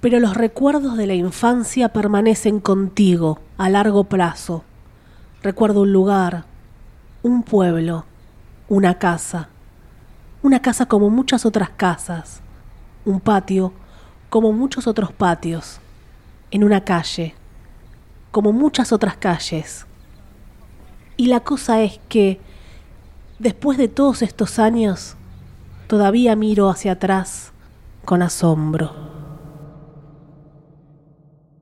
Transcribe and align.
pero 0.00 0.18
los 0.18 0.34
recuerdos 0.34 0.96
de 0.96 1.06
la 1.06 1.14
infancia 1.14 1.90
permanecen 1.90 2.60
contigo 2.60 3.38
a 3.58 3.68
largo 3.68 4.04
plazo. 4.04 4.64
Recuerdo 5.42 5.82
un 5.82 5.92
lugar, 5.92 6.44
un 7.22 7.42
pueblo, 7.42 8.04
una 8.68 8.98
casa, 8.98 9.48
una 10.42 10.62
casa 10.62 10.86
como 10.86 11.10
muchas 11.10 11.44
otras 11.44 11.70
casas, 11.70 12.40
un 13.04 13.20
patio 13.20 13.72
como 14.30 14.52
muchos 14.52 14.86
otros 14.86 15.12
patios, 15.12 15.80
en 16.50 16.64
una 16.64 16.82
calle, 16.84 17.34
como 18.30 18.52
muchas 18.52 18.92
otras 18.92 19.16
calles. 19.16 19.86
Y 21.16 21.26
la 21.26 21.40
cosa 21.40 21.82
es 21.82 22.00
que, 22.08 22.40
después 23.38 23.76
de 23.76 23.88
todos 23.88 24.22
estos 24.22 24.58
años, 24.58 25.16
todavía 25.88 26.36
miro 26.36 26.70
hacia 26.70 26.92
atrás 26.92 27.52
con 28.04 28.22
asombro. 28.22 29.09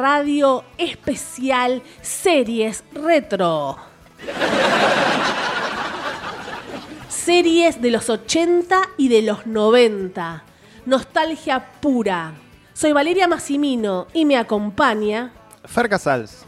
Radio 0.00 0.64
especial 0.78 1.82
Series 2.00 2.82
Retro. 2.94 3.76
Series 7.10 7.82
de 7.82 7.90
los 7.90 8.08
80 8.08 8.80
y 8.96 9.08
de 9.08 9.20
los 9.20 9.46
90. 9.46 10.42
Nostalgia 10.86 11.72
pura. 11.82 12.32
Soy 12.72 12.92
Valeria 12.92 13.28
Massimino 13.28 14.06
y 14.14 14.24
me 14.24 14.38
acompaña, 14.38 15.32
Fer 15.66 15.90
Casals. 15.90 16.46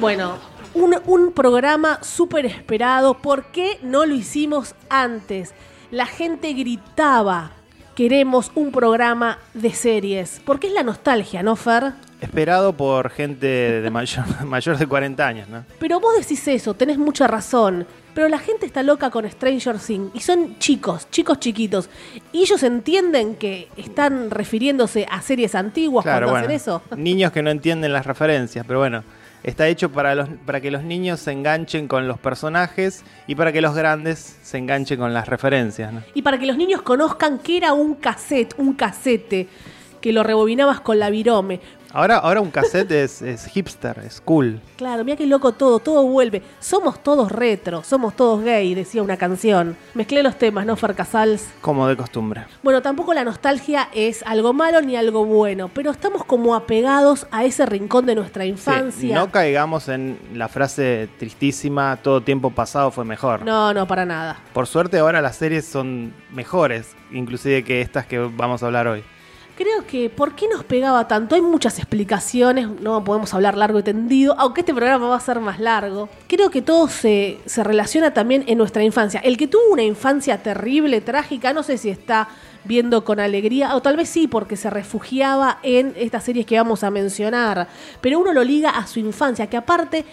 bueno, 0.00 0.38
un, 0.72 0.96
un 1.04 1.32
programa 1.32 2.02
súper 2.02 2.46
esperado. 2.46 3.18
¿Por 3.18 3.52
qué 3.52 3.78
no 3.82 4.06
lo 4.06 4.14
hicimos 4.14 4.74
antes? 4.88 5.52
La 5.90 6.06
gente 6.06 6.54
gritaba, 6.54 7.52
queremos 7.96 8.52
un 8.54 8.70
programa 8.70 9.38
de 9.54 9.72
series. 9.72 10.40
Porque 10.44 10.68
es 10.68 10.74
la 10.74 10.84
nostalgia, 10.84 11.42
¿no, 11.42 11.56
Fer? 11.56 11.94
Esperado 12.20 12.74
por 12.74 13.10
gente 13.10 13.46
de 13.46 13.90
mayor, 13.90 14.44
mayor 14.44 14.78
de 14.78 14.86
40 14.86 15.26
años, 15.26 15.48
¿no? 15.48 15.64
Pero 15.80 15.98
vos 15.98 16.14
decís 16.16 16.46
eso, 16.46 16.74
tenés 16.74 16.98
mucha 16.98 17.26
razón. 17.26 17.86
Pero 18.14 18.28
la 18.28 18.38
gente 18.38 18.64
está 18.64 18.82
loca 18.82 19.10
con 19.10 19.28
Stranger 19.28 19.78
Things 19.78 20.10
y 20.14 20.20
son 20.20 20.58
chicos, 20.58 21.10
chicos 21.10 21.40
chiquitos. 21.40 21.90
Y 22.32 22.40
ellos 22.42 22.62
entienden 22.62 23.34
que 23.34 23.68
están 23.76 24.30
refiriéndose 24.30 25.06
a 25.10 25.20
series 25.20 25.54
antiguas 25.54 26.04
cuando 26.04 26.34
hacen 26.34 26.50
eso. 26.50 26.82
Niños 26.96 27.32
que 27.32 27.42
no 27.42 27.50
entienden 27.50 27.92
las 27.92 28.06
referencias, 28.06 28.64
pero 28.66 28.78
bueno, 28.78 29.04
está 29.42 29.68
hecho 29.68 29.90
para, 29.90 30.14
los, 30.14 30.28
para 30.44 30.60
que 30.60 30.70
los 30.70 30.82
niños 30.82 31.20
se 31.20 31.32
enganchen 31.32 31.88
con 31.88 32.08
los 32.08 32.18
personajes 32.18 33.04
y 33.26 33.34
para 33.34 33.52
que 33.52 33.60
los 33.60 33.74
grandes 33.74 34.38
se 34.42 34.58
enganchen 34.58 34.98
con 34.98 35.14
las 35.14 35.28
referencias. 35.28 35.92
Y 36.14 36.22
para 36.22 36.38
que 36.38 36.46
los 36.46 36.56
niños 36.56 36.82
conozcan 36.82 37.38
que 37.38 37.56
era 37.56 37.72
un 37.72 37.94
cassette, 37.94 38.54
un 38.58 38.74
casete, 38.74 39.48
que 40.00 40.12
lo 40.12 40.22
rebobinabas 40.22 40.80
con 40.80 40.98
la 40.98 41.10
virome. 41.10 41.60
Ahora, 41.96 42.16
ahora 42.18 42.42
un 42.42 42.50
cassette 42.50 42.90
es, 42.92 43.22
es 43.22 43.46
hipster, 43.46 43.98
es 44.06 44.20
cool. 44.20 44.60
Claro, 44.76 45.02
mira 45.02 45.16
qué 45.16 45.24
loco 45.24 45.52
todo, 45.52 45.78
todo 45.78 46.02
vuelve. 46.06 46.42
Somos 46.60 47.02
todos 47.02 47.32
retro, 47.32 47.82
somos 47.84 48.14
todos 48.14 48.44
gay, 48.44 48.74
decía 48.74 49.02
una 49.02 49.16
canción. 49.16 49.78
Mezclé 49.94 50.22
los 50.22 50.36
temas, 50.36 50.66
¿no, 50.66 50.76
Fer 50.76 50.94
Casals? 50.94 51.48
Como 51.62 51.88
de 51.88 51.96
costumbre. 51.96 52.44
Bueno, 52.62 52.82
tampoco 52.82 53.14
la 53.14 53.24
nostalgia 53.24 53.88
es 53.94 54.22
algo 54.24 54.52
malo 54.52 54.82
ni 54.82 54.94
algo 54.94 55.24
bueno, 55.24 55.70
pero 55.72 55.90
estamos 55.90 56.22
como 56.26 56.54
apegados 56.54 57.26
a 57.30 57.46
ese 57.46 57.64
rincón 57.64 58.04
de 58.04 58.14
nuestra 58.14 58.44
Sí, 58.44 58.50
infancia. 58.50 59.14
no 59.14 59.30
caigamos 59.30 59.88
en 59.88 60.18
la 60.34 60.48
frase 60.48 61.08
tristísima, 61.18 61.98
todo 62.02 62.20
tiempo 62.20 62.50
pasado 62.50 62.90
fue 62.90 63.06
mejor. 63.06 63.40
no, 63.42 63.72
no, 63.72 63.86
para 63.86 64.04
nada. 64.04 64.36
Por 64.52 64.66
suerte 64.66 64.98
ahora 64.98 65.22
las 65.22 65.36
series 65.36 65.64
son 65.64 66.12
mejores, 66.30 66.94
inclusive 67.10 67.64
que 67.64 67.80
estas 67.80 68.04
que 68.04 68.18
vamos 68.18 68.62
a 68.62 68.66
hablar 68.66 68.86
hoy. 68.86 69.02
Creo 69.56 69.86
que, 69.86 70.10
¿por 70.10 70.36
qué 70.36 70.48
nos 70.48 70.64
pegaba 70.64 71.08
tanto? 71.08 71.34
Hay 71.34 71.40
muchas 71.40 71.78
explicaciones, 71.78 72.68
no 72.68 73.02
podemos 73.02 73.32
hablar 73.32 73.56
largo 73.56 73.78
y 73.78 73.82
tendido, 73.82 74.34
aunque 74.38 74.60
este 74.60 74.74
programa 74.74 75.08
va 75.08 75.16
a 75.16 75.20
ser 75.20 75.40
más 75.40 75.58
largo. 75.58 76.10
Creo 76.26 76.50
que 76.50 76.60
todo 76.60 76.88
se, 76.88 77.38
se 77.46 77.64
relaciona 77.64 78.12
también 78.12 78.44
en 78.48 78.58
nuestra 78.58 78.84
infancia. 78.84 79.18
El 79.20 79.38
que 79.38 79.48
tuvo 79.48 79.62
una 79.72 79.82
infancia 79.82 80.42
terrible, 80.42 81.00
trágica, 81.00 81.54
no 81.54 81.62
sé 81.62 81.78
si 81.78 81.88
está 81.88 82.28
viendo 82.64 83.02
con 83.02 83.18
alegría, 83.18 83.74
o 83.74 83.80
tal 83.80 83.96
vez 83.96 84.10
sí, 84.10 84.28
porque 84.28 84.58
se 84.58 84.68
refugiaba 84.68 85.58
en 85.62 85.94
estas 85.96 86.24
series 86.24 86.44
que 86.44 86.58
vamos 86.58 86.84
a 86.84 86.90
mencionar, 86.90 87.66
pero 88.02 88.18
uno 88.18 88.34
lo 88.34 88.44
liga 88.44 88.68
a 88.68 88.86
su 88.86 89.00
infancia, 89.00 89.46
que 89.46 89.56
aparte... 89.56 90.04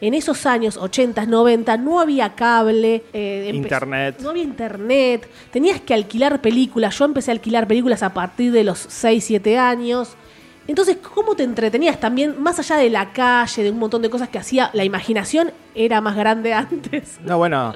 En 0.00 0.14
esos 0.14 0.46
años 0.46 0.76
80, 0.76 1.26
90 1.26 1.76
no 1.76 1.98
había 1.98 2.34
cable, 2.34 3.02
eh, 3.12 3.50
Internet. 3.52 4.20
no 4.22 4.30
había 4.30 4.44
internet, 4.44 5.28
tenías 5.50 5.80
que 5.80 5.92
alquilar 5.92 6.40
películas. 6.40 6.96
Yo 6.96 7.04
empecé 7.04 7.32
a 7.32 7.34
alquilar 7.34 7.66
películas 7.66 8.04
a 8.04 8.14
partir 8.14 8.52
de 8.52 8.62
los 8.62 8.78
6, 8.78 9.24
7 9.24 9.58
años. 9.58 10.14
Entonces, 10.68 10.98
¿cómo 10.98 11.34
te 11.34 11.42
entretenías 11.42 11.98
también? 11.98 12.40
Más 12.40 12.58
allá 12.60 12.76
de 12.76 12.90
la 12.90 13.12
calle, 13.12 13.64
de 13.64 13.70
un 13.70 13.78
montón 13.78 14.02
de 14.02 14.10
cosas 14.10 14.28
que 14.28 14.38
hacía, 14.38 14.70
la 14.72 14.84
imaginación 14.84 15.50
era 15.74 16.00
más 16.00 16.14
grande 16.14 16.52
antes. 16.54 17.18
No, 17.24 17.38
bueno, 17.38 17.74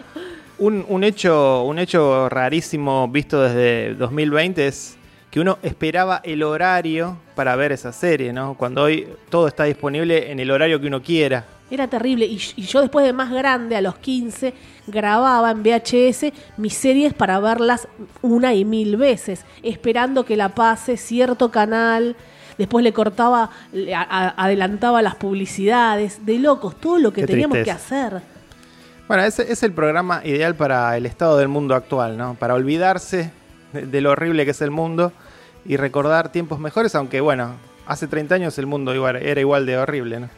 un, 0.59 0.85
un 0.89 1.03
hecho, 1.03 1.65
un 1.65 1.81
hecho 1.81 2.29
rarísimo 2.29 3.09
visto 3.09 3.43
desde 3.43 3.95
2020 3.95 4.67
es 4.69 4.97
que 5.33 5.41
uno 5.41 5.59
esperaba 5.63 6.21
el 6.23 6.43
horario 6.43 7.17
para 7.35 7.57
ver 7.57 7.73
esa 7.73 7.91
serie, 7.91 8.35
¿no? 8.35 8.55
Cuando 8.55 8.83
hoy 8.83 9.09
todo 9.31 9.49
está 9.49 9.65
disponible 9.65 10.31
en 10.31 10.39
el 10.39 10.51
horario 10.51 10.79
que 10.79 10.87
uno 10.87 11.03
quiera. 11.03 11.47
Era 11.73 11.89
terrible. 11.89 12.27
Y, 12.27 12.39
y 12.57 12.63
yo 12.63 12.81
después 12.83 13.05
de 13.07 13.13
más 13.15 13.31
grande, 13.31 13.77
a 13.77 13.81
los 13.81 13.97
15, 13.97 14.53
grababa 14.87 15.51
en 15.51 15.63
VHS 15.63 16.33
mis 16.59 16.75
series 16.75 17.15
para 17.15 17.41
verlas 17.41 17.89
una 18.21 18.53
y 18.55 18.65
mil 18.67 18.97
veces, 18.99 19.45
esperando 19.63 20.25
que 20.27 20.37
la 20.37 20.51
pase 20.51 20.97
cierto 20.99 21.51
canal. 21.51 22.15
Después 22.59 22.85
le 22.85 22.93
cortaba, 22.93 23.49
le 23.73 23.95
a- 23.95 24.03
a- 24.03 24.29
adelantaba 24.45 25.01
las 25.01 25.15
publicidades. 25.15 26.27
De 26.27 26.39
locos, 26.39 26.79
todo 26.79 26.99
lo 26.99 27.11
que 27.13 27.23
Qué 27.23 27.27
teníamos 27.29 27.57
que 27.65 27.71
hacer. 27.71 28.21
Bueno, 29.09 29.25
ese 29.25 29.51
es 29.51 29.63
el 29.63 29.73
programa 29.73 30.21
ideal 30.25 30.55
para 30.55 30.95
el 30.99 31.07
estado 31.07 31.39
del 31.39 31.49
mundo 31.49 31.75
actual, 31.75 32.19
¿no? 32.19 32.35
Para 32.35 32.53
olvidarse 32.55 33.31
de, 33.73 33.87
de 33.87 34.01
lo 34.03 34.11
horrible 34.11 34.45
que 34.45 34.51
es 34.51 34.61
el 34.61 34.71
mundo 34.71 35.13
y 35.65 35.77
recordar 35.79 36.31
tiempos 36.31 36.61
mejores, 36.61 36.95
aunque 36.95 37.23
bueno, 37.23 37.55
hace 37.87 38.07
30 38.07 38.35
años 38.35 38.59
el 38.59 38.67
mundo 38.67 38.95
igual- 38.95 39.17
era 39.17 39.41
igual 39.41 39.65
de 39.65 39.79
horrible, 39.79 40.21
¿no? 40.21 40.29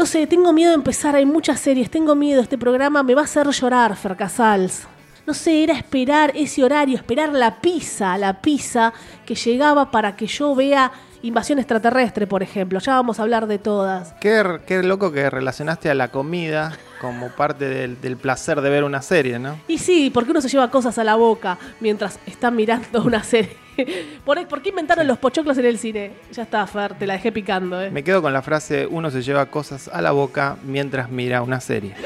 No 0.00 0.06
sé, 0.06 0.26
tengo 0.26 0.54
miedo 0.54 0.70
de 0.70 0.76
empezar. 0.76 1.14
Hay 1.14 1.26
muchas 1.26 1.60
series, 1.60 1.90
tengo 1.90 2.14
miedo. 2.14 2.40
Este 2.40 2.56
programa 2.56 3.02
me 3.02 3.14
va 3.14 3.20
a 3.20 3.24
hacer 3.24 3.46
llorar, 3.48 3.94
Fer 3.96 4.16
Casals. 4.16 4.84
No 5.26 5.34
sé, 5.34 5.62
era 5.62 5.74
esperar 5.74 6.32
ese 6.34 6.64
horario, 6.64 6.96
esperar 6.96 7.28
la 7.34 7.60
pizza, 7.60 8.16
la 8.16 8.40
pizza 8.40 8.94
que 9.26 9.34
llegaba 9.34 9.90
para 9.90 10.16
que 10.16 10.26
yo 10.26 10.54
vea 10.54 10.90
Invasión 11.22 11.58
extraterrestre, 11.58 12.26
por 12.26 12.42
ejemplo. 12.42 12.78
Ya 12.78 12.94
vamos 12.94 13.18
a 13.18 13.22
hablar 13.24 13.46
de 13.46 13.58
todas. 13.58 14.14
Qué, 14.20 14.60
qué 14.66 14.82
loco 14.82 15.12
que 15.12 15.28
relacionaste 15.28 15.90
a 15.90 15.94
la 15.94 16.08
comida 16.08 16.72
como 16.98 17.28
parte 17.28 17.68
del, 17.68 18.00
del 18.00 18.16
placer 18.16 18.62
de 18.62 18.70
ver 18.70 18.84
una 18.84 19.02
serie, 19.02 19.38
¿no? 19.38 19.58
Y 19.68 19.76
sí, 19.76 20.10
porque 20.12 20.30
uno 20.30 20.40
se 20.40 20.48
lleva 20.48 20.70
cosas 20.70 20.96
a 20.98 21.04
la 21.04 21.16
boca 21.16 21.58
mientras 21.80 22.18
está 22.24 22.50
mirando 22.50 23.02
una 23.02 23.22
serie. 23.22 23.54
¿Por, 24.24 24.46
por 24.48 24.62
qué 24.62 24.70
inventaron 24.70 25.06
los 25.06 25.18
pochoclos 25.18 25.56
en 25.58 25.64
el 25.66 25.78
cine? 25.78 26.12
Ya 26.32 26.42
está, 26.44 26.66
Fer, 26.66 26.94
te 26.94 27.06
la 27.06 27.14
dejé 27.14 27.32
picando, 27.32 27.80
¿eh? 27.80 27.90
Me 27.90 28.02
quedo 28.04 28.22
con 28.22 28.32
la 28.32 28.42
frase, 28.42 28.86
uno 28.86 29.10
se 29.10 29.22
lleva 29.22 29.46
cosas 29.46 29.88
a 29.88 30.00
la 30.00 30.12
boca 30.12 30.56
mientras 30.64 31.10
mira 31.10 31.42
una 31.42 31.60
serie. 31.60 31.94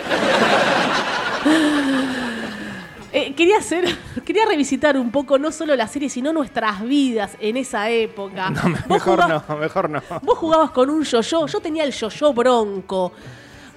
Eh, 3.16 3.32
quería 3.36 3.58
hacer, 3.58 3.84
quería 4.24 4.44
revisitar 4.44 4.96
un 4.96 5.12
poco 5.12 5.38
no 5.38 5.52
solo 5.52 5.76
la 5.76 5.86
serie, 5.86 6.08
sino 6.08 6.32
nuestras 6.32 6.82
vidas 6.82 7.36
en 7.38 7.56
esa 7.56 7.88
época. 7.88 8.50
No, 8.50 8.70
mejor 8.88 9.00
jugabas- 9.20 9.44
no, 9.48 9.56
mejor 9.56 9.88
no. 9.90 10.02
Vos 10.22 10.36
jugabas 10.36 10.72
con 10.72 10.90
un 10.90 11.04
yo-yo, 11.04 11.46
yo 11.46 11.60
tenía 11.60 11.84
el 11.84 11.92
yo-yo 11.92 12.32
bronco. 12.32 13.12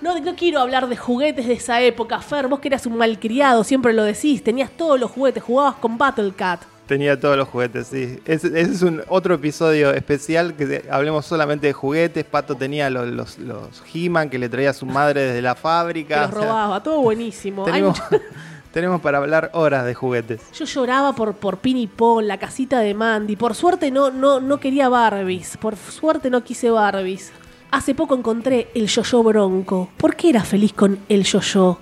No, 0.01 0.19
no 0.19 0.35
quiero 0.35 0.59
hablar 0.59 0.87
de 0.87 0.97
juguetes 0.97 1.45
de 1.45 1.53
esa 1.53 1.79
época, 1.81 2.19
Fer, 2.19 2.47
vos 2.47 2.59
que 2.59 2.67
eras 2.69 2.87
un 2.87 2.97
malcriado, 2.97 3.63
siempre 3.63 3.93
lo 3.93 4.03
decís, 4.03 4.43
tenías 4.43 4.71
todos 4.71 4.99
los 4.99 5.11
juguetes, 5.11 5.43
jugabas 5.43 5.75
con 5.75 5.99
Battle 5.99 6.33
Cat. 6.35 6.61
Tenía 6.87 7.19
todos 7.19 7.35
los 7.35 7.49
juguetes, 7.49 7.87
sí. 7.87 8.19
Ese, 8.25 8.47
ese 8.47 8.71
es 8.71 8.81
un 8.81 9.01
otro 9.09 9.35
episodio 9.35 9.91
especial 9.91 10.53
que 10.55 10.85
hablemos 10.89 11.25
solamente 11.25 11.67
de 11.67 11.73
juguetes. 11.73 12.23
Pato 12.23 12.55
tenía 12.55 12.89
los, 12.89 13.07
los, 13.07 13.37
los 13.39 13.83
He-Man 13.93 14.29
que 14.29 14.39
le 14.39 14.47
traía 14.47 14.69
a 14.69 14.73
su 14.73 14.85
madre 14.85 15.21
desde 15.23 15.41
la 15.41 15.55
fábrica. 15.55 16.21
los 16.21 16.29
o 16.29 16.39
sea, 16.39 16.47
robaba, 16.47 16.81
todo 16.81 17.01
buenísimo. 17.01 17.65
Tenemos, 17.65 17.99
mucho- 18.09 18.23
tenemos 18.71 19.01
para 19.01 19.17
hablar 19.17 19.49
horas 19.53 19.85
de 19.85 19.93
juguetes. 19.95 20.41
Yo 20.53 20.63
lloraba 20.63 21.11
por, 21.13 21.33
por 21.35 21.57
Pin 21.57 21.75
y 21.77 21.87
Pon, 21.87 22.25
la 22.25 22.37
casita 22.37 22.79
de 22.79 22.93
Mandy. 22.93 23.35
Por 23.35 23.53
suerte 23.53 23.91
no, 23.91 24.09
no, 24.09 24.39
no 24.39 24.57
quería 24.61 24.87
Barbies. 24.87 25.57
Por 25.57 25.75
suerte 25.75 26.29
no 26.29 26.41
quise 26.45 26.69
Barbies. 26.69 27.33
Hace 27.69 27.95
poco 27.95 28.15
encontré 28.15 28.69
el 28.75 28.87
yo-yo 28.87 29.23
bronco. 29.23 29.89
¿Por 29.97 30.15
qué 30.15 30.29
era 30.29 30.41
feliz 30.45 30.71
con 30.71 30.99
el 31.09 31.25
yo-yo? 31.25 31.79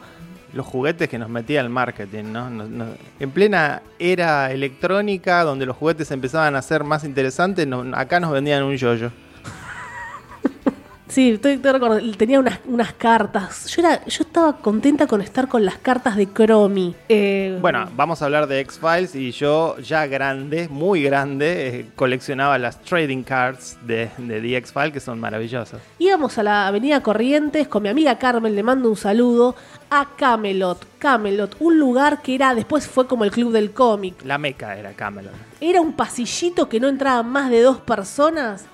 Los 0.56 0.66
juguetes 0.66 1.07
que 1.07 1.19
nos 1.19 1.30
metía 1.30 1.62
el 1.62 1.69
marketing, 1.69 2.24
¿no? 2.31 2.50
En 3.19 3.31
plena 3.31 3.84
era 4.00 4.52
electrónica, 4.52 5.44
donde 5.44 5.68
los 5.68 5.75
juguetes 5.75 6.10
empezaban 6.10 6.56
a 6.56 6.62
ser 6.63 6.84
más 6.84 7.04
interesantes, 7.04 7.68
acá 7.94 8.19
nos 8.19 8.31
vendían 8.31 8.63
un 8.63 8.75
yoyo. 8.75 9.12
Sí, 11.07 11.31
estoy, 11.31 11.57
recordando, 11.57 12.18
tenía 12.18 12.40
unas, 12.40 12.60
unas 12.66 12.92
cartas. 12.94 13.68
Yo 13.68 13.81
era, 13.81 14.04
yo 14.06 14.24
estaba 14.24 14.57
contenta 14.57 15.06
con 15.06 15.22
estar 15.22 15.48
con 15.48 15.63
las 15.63 15.78
cartas 15.78 16.16
de 16.16 16.28
Chromie. 16.31 16.96
Eh, 17.07 17.57
Bueno, 17.62 17.88
vamos 17.96 18.22
a 18.22 18.25
hablar 18.25 18.48
de 18.48 18.60
X-Files 18.62 19.16
y 19.16 19.31
yo 19.31 19.78
ya 19.78 20.07
grande, 20.07 20.68
muy 20.68 21.04
grande, 21.04 21.68
eh, 21.80 21.86
coleccionaba 21.96 22.57
las 22.57 22.81
trading 22.81 23.22
cards 23.24 23.78
de, 23.86 24.10
de 24.18 24.42
The 24.42 24.57
X-Files 24.57 24.94
que 24.94 25.00
son 25.00 25.19
maravillosas. 25.19 25.80
íbamos 26.00 26.38
a 26.40 26.44
la 26.44 26.68
avenida 26.68 27.02
Corrientes 27.02 27.68
con 27.68 27.84
mi 27.84 27.90
amiga 27.90 28.18
Carmen, 28.18 28.56
le 28.56 28.63
mando 28.63 28.90
un 28.90 28.98
saludo, 28.98 29.56
a 29.92 30.08
Camelot. 30.18 30.86
Camelot, 30.98 31.56
un 31.60 31.78
lugar 31.80 32.24
que 32.24 32.34
era, 32.34 32.56
después 32.56 32.88
fue 32.88 33.06
como 33.08 33.24
el 33.25 33.31
club 33.31 33.51
del 33.54 33.72
cómic. 33.72 34.16
La 34.25 34.40
meca 34.40 34.75
era 34.75 34.94
Camelot. 34.94 35.34
Era 35.62 35.81
un 35.81 35.94
pasillito 35.94 36.68
que 36.68 36.80
no 36.80 36.88
entraban 36.88 37.30
más 37.30 37.51
de 37.51 37.62
dos 37.62 37.78
personas, 37.80 38.66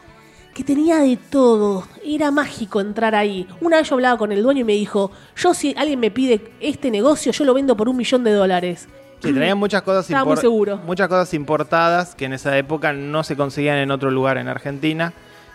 que 0.53 0.63
tenía 0.63 0.99
de 0.99 1.17
todo. 1.17 1.85
Era 2.03 2.31
mágico 2.31 2.81
entrar 2.81 3.15
ahí. 3.15 3.47
Una 3.61 3.77
vez 3.77 3.89
yo 3.89 3.95
hablaba 3.95 4.17
con 4.17 4.31
el 4.31 4.43
dueño 4.43 4.61
y 4.61 4.65
me 4.65 4.73
dijo, 4.73 5.11
yo 5.35 5.53
si 5.53 5.73
alguien 5.77 5.99
me 5.99 6.11
pide 6.11 6.51
este 6.59 6.91
negocio, 6.91 7.31
yo 7.31 7.45
lo 7.45 7.53
vendo 7.53 7.75
por 7.77 7.87
un 7.89 7.97
millón 7.97 8.23
de 8.23 8.31
dólares. 8.33 8.87
Sí, 9.23 9.31
traían 9.33 9.57
muchas 9.57 9.83
cosas, 9.83 10.09
Estaba 10.09 10.25
muy 10.25 10.37
seguro. 10.37 10.77
muchas 10.85 11.07
cosas 11.07 11.33
importadas 11.35 12.15
que 12.15 12.25
en 12.25 12.33
esa 12.33 12.57
época 12.57 12.91
no 12.91 13.23
se 13.23 13.35
conseguían 13.35 13.77
en 13.77 13.91
otro 13.91 14.09
lugar 14.09 14.37
en 14.37 14.47
Argentina 14.47 15.13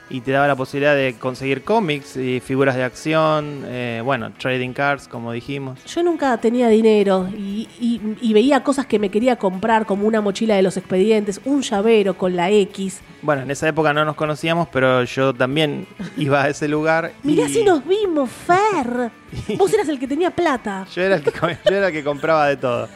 y 0.08 0.20
te 0.20 0.30
daba 0.30 0.46
la 0.46 0.54
posibilidad 0.56 0.94
de 0.94 1.14
conseguir 1.18 1.62
cómics 1.64 2.16
y 2.16 2.40
figuras 2.40 2.76
de 2.76 2.84
acción, 2.84 3.62
eh, 3.66 4.00
bueno, 4.04 4.32
trading 4.38 4.72
cards, 4.72 5.08
como 5.08 5.32
dijimos. 5.32 5.82
Yo 5.84 6.02
nunca 6.02 6.36
tenía 6.38 6.68
dinero 6.68 7.28
y, 7.36 7.68
y- 7.80 8.00
y 8.20 8.32
veía 8.32 8.62
cosas 8.62 8.86
que 8.86 8.98
me 8.98 9.08
quería 9.10 9.36
comprar, 9.36 9.84
como 9.86 10.06
una 10.06 10.20
mochila 10.20 10.54
de 10.54 10.62
los 10.62 10.76
expedientes, 10.76 11.40
un 11.44 11.62
llavero 11.62 12.16
con 12.16 12.36
la 12.36 12.50
X. 12.50 13.00
Bueno, 13.22 13.42
en 13.42 13.50
esa 13.50 13.66
época 13.68 13.92
no 13.92 14.04
nos 14.04 14.14
conocíamos, 14.14 14.68
pero 14.72 15.02
yo 15.04 15.34
también 15.34 15.86
iba 16.16 16.42
a 16.42 16.48
ese 16.48 16.68
lugar. 16.68 17.12
Mirá 17.24 17.48
si 17.48 17.64
nos 17.64 17.84
vimos, 17.86 18.30
Fer. 18.30 19.10
Vos 19.58 19.72
eras 19.74 19.88
el 19.88 19.98
que 19.98 20.06
tenía 20.06 20.30
plata. 20.30 20.86
yo, 20.94 21.02
era 21.02 21.16
el 21.16 21.22
que, 21.22 21.32
yo 21.32 21.76
era 21.76 21.88
el 21.88 21.92
que 21.92 22.04
compraba 22.04 22.46
de 22.46 22.56
todo. 22.56 22.88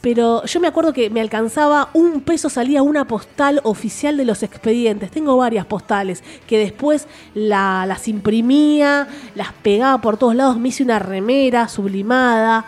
Pero 0.00 0.42
yo 0.46 0.60
me 0.60 0.68
acuerdo 0.68 0.94
que 0.94 1.10
me 1.10 1.20
alcanzaba 1.20 1.90
un 1.92 2.22
peso, 2.22 2.48
salía 2.48 2.82
una 2.82 3.04
postal 3.06 3.60
oficial 3.64 4.16
de 4.16 4.24
los 4.24 4.42
expedientes. 4.42 5.10
Tengo 5.10 5.36
varias 5.36 5.66
postales 5.66 6.22
que 6.46 6.56
después 6.58 7.06
la- 7.34 7.84
las 7.86 8.08
imprimía, 8.08 9.08
las 9.34 9.52
pegaba 9.52 10.00
por 10.00 10.16
todos 10.16 10.34
lados, 10.34 10.58
me 10.58 10.68
hice 10.70 10.82
una 10.82 10.98
remera 10.98 11.68
sublimada. 11.68 12.64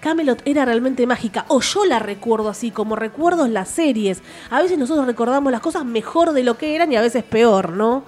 Camelot 0.00 0.42
era 0.44 0.64
realmente 0.64 1.06
mágica, 1.06 1.44
o 1.46 1.60
yo 1.60 1.84
la 1.84 2.00
recuerdo 2.00 2.48
así, 2.48 2.72
como 2.72 2.96
recuerdo 2.96 3.46
las 3.46 3.68
series. 3.68 4.20
A 4.50 4.60
veces 4.60 4.76
nosotros 4.78 5.06
recordamos 5.06 5.52
las 5.52 5.60
cosas 5.60 5.84
mejor 5.84 6.32
de 6.32 6.42
lo 6.42 6.58
que 6.58 6.74
eran 6.74 6.90
y 6.90 6.96
a 6.96 7.00
veces 7.00 7.22
peor, 7.22 7.70
¿no? 7.70 8.02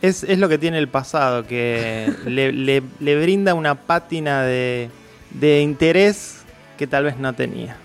Es, 0.00 0.22
es 0.22 0.38
lo 0.38 0.48
que 0.48 0.58
tiene 0.58 0.78
el 0.78 0.88
pasado, 0.88 1.44
que 1.44 2.14
le, 2.24 2.52
le- 2.52 2.84
le 3.00 3.20
brinda 3.20 3.54
una 3.54 3.74
pátina 3.74 4.44
de, 4.44 4.90
de 5.32 5.60
interés 5.62 6.39
que 6.80 6.86
tal 6.86 7.04
vez 7.04 7.18
no 7.18 7.34
tenía. 7.34 7.76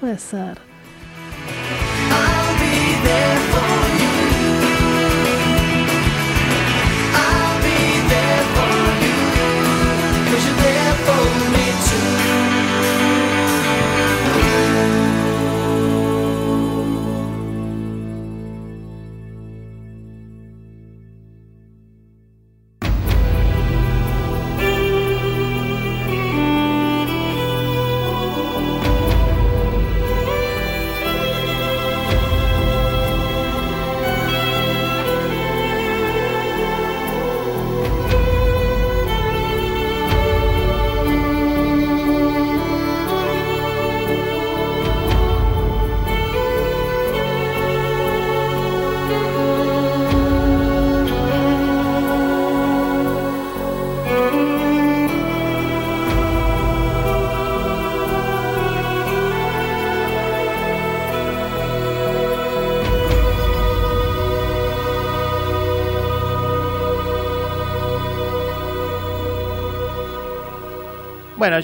Puede 0.00 0.18
ser. 0.18 0.58
I'll 2.10 2.58
be 2.58 3.08
there 3.08 3.43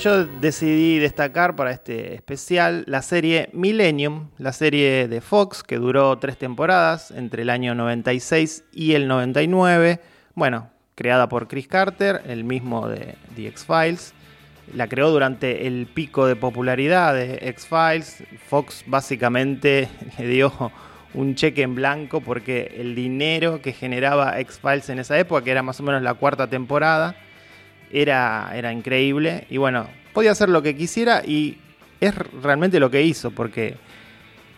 yo 0.01 0.25
decidí 0.25 0.99
destacar 0.99 1.57
para 1.57 1.73
este 1.73 2.15
especial 2.15 2.85
la 2.87 3.03
serie 3.03 3.51
Millennium, 3.53 4.31
la 4.39 4.53
serie 4.53 5.09
de 5.09 5.21
Fox 5.21 5.63
que 5.63 5.77
duró 5.77 6.19
tres 6.19 6.39
temporadas 6.39 7.11
entre 7.11 7.43
el 7.43 7.51
año 7.51 7.75
96 7.75 8.65
y 8.73 8.95
el 8.95 9.07
99. 9.09 10.01
Bueno, 10.35 10.71
creada 10.95 11.29
por 11.29 11.49
Chris 11.49 11.69
Carter, 11.69 12.23
el 12.27 12.45
mismo 12.45 12.89
de 12.89 13.17
The 13.37 13.49
X-Files. 13.49 14.15
La 14.75 14.89
creó 14.89 15.11
durante 15.11 15.67
el 15.67 15.87
pico 15.87 16.27
de 16.27 16.37
popularidad 16.37 17.15
de 17.15 17.39
X-Files. 17.51 18.25
Fox 18.49 18.85
básicamente 18.87 19.89
le 20.19 20.29
dio 20.29 20.53
un 21.13 21.35
cheque 21.35 21.63
en 21.63 21.75
blanco 21.75 22.23
porque 22.23 22.75
el 22.79 22.95
dinero 22.95 23.61
que 23.61 23.73
generaba 23.73 24.41
X-Files 24.41 24.89
en 24.89 25.01
esa 25.01 25.19
época, 25.19 25.45
que 25.45 25.51
era 25.51 25.63
más 25.63 25.79
o 25.81 25.83
menos 25.83 26.01
la 26.01 26.15
cuarta 26.15 26.47
temporada, 26.47 27.17
era, 27.93 28.51
era 28.55 28.73
increíble. 28.73 29.47
Y 29.51 29.57
bueno, 29.59 29.87
podía 30.13 30.33
hacer 30.33 30.49
lo 30.49 30.63
que 30.63 30.77
quisiera 30.77 31.23
y 31.25 31.59
es 32.01 32.15
realmente 32.43 32.81
lo 32.81 32.91
que 32.91 33.03
hizo, 33.03 33.31
porque 33.31 33.77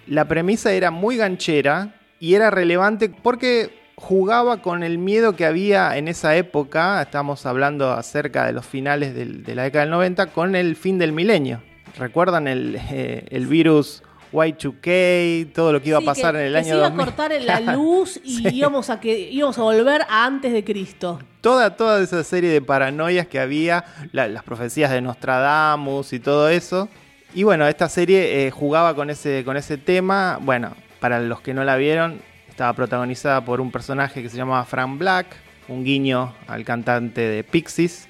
la 0.07 0.27
premisa 0.27 0.73
era 0.73 0.91
muy 0.91 1.17
ganchera 1.17 1.95
y 2.21 2.35
era 2.35 2.51
relevante 2.51 3.09
porque 3.09 3.71
jugaba 3.97 4.63
con 4.63 4.83
el 4.83 4.99
miedo 4.99 5.37
que 5.37 5.45
había 5.47 5.97
en 5.97 6.09
esa 6.09 6.35
época, 6.37 7.01
estamos 7.03 7.47
hablando 7.47 7.93
acerca 7.93 8.47
de 8.47 8.53
los 8.53 8.67
finales 8.67 9.15
del- 9.15 9.45
de 9.45 9.55
la 9.55 9.63
década 9.65 9.85
del 9.85 9.91
90, 9.93 10.27
con 10.27 10.57
el 10.57 10.75
fin 10.77 10.99
del 10.99 11.13
milenio. 11.13 11.63
¿Recuerdan 11.99 12.49
el, 12.49 12.79
eh, 12.91 13.27
el 13.31 13.47
virus 13.47 14.03
Y2K, 14.33 15.53
todo 15.53 15.73
lo 15.73 15.83
que 15.83 15.91
iba 15.91 15.99
Sí, 15.99 16.05
a 16.05 16.07
pasar 16.07 16.35
que- 16.35 16.41
en 16.41 16.47
el 16.47 16.53
que 16.53 16.59
año 16.59 16.69
se 16.69 16.75
iba 16.77 16.89
2000? 16.91 17.01
a 17.01 17.05
cortar 17.05 17.33
la 17.43 17.61
luz 17.75 18.21
y 18.25 18.37
Sí. 18.37 18.49
íbamos, 18.53 18.91
a 18.91 19.01
que, 19.01 19.19
íbamos 19.31 19.59
a 19.59 19.63
volver 19.63 20.03
a 20.09 20.25
antes 20.25 20.53
de 20.53 20.65
Cristo. 20.65 21.21
toda, 21.41 21.77
toda 21.77 22.01
esa 22.03 22.23
serie 22.25 22.51
de 22.51 22.63
paranoias 22.63 23.27
que 23.27 23.39
había, 23.41 23.85
la- 24.13 24.29
las 24.29 24.43
profecías 24.45 24.91
de 24.91 25.01
Nostradamus 25.01 26.13
y 26.13 26.21
todo 26.21 26.49
eso. 26.49 26.89
Y 27.35 27.43
bueno, 27.45 27.67
esta 27.67 27.89
serie 27.89 28.47
eh, 28.47 28.51
jugaba 28.51 28.95
con 28.95 29.09
ese, 29.11 29.43
con 29.45 29.57
ese 29.57 29.79
tema. 29.79 30.39
Bueno, 30.41 30.75
para 31.01 31.19
los 31.21 31.41
que 31.41 31.55
no 31.55 31.65
la 31.65 31.77
vieron, 31.77 32.21
estaba 32.49 32.73
protagonizada 32.75 33.45
por 33.45 33.61
un 33.61 33.71
personaje 33.73 34.23
que 34.23 34.29
se 34.29 34.37
llamaba 34.37 34.65
Frank 34.65 34.99
Black, 34.99 35.27
un 35.69 35.83
guiño 35.85 36.35
al 36.47 36.65
cantante 36.65 37.23
de 37.23 37.43
Pixies, 37.45 38.07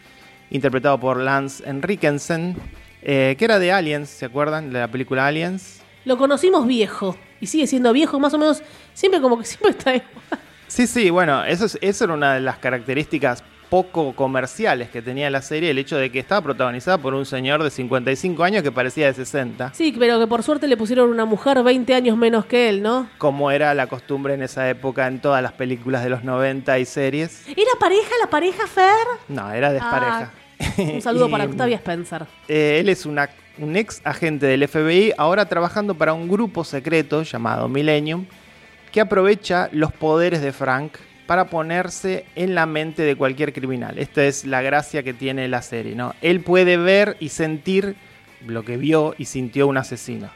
interpretado 0.51 0.99
por 0.99 1.19
Lance 1.19 1.63
Henriksen, 1.67 2.57
eh, 3.03 3.37
que 3.39 3.45
era 3.45 3.59
de 3.59 3.73
Aliens, 3.73 4.09
¿se 4.09 4.25
acuerdan? 4.27 4.73
De 4.73 4.81
la 4.81 4.89
película 4.89 5.27
Aliens. 5.27 5.82
Lo 6.05 6.19
conocimos 6.19 6.67
viejo 6.67 7.17
y 7.41 7.47
sigue 7.47 7.67
siendo 7.67 7.93
viejo, 7.93 8.19
más 8.21 8.35
o 8.35 8.39
menos, 8.39 8.63
siempre 8.95 9.21
como 9.21 9.39
que 9.39 9.45
siempre 9.47 9.71
está 9.71 9.95
igual. 9.95 10.41
Sí, 10.67 10.87
sí, 10.87 11.11
bueno, 11.11 11.45
eso, 11.45 11.67
es- 11.67 11.79
eso 11.81 12.05
era 12.05 12.15
una 12.15 12.35
de 12.35 12.41
las 12.41 12.59
características 12.59 13.45
poco 13.69 14.15
comerciales 14.15 14.91
que 14.91 15.01
tenía 15.01 15.31
la 15.31 15.41
serie, 15.41 15.71
el 15.71 15.79
hecho 15.79 15.97
de 15.97 16.13
que 16.13 16.19
estaba 16.19 16.43
protagonizada 16.43 16.99
por 16.99 17.15
un 17.15 17.25
señor 17.25 17.63
de 17.63 17.71
55 17.71 18.45
años 18.45 18.63
que 18.63 18.71
parecía 18.71 19.07
de 19.07 19.15
60, 19.15 19.73
Sí, 19.73 19.95
pero 19.99 20.19
que 20.21 20.27
por 20.27 20.43
suerte 20.43 20.69
le 20.69 20.77
pusieron 20.77 21.09
una 21.09 21.25
mujer 21.25 21.63
20 21.63 21.95
años 21.95 22.19
menos 22.19 22.45
que 22.45 22.69
él, 22.69 22.83
¿no? 22.83 23.09
como 23.17 23.51
era 23.51 23.73
la 23.73 23.87
costumbre 23.87 24.35
en 24.35 24.43
esa 24.43 24.69
época 24.69 25.07
en 25.07 25.21
todas 25.21 25.43
las 25.43 25.53
películas 25.53 26.05
de 26.05 26.11
los 26.11 26.23
90 26.23 26.79
y 26.81 26.85
series. 26.85 27.49
¿Era 27.49 27.71
pareja 27.81 28.11
la 28.21 28.29
pareja 28.29 28.67
Fer? 28.67 29.07
No, 29.29 29.51
era 29.51 29.73
despareja. 29.73 30.33
Un 30.77 31.01
saludo 31.01 31.27
Y, 31.29 31.31
para 31.31 31.45
Octavia 31.45 31.77
Spencer. 31.77 32.27
eh, 32.49 32.77
él 32.81 32.91
es 32.91 33.07
una- 33.07 33.31
un 33.59 33.77
ex 33.77 34.01
agente 34.05 34.47
del 34.47 34.67
FBI, 34.67 35.13
ahora 35.19 35.47
trabajando 35.47 35.95
para 35.95 36.13
un 36.13 36.29
grupo 36.29 36.65
secreto 36.65 37.23
llamado 37.23 37.69
Millennium, 37.69 38.27
que 38.91 39.01
aprovecha 39.01 39.69
los 39.73 39.93
poderes 39.93 40.43
de 40.43 40.53
Frank 40.53 40.93
para 41.27 41.47
ponerse 41.47 42.27
en 42.35 42.55
la 42.55 42.67
mente 42.67 43.03
de 43.03 43.17
cualquier 43.17 43.53
criminal. 43.53 43.99
Esta 43.99 44.25
es 44.25 44.45
la 44.45 44.61
gracia 44.61 45.03
que 45.03 45.15
tiene 45.15 45.49
la 45.49 45.63
serie, 45.63 45.95
¿no? 45.95 46.15
Él 46.21 46.41
puede 46.41 46.77
ver 46.77 47.17
y 47.21 47.29
sentir 47.29 47.97
lo 48.47 48.65
que 48.65 48.77
vio 48.77 49.15
y 49.19 49.27
sintió 49.27 49.67
un 49.67 49.77
asesino. 49.77 50.31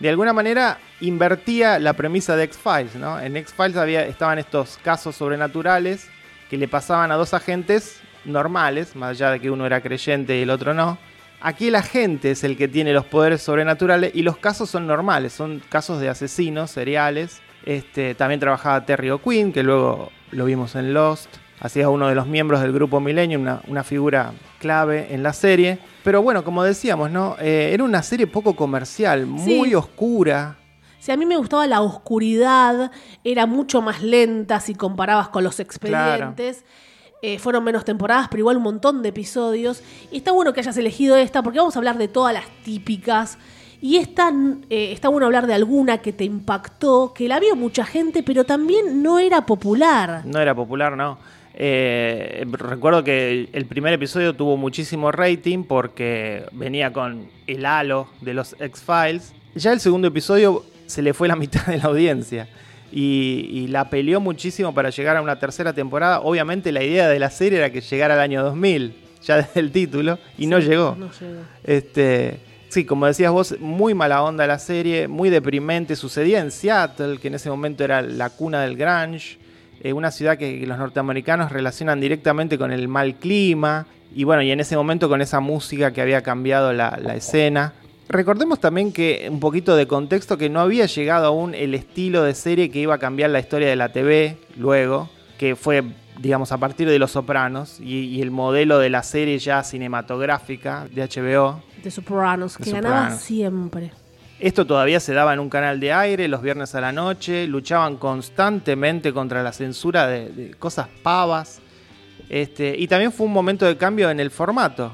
De 0.00 0.08
alguna 0.08 0.32
manera 0.32 0.78
invertía 1.00 1.78
la 1.78 1.92
premisa 1.92 2.34
de 2.36 2.44
X-Files, 2.44 2.96
¿no? 2.96 3.20
En 3.20 3.36
X-Files 3.36 3.76
estaban 4.08 4.38
estos 4.38 4.78
casos 4.82 5.14
sobrenaturales 5.14 6.08
que 6.50 6.58
le 6.58 6.68
pasaban 6.68 7.12
a 7.12 7.14
dos 7.14 7.34
agentes 7.34 8.00
normales, 8.24 8.96
más 8.96 9.10
allá 9.10 9.30
de 9.30 9.40
que 9.40 9.50
uno 9.50 9.64
era 9.64 9.80
creyente 9.80 10.36
y 10.36 10.42
el 10.42 10.50
otro 10.50 10.74
no. 10.74 10.98
Aquí 11.44 11.68
el 11.68 11.74
agente 11.74 12.30
es 12.30 12.44
el 12.44 12.56
que 12.56 12.68
tiene 12.68 12.92
los 12.92 13.04
poderes 13.04 13.42
sobrenaturales 13.42 14.12
y 14.14 14.22
los 14.22 14.36
casos 14.36 14.70
son 14.70 14.86
normales, 14.86 15.32
son 15.32 15.60
casos 15.68 16.00
de 16.00 16.08
asesinos 16.08 16.70
seriales. 16.70 17.40
Este, 17.64 18.14
también 18.14 18.38
trabajaba 18.40 18.84
Terry 18.86 19.10
O'Quinn, 19.10 19.52
que 19.52 19.62
luego 19.64 20.10
lo 20.30 20.44
vimos 20.44 20.76
en 20.76 20.94
Lost. 20.94 21.28
Hacía 21.60 21.88
uno 21.88 22.08
de 22.08 22.14
los 22.14 22.26
miembros 22.26 22.60
del 22.60 22.72
grupo 22.72 23.00
Millennium, 23.00 23.42
una, 23.42 23.60
una 23.68 23.84
figura 23.84 24.32
clave 24.60 25.08
en 25.14 25.22
la 25.22 25.32
serie. 25.32 25.78
Pero 26.04 26.22
bueno, 26.22 26.44
como 26.44 26.62
decíamos, 26.64 27.10
¿no? 27.10 27.36
Eh, 27.40 27.70
era 27.72 27.82
una 27.84 28.02
serie 28.02 28.26
poco 28.28 28.54
comercial, 28.56 29.26
muy 29.26 29.68
Sí. 29.70 29.74
oscura. 29.74 30.56
Si 31.00 31.10
a 31.10 31.16
mí 31.16 31.26
me 31.26 31.36
gustaba 31.36 31.66
la 31.66 31.80
oscuridad, 31.80 32.92
era 33.24 33.46
mucho 33.46 33.82
más 33.82 34.02
lenta 34.02 34.60
si 34.60 34.74
comparabas 34.76 35.28
con 35.28 35.42
los 35.42 35.58
expedientes. 35.58 36.64
Eh, 37.24 37.38
fueron 37.38 37.62
menos 37.62 37.84
temporadas, 37.84 38.26
pero 38.28 38.40
igual 38.40 38.56
un 38.56 38.64
montón 38.64 39.00
de 39.00 39.10
episodios. 39.10 39.80
Y 40.10 40.16
está 40.16 40.32
bueno 40.32 40.52
que 40.52 40.58
hayas 40.58 40.76
elegido 40.76 41.16
esta, 41.16 41.40
porque 41.40 41.60
vamos 41.60 41.76
a 41.76 41.78
hablar 41.78 41.96
de 41.96 42.08
todas 42.08 42.34
las 42.34 42.46
típicas. 42.64 43.38
Y 43.80 43.98
esta, 43.98 44.32
eh, 44.68 44.90
está 44.90 45.08
bueno 45.08 45.26
hablar 45.26 45.46
de 45.46 45.54
alguna 45.54 45.98
que 45.98 46.12
te 46.12 46.24
impactó, 46.24 47.14
que 47.14 47.28
la 47.28 47.38
vio 47.38 47.54
mucha 47.54 47.86
gente, 47.86 48.24
pero 48.24 48.42
también 48.42 49.04
no 49.04 49.20
era 49.20 49.46
popular. 49.46 50.22
No 50.24 50.40
era 50.40 50.52
popular, 50.52 50.96
no. 50.96 51.16
Eh, 51.54 52.44
recuerdo 52.50 53.04
que 53.04 53.48
el 53.52 53.66
primer 53.66 53.92
episodio 53.92 54.34
tuvo 54.34 54.56
muchísimo 54.56 55.12
rating 55.12 55.62
porque 55.62 56.46
venía 56.50 56.92
con 56.92 57.28
el 57.46 57.64
halo 57.64 58.08
de 58.20 58.34
los 58.34 58.56
X-Files. 58.58 59.32
Ya 59.54 59.72
el 59.72 59.78
segundo 59.78 60.08
episodio 60.08 60.64
se 60.86 61.02
le 61.02 61.14
fue 61.14 61.28
la 61.28 61.36
mitad 61.36 61.66
de 61.66 61.76
la 61.78 61.84
audiencia 61.84 62.48
y, 62.92 63.48
y 63.50 63.66
la 63.68 63.88
peleó 63.88 64.20
muchísimo 64.20 64.74
para 64.74 64.90
llegar 64.90 65.16
a 65.16 65.22
una 65.22 65.38
tercera 65.38 65.72
temporada. 65.72 66.20
Obviamente 66.20 66.70
la 66.70 66.84
idea 66.84 67.08
de 67.08 67.18
la 67.18 67.30
serie 67.30 67.58
era 67.58 67.70
que 67.70 67.80
llegara 67.80 68.14
al 68.14 68.20
año 68.20 68.42
2000, 68.44 68.94
ya 69.22 69.36
desde 69.38 69.60
el 69.60 69.72
título, 69.72 70.18
y 70.36 70.46
no 70.46 70.58
llegó. 70.58 70.94
No 70.98 71.10
llegó. 71.10 71.40
Este, 71.64 72.40
sí, 72.68 72.84
como 72.84 73.06
decías 73.06 73.32
vos, 73.32 73.56
muy 73.60 73.94
mala 73.94 74.22
onda 74.22 74.46
la 74.46 74.58
serie, 74.58 75.08
muy 75.08 75.30
deprimente. 75.30 75.96
Sucedía 75.96 76.40
en 76.40 76.50
Seattle, 76.50 77.18
que 77.18 77.28
en 77.28 77.34
ese 77.34 77.48
momento 77.48 77.82
era 77.82 78.02
la 78.02 78.28
cuna 78.30 78.60
del 78.60 78.76
grunge, 78.76 79.38
eh, 79.82 79.92
una 79.94 80.10
ciudad 80.10 80.36
que, 80.36 80.60
que 80.60 80.66
los 80.66 80.78
norteamericanos 80.78 81.50
relacionan 81.50 81.98
directamente 82.00 82.58
con 82.58 82.72
el 82.72 82.88
mal 82.88 83.14
clima. 83.14 83.86
Y 84.14 84.24
bueno, 84.24 84.42
y 84.42 84.50
en 84.50 84.60
ese 84.60 84.76
momento 84.76 85.08
con 85.08 85.22
esa 85.22 85.40
música 85.40 85.92
que 85.92 86.02
había 86.02 86.22
cambiado 86.22 86.74
la, 86.74 86.98
la 87.02 87.16
escena. 87.16 87.72
Recordemos 88.08 88.60
también 88.60 88.92
que 88.92 89.26
un 89.30 89.40
poquito 89.40 89.76
de 89.76 89.86
contexto 89.86 90.36
que 90.36 90.50
no 90.50 90.60
había 90.60 90.86
llegado 90.86 91.26
aún 91.26 91.54
el 91.54 91.74
estilo 91.74 92.22
de 92.22 92.34
serie 92.34 92.70
que 92.70 92.80
iba 92.80 92.94
a 92.94 92.98
cambiar 92.98 93.30
la 93.30 93.40
historia 93.40 93.68
de 93.68 93.76
la 93.76 93.90
TV 93.92 94.36
luego, 94.56 95.08
que 95.38 95.56
fue 95.56 95.82
digamos 96.18 96.52
a 96.52 96.58
partir 96.58 96.88
de 96.88 96.98
Los 96.98 97.12
Sopranos 97.12 97.80
y, 97.80 98.04
y 98.04 98.20
el 98.20 98.30
modelo 98.30 98.78
de 98.78 98.90
la 98.90 99.02
serie 99.02 99.38
ya 99.38 99.62
cinematográfica 99.62 100.86
de 100.92 101.02
HBO. 101.02 101.62
De 101.82 101.90
Sopranos, 101.90 102.56
que 102.58 102.70
ganaba 102.70 102.96
Sopranos. 102.96 103.22
siempre. 103.22 103.92
Esto 104.38 104.66
todavía 104.66 104.98
se 105.00 105.14
daba 105.14 105.32
en 105.32 105.40
un 105.40 105.48
canal 105.48 105.78
de 105.78 105.92
aire 105.92 106.28
los 106.28 106.42
viernes 106.42 106.74
a 106.74 106.80
la 106.80 106.92
noche, 106.92 107.46
luchaban 107.46 107.96
constantemente 107.96 109.12
contra 109.12 109.42
la 109.42 109.52
censura 109.52 110.06
de, 110.06 110.30
de 110.30 110.54
cosas 110.54 110.88
pavas. 111.02 111.60
Este, 112.28 112.74
y 112.76 112.88
también 112.88 113.12
fue 113.12 113.26
un 113.26 113.32
momento 113.32 113.66
de 113.66 113.76
cambio 113.76 114.10
en 114.10 114.18
el 114.18 114.30
formato, 114.30 114.92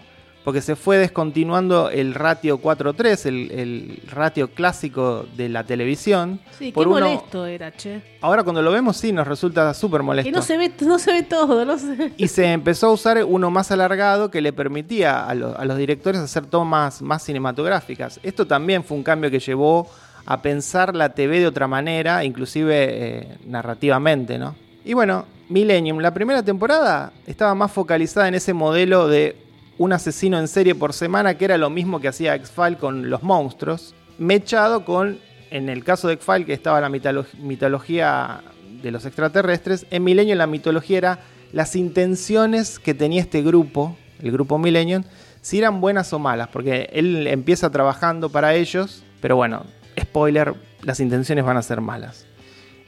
porque 0.49 0.63
se 0.63 0.77
fue 0.77 0.97
descontinuando 0.97 1.91
el 1.91 2.15
ratio 2.15 2.59
4.3, 2.59 3.27
el, 3.27 3.51
el 3.51 4.03
ratio 4.11 4.49
clásico 4.49 5.27
de 5.37 5.51
la 5.51 5.65
televisión. 5.65 6.41
Sí, 6.59 6.73
por 6.73 6.85
qué 6.85 6.89
uno- 6.89 7.01
molesto 7.07 7.45
era, 7.45 7.71
che. 7.77 8.01
Ahora 8.23 8.43
cuando 8.45 8.63
lo 8.63 8.71
vemos 8.73 8.97
sí 8.97 9.13
nos 9.13 9.29
resulta 9.29 9.75
súper 9.75 10.03
molesto. 10.03 10.27
Que 10.27 10.35
no 10.35 10.41
se 10.41 10.57
ve, 10.57 10.73
no 10.87 10.99
se 10.99 11.13
ve 11.13 11.23
todo, 11.25 11.67
no 11.67 11.79
sé. 11.79 12.15
Y 12.17 12.29
se 12.29 12.47
empezó 12.51 12.87
a 12.87 12.93
usar 12.93 13.23
uno 13.25 13.51
más 13.51 13.71
alargado 13.73 14.31
que 14.31 14.41
le 14.41 14.55
permitía 14.55 15.27
a, 15.29 15.35
lo- 15.35 15.55
a 15.55 15.67
los 15.67 15.77
directores 15.77 16.19
hacer 16.23 16.47
tomas 16.47 17.03
más 17.03 17.23
cinematográficas. 17.25 18.19
Esto 18.23 18.47
también 18.47 18.83
fue 18.85 18.97
un 18.97 19.03
cambio 19.03 19.31
que 19.31 19.41
llevó 19.41 19.87
a 20.25 20.41
pensar 20.41 20.97
la 20.97 21.11
TV 21.11 21.41
de 21.41 21.47
otra 21.47 21.69
manera, 21.69 22.25
inclusive 22.25 22.87
eh, 22.89 23.37
narrativamente, 23.45 24.39
¿no? 24.39 24.55
Y 24.83 24.95
bueno, 24.95 25.27
Millennium, 25.51 25.99
la 25.99 26.15
primera 26.15 26.43
temporada 26.43 27.13
estaba 27.27 27.55
más 27.55 27.71
focalizada 27.71 28.29
en 28.29 28.35
ese 28.37 28.55
modelo 28.55 29.09
de 29.09 29.37
un 29.79 29.93
asesino 29.93 30.39
en 30.39 30.49
serie 30.49 30.75
por 30.75 30.93
semana, 30.93 31.39
que 31.39 31.45
era 31.45 31.57
lo 31.57 31.71
mismo 31.71 32.01
que 32.01 32.09
hacía 32.09 32.35
X-File 32.35 32.77
con 32.77 33.11
los 33.11 33.23
monstruos, 33.23 33.95
mechado 34.19 34.85
con, 34.85 35.19
en 35.51 35.69
el 35.69 35.85
caso 35.85 36.09
de 36.09 36.15
X-File, 36.15 36.45
que 36.45 36.53
estaba 36.53 36.81
la 36.81 36.89
mitolo- 36.89 37.27
mitología 37.39 38.43
de 38.83 38.91
los 38.91 39.07
extraterrestres, 39.07 39.87
en 39.91 40.05
Millennium 40.05 40.39
la 40.39 40.47
mitología 40.47 40.99
era 40.99 41.19
las 41.53 41.77
intenciones 41.77 42.79
que 42.79 42.95
tenía 42.95 43.21
este 43.21 43.43
grupo, 43.43 43.97
el 44.21 44.33
grupo 44.33 44.59
Millennium, 44.59 45.05
si 45.41 45.59
eran 45.59 45.81
buenas 45.81 46.13
o 46.13 46.19
malas, 46.19 46.49
porque 46.49 46.91
él 46.93 47.27
empieza 47.27 47.71
trabajando 47.71 48.29
para 48.29 48.55
ellos, 48.55 49.05
pero 49.21 49.37
bueno, 49.37 49.65
spoiler, 49.99 50.55
las 50.83 51.01
intenciones 51.01 51.45
van 51.45 51.57
a 51.57 51.63
ser 51.63 51.81
malas. 51.81 52.27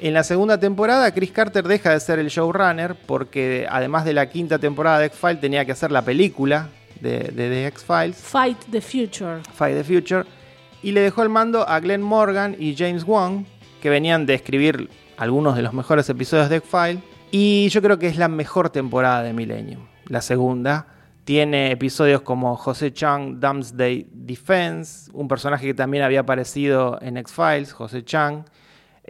En 0.01 0.15
la 0.15 0.25
segunda 0.25 0.59
temporada, 0.59 1.13
Chris 1.13 1.31
Carter 1.31 1.67
deja 1.67 1.93
de 1.93 2.01
ser 2.01 2.19
el 2.19 2.29
showrunner 2.29 2.97
porque 3.07 3.67
además 3.71 4.05
de 4.05 4.15
la 4.15 4.31
quinta 4.31 4.59
temporada 4.59 4.99
de 4.99 5.07
X-Files 5.07 5.41
tenía 5.41 5.65
que 5.65 5.73
hacer 5.73 5.93
la 5.93 6.03
película 6.03 6.69
de, 7.01 7.19
de 7.19 7.49
The 7.49 7.67
X-Files, 7.67 8.17
Fight 8.17 8.59
the 8.71 8.81
Future. 8.81 9.41
Fight 9.55 9.77
the 9.77 9.85
Future, 9.85 10.25
y 10.83 10.93
le 10.93 11.01
dejó 11.01 11.23
el 11.23 11.29
mando 11.29 11.69
a 11.69 11.81
Glenn 11.81 12.03
Morgan 12.03 12.57
y 12.59 12.75
James 12.77 13.05
Wan, 13.05 13.47
que 13.81 13.91
venían 13.91 14.27
de 14.27 14.35
escribir 14.35 14.89
algunos 15.17 15.57
de 15.57 15.63
los 15.63 15.73
mejores 15.73 16.09
episodios 16.09 16.49
de 16.49 16.57
X-Files, 16.57 17.03
y 17.31 17.69
yo 17.69 17.83
creo 17.83 17.99
que 17.99 18.09
es 18.09 18.17
la 18.17 18.29
mejor 18.29 18.71
temporada 18.71 19.23
de 19.23 19.33
Millennium, 19.33 19.87
la 20.07 20.21
segunda. 20.21 20.87
Tiene 21.25 21.71
episodios 21.71 22.23
como 22.23 22.57
José 22.57 22.93
Chang 22.93 23.39
Doomsday 23.39 24.09
Defense, 24.11 25.11
un 25.13 25.29
personaje 25.29 25.67
que 25.67 25.75
también 25.75 26.03
había 26.03 26.21
aparecido 26.21 26.99
en 27.01 27.19
X-Files, 27.19 27.73
José 27.73 28.05
Chang. 28.05 28.45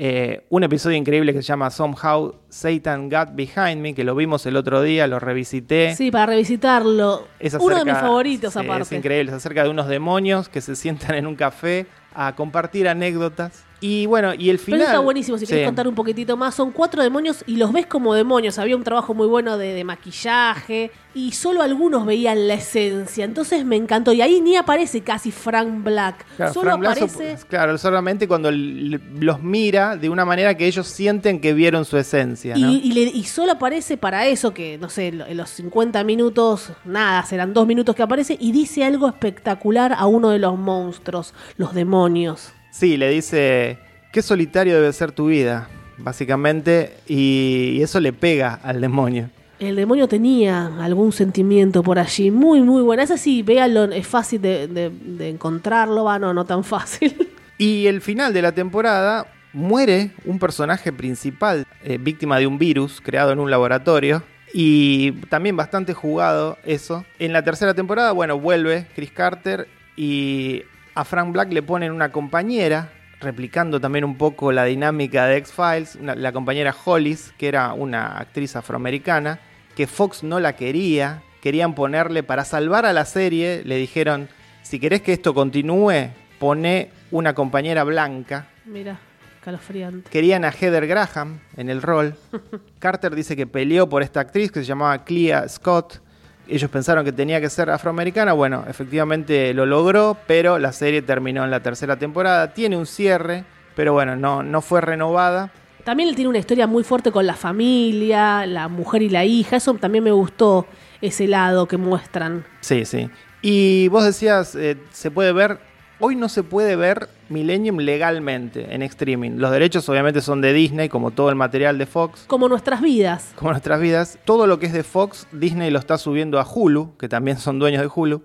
Eh, 0.02 0.46
un 0.48 0.64
episodio 0.64 0.96
increíble 0.96 1.34
que 1.34 1.42
se 1.42 1.48
llama 1.48 1.68
Somehow 1.68 2.34
Satan 2.48 3.10
Got 3.10 3.34
Behind 3.34 3.82
Me, 3.82 3.92
que 3.92 4.02
lo 4.02 4.14
vimos 4.14 4.46
el 4.46 4.56
otro 4.56 4.80
día, 4.80 5.06
lo 5.06 5.18
revisité. 5.20 5.94
Sí, 5.94 6.10
para 6.10 6.24
revisitarlo. 6.24 7.28
Es 7.38 7.52
Uno 7.52 7.66
de 7.68 7.74
acerca- 7.74 7.92
mis 7.92 8.00
favoritos, 8.00 8.52
sí, 8.54 8.58
aparte. 8.60 8.82
Es 8.84 8.92
increíble, 8.92 9.30
es 9.30 9.36
acerca 9.36 9.62
de 9.62 9.68
unos 9.68 9.88
demonios 9.88 10.48
que 10.48 10.62
se 10.62 10.74
sientan 10.74 11.16
en 11.16 11.26
un 11.26 11.34
café 11.36 11.84
a 12.14 12.34
compartir 12.34 12.88
anécdotas. 12.88 13.62
Y 13.82 14.04
bueno, 14.06 14.34
y 14.34 14.50
el 14.50 14.56
Pero 14.58 14.64
final. 14.66 14.80
eso 14.82 14.90
está 14.90 14.98
buenísimo, 15.00 15.38
si 15.38 15.46
Sí. 15.46 15.52
querés 15.52 15.66
contar 15.68 15.88
un 15.88 15.94
poquitito 15.94 16.36
más. 16.36 16.54
Son 16.54 16.70
cuatro 16.70 17.02
demonios 17.02 17.42
y 17.46 17.56
los 17.56 17.72
ves 17.72 17.86
como 17.86 18.12
demonios. 18.14 18.58
Había 18.58 18.76
un 18.76 18.84
trabajo 18.84 19.14
muy 19.14 19.26
bueno 19.26 19.56
de, 19.56 19.72
de 19.72 19.84
maquillaje 19.84 20.90
y 21.14 21.32
solo 21.32 21.62
algunos 21.62 22.04
veían 22.04 22.46
la 22.46 22.54
esencia. 22.54 23.24
Entonces 23.24 23.64
me 23.64 23.76
encantó. 23.76 24.12
Y 24.12 24.20
ahí 24.20 24.42
ni 24.42 24.56
aparece 24.56 25.00
casi 25.00 25.30
Frank 25.32 25.82
Black. 25.82 26.26
Claro, 26.36 26.52
solo 26.52 26.70
Frank 26.72 26.84
aparece... 26.84 27.36
claro, 27.48 27.78
solamente 27.78 28.28
cuando 28.28 28.50
los 28.52 29.42
mira 29.42 29.96
de 29.96 30.10
una 30.10 30.26
manera 30.26 30.54
que 30.56 30.66
ellos 30.66 30.86
sienten 30.86 31.40
que 31.40 31.54
vieron 31.54 31.86
su 31.86 31.96
esencia. 31.96 32.56
¿no? 32.56 32.70
Y, 32.70 32.76
y 32.84 32.92
le- 32.92 33.02
y 33.16 33.24
solo 33.24 33.52
aparece 33.52 33.96
para 33.96 34.26
eso, 34.26 34.52
que 34.52 34.76
no 34.76 34.90
sé, 34.90 35.08
en 35.08 35.36
los 35.38 35.48
50 35.48 36.04
minutos, 36.04 36.70
nada, 36.84 37.24
serán 37.24 37.54
dos 37.54 37.66
minutos 37.66 37.94
que 37.96 38.02
aparece 38.02 38.36
y 38.38 38.52
dice 38.52 38.84
algo 38.84 39.08
espectacular 39.08 39.94
a 39.96 40.06
uno 40.06 40.28
de 40.28 40.38
los 40.38 40.58
monstruos, 40.58 41.32
los 41.56 41.72
demonios. 41.74 42.52
Sí, 42.80 42.96
le 42.96 43.10
dice 43.10 43.76
qué 44.10 44.22
solitario 44.22 44.74
debe 44.74 44.90
ser 44.94 45.12
tu 45.12 45.26
vida, 45.26 45.68
básicamente, 45.98 46.94
y, 47.06 47.78
eso 47.82 48.00
le 48.00 48.14
pega 48.14 48.54
al 48.54 48.80
demonio. 48.80 49.28
El 49.58 49.76
demonio 49.76 50.08
tenía 50.08 50.70
algún 50.82 51.12
sentimiento 51.12 51.82
por 51.82 51.98
allí, 51.98 52.30
muy, 52.30 52.62
muy 52.62 52.80
bueno. 52.80 53.02
Ese 53.02 53.18
sí, 53.18 53.42
véanlo, 53.42 53.84
es 53.84 54.06
fácil 54.06 54.40
de, 54.40 54.66
de- 54.66 54.88
de 54.88 55.28
encontrarlo, 55.28 56.04
va, 56.04 56.18
no, 56.18 56.32
no 56.32 56.46
tan 56.46 56.64
fácil. 56.64 57.28
Y 57.58 57.86
el 57.86 58.00
final 58.00 58.32
de 58.32 58.40
la 58.40 58.52
temporada 58.52 59.26
muere 59.52 60.12
un 60.24 60.38
personaje 60.38 60.90
principal, 60.94 61.66
eh, 61.84 61.98
víctima 62.00 62.38
de 62.38 62.46
un 62.46 62.56
virus 62.56 63.02
creado 63.02 63.32
en 63.32 63.40
un 63.40 63.50
laboratorio. 63.50 64.22
Y 64.54 65.12
también 65.28 65.54
bastante 65.54 65.92
jugado 65.92 66.56
eso. 66.64 67.04
En 67.18 67.34
la 67.34 67.44
tercera 67.44 67.74
temporada, 67.74 68.12
bueno, 68.12 68.38
vuelve 68.40 68.86
Chris 68.96 69.10
Carter 69.10 69.68
y 69.94 70.62
a 70.94 71.04
Frank 71.04 71.32
Black 71.32 71.52
le 71.52 71.62
ponen 71.62 71.92
una 71.92 72.12
compañera, 72.12 72.90
replicando 73.20 73.80
también 73.80 74.04
un 74.04 74.16
poco 74.16 74.52
la 74.52 74.64
dinámica 74.64 75.26
de 75.26 75.36
X-Files, 75.38 75.98
la 76.00 76.32
compañera 76.32 76.74
Hollis, 76.84 77.32
que 77.38 77.48
era 77.48 77.72
una 77.74 78.18
actriz 78.18 78.56
afroamericana, 78.56 79.40
que 79.76 79.86
Fox 79.86 80.22
no 80.22 80.40
la 80.40 80.56
quería, 80.56 81.22
querían 81.40 81.74
ponerle 81.74 82.22
para 82.22 82.44
salvar 82.44 82.86
a 82.86 82.92
la 82.92 83.04
serie, 83.04 83.62
le 83.64 83.76
dijeron, 83.76 84.28
si 84.62 84.78
querés 84.78 85.02
que 85.02 85.12
esto 85.12 85.34
continúe, 85.34 86.10
pone 86.38 86.90
una 87.10 87.34
compañera 87.34 87.84
blanca. 87.84 88.46
Mira, 88.64 88.98
calofriante. 89.42 90.08
Querían 90.10 90.44
a 90.44 90.52
Heather 90.52 90.86
Graham 90.86 91.40
en 91.56 91.70
el 91.70 91.82
rol. 91.82 92.14
Carter 92.78 93.14
dice 93.14 93.36
que 93.36 93.46
peleó 93.46 93.88
por 93.88 94.02
esta 94.02 94.20
actriz 94.20 94.50
que 94.50 94.60
se 94.60 94.66
llamaba 94.66 95.04
Clea 95.04 95.48
Scott. 95.48 96.00
Ellos 96.48 96.70
pensaron 96.70 97.04
que 97.04 97.12
tenía 97.12 97.40
que 97.40 97.48
ser 97.48 97.70
afroamericana. 97.70 98.32
Bueno, 98.32 98.64
efectivamente 98.68 99.54
lo 99.54 99.66
logró, 99.66 100.16
pero 100.26 100.58
la 100.58 100.72
serie 100.72 101.02
terminó 101.02 101.44
en 101.44 101.50
la 101.50 101.60
tercera 101.60 101.96
temporada. 101.96 102.52
Tiene 102.52 102.76
un 102.76 102.86
cierre, 102.86 103.44
pero 103.76 103.92
bueno, 103.92 104.16
no, 104.16 104.42
no 104.42 104.60
fue 104.60 104.80
renovada. 104.80 105.52
También 105.84 106.14
tiene 106.14 106.28
una 106.28 106.38
historia 106.38 106.66
muy 106.66 106.84
fuerte 106.84 107.10
con 107.10 107.26
la 107.26 107.34
familia, 107.34 108.46
la 108.46 108.68
mujer 108.68 109.02
y 109.02 109.08
la 109.08 109.24
hija. 109.24 109.56
Eso 109.56 109.74
también 109.74 110.04
me 110.04 110.12
gustó, 110.12 110.66
ese 111.00 111.26
lado 111.26 111.66
que 111.66 111.76
muestran. 111.76 112.44
Sí, 112.60 112.84
sí. 112.84 113.08
Y 113.42 113.88
vos 113.88 114.04
decías, 114.04 114.54
eh, 114.54 114.76
se 114.90 115.10
puede 115.10 115.32
ver. 115.32 115.69
Hoy 116.02 116.16
no 116.16 116.30
se 116.30 116.42
puede 116.42 116.76
ver 116.76 117.10
Millennium 117.28 117.76
legalmente 117.76 118.74
en 118.74 118.80
streaming. 118.80 119.32
Los 119.32 119.50
derechos 119.50 119.86
obviamente 119.90 120.22
son 120.22 120.40
de 120.40 120.54
Disney, 120.54 120.88
como 120.88 121.10
todo 121.10 121.28
el 121.28 121.34
material 121.34 121.76
de 121.76 121.84
Fox. 121.84 122.24
Como 122.26 122.48
nuestras 122.48 122.80
vidas. 122.80 123.32
como 123.36 123.50
nuestras 123.50 123.78
vidas, 123.78 124.18
todo 124.24 124.46
lo 124.46 124.58
que 124.58 124.64
es 124.64 124.72
de 124.72 124.82
Fox, 124.82 125.26
Disney 125.30 125.70
lo 125.70 125.78
está 125.78 125.98
subiendo 125.98 126.40
a 126.40 126.46
Hulu, 126.50 126.96
que 126.96 127.06
también 127.06 127.36
son 127.36 127.58
dueños 127.58 127.82
de 127.82 127.90
Hulu, 127.94 128.22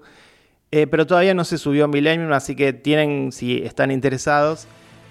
eh, 0.71 0.87
pero 0.87 1.05
todavía 1.05 1.33
no 1.33 1.43
se 1.43 1.57
subió 1.57 1.83
a 1.83 1.87
Millennium, 1.89 2.31
así 2.31 2.55
que 2.55 2.71
tienen, 2.71 3.33
si 3.33 3.57
están 3.57 3.91
interesados, 3.91 4.67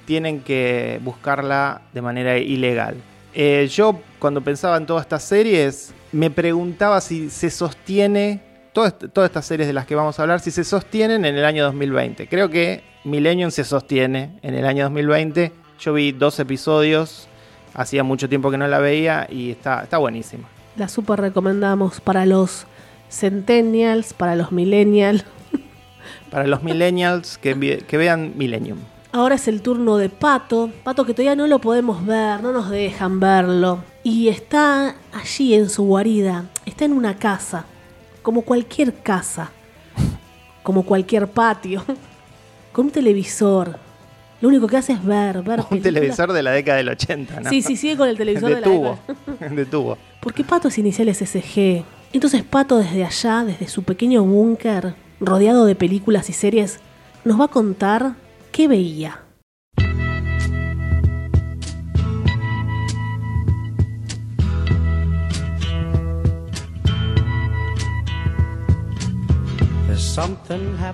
tienen 0.06 0.40
que 0.40 1.00
buscarla 1.04 1.82
de 1.92 2.00
manera 2.00 2.38
ilegal. 2.38 2.96
Eh, 3.34 3.68
yo, 3.70 4.00
cuando 4.18 4.40
pensaba 4.40 4.78
en 4.78 4.86
todas 4.86 5.02
estas 5.02 5.22
series, 5.22 5.92
me 6.12 6.30
preguntaba 6.30 7.02
si 7.02 7.28
se 7.28 7.50
sostiene, 7.50 8.40
todas, 8.74 8.94
todas 9.12 9.30
estas 9.30 9.46
series 9.46 9.66
de 9.66 9.72
las 9.72 9.86
que 9.86 9.94
vamos 9.94 10.18
a 10.18 10.22
hablar, 10.22 10.40
si 10.40 10.50
se 10.50 10.64
sostienen 10.64 11.24
en 11.24 11.36
el 11.36 11.44
año 11.46 11.64
2020. 11.64 12.28
Creo 12.28 12.50
que 12.50 12.82
Millennium 13.04 13.50
se 13.50 13.64
sostiene 13.64 14.38
en 14.42 14.54
el 14.54 14.66
año 14.66 14.84
2020. 14.84 15.52
Yo 15.80 15.94
vi 15.94 16.12
dos 16.12 16.38
episodios, 16.40 17.28
hacía 17.72 18.04
mucho 18.04 18.28
tiempo 18.28 18.50
que 18.50 18.58
no 18.58 18.66
la 18.66 18.80
veía 18.80 19.26
y 19.30 19.50
está, 19.50 19.82
está 19.82 19.96
buenísima. 19.96 20.48
La 20.76 20.88
super 20.88 21.20
recomendamos 21.20 22.00
para 22.00 22.26
los 22.26 22.66
centennials, 23.08 24.12
para 24.12 24.36
los 24.36 24.52
millennials. 24.52 25.24
Para 26.30 26.48
los 26.48 26.64
millennials 26.64 27.38
que, 27.38 27.84
que 27.86 27.96
vean 27.96 28.32
Millennium. 28.36 28.78
Ahora 29.12 29.36
es 29.36 29.46
el 29.46 29.62
turno 29.62 29.96
de 29.96 30.08
Pato. 30.08 30.68
Pato 30.82 31.04
que 31.04 31.14
todavía 31.14 31.36
no 31.36 31.46
lo 31.46 31.60
podemos 31.60 32.04
ver, 32.04 32.42
no 32.42 32.52
nos 32.52 32.70
dejan 32.70 33.20
verlo. 33.20 33.78
Y 34.02 34.28
está 34.28 34.96
allí 35.12 35.54
en 35.54 35.70
su 35.70 35.84
guarida. 35.84 36.46
Está 36.66 36.84
en 36.86 36.92
una 36.92 37.16
casa. 37.16 37.66
Como 38.24 38.40
cualquier 38.40 38.94
casa. 38.94 39.50
Como 40.62 40.82
cualquier 40.82 41.28
patio. 41.28 41.84
Con 42.72 42.86
un 42.86 42.90
televisor. 42.90 43.78
Lo 44.40 44.48
único 44.48 44.66
que 44.66 44.78
hace 44.78 44.94
es 44.94 45.04
ver, 45.04 45.42
ver 45.42 45.60
Un 45.60 45.66
películas. 45.68 45.82
televisor 45.82 46.32
de 46.32 46.42
la 46.42 46.50
década 46.52 46.78
del 46.78 46.88
80, 46.88 47.40
¿no? 47.42 47.50
Sí, 47.50 47.60
sí, 47.60 47.76
sigue 47.76 47.96
con 47.98 48.08
el 48.08 48.16
televisor 48.16 48.48
de, 48.48 48.54
de 48.56 48.60
la 48.62 48.68
década. 48.68 48.98
de 49.54 49.66
tubo. 49.66 49.98
Porque 50.20 50.42
Pato 50.42 50.68
es 50.68 50.78
iniciales 50.78 51.18
SG. 51.18 51.84
Entonces 52.14 52.42
Pato 52.44 52.78
desde 52.78 53.04
allá, 53.04 53.44
desde 53.44 53.68
su 53.68 53.82
pequeño 53.82 54.24
búnker, 54.24 54.94
rodeado 55.20 55.66
de 55.66 55.74
películas 55.74 56.30
y 56.30 56.32
series, 56.32 56.80
nos 57.24 57.38
va 57.38 57.44
a 57.44 57.48
contar 57.48 58.14
qué 58.52 58.68
veía. 58.68 59.20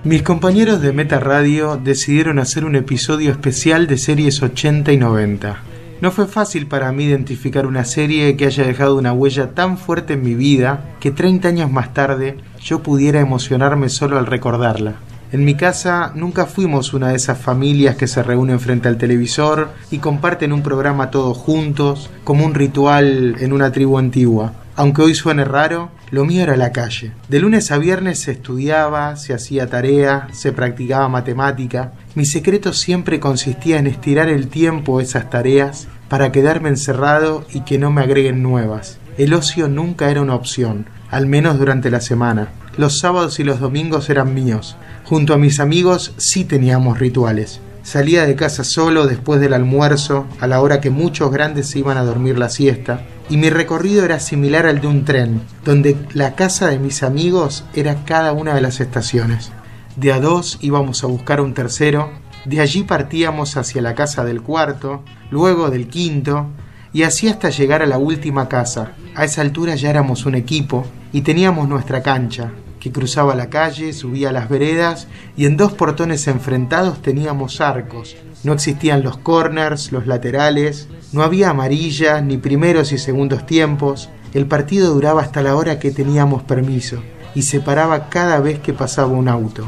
Mis 0.03 0.23
compañeros 0.23 0.81
de 0.81 0.93
Meta 0.93 1.19
Radio 1.19 1.79
decidieron 1.81 2.39
hacer 2.39 2.65
un 2.65 2.75
episodio 2.75 3.31
especial 3.31 3.85
de 3.85 3.97
series 3.97 4.41
80 4.41 4.91
y 4.91 4.97
90. 4.97 5.57
No 6.01 6.11
fue 6.11 6.25
fácil 6.25 6.65
para 6.65 6.91
mí 6.91 7.03
identificar 7.03 7.67
una 7.67 7.85
serie 7.85 8.35
que 8.35 8.47
haya 8.47 8.65
dejado 8.65 8.95
una 8.95 9.13
huella 9.13 9.51
tan 9.51 9.77
fuerte 9.77 10.13
en 10.13 10.23
mi 10.23 10.33
vida 10.33 10.95
que 10.99 11.11
30 11.11 11.47
años 11.47 11.71
más 11.71 11.93
tarde 11.93 12.37
yo 12.63 12.81
pudiera 12.81 13.19
emocionarme 13.19 13.89
solo 13.89 14.17
al 14.17 14.25
recordarla. 14.25 14.95
En 15.31 15.45
mi 15.45 15.55
casa 15.55 16.11
nunca 16.15 16.47
fuimos 16.47 16.93
una 16.93 17.09
de 17.09 17.15
esas 17.15 17.37
familias 17.37 17.95
que 17.95 18.07
se 18.07 18.23
reúnen 18.23 18.59
frente 18.59 18.87
al 18.87 18.97
televisor 18.97 19.69
y 19.91 19.99
comparten 19.99 20.51
un 20.51 20.63
programa 20.63 21.11
todos 21.11 21.37
juntos, 21.37 22.09
como 22.23 22.45
un 22.45 22.53
ritual 22.53 23.35
en 23.39 23.53
una 23.53 23.71
tribu 23.71 23.97
antigua. 23.97 24.53
Aunque 24.81 25.03
hoy 25.03 25.13
suene 25.13 25.45
raro, 25.45 25.91
lo 26.09 26.25
mío 26.25 26.41
era 26.41 26.57
la 26.57 26.71
calle. 26.71 27.11
De 27.29 27.39
lunes 27.39 27.71
a 27.71 27.77
viernes 27.77 28.19
se 28.19 28.31
estudiaba, 28.31 29.15
se 29.15 29.31
hacía 29.31 29.67
tarea, 29.67 30.27
se 30.31 30.53
practicaba 30.53 31.07
matemática. 31.07 31.93
Mi 32.15 32.25
secreto 32.25 32.73
siempre 32.73 33.19
consistía 33.19 33.77
en 33.77 33.85
estirar 33.85 34.27
el 34.27 34.47
tiempo 34.47 34.97
a 34.97 35.03
esas 35.03 35.29
tareas 35.29 35.87
para 36.09 36.31
quedarme 36.31 36.69
encerrado 36.69 37.45
y 37.53 37.59
que 37.61 37.77
no 37.77 37.91
me 37.91 38.01
agreguen 38.01 38.41
nuevas. 38.41 38.97
El 39.19 39.35
ocio 39.35 39.67
nunca 39.67 40.09
era 40.09 40.23
una 40.23 40.33
opción, 40.33 40.87
al 41.11 41.27
menos 41.27 41.59
durante 41.59 41.91
la 41.91 42.01
semana. 42.01 42.47
Los 42.75 42.97
sábados 42.97 43.39
y 43.39 43.43
los 43.43 43.59
domingos 43.59 44.09
eran 44.09 44.33
míos. 44.33 44.77
Junto 45.03 45.35
a 45.35 45.37
mis 45.37 45.59
amigos 45.59 46.15
sí 46.17 46.43
teníamos 46.43 46.97
rituales. 46.97 47.61
Salía 47.83 48.25
de 48.25 48.35
casa 48.35 48.63
solo 48.63 49.05
después 49.05 49.39
del 49.41 49.53
almuerzo, 49.53 50.25
a 50.39 50.47
la 50.47 50.59
hora 50.59 50.81
que 50.81 50.89
muchos 50.89 51.31
grandes 51.31 51.67
se 51.67 51.77
iban 51.77 51.97
a 51.97 52.03
dormir 52.03 52.39
la 52.39 52.49
siesta, 52.49 53.05
y 53.31 53.37
mi 53.37 53.49
recorrido 53.49 54.03
era 54.03 54.19
similar 54.19 54.65
al 54.65 54.81
de 54.81 54.87
un 54.87 55.05
tren, 55.05 55.41
donde 55.63 55.95
la 56.13 56.35
casa 56.35 56.67
de 56.67 56.79
mis 56.79 57.01
amigos 57.01 57.63
era 57.73 58.03
cada 58.03 58.33
una 58.33 58.53
de 58.53 58.59
las 58.59 58.81
estaciones. 58.81 59.53
De 59.95 60.11
a 60.11 60.19
dos 60.19 60.57
íbamos 60.59 61.05
a 61.05 61.07
buscar 61.07 61.39
un 61.39 61.53
tercero, 61.53 62.11
de 62.43 62.59
allí 62.59 62.83
partíamos 62.83 63.55
hacia 63.55 63.81
la 63.81 63.95
casa 63.95 64.25
del 64.25 64.41
cuarto, 64.41 65.01
luego 65.29 65.69
del 65.69 65.87
quinto, 65.87 66.47
y 66.91 67.03
así 67.03 67.29
hasta 67.29 67.49
llegar 67.51 67.81
a 67.81 67.85
la 67.85 67.99
última 67.99 68.49
casa. 68.49 68.91
A 69.15 69.23
esa 69.23 69.39
altura 69.39 69.75
ya 69.75 69.89
éramos 69.89 70.25
un 70.25 70.35
equipo 70.35 70.85
y 71.13 71.21
teníamos 71.21 71.69
nuestra 71.69 72.03
cancha, 72.03 72.51
que 72.81 72.91
cruzaba 72.91 73.35
la 73.35 73.51
calle, 73.51 73.93
subía 73.93 74.31
las 74.31 74.49
veredas 74.49 75.07
y 75.37 75.45
en 75.45 75.55
dos 75.55 75.71
portones 75.71 76.27
enfrentados 76.27 76.99
teníamos 77.03 77.61
arcos. 77.61 78.17
No 78.43 78.53
existían 78.53 79.03
los 79.03 79.17
corners, 79.17 79.91
los 79.91 80.07
laterales, 80.07 80.89
no 81.13 81.21
había 81.21 81.51
amarillas 81.51 82.23
ni 82.23 82.37
primeros 82.37 82.91
y 82.91 82.97
segundos 82.97 83.45
tiempos. 83.45 84.09
El 84.33 84.47
partido 84.47 84.95
duraba 84.95 85.21
hasta 85.21 85.43
la 85.43 85.55
hora 85.55 85.77
que 85.77 85.91
teníamos 85.91 86.41
permiso 86.41 87.03
y 87.35 87.43
se 87.43 87.59
paraba 87.59 88.09
cada 88.09 88.39
vez 88.39 88.59
que 88.59 88.73
pasaba 88.73 89.09
un 89.09 89.27
auto. 89.27 89.67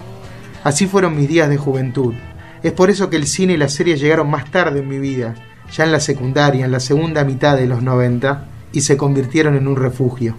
Así 0.64 0.88
fueron 0.88 1.16
mis 1.16 1.30
días 1.30 1.50
de 1.50 1.58
juventud. 1.58 2.16
Es 2.64 2.72
por 2.72 2.90
eso 2.90 3.12
que 3.12 3.18
el 3.18 3.28
cine 3.28 3.54
y 3.54 3.58
las 3.58 3.74
series 3.74 4.02
llegaron 4.02 4.28
más 4.28 4.50
tarde 4.50 4.80
en 4.80 4.88
mi 4.88 4.98
vida, 4.98 5.36
ya 5.72 5.84
en 5.84 5.92
la 5.92 6.00
secundaria, 6.00 6.66
en 6.66 6.72
la 6.72 6.80
segunda 6.80 7.24
mitad 7.24 7.58
de 7.58 7.68
los 7.68 7.84
90, 7.84 8.48
y 8.72 8.82
se 8.82 8.98
convirtieron 8.98 9.56
en 9.56 9.68
un 9.68 9.76
refugio. 9.76 10.36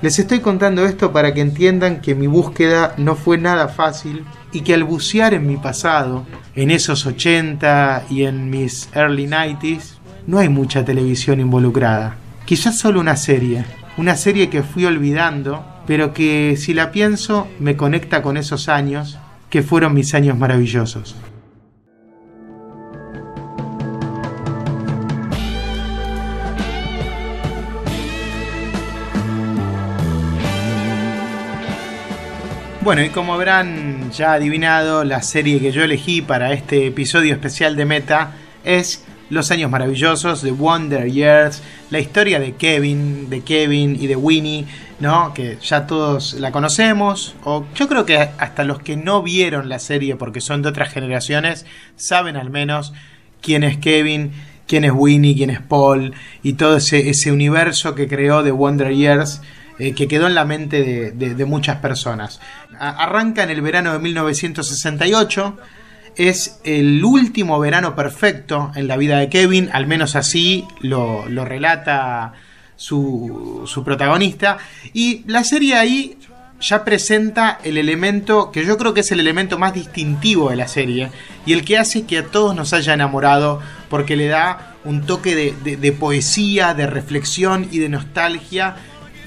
Les 0.00 0.16
estoy 0.20 0.38
contando 0.38 0.86
esto 0.86 1.12
para 1.12 1.34
que 1.34 1.40
entiendan 1.40 2.00
que 2.00 2.14
mi 2.14 2.28
búsqueda 2.28 2.94
no 2.98 3.16
fue 3.16 3.36
nada 3.36 3.66
fácil 3.66 4.24
y 4.52 4.60
que 4.60 4.74
al 4.74 4.84
bucear 4.84 5.34
en 5.34 5.48
mi 5.48 5.56
pasado, 5.56 6.24
en 6.54 6.70
esos 6.70 7.04
80 7.04 8.04
y 8.08 8.22
en 8.22 8.48
mis 8.48 8.88
early 8.94 9.26
90s, 9.26 9.94
no 10.28 10.38
hay 10.38 10.48
mucha 10.48 10.84
televisión 10.84 11.40
involucrada. 11.40 12.14
Quizás 12.44 12.78
solo 12.78 13.00
una 13.00 13.16
serie, 13.16 13.64
una 13.96 14.14
serie 14.14 14.48
que 14.50 14.62
fui 14.62 14.84
olvidando, 14.84 15.64
pero 15.84 16.14
que 16.14 16.56
si 16.56 16.74
la 16.74 16.92
pienso 16.92 17.48
me 17.58 17.76
conecta 17.76 18.22
con 18.22 18.36
esos 18.36 18.68
años 18.68 19.18
que 19.50 19.64
fueron 19.64 19.94
mis 19.94 20.14
años 20.14 20.38
maravillosos. 20.38 21.16
Bueno, 32.88 33.04
y 33.04 33.10
como 33.10 33.34
habrán 33.34 34.10
ya 34.12 34.32
adivinado, 34.32 35.04
la 35.04 35.20
serie 35.20 35.60
que 35.60 35.72
yo 35.72 35.84
elegí 35.84 36.22
para 36.22 36.54
este 36.54 36.86
episodio 36.86 37.34
especial 37.34 37.76
de 37.76 37.84
Meta 37.84 38.32
es 38.64 39.04
Los 39.28 39.50
Años 39.50 39.70
Maravillosos, 39.70 40.40
The 40.40 40.52
Wonder 40.52 41.06
Years, 41.12 41.62
la 41.90 41.98
historia 41.98 42.40
de 42.40 42.54
Kevin, 42.54 43.28
de 43.28 43.42
Kevin 43.42 43.94
y 44.00 44.06
de 44.06 44.16
Winnie, 44.16 44.64
¿no? 45.00 45.34
Que 45.34 45.58
ya 45.60 45.86
todos 45.86 46.32
la 46.40 46.50
conocemos, 46.50 47.36
o 47.44 47.66
yo 47.74 47.88
creo 47.88 48.06
que 48.06 48.16
hasta 48.16 48.64
los 48.64 48.78
que 48.78 48.96
no 48.96 49.22
vieron 49.22 49.68
la 49.68 49.80
serie 49.80 50.16
porque 50.16 50.40
son 50.40 50.62
de 50.62 50.70
otras 50.70 50.90
generaciones, 50.90 51.66
saben 51.96 52.38
al 52.38 52.48
menos 52.48 52.94
quién 53.42 53.64
es 53.64 53.76
Kevin, 53.76 54.32
quién 54.66 54.86
es 54.86 54.92
Winnie, 54.94 55.36
quién 55.36 55.50
es 55.50 55.60
Paul, 55.60 56.14
y 56.42 56.54
todo 56.54 56.78
ese, 56.78 57.10
ese 57.10 57.32
universo 57.32 57.94
que 57.94 58.08
creó 58.08 58.42
The 58.42 58.52
Wonder 58.52 58.94
Years. 58.94 59.42
Eh, 59.78 59.94
que 59.94 60.08
quedó 60.08 60.26
en 60.26 60.34
la 60.34 60.44
mente 60.44 61.12
de, 61.12 61.44
muchas 61.44 61.76
personas. 61.76 62.40
Arranca 62.78 63.44
en 63.44 63.50
el 63.50 63.62
verano 63.62 63.92
de 63.92 64.00
1968, 64.00 65.56
es 66.16 66.60
el 66.64 67.04
último 67.04 67.60
verano 67.60 67.94
perfecto 67.94 68.72
en 68.74 68.88
la 68.88 68.96
vida 68.96 69.18
de 69.18 69.28
Kevin, 69.28 69.70
al 69.72 69.86
menos 69.86 70.16
así 70.16 70.64
lo, 70.80 71.24
relata 71.44 72.32
su, 72.74 73.62
su 73.66 73.84
protagonista, 73.84 74.58
y 74.92 75.22
la 75.28 75.44
serie 75.44 75.76
ahí 75.76 76.18
ya 76.60 76.84
presenta 76.84 77.60
el 77.62 77.78
elemento 77.78 78.50
que 78.50 78.66
yo 78.66 78.76
creo 78.78 78.94
que 78.94 79.00
es 79.00 79.12
el 79.12 79.20
elemento 79.20 79.58
más 79.58 79.74
distintivo 79.74 80.50
de 80.50 80.56
la 80.56 80.66
serie 80.66 81.10
y 81.46 81.52
el 81.52 81.64
que 81.64 81.78
hace 81.78 82.04
que 82.04 82.18
a 82.18 82.26
todos 82.26 82.54
nos 82.56 82.72
haya 82.72 82.94
enamorado 82.94 83.60
porque 83.88 84.16
le 84.16 84.26
da 84.26 84.74
un 84.84 85.06
toque 85.06 85.54
de 85.54 85.92
poesía, 85.92 86.74
de 86.74 86.86
reflexión 86.86 87.68
y 87.70 87.78
de 87.78 87.88
nostalgia. 87.88 88.76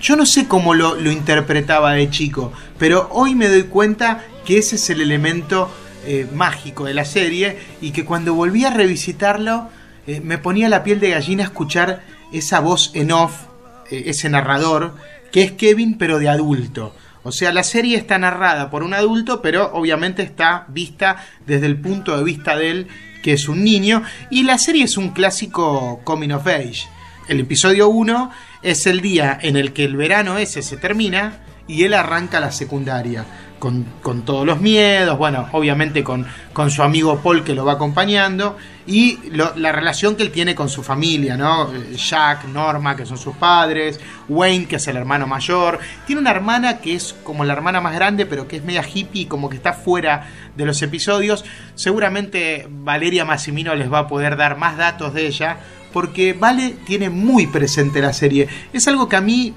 Yo 0.01 0.15
no 0.15 0.25
sé 0.25 0.47
cómo 0.47 0.73
lo, 0.73 0.95
lo 0.95 1.11
interpretaba 1.11 1.93
de 1.93 2.09
chico, 2.09 2.51
pero 2.79 3.07
hoy 3.11 3.35
me 3.35 3.47
doy 3.47 3.63
cuenta 3.63 4.23
que 4.45 4.57
ese 4.57 4.77
es 4.77 4.89
el 4.89 4.99
elemento 4.99 5.69
eh, 6.07 6.27
mágico 6.33 6.85
de 6.85 6.95
la 6.95 7.05
serie 7.05 7.59
y 7.79 7.91
que 7.91 8.03
cuando 8.03 8.33
volví 8.33 8.65
a 8.65 8.71
revisitarlo 8.71 9.69
eh, 10.07 10.19
me 10.19 10.39
ponía 10.39 10.67
la 10.69 10.83
piel 10.83 10.99
de 10.99 11.11
gallina 11.11 11.43
escuchar 11.43 12.01
esa 12.33 12.59
voz 12.59 12.89
en 12.95 13.11
off, 13.11 13.43
eh, 13.91 14.05
ese 14.07 14.27
narrador, 14.27 14.95
que 15.31 15.43
es 15.43 15.51
Kevin 15.51 15.99
pero 15.99 16.17
de 16.17 16.29
adulto. 16.29 16.95
O 17.21 17.31
sea, 17.31 17.53
la 17.53 17.63
serie 17.63 17.95
está 17.95 18.17
narrada 18.17 18.71
por 18.71 18.81
un 18.81 18.95
adulto, 18.95 19.43
pero 19.43 19.71
obviamente 19.73 20.23
está 20.23 20.65
vista 20.69 21.23
desde 21.45 21.67
el 21.67 21.79
punto 21.79 22.17
de 22.17 22.23
vista 22.23 22.57
de 22.57 22.71
él, 22.71 22.87
que 23.21 23.33
es 23.33 23.47
un 23.47 23.63
niño, 23.63 24.01
y 24.31 24.41
la 24.41 24.57
serie 24.57 24.85
es 24.85 24.97
un 24.97 25.09
clásico 25.09 26.01
coming 26.03 26.31
of 26.31 26.47
age. 26.47 26.87
El 27.27 27.39
episodio 27.39 27.87
1 27.89 28.31
es 28.63 28.87
el 28.87 29.01
día 29.01 29.37
en 29.41 29.55
el 29.55 29.73
que 29.73 29.85
el 29.85 29.95
verano 29.95 30.37
ese 30.37 30.61
se 30.61 30.77
termina 30.77 31.39
y 31.67 31.83
él 31.83 31.93
arranca 31.93 32.39
la 32.39 32.51
secundaria. 32.51 33.25
Con, 33.59 33.85
con 34.01 34.23
todos 34.23 34.43
los 34.43 34.59
miedos, 34.59 35.19
bueno, 35.19 35.47
obviamente 35.51 36.03
con, 36.03 36.25
con 36.51 36.71
su 36.71 36.81
amigo 36.81 37.19
Paul 37.21 37.43
que 37.43 37.53
lo 37.53 37.63
va 37.63 37.73
acompañando 37.73 38.57
y 38.87 39.19
la 39.29 39.71
relación 39.71 40.15
que 40.15 40.23
él 40.23 40.31
tiene 40.31 40.55
con 40.55 40.67
su 40.67 40.81
familia, 40.81 41.37
¿no? 41.37 41.71
Jack, 41.95 42.45
Norma, 42.45 42.95
que 42.95 43.05
son 43.05 43.19
sus 43.19 43.35
padres, 43.35 43.99
Wayne, 44.27 44.65
que 44.65 44.77
es 44.77 44.87
el 44.87 44.97
hermano 44.97 45.27
mayor. 45.27 45.77
Tiene 46.07 46.21
una 46.21 46.31
hermana 46.31 46.79
que 46.79 46.95
es 46.95 47.15
como 47.23 47.45
la 47.45 47.53
hermana 47.53 47.81
más 47.81 47.93
grande, 47.93 48.25
pero 48.25 48.47
que 48.47 48.55
es 48.55 48.63
media 48.63 48.83
hippie, 48.83 49.27
como 49.27 49.47
que 49.47 49.57
está 49.57 49.73
fuera 49.73 50.27
de 50.57 50.65
los 50.65 50.81
episodios. 50.81 51.45
Seguramente 51.75 52.67
Valeria 52.67 53.25
Massimino 53.25 53.75
les 53.75 53.93
va 53.93 53.99
a 53.99 54.07
poder 54.07 54.37
dar 54.37 54.57
más 54.57 54.75
datos 54.75 55.13
de 55.13 55.27
ella, 55.27 55.59
porque 55.93 56.33
Vale 56.33 56.75
tiene 56.85 57.09
muy 57.09 57.47
presente 57.47 58.01
la 58.01 58.13
serie. 58.13 58.47
Es 58.73 58.87
algo 58.87 59.09
que 59.09 59.15
a 59.15 59.21
mí 59.21 59.53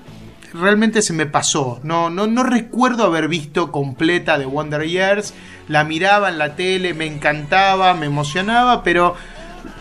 realmente 0.53 1.03
se 1.03 1.13
me 1.13 1.27
pasó. 1.27 1.81
No, 1.83 2.11
no, 2.11 2.27
no 2.27 2.43
recuerdo 2.43 3.05
haber 3.05 3.29
visto 3.29 3.73
completa 3.73 4.39
de 4.39 4.47
Wonder 4.47 4.87
Years. 4.87 5.35
La 5.69 5.85
miraba 5.85 6.29
en 6.29 6.39
la 6.39 6.57
tele, 6.57 6.95
me 6.95 7.07
encantaba, 7.07 7.95
me 7.95 8.07
emocionaba, 8.07 8.83
pero 8.83 9.17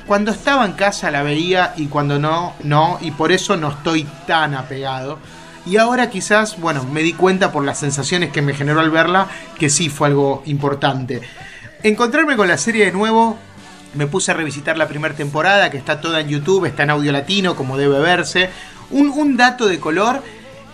cuando 0.07 0.31
estaba 0.31 0.65
en 0.65 0.73
casa 0.73 1.11
la 1.11 1.23
veía 1.23 1.73
y 1.77 1.87
cuando 1.87 2.19
no, 2.19 2.53
no, 2.63 2.97
y 3.01 3.11
por 3.11 3.31
eso 3.31 3.55
no 3.55 3.69
estoy 3.69 4.07
tan 4.27 4.53
apegado. 4.53 5.19
Y 5.65 5.77
ahora 5.77 6.09
quizás, 6.09 6.59
bueno, 6.59 6.83
me 6.83 7.03
di 7.03 7.13
cuenta 7.13 7.51
por 7.51 7.63
las 7.63 7.79
sensaciones 7.79 8.31
que 8.31 8.41
me 8.41 8.53
generó 8.53 8.81
al 8.81 8.91
verla 8.91 9.27
que 9.57 9.69
sí 9.69 9.89
fue 9.89 10.09
algo 10.09 10.43
importante. 10.45 11.21
Encontrarme 11.83 12.35
con 12.35 12.47
la 12.47 12.57
serie 12.57 12.85
de 12.85 12.91
nuevo, 12.91 13.37
me 13.93 14.08
puse 14.08 14.32
a 14.32 14.34
revisitar 14.34 14.77
la 14.77 14.88
primera 14.88 15.15
temporada, 15.15 15.69
que 15.69 15.77
está 15.77 16.01
toda 16.01 16.21
en 16.21 16.29
YouTube, 16.29 16.65
está 16.65 16.84
en 16.84 16.91
audio 16.91 17.12
latino, 17.12 17.56
como 17.56 17.77
debe 17.77 17.99
verse. 17.99 18.49
Un, 18.91 19.38
dato 19.38 19.67
de 19.67 19.79
color 19.79 20.21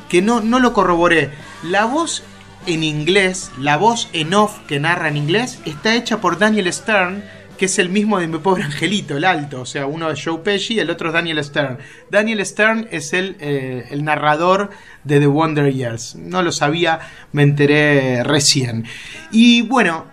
que 0.09 0.21
no, 0.21 0.41
no 0.41 0.59
lo 0.59 0.73
corroboré. 0.73 1.29
La 1.63 1.85
voz 1.85 2.23
en 2.65 2.83
inglés, 2.83 3.51
la 3.57 3.77
voz 3.77 4.09
en 4.13 4.33
off 4.33 4.59
que 4.67 4.79
narra 4.79 5.07
en 5.07 5.17
inglés, 5.17 5.59
está 5.65 5.95
hecha 5.95 6.19
por 6.19 6.37
Daniel 6.37 6.71
Stern, 6.71 7.23
que 7.57 7.65
es 7.65 7.77
el 7.77 7.89
mismo 7.89 8.19
de 8.19 8.27
mi 8.27 8.37
pobre 8.37 8.63
angelito, 8.63 9.17
el 9.17 9.25
alto. 9.25 9.61
O 9.61 9.65
sea, 9.65 9.85
uno 9.85 10.09
es 10.09 10.23
Joe 10.23 10.39
Pesci, 10.39 10.79
el 10.79 10.89
otro 10.89 11.09
es 11.09 11.13
Daniel 11.13 11.43
Stern. 11.43 11.77
Daniel 12.09 12.45
Stern 12.45 12.87
es 12.91 13.13
el, 13.13 13.35
eh, 13.39 13.87
el 13.91 14.03
narrador 14.03 14.69
de 15.03 15.19
The 15.19 15.27
Wonder 15.27 15.71
Years. 15.71 16.15
No 16.15 16.41
lo 16.41 16.51
sabía, 16.51 16.99
me 17.31 17.43
enteré 17.43 18.23
recién. 18.23 18.85
Y 19.31 19.61
bueno, 19.61 20.05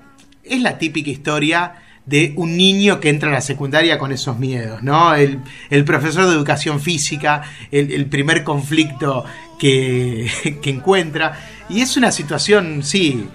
es 0.45 0.61
la 0.61 0.79
típica 0.79 1.11
historia 1.11 1.86
de 2.07 2.33
un 2.37 2.57
niño 2.57 3.01
que 3.01 3.09
entra 3.09 3.29
a 3.29 3.33
la 3.33 3.40
secundaria 3.40 3.99
con 3.99 4.12
esos 4.12 4.38
miedos, 4.38 4.83
¿no? 4.83 5.14
El, 5.14 5.40
profesor 5.85 6.27
de 6.27 6.33
educación 6.33 6.81
física, 6.81 7.42
el, 7.73 7.92
el 7.92 8.07
primer 8.07 8.45
conflicto 8.45 9.25
que, 9.59 10.31
que 10.62 10.71
encuentra. 10.71 11.38
Y 11.69 11.81
es 11.81 11.97
una 11.97 12.12
situación, 12.12 12.83
sí, 12.85 13.29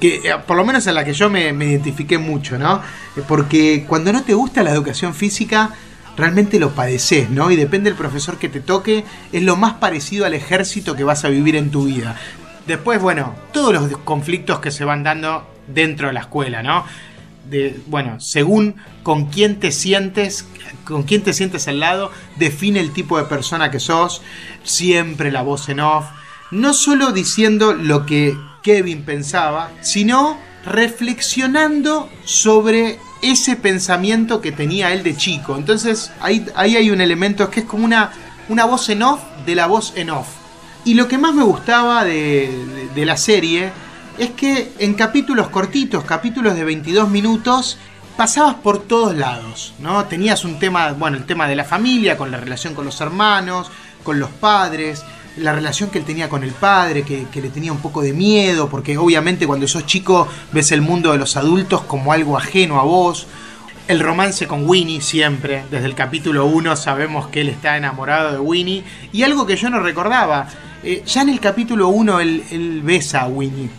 que 0.00 0.16
eh, 0.16 0.34
por 0.46 0.56
lo 0.56 0.64
menos 0.64 0.86
en 0.86 0.94
la 0.94 1.04
que 1.04 1.12
yo 1.12 1.30
me, 1.30 1.52
me 1.52 1.66
identifiqué 1.66 2.18
mucho, 2.18 2.58
¿no? 2.58 2.82
Eh, 3.16 3.22
Porque 3.26 3.84
cuando 3.86 4.12
no 4.12 4.22
te 4.22 4.34
gusta 4.34 4.62
la 4.62 4.70
educación 4.70 5.14
física, 5.14 5.70
realmente 6.16 6.58
lo 6.58 6.74
padeces, 6.74 7.30
¿no? 7.30 7.50
Y 7.50 7.56
depende 7.56 7.90
del 7.90 7.98
profesor 7.98 8.38
que 8.38 8.48
te 8.48 8.60
toque, 8.60 9.04
es 9.32 9.42
lo 9.42 9.56
más 9.56 9.74
parecido 9.74 10.26
al 10.26 10.34
ejército 10.34 10.96
que 10.96 11.04
vas 11.04 11.24
a 11.24 11.28
vivir 11.28 11.56
en 11.56 11.70
tu 11.70 11.84
vida. 11.84 12.16
Después, 12.66 13.00
bueno, 13.00 13.34
todos 13.52 13.72
los 13.72 13.98
conflictos 13.98 14.60
que 14.60 14.70
se 14.70 14.84
van 14.84 15.02
dando 15.02 15.48
dentro 15.66 16.08
de 16.08 16.12
la 16.12 16.20
escuela, 16.20 16.62
¿no? 16.62 16.84
Bueno, 17.86 18.20
según 18.20 18.76
con 19.02 19.26
quién 19.26 19.58
te 19.58 19.72
sientes, 19.72 20.46
con 20.84 21.02
quién 21.02 21.22
te 21.22 21.32
sientes 21.32 21.66
al 21.68 21.80
lado, 21.80 22.10
define 22.36 22.80
el 22.80 22.92
tipo 22.92 23.18
de 23.18 23.24
persona 23.24 23.70
que 23.70 23.80
sos, 23.80 24.22
siempre 24.62 25.32
la 25.32 25.42
voz 25.42 25.68
en 25.68 25.80
off, 25.80 26.06
no 26.50 26.72
solo 26.74 27.12
diciendo 27.12 27.72
lo 27.72 28.06
que 28.06 28.36
Kevin 28.62 29.04
pensaba, 29.04 29.70
sino 29.80 30.38
reflexionando 30.64 32.08
sobre 32.24 32.98
ese 33.22 33.56
pensamiento 33.56 34.40
que 34.40 34.52
tenía 34.52 34.92
él 34.92 35.02
de 35.02 35.16
chico. 35.16 35.56
Entonces 35.56 36.12
ahí, 36.20 36.46
ahí 36.54 36.76
hay 36.76 36.90
un 36.90 37.00
elemento 37.00 37.50
que 37.50 37.60
es 37.60 37.66
como 37.66 37.84
una, 37.84 38.12
una 38.48 38.64
voz 38.64 38.88
en 38.90 39.02
off 39.02 39.20
de 39.46 39.54
la 39.54 39.66
voz 39.66 39.92
en 39.96 40.10
off. 40.10 40.28
Y 40.84 40.94
lo 40.94 41.08
que 41.08 41.18
más 41.18 41.34
me 41.34 41.42
gustaba 41.42 42.04
de- 42.04 42.88
de 42.94 43.04
la 43.06 43.16
serie 43.16 43.70
es 44.20 44.30
que 44.32 44.70
en 44.78 44.92
capítulos 44.92 45.48
cortitos, 45.48 46.04
capítulos 46.04 46.54
de 46.54 46.62
22 46.62 47.08
minutos, 47.08 47.78
pasabas 48.18 48.56
por 48.56 48.80
todos 48.80 49.16
lados, 49.16 49.72
¿no? 49.78 50.04
Tenías 50.04 50.44
un 50.44 50.58
tema, 50.58 50.92
bueno, 50.92 51.16
el 51.16 51.24
tema 51.24 51.48
de 51.48 51.56
la 51.56 51.64
familia, 51.64 52.18
con 52.18 52.30
la 52.30 52.36
relación 52.36 52.74
con 52.74 52.84
los 52.84 53.00
hermanos, 53.00 53.70
con 54.02 54.20
los 54.20 54.28
padres, 54.28 55.02
la 55.38 55.54
relación 55.54 55.88
que 55.88 55.96
él 55.96 56.04
tenía 56.04 56.28
con 56.28 56.44
el 56.44 56.52
padre, 56.52 57.02
que, 57.02 57.40
le 57.40 57.48
tenía 57.48 57.72
un 57.72 57.80
poco 57.80 58.02
de 58.02 58.12
miedo, 58.12 58.68
porque 58.68 58.98
obviamente 58.98 59.46
cuando 59.46 59.66
sos 59.66 59.86
chico 59.86 60.28
ves 60.52 60.70
el 60.70 60.82
mundo 60.82 61.12
de 61.12 61.18
los 61.18 61.38
adultos 61.38 61.80
como 61.84 62.12
algo 62.12 62.36
ajeno 62.36 62.78
a 62.78 62.82
vos. 62.82 63.26
El 63.88 64.00
romance 64.00 64.46
con 64.46 64.68
Winnie 64.68 65.00
siempre, 65.00 65.64
desde 65.70 65.86
el 65.86 65.94
capítulo 65.94 66.44
1 66.44 66.76
sabemos 66.76 67.28
que 67.28 67.40
él 67.40 67.48
está 67.48 67.78
enamorado 67.78 68.32
de 68.32 68.38
Winnie. 68.38 68.84
Y 69.12 69.22
algo 69.22 69.46
que 69.46 69.56
yo 69.56 69.70
no 69.70 69.80
recordaba, 69.80 70.46
eh, 70.82 71.02
ya 71.06 71.22
en 71.22 71.30
el 71.30 71.40
capítulo 71.40 71.88
1 71.88 72.20
él, 72.20 72.44
él 72.50 72.82
besa 72.82 73.22
a 73.22 73.26
Winnie. 73.26 73.70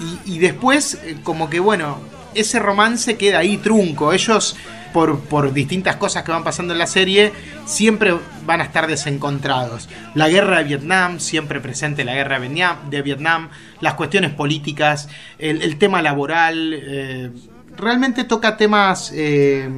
Y, 0.00 0.34
y 0.34 0.38
después, 0.38 0.94
eh, 1.04 1.16
como 1.22 1.50
que 1.50 1.60
bueno, 1.60 1.98
ese 2.34 2.58
romance 2.58 3.16
queda 3.16 3.38
ahí 3.38 3.58
trunco. 3.58 4.12
Ellos, 4.12 4.56
por, 4.92 5.20
por 5.20 5.52
distintas 5.52 5.96
cosas 5.96 6.22
que 6.24 6.32
van 6.32 6.42
pasando 6.42 6.72
en 6.72 6.78
la 6.78 6.86
serie, 6.86 7.32
siempre 7.66 8.14
van 8.46 8.60
a 8.60 8.64
estar 8.64 8.86
desencontrados. 8.86 9.88
La 10.14 10.28
guerra 10.28 10.58
de 10.58 10.64
Vietnam, 10.64 11.20
siempre 11.20 11.60
presente 11.60 12.04
la 12.04 12.14
guerra 12.14 12.40
de 12.40 13.02
Vietnam, 13.02 13.50
las 13.80 13.94
cuestiones 13.94 14.32
políticas, 14.32 15.08
el, 15.38 15.62
el 15.62 15.78
tema 15.78 16.02
laboral. 16.02 16.74
eh, 16.74 17.30
realmente 17.76 18.24
toca 18.24 18.56
temas 18.56 19.12
eh, 19.14 19.68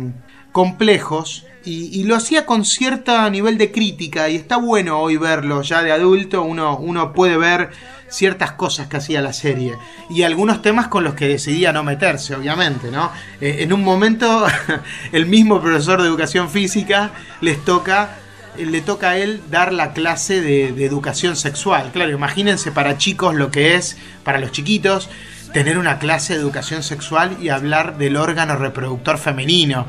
complejos. 0.52 1.46
Y, 1.64 2.00
y 2.00 2.02
lo 2.04 2.16
hacía 2.16 2.44
con 2.44 2.64
cierto 2.64 3.30
nivel 3.30 3.56
de 3.56 3.70
crítica 3.70 4.28
y 4.28 4.34
está 4.34 4.56
bueno 4.56 4.98
hoy 4.98 5.16
verlo 5.16 5.62
ya 5.62 5.80
de 5.84 5.92
adulto, 5.92 6.42
uno, 6.42 6.76
uno 6.76 7.12
puede 7.12 7.36
ver 7.36 7.70
ciertas 8.12 8.52
cosas 8.52 8.86
que 8.86 8.98
hacía 8.98 9.20
la 9.20 9.32
serie 9.32 9.76
y 10.10 10.22
algunos 10.22 10.62
temas 10.62 10.88
con 10.88 11.02
los 11.02 11.14
que 11.14 11.26
decidía 11.26 11.72
no 11.72 11.82
meterse, 11.82 12.34
obviamente, 12.34 12.90
¿no? 12.90 13.10
Eh, 13.40 13.58
en 13.60 13.72
un 13.72 13.82
momento 13.82 14.46
el 15.12 15.26
mismo 15.26 15.60
profesor 15.60 16.00
de 16.02 16.08
educación 16.08 16.50
física 16.50 17.10
les 17.40 17.64
toca 17.64 18.18
eh, 18.56 18.66
le 18.66 18.82
toca 18.82 19.10
a 19.10 19.16
él 19.16 19.40
dar 19.50 19.72
la 19.72 19.92
clase 19.92 20.40
de, 20.40 20.72
de 20.72 20.84
educación 20.84 21.36
sexual. 21.36 21.90
Claro, 21.92 22.10
imagínense 22.10 22.70
para 22.70 22.98
chicos 22.98 23.34
lo 23.34 23.50
que 23.50 23.74
es, 23.74 23.96
para 24.24 24.38
los 24.38 24.52
chiquitos, 24.52 25.08
tener 25.52 25.78
una 25.78 25.98
clase 25.98 26.34
de 26.34 26.40
educación 26.40 26.82
sexual 26.82 27.36
y 27.40 27.48
hablar 27.48 27.98
del 27.98 28.16
órgano 28.16 28.56
reproductor 28.56 29.18
femenino. 29.18 29.86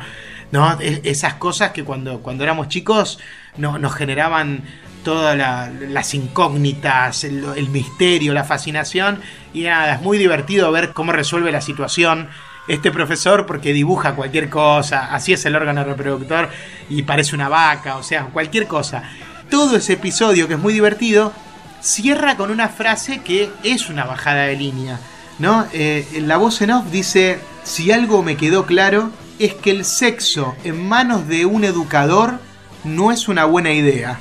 ¿No? 0.53 0.77
Esas 0.79 1.33
cosas 1.33 1.71
que 1.71 1.83
cuando, 1.83 2.19
cuando 2.19 2.43
éramos 2.43 2.67
chicos 2.67 3.17
no- 3.57 3.79
nos 3.79 3.95
generaban 3.95 4.61
todas 5.03 5.35
la- 5.35 5.71
las 5.89 6.13
incógnitas, 6.13 7.23
el, 7.23 7.43
el 7.55 7.69
misterio, 7.69 8.33
la 8.33 8.43
fascinación. 8.43 9.19
Y 9.51 9.63
nada, 9.63 9.95
es 9.95 10.01
muy 10.03 10.19
divertido 10.19 10.71
ver 10.71 10.93
cómo 10.93 11.11
resuelve 11.11 11.51
la 11.51 11.59
situación 11.59 12.29
este 12.67 12.91
profesor 12.91 13.47
porque 13.47 13.73
dibuja 13.73 14.13
cualquier 14.13 14.47
cosa, 14.51 15.13
así 15.13 15.33
es 15.33 15.43
el 15.47 15.55
órgano 15.55 15.83
reproductor 15.83 16.49
y 16.87 17.01
parece 17.01 17.33
una 17.35 17.49
vaca, 17.49 17.97
o 17.97 18.03
sea, 18.03 18.25
cualquier 18.25 18.67
cosa. 18.67 19.01
Todo 19.49 19.75
ese 19.77 19.93
episodio 19.93 20.47
que 20.47 20.53
es 20.53 20.59
muy 20.59 20.71
divertido 20.73 21.33
cierra 21.81 22.37
con 22.37 22.51
una 22.51 22.69
frase 22.69 23.21
que 23.23 23.49
es 23.63 23.89
una 23.89 24.05
bajada 24.05 24.43
de 24.43 24.55
línea, 24.55 24.99
¿no? 25.39 25.65
Eh, 25.73 26.07
la 26.21 26.37
voz 26.37 26.61
en 26.61 26.71
off 26.71 26.85
dice, 26.91 27.39
si 27.63 27.91
algo 27.91 28.21
me 28.21 28.37
quedó 28.37 28.65
claro 28.67 29.09
es 29.39 29.53
que 29.53 29.71
el 29.71 29.85
sexo 29.85 30.55
en 30.63 30.87
manos 30.87 31.27
de 31.27 31.45
un 31.45 31.63
educador 31.63 32.39
no 32.83 33.11
es 33.11 33.27
una 33.27 33.45
buena 33.45 33.71
idea. 33.71 34.19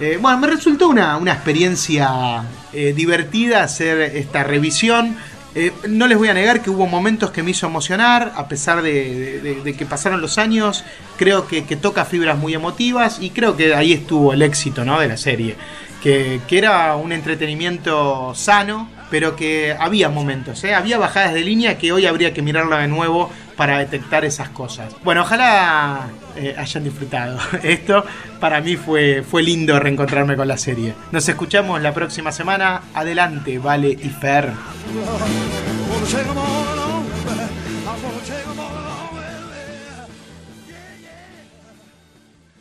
Eh, 0.00 0.18
bueno, 0.20 0.38
me 0.38 0.48
resultó 0.48 0.88
una, 0.88 1.16
una 1.16 1.32
experiencia 1.32 2.42
eh, 2.72 2.92
divertida 2.94 3.62
hacer 3.62 4.00
esta 4.00 4.42
revisión. 4.42 5.16
Eh, 5.54 5.70
no 5.88 6.08
les 6.08 6.18
voy 6.18 6.28
a 6.28 6.34
negar 6.34 6.62
que 6.62 6.70
hubo 6.70 6.86
momentos 6.86 7.30
que 7.30 7.44
me 7.44 7.52
hizo 7.52 7.66
emocionar, 7.66 8.32
a 8.34 8.48
pesar 8.48 8.82
de, 8.82 9.74
que 9.78 9.86
pasaron 9.86 10.20
los 10.20 10.38
años. 10.38 10.84
Creo 11.16 11.46
que, 11.46 11.64
que 11.64 11.76
toca 11.76 12.04
fibras 12.04 12.36
muy 12.36 12.54
emotivas 12.54 13.18
y 13.20 13.30
creo 13.30 13.56
que 13.56 13.74
ahí 13.74 13.92
estuvo 13.92 14.32
el 14.32 14.42
éxito 14.42 14.84
¿no? 14.84 14.98
de 14.98 15.08
la 15.08 15.16
serie. 15.16 15.56
Que, 16.02 16.40
que 16.48 16.58
era 16.58 16.96
un 16.96 17.12
entretenimiento 17.12 18.34
sano, 18.34 18.90
pero 19.10 19.36
que 19.36 19.74
había 19.78 20.10
momentos, 20.10 20.62
había 20.64 20.98
bajadas 20.98 21.32
de 21.32 21.40
línea 21.40 21.78
que 21.78 21.92
hoy 21.92 22.04
habría 22.04 22.34
que 22.34 22.42
mirarla 22.42 22.78
de 22.78 22.88
nuevo 22.88 23.30
para 23.56 23.78
detectar 23.78 24.24
esas 24.24 24.48
cosas. 24.50 24.94
Bueno, 25.02 25.22
ojalá 25.22 26.08
eh, 26.36 26.54
hayan 26.56 26.84
disfrutado 26.84 27.38
esto. 27.62 28.04
Para 28.40 28.60
mí 28.60 28.76
fue, 28.76 29.22
fue 29.22 29.42
lindo 29.42 29.78
reencontrarme 29.78 30.36
con 30.36 30.48
la 30.48 30.56
serie. 30.56 30.94
Nos 31.12 31.28
escuchamos 31.28 31.80
la 31.80 31.92
próxima 31.92 32.32
semana. 32.32 32.82
Adelante, 32.94 33.58
Vale 33.58 33.88
y 33.90 34.08
Fer. 34.10 34.52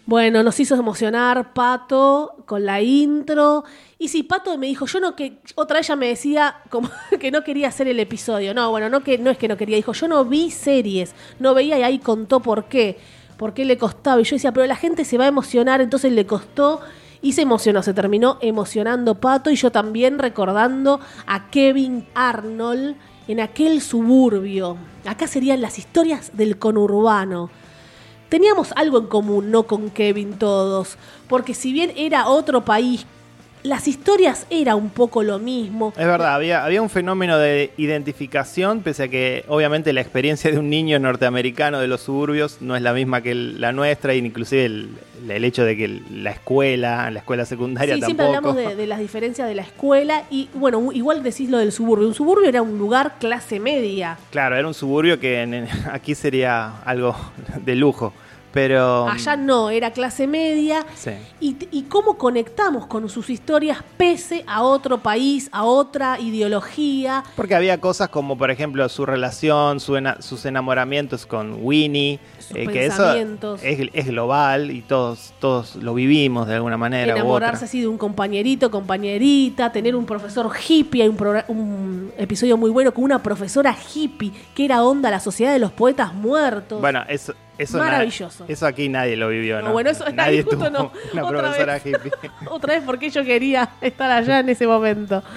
Bueno, 0.06 0.44
nos 0.44 0.60
hizo 0.60 0.76
emocionar 0.76 1.54
Pato 1.54 2.44
con 2.46 2.66
la 2.66 2.82
intro. 2.82 3.64
Y 4.04 4.10
sí, 4.10 4.22
Pato 4.22 4.58
me 4.58 4.68
dijo, 4.68 4.86
yo 4.86 5.00
no 5.00 5.16
que. 5.16 5.38
Otra 5.56 5.80
ella 5.80 5.96
me 5.96 6.10
decía 6.10 6.58
como 6.70 6.90
que 7.22 7.32
no 7.32 7.42
quería 7.46 7.70
hacer 7.70 7.88
el 7.88 8.02
episodio. 8.02 8.54
No, 8.54 8.70
bueno, 8.70 8.90
no, 8.90 9.02
que, 9.02 9.18
no 9.18 9.30
es 9.32 9.38
que 9.38 9.48
no 9.48 9.56
quería. 9.56 9.78
Dijo, 9.78 9.94
yo 9.94 10.10
no 10.10 10.26
vi 10.26 10.52
series. 10.52 11.16
No 11.40 11.54
veía 11.54 11.80
y 11.80 11.84
ahí 11.84 12.00
contó 12.00 12.42
por 12.42 12.66
qué. 12.66 12.98
Por 13.38 13.54
qué 13.54 13.64
le 13.64 13.78
costaba. 13.78 14.20
Y 14.20 14.26
yo 14.26 14.36
decía, 14.36 14.52
pero 14.52 14.68
la 14.68 14.76
gente 14.76 15.06
se 15.06 15.18
va 15.18 15.24
a 15.24 15.30
emocionar, 15.30 15.80
entonces 15.80 16.12
le 16.12 16.26
costó. 16.26 16.82
Y 17.22 17.32
se 17.32 17.44
emocionó, 17.44 17.82
se 17.82 17.94
terminó 17.94 18.40
emocionando 18.42 19.16
Pato 19.16 19.50
y 19.50 19.56
yo 19.56 19.72
también 19.72 20.20
recordando 20.20 21.00
a 21.26 21.50
Kevin 21.50 22.06
Arnold 22.14 22.98
en 23.30 23.40
aquel 23.40 23.80
suburbio. 23.80 24.76
Acá 25.06 25.28
serían 25.28 25.62
las 25.62 25.80
historias 25.80 26.36
del 26.36 26.60
conurbano. 26.60 27.50
Teníamos 28.28 28.74
algo 28.76 28.98
en 28.98 29.08
común, 29.08 29.50
no 29.50 29.64
con 29.64 29.92
Kevin 29.92 30.34
todos, 30.38 30.98
porque 31.30 31.54
si 31.54 31.72
bien 31.72 31.94
era 31.96 32.28
otro 32.28 32.66
país, 32.66 33.06
las 33.64 33.88
historias 33.88 34.46
era 34.50 34.76
un 34.76 34.90
poco 34.90 35.24
lo 35.24 35.40
mismo. 35.40 35.94
Es 35.98 36.06
verdad, 36.06 36.36
había, 36.36 36.66
había 36.66 36.82
un 36.82 36.90
fenómeno 36.90 37.38
de 37.38 37.72
identificación, 37.78 38.82
pese 38.82 39.04
a 39.04 39.08
que 39.08 39.46
obviamente 39.48 39.94
la 39.94 40.02
experiencia 40.02 40.52
de 40.52 40.60
un 40.60 40.70
niño 40.70 41.00
norteamericano 41.00 41.80
de 41.80 41.88
los 41.88 42.02
suburbios 42.02 42.58
no 42.62 42.76
es 42.76 42.82
la 42.82 42.94
misma 42.94 43.22
que 43.22 43.32
el- 43.32 43.62
la 43.62 43.72
nuestra, 43.72 44.14
e 44.14 44.18
inclusive 44.18 44.66
el, 44.66 44.90
el 45.30 45.44
hecho 45.46 45.64
de 45.64 45.78
que 45.78 45.86
el- 45.86 46.24
la 46.24 46.32
escuela, 46.32 47.10
la 47.10 47.20
escuela 47.20 47.46
secundaria 47.46 47.96
Sí, 47.96 48.02
siempre 48.02 48.26
tampoco. 48.28 48.50
hablamos 48.50 48.70
de, 48.72 48.76
de 48.76 48.88
las 48.88 49.00
diferencias 49.00 49.48
de 49.48 49.56
la 49.56 49.62
escuela 49.62 50.24
y 50.30 50.50
bueno, 50.54 50.92
igual 50.92 51.24
decís 51.24 51.50
lo 51.50 51.58
del 51.58 51.72
suburbio. 51.72 52.08
Un 52.08 52.14
suburbio 52.14 52.50
era 52.50 52.62
un 52.62 52.78
lugar 52.78 53.14
clase 53.20 53.60
media. 53.60 54.18
Claro, 54.32 54.58
era 54.58 54.68
un 54.68 54.74
suburbio 54.74 55.20
que 55.20 55.42
en- 55.42 55.54
en- 55.54 55.68
aquí 55.92 56.16
sería 56.16 56.82
algo 56.84 57.16
de 57.64 57.76
lujo, 57.76 58.14
pero... 58.54 59.10
Allá 59.10 59.36
no, 59.36 59.70
era 59.70 59.92
clase 59.92 60.28
media. 60.28 60.86
Sí. 60.96 61.12
Y, 61.42 61.58
y 61.72 61.82
cómo 61.84 62.18
conectamos 62.18 62.86
con 62.86 63.10
sus 63.10 63.30
historias 63.30 63.80
pese 63.98 64.44
a 64.48 64.62
otro 64.62 65.00
país, 65.00 65.50
a 65.52 65.64
otra 65.64 66.20
ideología. 66.20 67.24
Porque 67.36 67.56
había 67.56 67.82
cosas 67.82 68.10
como, 68.10 68.38
por 68.38 68.52
ejemplo, 68.52 68.88
su 68.90 69.06
relación, 69.06 69.80
su 69.80 69.98
ena- 69.98 70.22
sus 70.22 70.46
enamoramientos 70.46 71.26
con 71.26 71.58
Winnie, 71.62 72.20
Sus 72.40 72.56
eh, 72.56 72.68
que 72.68 72.86
eso 72.86 73.14
es, 73.62 73.90
es 73.92 74.06
global 74.08 74.72
y 74.72 74.82
todos, 74.82 75.34
todos 75.40 75.76
lo 75.76 75.94
vivimos 75.94 76.48
de 76.48 76.56
alguna 76.56 76.78
manera 76.78 77.14
u 77.14 77.18
enamorarse 77.18 77.58
otra. 77.58 77.66
así 77.66 77.82
de 77.82 77.88
un 77.88 77.98
compañerito, 77.98 78.70
compañerita, 78.70 79.72
tener 79.72 79.96
un 79.96 80.06
profesor 80.06 80.52
hippie, 80.68 81.04
hay 81.04 81.10
un, 81.10 81.18
un 81.48 82.12
episodio 82.18 82.56
muy 82.58 82.70
bueno 82.70 82.94
con 82.94 83.04
una 83.04 83.22
profesora 83.24 83.76
hippie, 83.94 84.32
que 84.54 84.66
era 84.66 84.84
onda 84.84 85.10
la 85.10 85.20
sociedad 85.20 85.52
de 85.54 85.60
los 85.60 85.72
poetas 85.72 86.14
muertos. 86.14 86.80
Bueno, 86.80 87.04
eso, 87.08 87.34
eso 87.58 87.78
Maravilloso. 87.78 88.46
eso 88.48 88.66
aquí 88.66 88.90
nadie 88.90 89.16
lo 89.16 89.30
vivió, 89.30 89.60
¿no? 89.62 89.68
No, 89.68 89.74
bueno, 89.74 89.90
eso- 89.90 90.06
nadie 90.12 90.38
ahí 90.40 90.44
justo 90.44 90.58
tuvo 90.58 90.70
no. 90.70 90.92
una 91.14 91.24
Otra 91.28 91.40
profesora 91.42 91.74
vez. 91.74 91.86
hippie. 91.86 92.12
Otra 92.50 92.74
vez 92.76 92.84
porque 92.86 93.10
yo 93.10 93.24
quería 93.24 93.70
estar 93.82 94.10
allá 94.12 94.40
en 94.40 94.50
ese 94.50 94.66
momento. 94.68 95.24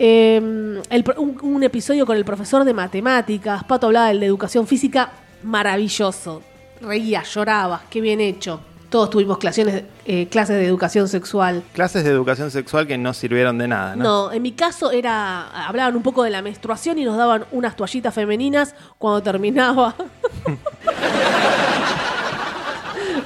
Eh, 0.00 0.80
el 0.90 1.02
pro- 1.02 1.20
un, 1.20 1.36
un 1.42 1.62
episodio 1.64 2.06
con 2.06 2.16
el 2.16 2.24
profesor 2.24 2.64
de 2.64 2.72
matemáticas, 2.72 3.64
Pato 3.64 3.88
hablaba 3.88 4.06
del 4.06 4.20
de 4.20 4.26
educación 4.26 4.64
física, 4.68 5.10
maravilloso. 5.42 6.40
Reía, 6.80 7.24
lloraba, 7.24 7.82
qué 7.90 8.00
bien 8.00 8.20
hecho. 8.20 8.60
Todos 8.90 9.10
tuvimos 9.10 9.38
clases, 9.38 9.82
eh, 10.06 10.28
clases 10.30 10.54
de 10.56 10.66
educación 10.66 11.08
sexual. 11.08 11.64
Clases 11.72 12.04
de 12.04 12.10
educación 12.10 12.52
sexual 12.52 12.86
que 12.86 12.96
no 12.96 13.12
sirvieron 13.12 13.58
de 13.58 13.66
nada, 13.66 13.96
¿no? 13.96 14.04
No, 14.28 14.32
en 14.32 14.40
mi 14.40 14.52
caso 14.52 14.92
era. 14.92 15.48
Hablaban 15.66 15.96
un 15.96 16.02
poco 16.04 16.22
de 16.22 16.30
la 16.30 16.42
menstruación 16.42 16.96
y 17.00 17.04
nos 17.04 17.16
daban 17.18 17.44
unas 17.50 17.74
toallitas 17.74 18.14
femeninas 18.14 18.76
cuando 18.98 19.20
terminaba. 19.20 19.96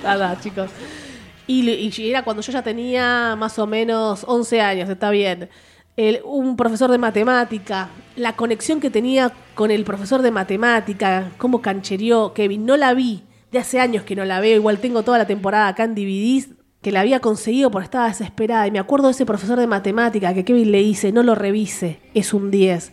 Nada, 0.02 0.38
chicos. 0.40 0.70
Y, 1.46 2.08
era 2.08 2.22
cuando 2.22 2.42
yo 2.42 2.52
ya 2.52 2.62
tenía 2.62 3.36
más 3.36 3.58
o 3.58 3.66
menos 3.66 4.24
11 4.26 4.60
años, 4.60 4.88
está 4.88 5.10
bien. 5.10 5.48
Un 6.24 6.56
profesor 6.56 6.90
de 6.90 6.98
matemática, 6.98 7.90
la 8.16 8.34
conexión 8.34 8.80
que 8.80 8.90
tenía 8.90 9.32
con 9.54 9.70
el 9.70 9.84
profesor 9.84 10.22
de 10.22 10.30
matemática, 10.30 11.30
cómo 11.36 11.60
canchereó 11.60 12.32
Kevin, 12.32 12.64
no 12.64 12.76
la 12.76 12.94
vi, 12.94 13.22
de 13.50 13.58
hace 13.58 13.78
años 13.78 14.04
que 14.04 14.16
no 14.16 14.24
la 14.24 14.40
veo, 14.40 14.56
igual 14.56 14.78
tengo 14.78 15.02
toda 15.02 15.18
la 15.18 15.26
temporada 15.26 15.68
acá 15.68 15.84
en 15.84 15.94
DVDs, 15.94 16.48
que 16.80 16.90
la 16.90 17.00
había 17.00 17.20
conseguido 17.20 17.70
porque 17.70 17.84
estaba 17.84 18.08
desesperada. 18.08 18.66
Y 18.66 18.70
me 18.70 18.78
acuerdo 18.78 19.08
de 19.08 19.12
ese 19.12 19.26
profesor 19.26 19.58
de 19.58 19.66
matemática 19.66 20.32
que 20.34 20.44
Kevin 20.44 20.72
le 20.72 20.78
dice, 20.78 21.12
no 21.12 21.22
lo 21.22 21.34
revise, 21.34 22.00
es 22.14 22.32
un 22.32 22.50
10. 22.50 22.92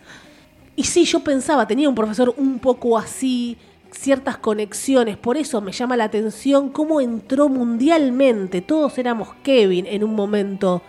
Y 0.76 0.84
sí, 0.84 1.06
yo 1.06 1.22
pensaba, 1.22 1.68
tenía 1.68 1.90
un 1.90 1.96
profesor 1.96 2.34
un 2.38 2.60
poco 2.60 2.98
así, 2.98 3.58
ciertas 4.00 4.38
conexiones, 4.38 5.18
por 5.18 5.36
eso 5.36 5.60
me 5.60 5.74
llama 5.74 5.98
la 5.98 6.06
atención 6.06 6.70
cómo 6.70 7.02
entró 7.02 7.50
mundialmente. 7.50 8.62
Todos 8.62 8.98
éramos 8.98 9.34
Kevin 9.44 9.86
en 9.86 10.06
un 10.06 10.16
momento. 10.16 10.82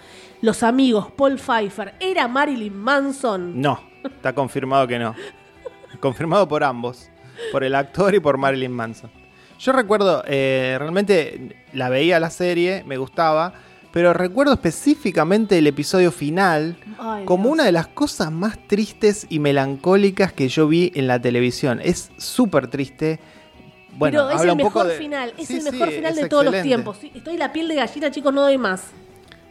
Los 0.42 0.62
amigos, 0.62 1.10
Paul 1.16 1.36
Pfeiffer, 1.36 1.94
¿era 1.98 2.28
Marilyn 2.28 2.76
Manson? 2.76 3.60
No, 3.60 3.80
está 4.04 4.32
confirmado 4.32 4.86
que 4.86 4.98
no. 4.98 5.14
Confirmado 5.98 6.46
por 6.46 6.62
ambos, 6.62 7.10
por 7.50 7.64
el 7.64 7.74
actor 7.74 8.14
y 8.14 8.20
por 8.20 8.38
Marilyn 8.38 8.72
Manson. 8.72 9.10
Yo 9.58 9.72
recuerdo, 9.72 10.22
eh, 10.26 10.76
realmente 10.78 11.64
la 11.72 11.88
veía 11.88 12.20
la 12.20 12.30
serie, 12.30 12.84
me 12.86 12.96
gustaba, 12.96 13.54
pero 13.92 14.12
recuerdo 14.12 14.52
específicamente 14.52 15.58
el 15.58 15.66
episodio 15.66 16.12
final 16.12 16.76
Ay, 16.98 17.24
como 17.24 17.44
Dios. 17.44 17.52
una 17.54 17.64
de 17.64 17.72
las 17.72 17.88
cosas 17.88 18.30
más 18.30 18.58
tristes 18.68 19.26
y 19.28 19.38
melancólicas 19.40 20.32
que 20.32 20.48
yo 20.48 20.68
vi 20.68 20.92
en 20.94 21.06
la 21.06 21.20
televisión. 21.20 21.80
Es 21.82 22.10
súper 22.16 22.68
triste. 22.68 23.18
Bueno, 23.96 24.26
Pero 24.28 24.40
es 24.42 24.48
el 24.48 24.56
mejor 24.56 24.86
de- 24.86 24.94
final, 24.96 25.34
es 25.36 25.48
Sí, 25.48 25.54
el 25.56 25.62
sí, 25.62 25.70
mejor 25.72 25.90
final 25.90 26.14
de 26.14 26.28
todos 26.28 26.44
los 26.44 26.62
tiempos. 26.62 26.98
Estoy 27.14 27.36
la 27.36 27.52
piel 27.52 27.66
de 27.68 27.74
gallina, 27.74 28.10
chicos, 28.10 28.32
no 28.32 28.42
doy 28.42 28.56
más. 28.58 28.84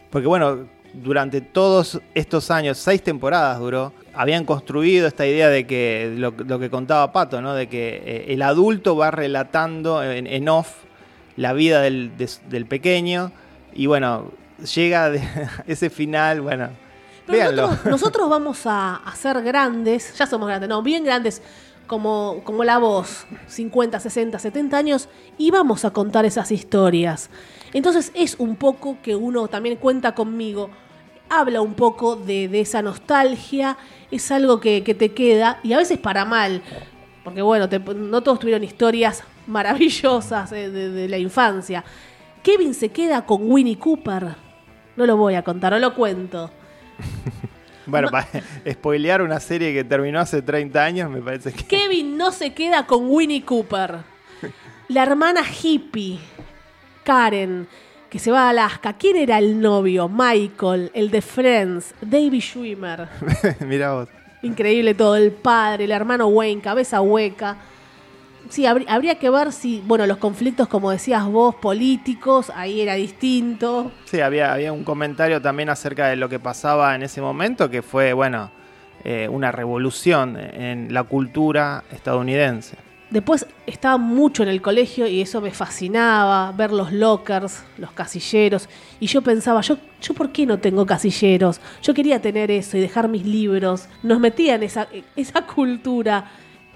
Porque 0.08 0.26
bueno, 0.26 0.66
durante 0.94 1.40
todos 1.42 2.00
estos 2.14 2.50
años, 2.50 2.78
seis 2.78 3.02
temporadas 3.02 3.58
duró, 3.60 3.92
habían 4.14 4.44
construido 4.44 5.06
esta 5.06 5.26
idea 5.26 5.48
de 5.50 5.66
que, 5.66 6.14
lo, 6.16 6.32
lo 6.32 6.58
que 6.58 6.70
contaba 6.70 7.12
Pato, 7.12 7.40
¿no? 7.42 7.54
De 7.54 7.68
que 7.68 8.02
eh, 8.04 8.24
el 8.32 8.42
adulto 8.42 8.96
va 8.96 9.10
relatando 9.10 10.02
en, 10.02 10.26
en 10.26 10.48
off 10.48 10.84
la 11.36 11.52
vida 11.52 11.80
del, 11.82 12.16
de- 12.16 12.28
del 12.48 12.66
pequeño 12.66 13.30
y 13.72 13.86
bueno, 13.86 14.30
llega 14.74 15.10
de- 15.10 15.22
ese 15.66 15.90
final, 15.90 16.40
bueno, 16.40 16.70
Pero 17.26 17.52
nosotros, 17.52 17.86
nosotros 17.90 18.28
vamos 18.30 18.66
a, 18.66 18.96
a 18.96 19.14
ser 19.14 19.40
grandes, 19.42 20.14
ya 20.16 20.26
somos 20.26 20.48
grandes, 20.48 20.68
no, 20.68 20.82
bien 20.82 21.04
grandes, 21.04 21.42
como, 21.86 22.40
como 22.44 22.62
la 22.64 22.78
voz, 22.78 23.26
50, 23.48 23.98
60, 23.98 24.38
70 24.38 24.76
años, 24.76 25.08
y 25.38 25.50
vamos 25.50 25.84
a 25.84 25.90
contar 25.90 26.24
esas 26.24 26.52
historias. 26.52 27.30
Entonces 27.72 28.12
es 28.14 28.36
un 28.38 28.56
poco 28.56 28.98
que 29.02 29.16
uno 29.16 29.48
también 29.48 29.76
cuenta 29.76 30.14
conmigo, 30.14 30.70
habla 31.28 31.60
un 31.60 31.74
poco 31.74 32.16
de, 32.16 32.48
de 32.48 32.60
esa 32.60 32.82
nostalgia, 32.82 33.76
es 34.10 34.30
algo 34.32 34.58
que, 34.60 34.82
que 34.84 34.94
te 34.94 35.12
queda, 35.12 35.58
y 35.62 35.72
a 35.72 35.78
veces 35.78 35.98
para 35.98 36.24
mal, 36.24 36.62
porque 37.24 37.42
bueno, 37.42 37.68
te- 37.68 37.78
no 37.78 38.22
todos 38.22 38.38
tuvieron 38.40 38.64
historias 38.64 39.22
maravillosas 39.46 40.50
de 40.50 41.06
la 41.08 41.18
infancia. 41.18 41.84
Kevin 42.42 42.74
se 42.74 42.88
queda 42.88 43.24
con 43.26 43.50
Winnie 43.50 43.78
Cooper. 43.78 44.34
No 44.96 45.06
lo 45.06 45.16
voy 45.16 45.34
a 45.34 45.42
contar, 45.42 45.72
no 45.72 45.78
lo 45.78 45.94
cuento. 45.94 46.50
Bueno, 47.86 48.08
para 48.08 48.28
spoilear 48.70 49.20
una 49.20 49.40
serie 49.40 49.72
que 49.72 49.82
terminó 49.82 50.20
hace 50.20 50.42
30 50.42 50.84
años, 50.84 51.10
me 51.10 51.20
parece 51.20 51.52
que. 51.52 51.64
Kevin 51.64 52.16
no 52.16 52.30
se 52.30 52.52
queda 52.52 52.86
con 52.86 53.08
Winnie 53.08 53.42
Cooper. 53.42 53.96
La 54.88 55.02
hermana 55.02 55.40
hippie, 55.42 56.20
Karen, 57.02 57.66
que 58.08 58.18
se 58.18 58.30
va 58.30 58.46
a 58.46 58.50
Alaska. 58.50 58.92
¿Quién 58.92 59.16
era 59.16 59.38
el 59.38 59.60
novio? 59.60 60.08
Michael, 60.08 60.90
el 60.94 61.10
de 61.10 61.22
Friends, 61.22 61.94
David 62.00 62.40
Schwimmer. 62.40 63.08
Mira 63.60 63.94
vos. 63.94 64.08
Increíble 64.42 64.94
todo, 64.94 65.16
el 65.16 65.32
padre, 65.32 65.84
el 65.84 65.92
hermano 65.92 66.28
Wayne, 66.28 66.62
cabeza 66.62 67.00
hueca. 67.00 67.56
Sí, 68.50 68.64
habr- 68.64 68.84
habría 68.88 69.14
que 69.14 69.30
ver 69.30 69.52
si, 69.52 69.82
bueno, 69.86 70.06
los 70.06 70.18
conflictos, 70.18 70.68
como 70.68 70.90
decías 70.90 71.24
vos, 71.26 71.54
políticos, 71.54 72.50
ahí 72.54 72.80
era 72.80 72.94
distinto. 72.94 73.92
Sí, 74.04 74.20
había, 74.20 74.52
había 74.52 74.72
un 74.72 74.84
comentario 74.84 75.40
también 75.40 75.68
acerca 75.70 76.08
de 76.08 76.16
lo 76.16 76.28
que 76.28 76.38
pasaba 76.38 76.94
en 76.94 77.02
ese 77.02 77.20
momento, 77.22 77.70
que 77.70 77.80
fue, 77.80 78.12
bueno, 78.12 78.50
eh, 79.04 79.28
una 79.30 79.52
revolución 79.52 80.36
en 80.36 80.92
la 80.92 81.04
cultura 81.04 81.84
estadounidense. 81.92 82.76
Después 83.08 83.46
estaba 83.66 83.96
mucho 83.98 84.42
en 84.44 84.48
el 84.48 84.60
colegio 84.62 85.06
y 85.06 85.20
eso 85.20 85.40
me 85.40 85.50
fascinaba, 85.50 86.52
ver 86.52 86.70
los 86.72 86.92
lockers, 86.92 87.64
los 87.78 87.90
casilleros. 87.92 88.68
Y 89.00 89.06
yo 89.06 89.22
pensaba, 89.22 89.60
yo, 89.62 89.78
yo 90.00 90.14
¿por 90.14 90.30
qué 90.30 90.46
no 90.46 90.58
tengo 90.58 90.86
casilleros? 90.86 91.60
Yo 91.82 91.92
quería 91.94 92.20
tener 92.20 92.50
eso 92.52 92.76
y 92.76 92.80
dejar 92.80 93.08
mis 93.08 93.24
libros. 93.26 93.88
Nos 94.04 94.20
metía 94.20 94.54
en 94.56 94.62
esa, 94.62 94.86
esa 95.16 95.42
cultura. 95.42 96.30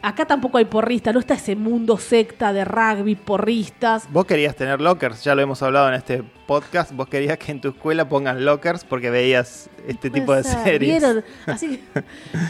Acá 0.04 0.26
tampoco 0.26 0.58
hay 0.58 0.66
porristas, 0.66 1.14
no 1.14 1.20
está 1.20 1.32
ese 1.32 1.56
mundo 1.56 1.96
secta 1.96 2.52
de 2.52 2.62
rugby, 2.66 3.14
porristas. 3.14 4.06
Vos 4.12 4.26
querías 4.26 4.54
tener 4.54 4.78
lockers, 4.80 5.24
ya 5.24 5.34
lo 5.34 5.40
hemos 5.40 5.62
hablado 5.62 5.88
en 5.88 5.94
este 5.94 6.22
podcast, 6.46 6.92
vos 6.92 7.08
querías 7.08 7.38
que 7.38 7.52
en 7.52 7.62
tu 7.62 7.68
escuela 7.68 8.06
pongan 8.06 8.44
lockers 8.44 8.84
porque 8.84 9.08
veías 9.08 9.70
este 9.88 10.10
tipo 10.10 10.34
de 10.34 10.44
ser, 10.44 10.62
series. 10.62 11.00
¿vieron? 11.00 11.24
Así 11.46 11.78
que- 11.78 12.02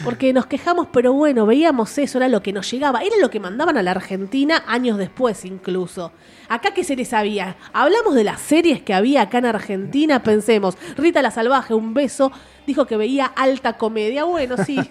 porque 0.03 0.33
nos 0.33 0.47
quejamos, 0.47 0.89
pero 0.93 1.13
bueno, 1.13 1.47
veíamos 1.47 1.97
eso, 1.99 2.19
era 2.19 2.27
lo 2.27 2.43
que 2.43 2.53
nos 2.53 2.69
llegaba, 2.69 3.03
era 3.03 3.15
lo 3.21 3.31
que 3.31 3.39
mandaban 3.39 3.77
a 3.79 3.83
la 3.85 3.93
Argentina 3.93 4.65
años 4.67 4.99
después 4.99 5.45
incluso. 5.45 6.11
Acá 6.49 6.75
qué 6.75 6.83
series 6.83 7.13
había? 7.13 7.57
Hablamos 7.73 8.17
de 8.17 8.25
las 8.25 8.41
series 8.41 8.83
que 8.83 8.95
había 8.95 9.23
acá 9.23 9.39
en 9.39 9.47
Argentina, 9.47 10.25
pensemos, 10.25 10.77
Rita 10.97 11.23
la 11.23 11.31
Salvaje, 11.31 11.73
un 11.73 11.95
beso, 11.95 12.33
dijo 12.67 12.87
que 12.87 12.97
veía 12.97 13.27
alta 13.27 13.75
comedia, 13.75 14.25
bueno, 14.25 14.57
sí. 14.57 14.77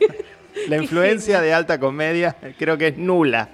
La 0.68 0.78
influencia 0.82 1.42
de 1.42 1.54
alta 1.54 1.80
comedia 1.80 2.36
creo 2.58 2.78
que 2.78 2.90
es 2.90 2.98
nula. 2.98 3.50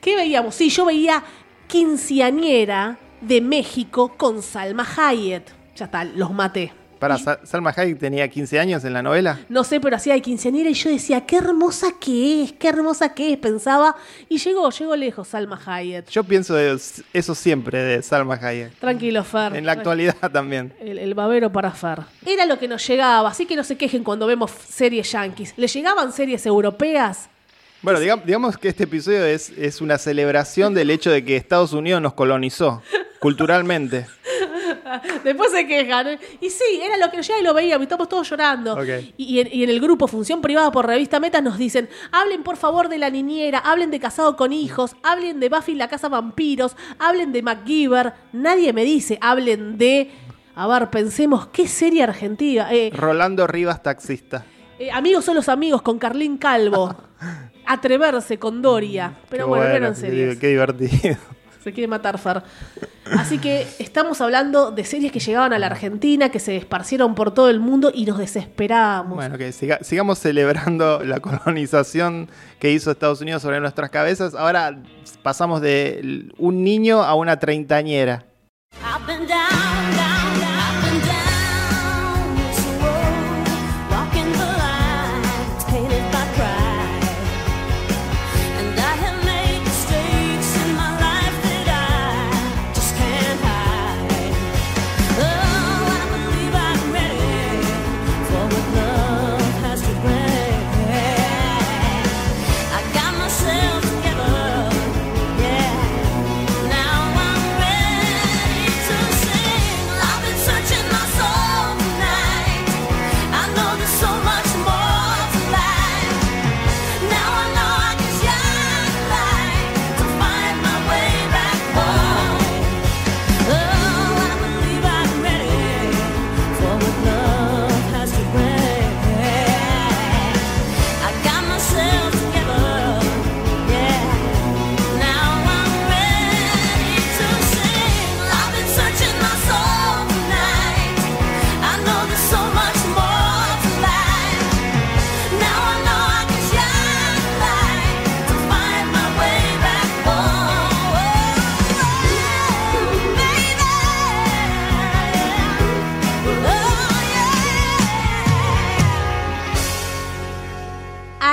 ¿Qué 0.00 0.16
veíamos? 0.16 0.54
Sí, 0.54 0.68
yo 0.68 0.84
veía 0.84 1.22
Quinceañera 1.66 2.98
de 3.20 3.40
México 3.40 4.14
con 4.16 4.42
Salma 4.42 4.86
Hayek. 4.96 5.44
Ya 5.76 5.86
está, 5.86 6.04
los 6.04 6.32
maté. 6.32 6.72
Para 7.04 7.18
Salma 7.44 7.70
Hayek 7.76 7.98
tenía 7.98 8.26
15 8.28 8.58
años 8.58 8.82
en 8.84 8.94
la 8.94 9.02
novela. 9.02 9.38
No 9.50 9.62
sé, 9.62 9.78
pero 9.78 9.94
hacía 9.96 10.14
de 10.14 10.22
quinceañera 10.22 10.70
y 10.70 10.74
yo 10.74 10.88
decía, 10.88 11.26
qué 11.26 11.36
hermosa 11.36 11.88
que 12.00 12.44
es, 12.44 12.52
qué 12.52 12.68
hermosa 12.70 13.12
que 13.14 13.34
es, 13.34 13.38
pensaba. 13.38 13.94
Y 14.30 14.38
llegó, 14.38 14.70
llegó 14.70 14.96
lejos 14.96 15.28
Salma 15.28 15.60
Hayek. 15.66 16.08
Yo 16.08 16.24
pienso 16.24 16.54
de- 16.54 16.78
eso 17.12 17.34
siempre 17.34 17.78
de 17.82 18.02
Salma 18.02 18.36
Hayek. 18.40 18.72
Tranquilo, 18.78 19.22
Fer. 19.22 19.54
En 19.54 19.66
la 19.66 19.72
actualidad 19.72 20.16
también. 20.32 20.72
El, 20.80 20.98
el 20.98 21.12
babero 21.12 21.52
para 21.52 21.70
Fer. 21.72 21.98
Era 22.24 22.46
lo 22.46 22.58
que 22.58 22.68
nos 22.68 22.86
llegaba, 22.88 23.28
así 23.28 23.44
que 23.44 23.54
no 23.54 23.64
se 23.64 23.76
quejen 23.76 24.02
cuando 24.02 24.26
vemos 24.26 24.50
series 24.66 25.12
yankees. 25.12 25.52
¿Le 25.58 25.66
llegaban 25.66 26.10
series 26.10 26.46
europeas? 26.46 27.28
Bueno, 27.82 28.00
digam- 28.00 28.24
digamos 28.24 28.56
que 28.56 28.68
este 28.68 28.84
episodio 28.84 29.26
es, 29.26 29.50
es 29.58 29.82
una 29.82 29.98
celebración 29.98 30.72
del 30.72 30.88
hecho 30.90 31.10
de 31.10 31.22
que 31.22 31.36
Estados 31.36 31.74
Unidos 31.74 32.00
nos 32.00 32.14
colonizó 32.14 32.80
culturalmente. 33.20 34.06
Después 35.24 35.50
se 35.52 35.66
quejan. 35.66 36.08
¿eh? 36.08 36.18
Y 36.40 36.50
sí, 36.50 36.80
era 36.82 36.96
lo 36.96 37.10
que 37.10 37.16
nos 37.18 37.26
llegaba 37.26 37.40
y 37.40 37.44
lo 37.44 37.54
veíamos, 37.54 37.82
y 37.82 37.84
estamos 37.84 38.08
todos 38.08 38.28
llorando. 38.28 38.76
Y, 39.16 39.24
y 39.24 39.40
en, 39.40 39.48
y 39.52 39.64
en 39.64 39.70
el 39.70 39.80
grupo 39.80 40.06
Función 40.06 40.40
Privada 40.40 40.70
por 40.70 40.86
Revista 40.86 41.20
Metas 41.20 41.42
nos 41.42 41.58
dicen, 41.58 41.88
hablen 42.12 42.42
por 42.42 42.56
favor 42.56 42.88
de 42.88 42.98
la 42.98 43.10
niñera, 43.10 43.58
hablen 43.58 43.90
de 43.90 44.00
Casado 44.00 44.36
con 44.36 44.52
Hijos, 44.52 44.96
hablen 45.02 45.40
de 45.40 45.48
Buffy 45.48 45.74
la 45.74 45.88
Casa 45.88 46.08
Vampiros, 46.08 46.76
hablen 46.98 47.32
de 47.32 47.42
MacGyver. 47.42 48.12
Nadie 48.32 48.72
me 48.72 48.84
dice, 48.84 49.18
hablen 49.20 49.78
de... 49.78 50.10
A 50.56 50.68
ver, 50.68 50.88
pensemos, 50.88 51.48
¿qué 51.48 51.66
serie 51.66 52.04
argentina? 52.04 52.68
Eh, 52.72 52.92
Rolando 52.94 53.46
Rivas, 53.46 53.82
taxista. 53.82 54.44
eh, 54.78 54.90
amigos 54.92 55.24
son 55.24 55.34
los 55.34 55.48
amigos 55.48 55.82
con 55.82 55.98
Carlín 55.98 56.38
Calvo. 56.38 56.94
Atreverse 57.66 58.38
con 58.38 58.60
Doria. 58.62 59.12
Pero 59.30 59.46
Qué 59.46 59.48
bueno, 59.48 59.64
no 59.64 59.70
bueno, 59.70 59.86
eran 59.86 59.96
series. 59.96 60.38
Qué 60.38 60.48
divertido. 60.48 61.16
Se 61.64 61.72
quiere 61.72 61.88
matar 61.88 62.18
Fer. 62.18 62.42
Así 63.18 63.38
que 63.38 63.66
estamos 63.78 64.20
hablando 64.20 64.70
de 64.70 64.84
series 64.84 65.10
que 65.10 65.18
llegaban 65.18 65.54
a 65.54 65.58
la 65.58 65.66
Argentina, 65.68 66.28
que 66.28 66.38
se 66.38 66.56
esparcieron 66.58 67.14
por 67.14 67.32
todo 67.32 67.48
el 67.48 67.58
mundo 67.58 67.90
y 67.92 68.04
nos 68.04 68.18
desesperábamos. 68.18 69.16
Bueno, 69.16 69.38
que 69.38 69.50
siga- 69.52 69.78
sigamos 69.82 70.18
celebrando 70.18 71.00
la 71.04 71.20
colonización 71.20 72.28
que 72.58 72.70
hizo 72.70 72.90
Estados 72.90 73.22
Unidos 73.22 73.40
sobre 73.40 73.60
nuestras 73.60 73.88
cabezas. 73.88 74.34
Ahora 74.34 74.78
pasamos 75.22 75.62
de 75.62 76.28
un 76.36 76.62
niño 76.62 77.02
a 77.02 77.14
una 77.14 77.38
treintañera. 77.38 78.26
Up 78.82 79.08
and 79.10 79.26
down, 79.28 79.53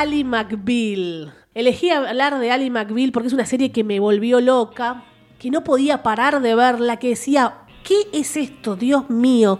Ali 0.02 0.24
McBeal. 0.24 1.32
Elegí 1.54 1.92
hablar 1.92 2.40
de 2.40 2.50
Ali 2.50 2.72
McBeal 2.72 3.12
porque 3.12 3.28
es 3.28 3.34
una 3.36 3.46
serie 3.46 3.72
que 3.72 3.84
me 3.84 4.00
volvió 4.00 4.42
loca, 4.42 5.04
que 5.38 5.52
no 5.52 5.64
podía 5.64 6.02
parar 6.02 6.42
de 6.42 6.56
verla, 6.56 6.98
que 6.98 7.10
decía, 7.10 7.60
¿qué 7.84 8.08
es 8.12 8.36
esto? 8.36 8.76
Dios 8.76 9.12
mío, 9.12 9.60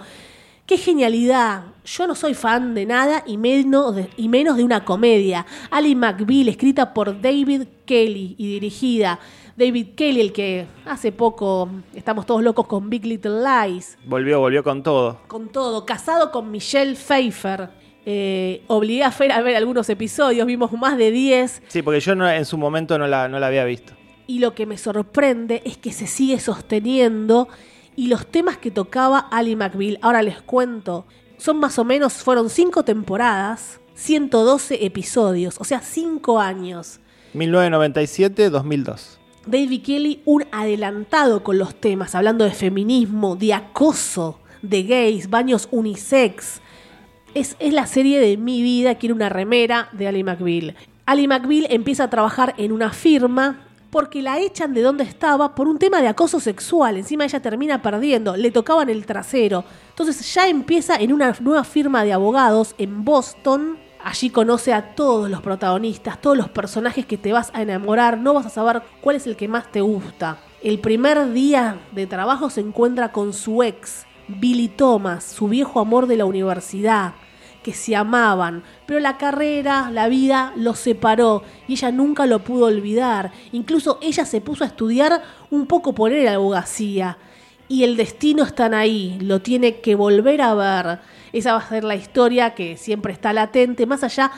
qué 0.66 0.80
genialidad. 0.80 1.66
Yo 1.86 2.08
no 2.08 2.16
soy 2.16 2.34
fan 2.34 2.74
de 2.74 2.88
nada 2.88 3.24
y 3.28 3.38
menos 3.38 3.96
de, 3.96 4.10
y 4.18 4.30
menos 4.30 4.58
de 4.58 4.64
una 4.64 4.84
comedia. 4.84 5.46
Ali 5.70 5.94
McBeal, 5.94 6.50
escrita 6.50 6.92
por 6.92 7.22
David 7.22 7.68
Kelly 7.86 8.34
y 8.40 8.54
dirigida. 8.54 9.20
David 9.56 9.90
Kelly, 9.96 10.22
el 10.22 10.34
que 10.34 10.66
hace 10.86 11.12
poco 11.12 11.70
estamos 11.94 12.26
todos 12.26 12.42
locos 12.42 12.66
con 12.66 12.90
Big 12.90 13.06
Little 13.06 13.44
Lies 13.44 13.96
Volvió, 14.06 14.40
volvió 14.40 14.64
con 14.64 14.82
todo. 14.82 15.20
con 15.28 15.50
todo, 15.50 15.86
casado 15.86 16.32
con 16.32 16.50
Michelle 16.50 16.96
Pfeiffer. 16.96 17.81
Eh, 18.06 18.64
obligué 18.68 19.04
a 19.04 19.12
Fer 19.12 19.32
a 19.32 19.42
ver 19.42 19.56
algunos 19.56 19.88
episodios, 19.90 20.48
vimos 20.48 20.72
más 20.74 20.98
de 20.98 21.12
10 21.12 21.62
Sí, 21.68 21.84
porque 21.84 22.00
yo 22.00 22.16
no- 22.16 22.28
en 22.28 22.46
su 22.46 22.58
momento 22.58 22.98
no 22.98 23.06
la, 23.08 23.28
no 23.28 23.40
la 23.40 23.46
había 23.48 23.64
visto. 23.64 23.94
y 24.28 24.40
lo 24.40 24.56
que 24.56 24.66
me 24.66 24.78
sorprende 24.78 25.62
es 25.66 25.78
que 25.78 25.92
se 25.92 26.08
sigue 26.08 26.40
sosteniendo 26.40 27.48
y 27.96 28.08
los 28.08 28.26
temas 28.26 28.58
que 28.58 28.72
tocaba 28.72 29.20
Ali 29.20 29.56
McBeal, 29.56 30.00
ahora 30.02 30.22
les 30.24 30.42
cuento, 30.42 31.06
son 31.38 31.58
más 31.60 31.78
o 31.78 31.84
menos, 31.86 32.14
fueron 32.14 32.50
5 32.50 32.84
temporadas, 32.84 33.80
112 33.94 34.84
episodios, 34.86 35.58
o 35.60 35.64
sea, 35.64 35.82
5 35.82 36.40
años. 36.40 37.00
1997-2002. 37.36 39.18
David 39.46 39.82
Kelly, 39.84 40.22
un 40.26 40.46
adelantado 40.52 41.44
con 41.44 41.58
los 41.58 41.76
temas, 41.76 42.14
hablando 42.16 42.46
de 42.46 42.52
feminismo, 42.52 43.36
de 43.36 43.54
acoso, 43.54 44.40
de 44.62 44.84
gays, 44.84 45.30
baños 45.30 45.68
unisex. 45.72 46.61
Es, 47.34 47.56
la 47.62 47.88
serie 47.88 48.20
de 48.20 48.36
mi 48.36 48.62
vida, 48.62 48.96
quiero 48.96 49.16
una 49.16 49.30
remera 49.30 49.88
de 49.94 50.06
Ali 50.08 50.22
McBeal. 50.22 50.76
Ali 51.06 51.30
McBeal 51.30 51.68
empieza 51.70 52.06
a 52.06 52.10
trabajar 52.10 52.54
en 52.58 52.74
una 52.74 52.92
firma 52.92 53.68
porque 53.90 54.22
la 54.22 54.40
echan 54.40 54.74
de 54.74 54.82
donde 54.82 55.06
estaba 55.06 55.56
por 55.56 55.70
un 55.70 55.80
tema 55.80 56.02
de 56.02 56.10
acoso 56.10 56.42
sexual. 56.42 56.98
Encima 56.98 57.24
ella 57.24 57.42
termina 57.42 57.82
perdiendo, 57.82 58.36
le 58.36 58.52
tocaban 58.52 58.90
el 58.90 59.06
trasero. 59.06 59.64
Entonces 59.90 60.34
ya 60.34 60.50
empieza 60.50 60.98
en 60.98 61.14
una 61.14 61.34
nueva 61.40 61.64
firma 61.64 62.04
de 62.04 62.12
abogados 62.12 62.76
en 62.78 63.06
Boston. 63.06 63.78
Allí 64.04 64.30
conoce 64.30 64.74
a 64.74 64.94
todos 64.94 65.30
los 65.30 65.42
protagonistas, 65.42 66.20
todos 66.20 66.36
los 66.36 66.50
personajes 66.50 67.06
que 67.06 67.18
te 67.18 67.32
vas 67.32 67.50
a 67.54 67.62
enamorar. 67.62 68.18
No 68.18 68.34
vas 68.34 68.46
a 68.46 68.50
saber 68.50 68.82
cuál 69.00 69.16
es 69.16 69.26
el 69.26 69.38
que 69.38 69.48
más 69.48 69.72
te 69.72 69.80
gusta. 69.80 70.38
El 70.62 70.80
primer 70.80 71.32
día 71.32 71.80
de 71.94 72.08
trabajo 72.08 72.50
se 72.50 72.60
encuentra 72.60 73.14
con 73.14 73.32
su 73.32 73.64
ex, 73.64 74.06
Billy 74.28 74.68
Thomas, 74.68 75.24
su 75.24 75.48
viejo 75.48 75.80
amor 75.80 76.08
de 76.08 76.18
la 76.18 76.26
universidad 76.26 77.14
que 77.64 77.74
se 77.74 77.96
amaban, 77.96 78.64
pero 78.86 79.00
la 79.00 79.18
carrera, 79.18 79.90
la 79.92 80.08
vida 80.08 80.52
los 80.56 80.80
separó 80.80 81.44
y 81.68 81.74
ella 81.74 81.92
nunca 81.92 82.26
lo 82.26 82.40
pudo 82.40 82.66
olvidar. 82.66 83.32
Incluso 83.52 84.00
ella 84.02 84.26
se 84.26 84.42
puso 84.42 84.64
a 84.64 84.68
estudiar 84.68 85.22
un 85.52 85.68
poco 85.68 85.94
por 85.94 86.12
él 86.12 86.26
la 86.26 86.34
abogacía. 86.36 87.18
Y 87.68 87.84
el 87.84 87.96
destino 87.96 88.44
están 88.44 88.74
ahí, 88.74 89.18
lo 89.22 89.42
tiene 89.42 89.80
que 89.80 89.96
volver 89.96 90.42
a 90.42 90.54
ver. 90.56 91.00
Esa 91.32 91.54
va 91.54 91.60
a 91.60 91.70
ser 91.70 91.84
la 91.86 91.96
historia 91.96 92.54
que 92.54 92.76
siempre 92.78 93.14
está 93.14 93.32
latente, 93.32 93.86
más 93.86 94.04
allá 94.04 94.32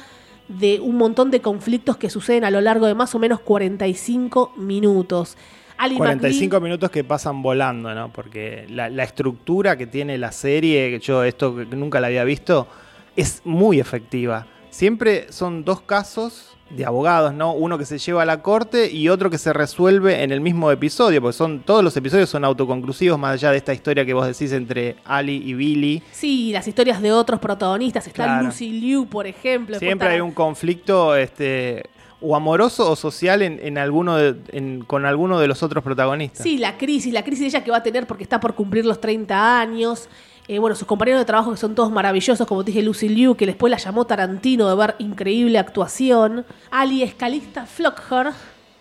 de 0.47 0.80
un 0.82 0.97
montón 0.97 1.32
de 1.32 1.41
conflictos 1.41 1.97
que 1.97 2.09
suceden 2.09 2.43
a 2.43 2.51
lo 2.51 2.61
largo 2.61 2.86
de 2.86 2.93
más 2.93 3.15
o 3.15 3.19
menos 3.19 3.39
45 3.39 4.53
minutos. 4.57 5.38
Ali 5.78 5.95
45 5.95 6.57
McBeal- 6.57 6.61
minutos 6.63 6.91
que 6.91 7.03
pasan 7.03 7.41
volando, 7.41 7.95
¿no? 7.95 8.11
Porque 8.13 8.65
la, 8.69 8.89
la 8.89 9.03
estructura 9.03 9.76
que 9.78 9.88
tiene 9.88 10.17
la 10.17 10.32
serie, 10.32 10.91
que 10.91 10.99
yo 10.99 11.24
esto 11.24 11.51
nunca 11.71 11.99
la 11.99 12.07
había 12.07 12.24
visto, 12.24 12.67
es 13.16 13.41
muy 13.43 13.80
efectiva. 13.80 14.47
Siempre 14.70 15.32
son 15.32 15.64
dos 15.64 15.82
casos 15.82 16.49
de 16.70 16.86
abogados, 16.86 17.34
¿no? 17.36 17.53
Uno 17.53 17.78
que 17.78 17.86
se 17.86 17.99
lleva 17.99 18.24
a 18.24 18.26
la 18.26 18.41
corte 18.41 18.91
y 18.91 19.07
otro 19.09 19.30
que 19.30 19.38
se 19.38 19.53
resuelve 19.53 20.24
en 20.24 20.32
el 20.32 20.41
mismo 20.41 20.72
episodio, 20.72 21.22
porque 21.22 21.38
son 21.38 21.59
todos 21.59 21.84
los 21.84 21.95
episodios 21.95 22.30
son 22.32 22.43
autoconclusivos, 22.43 23.20
más 23.20 23.34
allá 23.34 23.51
de 23.51 23.57
esta 23.57 23.74
historia 23.74 24.03
que 24.03 24.14
vos 24.16 24.26
decís 24.26 24.51
entre 24.53 24.95
Ali 25.05 25.36
y 25.45 25.53
Billy. 25.53 26.01
Sí, 26.11 26.51
las 26.51 26.68
historias 26.68 26.99
de 27.01 27.11
otros 27.11 27.39
protagonistas. 27.39 28.07
Está 28.07 28.24
Claro. 28.24 28.45
Lucy 28.47 28.72
Liu, 28.72 29.05
por 29.05 29.28
ejemplo. 29.28 29.78
Siempre 29.78 30.07
hay 30.07 30.22
un 30.22 30.32
conflicto 30.32 31.16
este, 31.16 31.84
o 32.20 32.36
amoroso 32.36 32.89
o 32.89 32.95
social 32.95 33.43
en, 33.43 33.59
en 33.61 33.78
alguno 33.78 34.16
de- 34.18 34.36
en- 34.57 34.84
con 34.86 35.05
alguno 35.05 35.39
de 35.39 35.47
los 35.47 35.61
otros 35.61 35.84
protagonistas. 35.84 36.41
Sí, 36.41 36.57
la 36.57 36.78
crisis, 36.80 37.14
la 37.14 37.24
crisis 37.24 37.41
de 37.41 37.47
ella 37.47 37.64
que 37.64 37.70
va 37.70 37.78
a 37.78 37.84
tener 37.84 38.07
porque 38.07 38.24
está 38.24 38.39
por 38.39 38.55
cumplir 38.55 38.84
los 38.88 38.99
30 38.99 39.59
años. 39.59 40.09
Eh, 40.48 40.60
bueno, 40.60 40.76
sus 40.76 40.88
compañeros 40.88 41.22
de 41.22 41.26
trabajo 41.26 41.52
que 41.52 41.58
son 41.58 41.74
todos 41.74 41.89
maravillosos, 41.91 42.46
como 42.48 42.64
te 42.66 42.72
dije, 42.72 42.82
Lucy 42.84 43.08
Liu, 43.10 43.36
que 43.36 43.46
después 43.46 43.72
la 43.72 43.78
llamó 43.78 44.06
Tarantino 44.06 44.70
de 44.70 44.76
ver 44.76 44.96
increíble 45.00 45.58
actuación. 45.58 46.46
Ali 46.70 47.02
es 47.02 47.14
Calista 47.16 47.66
Flockhart, 47.66 48.36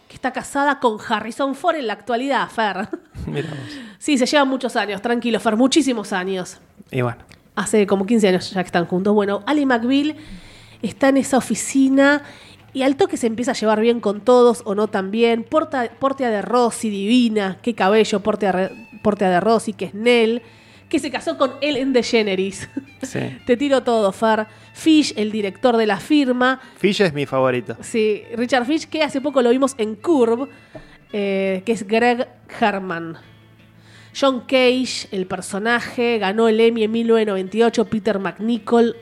que 0.09 0.15
está 0.17 0.33
casada 0.33 0.81
con 0.81 0.99
Harrison 1.09 1.55
Ford 1.55 1.77
en 1.77 1.87
la 1.87 1.93
actualidad, 1.93 2.49
Fer. 2.51 2.89
Sí, 3.99 4.19
se 4.19 4.27
llevan 4.27 4.49
muchos 4.49 4.75
años, 4.75 5.01
tranquilo, 5.01 5.39
Fer, 5.39 5.57
muchísimos 5.57 6.13
años. 6.13 6.59
Y 6.91 7.03
bueno. 7.03 7.19
Hace 7.55 7.87
como 7.87 8.07
15 8.07 8.29
años 8.29 8.51
ya 8.51 8.63
que 8.63 8.67
están 8.67 8.87
juntos. 8.87 9.15
Bueno, 9.15 9.43
Ali 9.47 9.67
McBeal 9.67 10.17
está 10.81 11.11
en 11.11 11.19
esa 11.19 11.37
oficina 11.37 12.23
y 12.73 12.83
al 12.83 12.97
toque 12.97 13.17
se 13.19 13.27
empieza 13.27 13.51
a 13.53 13.55
llevar 13.55 13.81
bien 13.81 14.01
con 14.01 14.23
todos 14.23 14.63
o 14.65 14.75
no 14.75 14.89
tan 14.89 15.11
bien. 15.11 15.45
Porta, 15.45 15.89
Portia 16.01 16.31
de 16.31 16.41
Rossi, 16.43 16.89
divina, 16.91 17.59
qué 17.63 17.75
cabello, 17.75 18.21
Portia, 18.21 18.51
Re- 18.53 18.89
Portia 19.03 19.29
de 19.29 19.39
Rossi, 19.39 19.75
que 19.75 19.85
es 19.85 19.95
Nell, 19.95 20.41
que 20.93 20.99
se 20.99 21.11
casó 21.11 21.38
con 21.38 21.55
Ellen 21.62 21.95
DeGeneres. 21.95 22.68
Sí. 23.01 23.18
Te 23.47 23.57
tiro 23.57 23.82
todo, 23.82 24.12
Fer. 24.12 24.47
Fish, 24.74 25.14
el 25.16 25.32
director 25.32 25.78
de 25.78 25.86
la 25.86 25.97
firma. 25.97 26.61
Fish 26.76 27.01
es 27.01 27.14
mi 27.14 27.24
favorito. 27.24 27.78
Sí, 27.80 28.24
Richard 28.36 28.66
Fish, 28.66 28.86
que 28.86 29.03
hace 29.03 29.22
poco 29.22 29.40
lo 29.40 29.49
vimos 29.49 29.74
en 29.78 29.95
Curve, 29.95 30.51
eh, 31.14 31.62
que 31.64 31.72
es 31.72 31.86
Greg 31.86 32.28
Herman. 32.61 33.16
John 34.14 34.40
Cage, 34.40 35.09
el 35.12 35.26
personaje, 35.26 36.18
ganó 36.18 36.47
el 36.47 36.61
Emmy 36.61 36.82
en 36.82 36.90
1998. 36.90 37.86
Peter 37.86 38.18
McNichol 38.18 38.95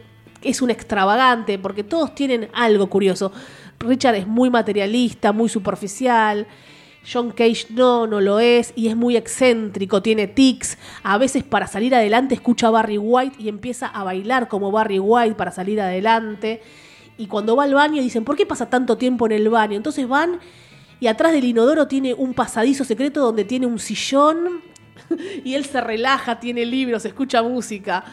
es 0.43 0.63
un 0.63 0.71
extravagante 0.71 1.59
porque 1.59 1.83
todos 1.83 2.15
tienen 2.15 2.51
algo 2.55 2.89
curioso. 2.89 3.33
Richard 3.81 4.15
es 4.15 4.29
muy 4.29 4.49
materialista, 4.49 5.33
muy 5.33 5.49
superficial. 5.49 6.47
John 7.11 7.31
Cage 7.31 7.67
no, 7.71 8.07
no 8.07 8.21
lo 8.21 8.41
es 8.41 8.73
y 8.77 8.89
es 8.89 8.97
muy 8.97 9.17
excéntrico, 9.17 10.03
tiene 10.03 10.27
tics. 10.27 10.79
A 11.03 11.19
veces 11.19 11.43
para 11.43 11.67
salir 11.67 11.95
adelante 11.95 12.35
escucha 12.35 12.69
a 12.69 12.71
Barry 12.71 12.99
White 12.99 13.37
y 13.39 13.49
empieza 13.49 13.87
a 13.87 14.05
bailar 14.05 14.49
como 14.49 14.71
Barry 14.71 14.99
White 14.99 15.35
para 15.35 15.51
salir 15.51 15.81
adelante. 15.81 16.61
Y 17.17 17.27
cuando 17.27 17.57
va 17.57 17.65
al 17.65 17.75
baño 17.75 18.03
dicen, 18.03 18.25
¿por 18.25 18.37
qué 18.37 18.47
pasa 18.47 18.69
tanto 18.69 18.97
tiempo 18.97 19.27
en 19.27 19.33
el 19.33 19.49
baño? 19.49 19.77
Entonces 19.77 20.07
van 20.09 20.41
y 21.01 21.07
atrás 21.07 21.33
del 21.33 21.45
inodoro 21.45 21.89
tiene 21.89 22.13
un 22.13 22.35
pasadizo 22.35 22.85
secreto 22.85 23.21
donde 23.21 23.45
tiene 23.45 23.67
un 23.67 23.79
sillón 23.79 24.61
y 25.45 25.55
él 25.55 25.65
se 25.65 25.81
relaja, 25.81 26.39
tiene 26.39 26.67
libros, 26.67 27.05
escucha 27.05 27.43
música. 27.43 28.05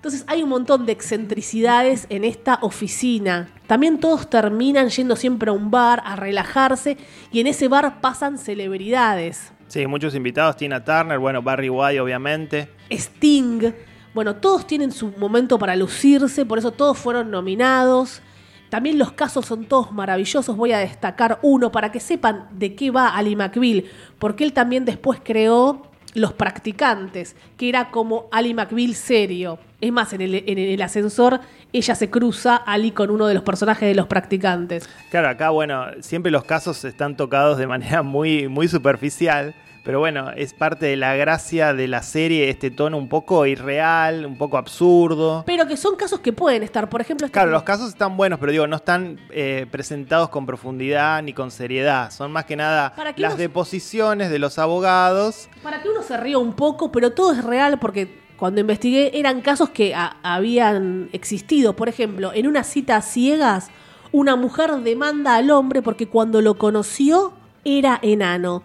Entonces 0.00 0.24
hay 0.28 0.42
un 0.42 0.48
montón 0.48 0.86
de 0.86 0.92
excentricidades 0.92 2.06
en 2.08 2.24
esta 2.24 2.58
oficina. 2.62 3.50
También 3.66 4.00
todos 4.00 4.30
terminan 4.30 4.88
yendo 4.88 5.14
siempre 5.14 5.50
a 5.50 5.52
un 5.52 5.70
bar 5.70 6.02
a 6.06 6.16
relajarse 6.16 6.96
y 7.30 7.40
en 7.40 7.46
ese 7.46 7.68
bar 7.68 8.00
pasan 8.00 8.38
celebridades. 8.38 9.52
Sí, 9.68 9.86
muchos 9.86 10.14
invitados. 10.14 10.56
Tina 10.56 10.82
Turner, 10.82 11.18
bueno, 11.18 11.42
Barry 11.42 11.68
White, 11.68 12.00
obviamente. 12.00 12.70
Sting. 12.90 13.72
Bueno, 14.14 14.36
todos 14.36 14.66
tienen 14.66 14.90
su 14.90 15.08
momento 15.18 15.58
para 15.58 15.76
lucirse, 15.76 16.46
por 16.46 16.56
eso 16.56 16.70
todos 16.70 16.96
fueron 16.96 17.30
nominados. 17.30 18.22
También 18.70 18.96
los 18.96 19.12
casos 19.12 19.44
son 19.44 19.66
todos 19.66 19.92
maravillosos. 19.92 20.56
Voy 20.56 20.72
a 20.72 20.78
destacar 20.78 21.40
uno 21.42 21.70
para 21.70 21.92
que 21.92 22.00
sepan 22.00 22.48
de 22.52 22.74
qué 22.74 22.90
va 22.90 23.08
Ali 23.08 23.36
McBeal, 23.36 23.84
porque 24.18 24.44
él 24.44 24.54
también 24.54 24.86
después 24.86 25.20
creó 25.22 25.89
Los 26.14 26.32
Practicantes, 26.32 27.36
que 27.56 27.68
era 27.68 27.90
como 27.90 28.28
Ali 28.32 28.54
McBeal 28.54 28.94
serio. 28.94 29.58
Es 29.80 29.92
más, 29.92 30.12
en 30.12 30.20
el, 30.20 30.34
en 30.46 30.58
el 30.58 30.82
ascensor 30.82 31.40
ella 31.72 31.94
se 31.94 32.10
cruza 32.10 32.56
Ali 32.56 32.90
con 32.90 33.10
uno 33.10 33.26
de 33.26 33.34
los 33.34 33.42
personajes 33.42 33.88
de 33.88 33.94
Los 33.94 34.06
Practicantes. 34.06 34.88
Claro, 35.10 35.28
acá, 35.28 35.50
bueno, 35.50 35.86
siempre 36.00 36.32
los 36.32 36.44
casos 36.44 36.84
están 36.84 37.16
tocados 37.16 37.58
de 37.58 37.66
manera 37.66 38.02
muy, 38.02 38.48
muy 38.48 38.66
superficial. 38.68 39.54
Pero 39.90 39.98
bueno, 39.98 40.30
es 40.36 40.54
parte 40.54 40.86
de 40.86 40.94
la 40.96 41.16
gracia 41.16 41.74
de 41.74 41.88
la 41.88 42.04
serie, 42.04 42.48
este 42.48 42.70
tono 42.70 42.96
un 42.96 43.08
poco 43.08 43.44
irreal, 43.44 44.24
un 44.24 44.38
poco 44.38 44.56
absurdo. 44.56 45.42
Pero 45.44 45.66
que 45.66 45.76
son 45.76 45.96
casos 45.96 46.20
que 46.20 46.32
pueden 46.32 46.62
estar, 46.62 46.88
por 46.88 47.00
ejemplo, 47.00 47.26
este 47.26 47.32
Claro, 47.32 47.50
los 47.50 47.64
casos 47.64 47.88
están 47.88 48.16
buenos, 48.16 48.38
pero 48.38 48.52
digo, 48.52 48.68
no 48.68 48.76
están 48.76 49.18
eh, 49.30 49.66
presentados 49.68 50.28
con 50.28 50.46
profundidad 50.46 51.20
ni 51.24 51.32
con 51.32 51.50
seriedad. 51.50 52.12
Son 52.12 52.30
más 52.30 52.44
que 52.44 52.54
nada 52.54 52.94
Para 52.94 53.14
que 53.16 53.20
las 53.20 53.32
uno- 53.32 53.40
deposiciones 53.40 54.30
de 54.30 54.38
los 54.38 54.60
abogados. 54.60 55.48
Para 55.60 55.82
que 55.82 55.88
uno 55.88 56.02
se 56.04 56.16
ría 56.16 56.38
un 56.38 56.52
poco, 56.52 56.92
pero 56.92 57.10
todo 57.10 57.32
es 57.32 57.42
real 57.42 57.80
porque 57.80 58.16
cuando 58.36 58.60
investigué 58.60 59.18
eran 59.18 59.40
casos 59.40 59.70
que 59.70 59.92
a- 59.96 60.18
habían 60.22 61.08
existido. 61.12 61.74
Por 61.74 61.88
ejemplo, 61.88 62.30
en 62.32 62.46
una 62.46 62.62
cita 62.62 62.94
a 62.94 63.02
ciegas, 63.02 63.70
una 64.12 64.36
mujer 64.36 64.70
demanda 64.84 65.34
al 65.34 65.50
hombre 65.50 65.82
porque 65.82 66.06
cuando 66.06 66.40
lo 66.42 66.54
conoció 66.58 67.32
era 67.64 67.98
enano. 68.02 68.62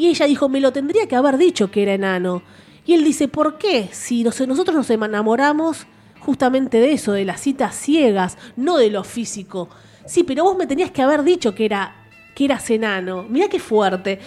Y 0.00 0.08
ella 0.08 0.24
dijo, 0.26 0.48
me 0.48 0.60
lo 0.60 0.72
tendría 0.72 1.06
que 1.06 1.14
haber 1.14 1.36
dicho 1.36 1.70
que 1.70 1.82
era 1.82 1.92
enano. 1.92 2.42
Y 2.86 2.94
él 2.94 3.04
dice, 3.04 3.28
¿por 3.28 3.58
qué? 3.58 3.90
Si 3.92 4.24
nos- 4.24 4.40
nosotros 4.48 4.74
nos 4.74 4.88
enamoramos 4.88 5.86
justamente 6.20 6.80
de 6.80 6.92
eso, 6.92 7.12
de 7.12 7.26
las 7.26 7.40
citas 7.42 7.74
ciegas, 7.76 8.38
no 8.56 8.78
de 8.78 8.90
lo 8.90 9.04
físico. 9.04 9.68
Sí, 10.06 10.24
pero 10.24 10.44
vos 10.44 10.56
me 10.56 10.66
tenías 10.66 10.90
que 10.90 11.02
haber 11.02 11.22
dicho 11.22 11.54
que 11.54 11.66
era 11.66 11.96
que 12.34 12.46
eras 12.46 12.70
enano. 12.70 13.24
Mirá 13.28 13.48
qué 13.48 13.58
fuerte. 13.60 14.20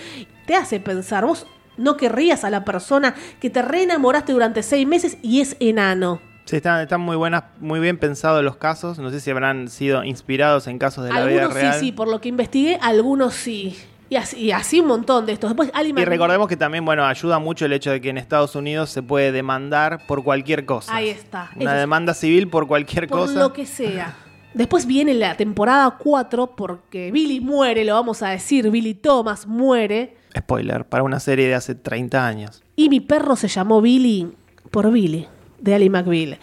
Te 0.46 0.54
hace 0.56 0.80
pensar, 0.80 1.26
vos 1.26 1.48
no 1.76 1.98
querrías 1.98 2.44
a 2.44 2.52
la 2.52 2.64
persona 2.64 3.16
que 3.42 3.50
te 3.50 3.64
reenamoraste 3.64 4.32
durante 4.32 4.62
seis 4.62 4.86
meses 4.88 5.18
y 5.24 5.42
es 5.42 5.58
enano. 5.60 6.22
Sí, 6.46 6.58
están, 6.58 6.82
están 6.82 7.02
muy 7.02 7.16
buenas, 7.16 7.46
muy 7.60 7.80
bien 7.80 7.98
pensados 7.98 8.44
los 8.44 8.58
casos. 8.58 9.00
No 9.00 9.10
sé 9.10 9.20
si 9.20 9.32
habrán 9.32 9.70
sido 9.70 10.04
inspirados 10.04 10.68
en 10.68 10.78
casos 10.78 11.06
de 11.06 11.10
la 11.12 11.26
vida 11.26 11.42
algunos 11.44 11.54
real. 11.56 11.74
sí, 11.74 11.80
sí, 11.88 11.92
por 11.92 12.08
lo 12.10 12.22
que 12.22 12.30
investigué, 12.30 12.78
algunos 12.82 13.34
sí. 13.34 13.76
Y 14.10 14.16
así, 14.16 14.38
y 14.40 14.52
así 14.52 14.80
un 14.80 14.88
montón 14.88 15.26
de 15.26 15.34
estos. 15.34 15.50
Después, 15.50 15.72
Y 15.96 16.06
recordemos 16.06 16.48
que 16.48 16.58
también, 16.58 16.86
bueno, 16.86 17.04
ayuda 17.06 17.40
mucho 17.40 17.66
el 17.66 17.74
hecho 17.74 17.90
de 17.92 18.00
que 18.02 18.10
en 18.10 18.18
Estados 18.18 18.56
Unidos 18.56 18.90
se 18.90 19.02
puede 19.02 19.32
demandar 19.32 20.06
por 20.08 20.24
cualquier 20.24 20.66
cosa. 20.66 20.96
Ahí 20.96 21.10
está. 21.10 21.50
Una 21.56 21.74
es- 21.76 21.80
demanda 21.80 22.14
civil 22.14 22.48
por 22.50 22.68
cualquier 22.68 23.08
por 23.08 23.20
cosa. 23.22 23.40
lo 23.40 23.54
que 23.54 23.66
sea. 23.66 24.16
Después 24.54 24.86
viene 24.86 25.16
la 25.16 25.36
temporada 25.36 25.96
4 25.98 26.56
porque 26.56 27.12
Billy 27.12 27.40
muere, 27.40 27.84
lo 27.86 27.96
vamos 27.96 28.22
a 28.22 28.30
decir, 28.30 28.70
Billy 28.70 28.94
Thomas 28.94 29.48
muere. 29.48 30.16
Spoiler, 30.38 30.86
para 30.86 31.02
una 31.04 31.20
serie 31.20 31.48
de 31.48 31.56
hace 31.56 31.74
30 31.74 32.28
años. 32.28 32.62
Y 32.76 32.90
mi 32.90 33.00
perro 33.00 33.36
se 33.36 33.48
llamó 33.48 33.82
Billy 33.82 34.32
por 34.70 34.92
Billy, 34.92 35.28
de 35.60 35.74
Ali 35.74 35.90
McBeal. 35.90 36.38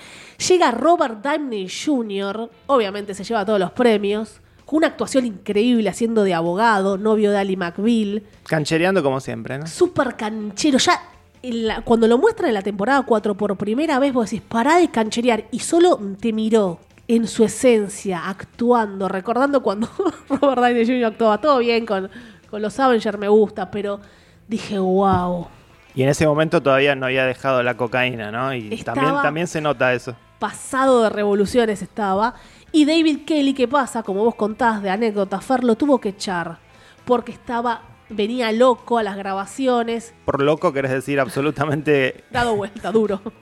Llega 0.49 0.71
Robert 0.73 1.23
Downey 1.23 1.69
Jr., 1.69 2.51
obviamente 2.67 3.15
se 3.15 3.23
lleva 3.23 3.45
todos 3.45 3.61
los 3.61 3.71
premios. 3.73 4.41
Con 4.71 4.77
una 4.79 4.87
actuación 4.87 5.27
increíble 5.27 5.89
haciendo 5.89 6.23
de 6.23 6.33
abogado, 6.33 6.97
novio 6.97 7.33
de 7.33 7.39
Ali 7.39 7.57
McBeal, 7.57 8.23
Canchereando 8.47 9.03
como 9.03 9.19
siempre, 9.19 9.59
¿no? 9.59 9.67
súper 9.67 10.15
canchero. 10.15 10.79
Ya 10.79 11.03
la- 11.43 11.81
cuando 11.83 12.07
lo 12.07 12.19
muestra 12.19 12.47
en 12.47 12.55
la 12.55 12.63
temporada 12.63 13.03
4 13.03 13.35
por 13.35 13.57
primera 13.57 13.99
vez, 13.99 14.13
vos 14.13 14.31
decís, 14.31 14.43
pará 14.49 14.77
de 14.77 14.89
cancherear. 14.89 15.45
Y 15.51 15.59
solo 15.59 15.99
te 16.21 16.33
miró 16.33 16.79
en 17.09 17.27
su 17.27 17.43
esencia, 17.43 18.29
actuando, 18.29 19.09
recordando 19.09 19.61
cuando 19.61 19.89
Robert 20.29 20.61
Downey 20.63 20.87
Jr. 20.87 21.05
actuaba 21.07 21.39
todo 21.41 21.59
bien 21.59 21.85
con, 21.85 22.09
con 22.49 22.63
los 22.63 22.79
Avengers, 22.79 23.19
me 23.19 23.27
gusta, 23.29 23.71
pero 23.73 24.01
dije, 24.47 24.79
wow. 24.79 25.49
Y 25.97 26.05
en 26.05 26.11
ese 26.11 26.25
momento 26.29 26.63
todavía 26.63 26.95
no 26.95 27.07
había 27.07 27.27
dejado 27.27 27.65
la 27.65 27.77
cocaína, 27.77 28.31
¿no? 28.31 28.55
Y 28.55 28.73
Estaba- 28.73 28.95
también, 29.01 29.23
también 29.23 29.47
se 29.49 29.61
nota 29.61 29.93
eso. 29.93 30.15
pasado 30.39 31.03
de 31.03 31.11
revoluciones 31.11 31.83
estaba. 31.83 32.35
Y 32.73 32.85
David 32.85 33.25
Kelly, 33.27 33.53
¿qué 33.53 33.67
pasa? 33.67 34.03
Como 34.03 34.25
vos 34.25 34.37
contás 34.37 34.83
de 34.83 34.91
anécdota, 34.91 35.41
Fer 35.41 35.65
lo 35.65 35.77
tuvo 35.77 36.01
que 36.01 36.11
echar. 36.11 36.59
Porque 37.05 37.33
estaba, 37.33 37.83
venía 38.09 38.53
loco 38.53 38.99
a 38.99 39.03
las 39.03 39.17
grabaciones, 39.17 40.15
Por 40.25 40.41
loco 40.43 40.73
querés 40.73 40.93
decir 40.93 41.19
absolutamente... 41.19 42.25
dado 42.31 42.55
vuelta, 42.55 42.93
duro. 42.93 43.21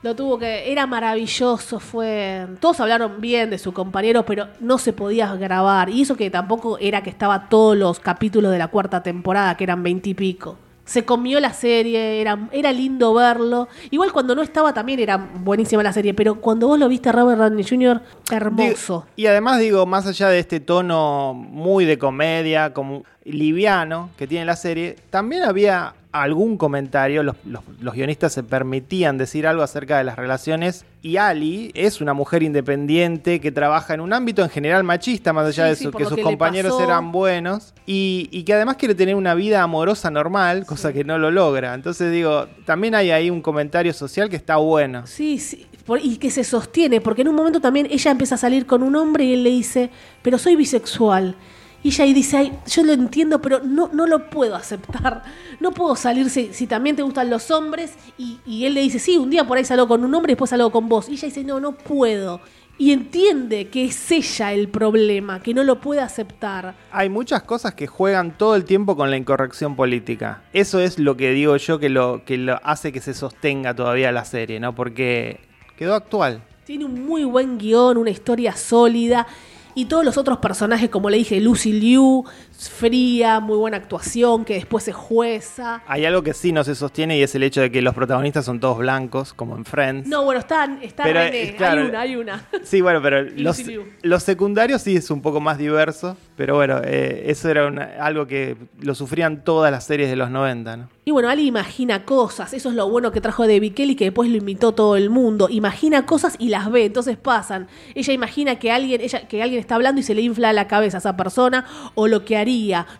Lo 0.00 0.14
tuvo 0.14 0.38
que. 0.38 0.70
Era 0.70 0.86
maravilloso, 0.86 1.80
fue. 1.80 2.46
Todos 2.60 2.78
hablaron 2.78 3.20
bien 3.20 3.50
de 3.50 3.58
su 3.58 3.72
compañero, 3.72 4.24
pero 4.24 4.46
no 4.60 4.78
se 4.78 4.92
podía 4.92 5.34
grabar. 5.34 5.90
Y 5.90 6.02
eso 6.02 6.16
que 6.16 6.30
tampoco 6.30 6.78
era 6.78 7.02
que 7.02 7.10
estaba 7.10 7.48
todos 7.48 7.76
los 7.76 7.98
capítulos 7.98 8.52
de 8.52 8.58
la 8.58 8.68
cuarta 8.68 9.02
temporada, 9.02 9.56
que 9.56 9.64
eran 9.64 9.82
veintipico. 9.82 10.56
Se 10.88 11.04
comió 11.04 11.38
la 11.38 11.52
serie, 11.52 12.18
era, 12.20 12.48
era 12.50 12.72
lindo 12.72 13.12
verlo. 13.12 13.68
Igual 13.90 14.10
cuando 14.10 14.34
no 14.34 14.40
estaba 14.40 14.72
también 14.72 14.98
era 15.00 15.18
buenísima 15.18 15.82
la 15.82 15.92
serie, 15.92 16.14
pero 16.14 16.40
cuando 16.40 16.66
vos 16.66 16.78
lo 16.78 16.88
viste 16.88 17.10
a 17.10 17.12
Robert 17.12 17.38
Downey 17.38 17.62
Jr., 17.62 18.00
hermoso. 18.30 19.04
Digo- 19.04 19.06
y 19.16 19.26
además 19.26 19.58
digo, 19.60 19.84
más 19.84 20.06
allá 20.06 20.30
de 20.30 20.38
este 20.38 20.60
tono 20.60 21.34
muy 21.34 21.84
de 21.84 21.98
comedia, 21.98 22.72
como 22.72 23.04
liviano 23.32 24.10
que 24.16 24.26
tiene 24.26 24.44
la 24.44 24.56
serie, 24.56 24.96
también 25.10 25.42
había 25.42 25.94
algún 26.10 26.56
comentario, 26.56 27.22
los, 27.22 27.36
los- 27.44 27.62
los 27.80 27.94
guionistas 27.94 28.32
se 28.32 28.42
permitían 28.42 29.18
decir 29.18 29.46
algo 29.46 29.62
acerca 29.62 29.98
de 29.98 30.04
las 30.04 30.16
relaciones 30.16 30.86
y 31.02 31.18
Ali 31.18 31.70
es 31.74 32.00
una 32.00 32.14
mujer 32.14 32.42
independiente 32.42 33.40
que 33.40 33.52
trabaja 33.52 33.92
en 33.94 34.00
un 34.00 34.12
ámbito 34.14 34.42
en 34.42 34.48
general 34.48 34.84
machista, 34.84 35.32
más 35.34 35.46
allá 35.48 35.74
Sí, 35.74 35.84
de 35.84 35.90
su- 35.90 35.96
que 35.96 36.04
sus 36.06 36.14
que 36.16 36.22
compañeros 36.22 36.80
eran 36.80 37.12
buenos 37.12 37.74
y, 37.86 38.28
y 38.32 38.44
que 38.44 38.54
además 38.54 38.76
quiere 38.76 38.94
tener 38.94 39.14
una 39.16 39.34
vida 39.34 39.62
amorosa 39.62 40.10
normal, 40.10 40.64
cosa 40.64 40.92
que 40.94 41.04
no 41.04 41.18
lo 41.18 41.30
logra. 41.30 41.74
Entonces 41.74 42.10
digo, 42.10 42.46
también 42.64 42.94
hay 42.94 43.10
ahí 43.10 43.28
un 43.30 43.42
comentario 43.42 43.92
social 43.92 44.30
que 44.30 44.36
está 44.36 44.56
bueno. 44.56 45.06
Sí, 45.06 45.38
sí, 45.38 45.66
por- 45.84 46.00
y 46.02 46.16
que 46.16 46.30
se 46.30 46.42
sostiene, 46.42 47.02
porque 47.02 47.20
en 47.22 47.28
un 47.28 47.34
momento 47.34 47.60
también 47.60 47.86
ella 47.90 48.10
empieza 48.10 48.36
a 48.36 48.38
salir 48.38 48.64
con 48.64 48.82
un 48.82 48.96
hombre 48.96 49.24
y 49.24 49.34
él 49.34 49.44
le 49.44 49.50
dice, 49.50 49.90
pero 50.22 50.38
soy 50.38 50.56
bisexual. 50.56 51.36
Y 51.88 51.90
ella 51.90 52.04
ahí 52.04 52.12
dice, 52.12 52.36
Ay, 52.36 52.52
yo 52.66 52.82
lo 52.82 52.92
entiendo, 52.92 53.40
pero 53.40 53.60
no, 53.64 53.88
no 53.90 54.06
lo 54.06 54.28
puedo 54.28 54.54
aceptar. 54.54 55.22
No 55.58 55.72
puedo 55.72 55.96
salir 55.96 56.28
si, 56.28 56.52
si 56.52 56.66
también 56.66 56.96
te 56.96 57.02
gustan 57.02 57.30
los 57.30 57.50
hombres. 57.50 57.94
Y, 58.18 58.40
y 58.44 58.66
él 58.66 58.74
le 58.74 58.82
dice, 58.82 58.98
sí, 58.98 59.16
un 59.16 59.30
día 59.30 59.44
por 59.44 59.56
ahí 59.56 59.64
salgo 59.64 59.88
con 59.88 60.04
un 60.04 60.14
hombre 60.14 60.32
y 60.32 60.34
después 60.34 60.50
salgo 60.50 60.70
con 60.70 60.86
vos. 60.86 61.08
Y 61.08 61.12
ella 61.12 61.28
dice, 61.28 61.44
no, 61.44 61.60
no 61.60 61.72
puedo. 61.72 62.42
Y 62.76 62.92
entiende 62.92 63.68
que 63.68 63.86
es 63.86 64.12
ella 64.12 64.52
el 64.52 64.68
problema, 64.68 65.42
que 65.42 65.54
no 65.54 65.64
lo 65.64 65.80
puede 65.80 66.02
aceptar. 66.02 66.74
Hay 66.92 67.08
muchas 67.08 67.42
cosas 67.44 67.72
que 67.72 67.86
juegan 67.86 68.36
todo 68.36 68.54
el 68.54 68.66
tiempo 68.66 68.94
con 68.94 69.10
la 69.10 69.16
incorrección 69.16 69.74
política. 69.74 70.42
Eso 70.52 70.80
es 70.80 70.98
lo 70.98 71.16
que 71.16 71.30
digo 71.30 71.56
yo 71.56 71.78
que 71.78 71.88
lo, 71.88 72.22
que 72.26 72.36
lo 72.36 72.60
hace 72.64 72.92
que 72.92 73.00
se 73.00 73.14
sostenga 73.14 73.74
todavía 73.74 74.12
la 74.12 74.26
serie, 74.26 74.60
¿no? 74.60 74.74
Porque 74.74 75.40
quedó 75.78 75.94
actual. 75.94 76.42
Tiene 76.66 76.84
un 76.84 77.06
muy 77.06 77.24
buen 77.24 77.56
guion, 77.56 77.96
una 77.96 78.10
historia 78.10 78.54
sólida. 78.54 79.26
Y 79.78 79.84
todos 79.84 80.04
los 80.04 80.18
otros 80.18 80.38
personajes, 80.38 80.90
como 80.90 81.08
le 81.08 81.18
dije, 81.18 81.40
Lucy 81.40 81.70
Liu, 81.72 82.24
fría, 82.68 83.38
muy 83.40 83.56
buena 83.56 83.76
actuación, 83.76 84.44
que 84.44 84.54
después 84.54 84.88
es 84.88 84.94
jueza. 84.94 85.82
Hay 85.86 86.04
algo 86.04 86.22
que 86.22 86.34
sí 86.34 86.50
no 86.52 86.64
se 86.64 86.74
sostiene 86.74 87.16
y 87.18 87.22
es 87.22 87.34
el 87.34 87.42
hecho 87.44 87.60
de 87.60 87.70
que 87.70 87.80
los 87.82 87.94
protagonistas 87.94 88.44
son 88.44 88.58
todos 88.58 88.78
blancos, 88.78 89.32
como 89.32 89.56
en 89.56 89.64
Friends. 89.64 90.08
No, 90.08 90.24
bueno, 90.24 90.40
está, 90.40 90.68
está 90.82 91.04
Pero, 91.04 91.20
René, 91.20 91.54
claro, 91.56 91.82
hay 91.82 91.88
una, 91.88 92.00
hay 92.00 92.16
una. 92.16 92.48
Sí, 92.64 92.80
bueno, 92.80 93.00
pero 93.02 93.22
los, 93.36 93.62
los 94.02 94.22
secundarios 94.22 94.82
sí 94.82 94.96
es 94.96 95.10
un 95.10 95.22
poco 95.22 95.40
más 95.40 95.58
diverso. 95.58 96.16
Pero 96.36 96.54
bueno, 96.56 96.80
eh, 96.84 97.24
eso 97.26 97.48
era 97.48 97.66
una- 97.66 97.90
algo 98.00 98.26
que 98.26 98.56
lo 98.80 98.94
sufrían 98.94 99.42
todas 99.44 99.70
las 99.72 99.84
series 99.84 100.08
de 100.08 100.16
los 100.16 100.30
90, 100.30 100.76
¿no? 100.76 100.88
Y 101.04 101.10
bueno, 101.10 101.28
Ali 101.30 101.46
imagina 101.46 102.04
cosas, 102.04 102.52
eso 102.52 102.68
es 102.68 102.74
lo 102.74 102.88
bueno 102.90 103.10
que 103.12 103.20
trajo 103.22 103.46
David 103.46 103.72
Kelly, 103.72 103.96
que 103.96 104.04
después 104.04 104.28
lo 104.30 104.36
imitó 104.36 104.72
todo 104.72 104.94
el 104.96 105.08
mundo. 105.08 105.48
Imagina 105.50 106.04
cosas 106.04 106.36
y 106.38 106.50
las 106.50 106.70
ve, 106.70 106.84
entonces 106.84 107.16
pasan. 107.16 107.66
Ella 107.94 108.12
imagina 108.12 108.56
que 108.58 108.70
alguien, 108.70 109.00
ella, 109.00 109.26
que 109.26 109.42
alguien 109.42 109.58
está 109.58 109.74
hablando 109.76 110.00
y 110.00 110.04
se 110.04 110.14
le 110.14 110.20
infla 110.20 110.52
la 110.52 110.68
cabeza 110.68 110.98
a 110.98 111.00
esa 111.00 111.16
persona, 111.16 111.64
o 111.94 112.08
lo 112.08 112.24
que 112.26 112.36
haría, 112.36 112.47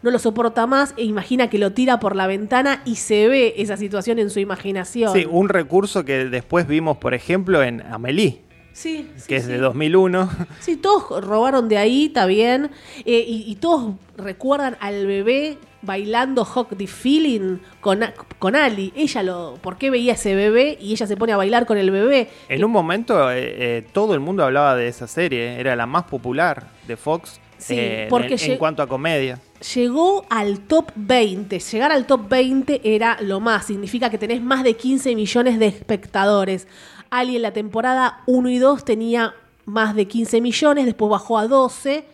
no 0.02 0.10
lo 0.10 0.18
soporta 0.18 0.66
más, 0.66 0.94
e 0.96 1.04
imagina 1.04 1.48
que 1.50 1.58
lo 1.58 1.72
tira 1.72 1.98
por 2.00 2.14
la 2.16 2.26
ventana 2.26 2.82
y 2.84 2.96
se 2.96 3.28
ve 3.28 3.54
esa 3.56 3.76
situación 3.76 4.18
en 4.18 4.30
su 4.30 4.40
imaginación. 4.40 5.12
Sí, 5.12 5.26
un 5.28 5.48
recurso 5.48 6.04
que 6.04 6.26
después 6.26 6.66
vimos, 6.68 6.98
por 6.98 7.14
ejemplo, 7.14 7.62
en 7.62 7.82
Amelie, 7.82 8.42
Sí, 8.72 9.10
sí, 9.16 9.26
que 9.26 9.36
es 9.36 9.44
sí. 9.46 9.50
de 9.52 9.58
2001. 9.58 10.30
Sí, 10.60 10.76
todos 10.76 11.24
robaron 11.24 11.68
de 11.68 11.78
ahí, 11.78 12.06
está 12.06 12.26
bien. 12.26 12.70
Eh, 13.04 13.24
y, 13.26 13.44
y 13.50 13.56
todos 13.56 13.94
recuerdan 14.16 14.76
al 14.78 15.04
bebé 15.04 15.58
bailando 15.82 16.44
Hawk 16.44 16.76
the 16.76 16.86
Feeling 16.86 17.58
con, 17.80 18.00
con 18.38 18.54
Ali. 18.54 18.92
Ella 18.94 19.24
lo. 19.24 19.54
¿Por 19.60 19.78
qué 19.78 19.90
veía 19.90 20.12
ese 20.12 20.36
bebé? 20.36 20.78
Y 20.80 20.92
ella 20.92 21.08
se 21.08 21.16
pone 21.16 21.32
a 21.32 21.36
bailar 21.36 21.66
con 21.66 21.76
el 21.76 21.90
bebé. 21.90 22.28
En 22.48 22.64
un 22.64 22.70
momento 22.70 23.32
eh, 23.32 23.38
eh, 23.78 23.86
todo 23.92 24.14
el 24.14 24.20
mundo 24.20 24.44
hablaba 24.44 24.76
de 24.76 24.86
esa 24.86 25.08
serie, 25.08 25.58
era 25.58 25.74
la 25.74 25.86
más 25.86 26.04
popular 26.04 26.68
de 26.86 26.96
Fox 26.96 27.40
Sí, 27.58 27.74
eh, 27.78 28.02
en- 28.04 28.08
porque 28.08 28.36
en, 28.40 28.56
cuanto 28.56 28.82
a 28.82 28.86
comedia. 28.86 29.40
Llegó 29.74 30.24
al 30.30 30.60
top 30.60 30.92
20. 30.94 31.58
Llegar 31.58 31.90
al 31.92 32.06
top 32.06 32.28
20 32.28 32.80
era 32.84 33.18
lo 33.20 33.40
más. 33.40 33.66
Significa 33.66 34.08
que 34.10 34.18
tenés 34.18 34.40
más 34.40 34.62
de 34.62 34.74
15 34.74 35.14
millones 35.16 35.58
de 35.58 35.66
espectadores. 35.66 36.68
Ali 37.10 37.36
en 37.36 37.42
la 37.42 37.52
temporada 37.52 38.22
1 38.26 38.48
y 38.50 38.58
2 38.58 38.84
tenía 38.84 39.34
más 39.64 39.94
de 39.94 40.06
15 40.06 40.40
millones, 40.40 40.86
después 40.86 41.10
bajó 41.10 41.38
a 41.38 41.46
12 41.46 42.04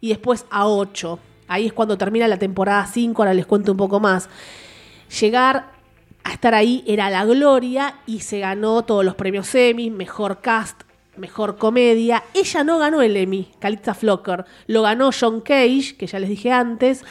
y 0.00 0.08
después 0.10 0.44
a 0.50 0.66
8. 0.68 1.18
Ahí 1.48 1.66
es 1.66 1.72
cuando 1.72 1.96
termina 1.98 2.28
la 2.28 2.38
temporada 2.38 2.86
5, 2.86 3.22
ahora 3.22 3.34
les 3.34 3.46
cuento 3.46 3.72
un 3.72 3.78
poco 3.78 3.98
más. 3.98 4.28
Llegar 5.20 5.72
a 6.22 6.32
estar 6.32 6.54
ahí 6.54 6.84
era 6.86 7.10
la 7.10 7.24
gloria 7.24 7.96
y 8.06 8.20
se 8.20 8.38
ganó 8.40 8.82
todos 8.82 9.04
los 9.04 9.14
premios 9.14 9.52
Emmy, 9.54 9.90
mejor 9.90 10.40
cast, 10.40 10.82
mejor 11.20 11.56
comedia. 11.56 12.24
Ella 12.34 12.64
no 12.64 12.78
ganó 12.78 13.02
el 13.02 13.16
Emmy, 13.16 13.48
Calitza 13.60 13.94
Flocker, 13.94 14.44
lo 14.66 14.82
ganó 14.82 15.10
John 15.18 15.40
Cage, 15.40 15.94
que 15.96 16.06
ya 16.06 16.18
les 16.18 16.28
dije 16.28 16.50
antes. 16.50 17.04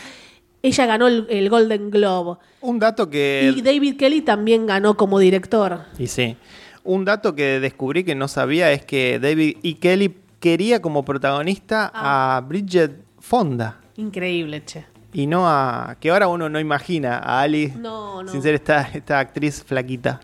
Ella 0.61 0.85
ganó 0.85 1.07
el, 1.07 1.25
el 1.29 1.49
Golden 1.49 1.89
Globe. 1.89 2.37
Un 2.61 2.79
dato 2.79 3.09
que... 3.09 3.53
Y 3.55 3.61
David 3.61 3.95
Kelly 3.97 4.21
también 4.21 4.65
ganó 4.67 4.97
como 4.97 5.17
director. 5.19 5.85
Y 5.97 6.07
sí. 6.07 6.35
Un 6.83 7.05
dato 7.05 7.33
que 7.33 7.59
descubrí 7.61 8.03
que 8.03 8.15
no 8.15 8.27
sabía 8.27 8.71
es 8.73 8.83
que 8.83 9.19
David 9.19 9.57
E. 9.63 9.77
Kelly 9.77 10.15
quería 10.41 10.81
como 10.81 11.05
protagonista 11.05 11.89
Ah. 11.93 12.37
a 12.37 12.41
Bridget 12.41 12.91
Fonda. 13.19 13.79
Increíble, 13.95 14.63
che. 14.65 14.85
Y 15.13 15.27
no 15.27 15.47
a. 15.47 15.95
que 15.99 16.09
ahora 16.11 16.27
uno 16.27 16.49
no 16.49 16.59
imagina 16.59 17.17
a 17.17 17.41
Ali 17.41 17.73
No, 17.77 18.21
no. 18.23 18.31
sin 18.31 18.41
ser 18.41 18.55
esta, 18.55 18.81
esta 18.93 19.19
actriz 19.19 19.63
flaquita. 19.63 20.19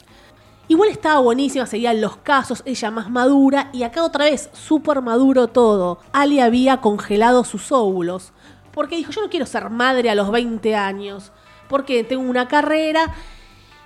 Igual 0.68 0.90
estaba 0.90 1.20
buenísima, 1.20 1.68
seguían 1.68 2.02
los 2.02 2.18
casos, 2.18 2.64
ella 2.66 2.90
más 2.90 3.10
madura 3.12 3.70
y 3.72 3.84
acá 3.84 4.04
otra 4.04 4.26
vez, 4.26 4.50
súper 4.54 5.02
maduro 5.02 5.48
todo. 5.48 6.00
Ali 6.12 6.40
había 6.40 6.82
congelado 6.82 7.44
sus 7.44 7.72
óvulos 7.72 8.34
porque 8.72 8.98
dijo, 8.98 9.12
yo 9.12 9.22
no 9.22 9.30
quiero 9.30 9.46
ser 9.46 9.70
madre 9.70 10.10
a 10.10 10.16
los 10.16 10.32
20 10.32 10.76
años 10.76 11.32
porque 11.68 12.04
tengo 12.04 12.24
una 12.24 12.48
carrera 12.48 13.14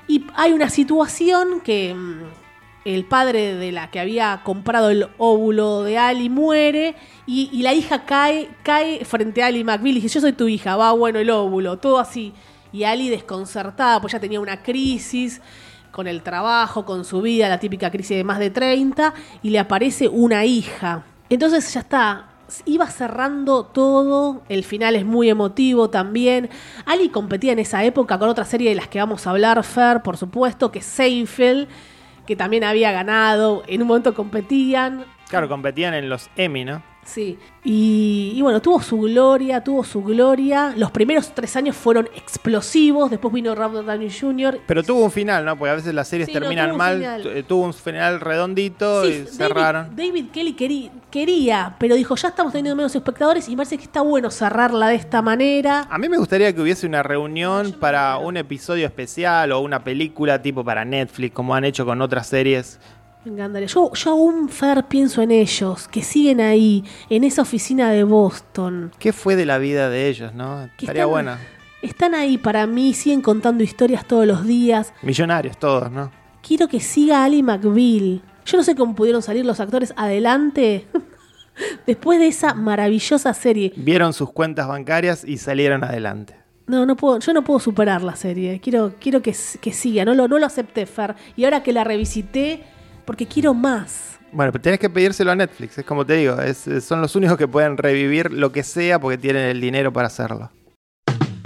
y 0.08 0.26
hay 0.36 0.54
una 0.54 0.70
situación 0.70 1.62
que 1.62 1.94
mm, 1.94 2.24
el 2.86 3.06
padre 3.06 3.56
de 3.56 3.72
la 3.74 3.92
que 3.92 4.00
había 4.00 4.42
comprado 4.44 4.90
el 4.90 5.10
óvulo 5.18 5.84
de 5.84 5.98
Ali 5.98 6.30
muere 6.30 6.96
y, 7.28 7.62
la 7.62 7.74
hija 7.74 8.06
cae, 8.06 8.50
cae 8.64 9.04
frente 9.04 9.44
a 9.44 9.48
Ali 9.48 9.64
McBeal 9.64 9.98
y 9.98 10.02
dice, 10.02 10.16
yo 10.16 10.22
soy 10.22 10.34
tu 10.34 10.48
hija, 10.48 10.78
va 10.78 10.94
bueno 10.94 11.20
el 11.20 11.30
óvulo, 11.30 11.78
todo 11.78 12.00
así. 12.00 12.34
Y 12.72 12.86
Ali 12.86 13.10
desconcertada, 13.10 14.00
pues 14.00 14.14
ya 14.14 14.20
tenía 14.20 14.40
una 14.40 14.64
crisis 14.64 15.42
con 15.92 16.08
el 16.08 16.22
trabajo, 16.22 16.86
con 16.86 17.06
su 17.06 17.22
vida, 17.22 17.50
la 17.50 17.60
típica 17.60 17.92
crisis 17.92 18.18
de 18.18 18.24
más 18.24 18.40
de 18.40 18.50
30, 18.50 19.14
y 19.44 19.50
le 19.50 19.60
aparece 19.60 20.08
una 20.08 20.46
hija. 20.46 21.04
Entonces 21.30 21.74
ya 21.74 21.82
está, 21.82 22.30
iba 22.66 22.88
cerrando 22.88 23.66
todo, 23.66 24.42
el 24.50 24.64
final 24.64 24.96
es 24.96 25.06
muy 25.06 25.30
emotivo 25.30 25.90
también. 25.90 26.50
Ali 26.86 27.10
competía 27.10 27.54
en 27.54 27.60
esa 27.60 27.84
época 27.84 28.18
con 28.18 28.30
otra 28.30 28.46
serie 28.46 28.70
de 28.70 28.76
las 28.76 28.88
que 28.88 29.00
vamos 29.00 29.26
a 29.28 29.32
hablar, 29.32 29.64
Fer, 29.64 30.02
por 30.02 30.18
supuesto, 30.18 30.72
que 30.72 30.82
Seinfeld, 30.82 31.68
que 32.26 32.36
también 32.36 32.64
había 32.64 32.92
ganado, 32.92 33.64
en 33.68 33.82
un 33.82 33.88
momento 33.88 34.14
competían. 34.14 35.06
Claro, 35.30 35.48
competían 35.48 35.94
en 35.94 36.10
los 36.10 36.30
Emmy, 36.36 36.66
¿no? 36.66 36.82
Sí. 37.10 37.38
Y, 37.64 38.34
y 38.36 38.42
bueno, 38.42 38.62
tuvo 38.62 38.82
su 38.82 38.98
gloria, 39.00 39.64
tuvo 39.64 39.84
su 39.84 40.02
gloria. 40.04 40.74
Los 40.78 40.92
primeros 40.92 41.34
tres 41.34 41.56
años 41.56 41.76
fueron 41.76 42.08
explosivos. 42.16 43.10
Después 43.10 43.34
vino 43.34 43.54
Robert 43.56 43.86
Downey 43.86 44.10
Jr. 44.12 44.60
Pero 44.68 44.84
tuvo 44.84 45.04
un 45.04 45.12
final, 45.12 45.44
¿no? 45.46 45.58
Porque 45.58 45.72
a 45.72 45.76
veces 45.76 45.94
las 45.94 46.08
series 46.08 46.28
Sí, 46.28 46.34
terminan 46.34 46.76
mal. 46.78 47.24
Tuvo 47.48 47.66
un 47.66 47.74
final 47.74 48.20
redondito 48.22 49.04
Sí, 49.06 49.24
y 49.24 49.28
cerraron. 49.28 49.96
David, 49.96 50.10
David 50.10 50.26
Kelly 50.32 50.54
querí- 50.56 50.92
quería, 51.12 51.76
pero 51.80 51.96
dijo, 51.96 52.16
ya 52.16 52.30
estamos 52.30 52.54
teniendo 52.54 52.76
menos 52.76 52.96
espectadores 52.96 53.48
y 53.48 53.52
me 53.52 53.58
parece 53.58 53.78
que 53.78 53.84
está 53.84 54.02
bueno 54.02 54.30
cerrarla 54.32 54.88
de 54.90 54.96
esta 54.96 55.22
manera. 55.22 55.88
A 55.90 55.98
mí 55.98 56.08
me 56.10 56.18
gustaría 56.18 56.54
que 56.54 56.62
hubiese 56.62 56.86
una 56.88 57.04
reunión 57.04 57.74
para 57.80 58.18
un 58.18 58.38
episodio 58.38 58.86
especial 58.86 59.52
o 59.52 59.60
una 59.60 59.84
película 59.84 60.42
tipo 60.42 60.64
para 60.64 60.86
Netflix, 60.86 61.34
como 61.34 61.56
han 61.56 61.66
hecho 61.66 61.86
con 61.86 62.02
otras 62.02 62.28
series. 62.28 62.80
Me 63.26 63.32
encantaría. 63.34 63.68
Yo, 63.68 63.92
yo 63.94 64.12
aún, 64.12 64.50
Fer, 64.50 64.86
pienso 64.88 65.22
en 65.22 65.32
ellos, 65.32 65.88
que 65.88 66.02
siguen 66.02 66.40
ahí, 66.42 66.84
en 67.10 67.24
esa 67.24 67.42
oficina 67.42 67.92
de 67.92 68.04
Boston. 68.04 68.92
¿Qué 68.98 69.12
fue 69.14 69.36
de 69.36 69.46
la 69.46 69.58
vida 69.58 69.90
de 69.90 70.08
ellos, 70.08 70.34
no? 70.34 70.70
que 70.78 70.86
Estaría 70.86 71.02
están- 71.04 71.10
buena. 71.10 71.40
Están 71.82 72.14
ahí 72.16 72.38
para 72.38 72.68
mí, 72.68 72.94
siguen 72.94 73.22
contando 73.22 73.64
historias 73.64 74.06
todos 74.06 74.26
los 74.28 74.46
días. 74.46 74.94
Millonarios 75.02 75.58
todos, 75.58 75.90
¿no? 75.92 76.12
Quiero 76.46 76.68
que 76.68 76.80
siga 76.82 77.24
Ali 77.24 77.42
McBeal. 77.44 78.22
Yo 78.46 78.58
no 78.58 78.64
sé 78.64 78.76
cómo 78.76 78.96
pudieron 78.96 79.22
salir 79.22 79.46
los 79.46 79.60
actores 79.62 79.94
adelante 79.96 80.88
después 81.88 82.20
de 82.20 82.28
esa 82.28 82.54
maravillosa 82.54 83.34
serie. 83.34 83.72
Vieron 83.78 84.14
sus 84.14 84.32
cuentas 84.32 84.68
bancarias 84.68 85.24
y 85.24 85.38
salieron 85.38 85.84
adelante. 85.84 86.36
No, 86.68 86.86
no 86.86 86.96
puedo, 86.96 87.20
yo 87.20 87.34
no 87.34 87.44
puedo 87.44 87.60
superar 87.60 88.02
la 88.02 88.16
serie. 88.16 88.60
Quiero, 88.60 88.94
quiero 89.00 89.22
que, 89.22 89.34
siga. 89.34 90.06
No 90.06 90.14
lo, 90.14 90.28
no 90.28 90.38
lo 90.38 90.46
acepté, 90.46 90.86
Fer. 90.86 91.16
Y 91.36 91.46
ahora 91.46 91.64
que 91.64 91.74
la 91.74 91.84
revisité, 91.84 92.64
porque 93.10 93.26
quiero 93.26 93.56
más. 93.56 94.20
Bueno, 94.32 94.52
pero 94.52 94.62
tenés 94.62 94.80
que 94.80 94.88
pedírselo 94.88 95.32
a 95.32 95.36
Netflix, 95.36 95.80
es 95.80 95.84
como 95.84 96.06
te 96.06 96.14
digo, 96.14 96.40
es- 96.40 96.70
son 96.86 97.02
los 97.02 97.16
únicos 97.16 97.40
que 97.40 97.48
pueden 97.48 97.76
revivir 97.76 98.32
lo 98.32 98.52
que 98.52 98.62
sea 98.62 99.00
porque 99.00 99.18
tienen 99.18 99.48
el 99.48 99.60
dinero 99.60 99.92
para 99.92 100.06
hacerlo. 100.06 100.52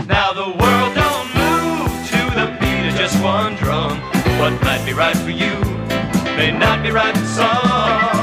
Now 0.09 0.33
the 0.33 0.41
world 0.61 0.93
don't 0.93 1.33
move 1.33 1.89
to 2.11 2.35
the 2.35 2.47
beat 2.59 2.91
of 2.91 2.99
just 2.99 3.15
one 3.23 3.55
drum. 3.61 3.97
What 4.41 4.51
might 4.61 4.83
be 4.85 4.91
right 4.91 5.15
for 5.15 5.29
you 5.31 5.53
may 6.35 6.51
not 6.51 6.83
be 6.83 6.91
right 6.91 7.15
for 7.17 7.25
some. 7.27 8.22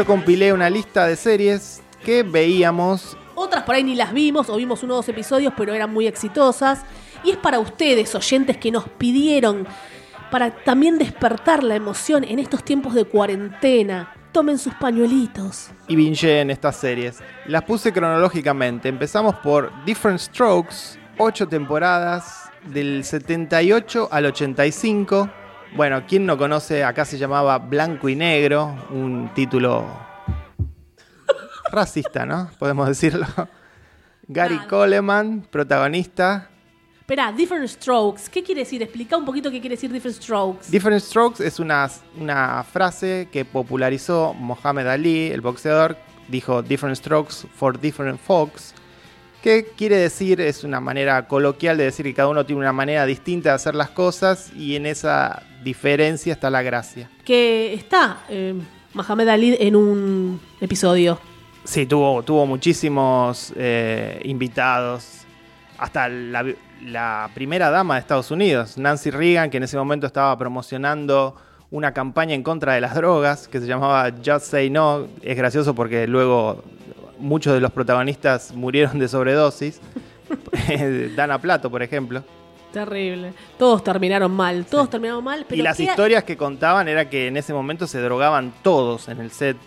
Yo 0.00 0.06
compilé 0.06 0.50
una 0.54 0.70
lista 0.70 1.06
de 1.06 1.14
series 1.14 1.82
que 2.02 2.22
veíamos 2.22 3.18
Otras 3.34 3.64
por 3.64 3.74
ahí 3.74 3.84
ni 3.84 3.94
las 3.94 4.14
vimos 4.14 4.48
o 4.48 4.56
vimos 4.56 4.82
uno 4.82 4.94
o 4.94 4.96
dos 4.96 5.08
episodios, 5.10 5.52
pero 5.54 5.74
eran 5.74 5.92
muy 5.92 6.06
exitosas. 6.06 6.86
Y 7.22 7.32
es 7.32 7.36
para 7.36 7.58
ustedes, 7.58 8.14
oyentes, 8.14 8.56
que 8.56 8.70
nos 8.70 8.88
pidieron 8.88 9.68
para 10.30 10.52
también 10.64 10.96
despertar 10.96 11.62
la 11.62 11.76
emoción 11.76 12.24
en 12.24 12.38
estos 12.38 12.64
tiempos 12.64 12.94
de 12.94 13.04
cuarentena. 13.04 14.14
Tomen 14.32 14.56
sus 14.56 14.72
pañuelitos. 14.72 15.68
y 15.86 15.96
bingeé 15.96 16.40
en 16.40 16.50
estas 16.50 16.76
series. 16.76 17.18
Las 17.44 17.64
puse 17.64 17.92
cronológicamente. 17.92 18.88
Empezamos 18.88 19.34
por 19.34 19.70
Different 19.84 20.18
Strokes, 20.18 20.98
8 21.18 21.46
temporadas, 21.46 22.50
del 22.72 23.04
78 23.04 24.08
al 24.10 24.24
85. 24.24 25.28
Bueno, 25.76 26.02
¿quién 26.06 26.26
no 26.26 26.36
conoce? 26.36 26.82
Acá 26.82 27.04
se 27.04 27.16
llamaba 27.16 27.58
Blanco 27.58 28.08
y 28.08 28.16
Negro, 28.16 28.76
un 28.90 29.30
título 29.34 29.86
racista, 31.70 32.26
¿no? 32.26 32.50
Podemos 32.58 32.88
decirlo. 32.88 33.26
Gary. 34.26 34.58
Coleman, 34.68 35.46
protagonista. 35.50 36.48
Espera, 36.98 37.32
Different 37.32 37.68
Strokes. 37.68 38.22
¿Qué 38.30 38.42
quiere 38.42 38.60
decir? 38.60 38.82
Explica 38.82 39.16
un 39.16 39.24
poquito 39.24 39.50
qué 39.50 39.60
quiere 39.60 39.76
decir 39.76 39.92
Different 39.92 40.16
Strokes. 40.16 40.70
Different 40.70 41.02
Strokes 41.02 41.44
es 41.44 41.58
una, 41.60 41.88
una 42.16 42.64
frase 42.64 43.28
que 43.32 43.44
popularizó 43.44 44.34
Mohamed 44.34 44.86
Ali, 44.86 45.30
el 45.30 45.40
boxeador. 45.40 45.96
Dijo 46.28 46.62
Different 46.62 46.96
Strokes 46.96 47.46
for 47.54 47.78
Different 47.80 48.20
Folks. 48.20 48.74
¿Qué 49.42 49.66
quiere 49.76 49.96
decir? 49.96 50.40
Es 50.40 50.64
una 50.64 50.80
manera 50.80 51.26
coloquial 51.26 51.78
de 51.78 51.84
decir 51.84 52.04
que 52.04 52.12
cada 52.14 52.28
uno 52.28 52.44
tiene 52.44 52.60
una 52.60 52.74
manera 52.74 53.06
distinta 53.06 53.48
de 53.50 53.54
hacer 53.54 53.74
las 53.74 53.88
cosas 53.90 54.52
y 54.54 54.76
en 54.76 54.84
esa 54.84 55.42
diferencia 55.64 56.32
está 56.34 56.50
la 56.50 56.62
gracia. 56.62 57.08
que 57.24 57.72
está 57.72 58.20
eh, 58.28 58.54
Mohamed 58.92 59.28
Ali 59.28 59.56
en 59.58 59.76
un 59.76 60.40
episodio. 60.60 61.18
Sí, 61.64 61.86
tuvo, 61.86 62.22
tuvo 62.22 62.44
muchísimos 62.46 63.52
eh, 63.56 64.20
invitados. 64.24 65.22
Hasta 65.78 66.08
la, 66.10 66.44
la 66.84 67.30
primera 67.34 67.70
dama 67.70 67.94
de 67.94 68.00
Estados 68.00 68.30
Unidos, 68.30 68.76
Nancy 68.76 69.10
Reagan, 69.10 69.48
que 69.48 69.56
en 69.56 69.62
ese 69.62 69.78
momento 69.78 70.06
estaba 70.06 70.36
promocionando 70.36 71.34
una 71.70 71.92
campaña 71.92 72.34
en 72.34 72.42
contra 72.42 72.74
de 72.74 72.80
las 72.82 72.94
drogas 72.94 73.48
que 73.48 73.60
se 73.60 73.66
llamaba 73.66 74.10
Just 74.24 74.46
Say 74.46 74.68
No. 74.68 75.06
Es 75.22 75.36
gracioso 75.36 75.74
porque 75.74 76.06
luego 76.06 76.62
muchos 77.20 77.54
de 77.54 77.60
los 77.60 77.70
protagonistas 77.70 78.52
murieron 78.54 78.98
de 78.98 79.08
sobredosis. 79.08 79.80
Dana 81.16 81.38
Plato, 81.40 81.70
por 81.70 81.82
ejemplo. 81.82 82.22
Terrible. 82.72 83.32
Todos 83.58 83.82
terminaron 83.82 84.30
mal. 84.32 84.64
Todos 84.64 84.88
terminaron 84.90 85.24
mal. 85.24 85.44
Pero 85.48 85.60
y 85.60 85.62
las 85.62 85.76
¿qué- 85.76 85.84
historias 85.84 86.24
que 86.24 86.36
contaban 86.36 86.86
era 86.88 87.08
que 87.10 87.26
en 87.26 87.36
ese 87.36 87.52
momento 87.52 87.86
se 87.86 88.00
drogaban 88.00 88.52
todos 88.62 89.08
en 89.08 89.20
el 89.20 89.30
set. 89.30 89.56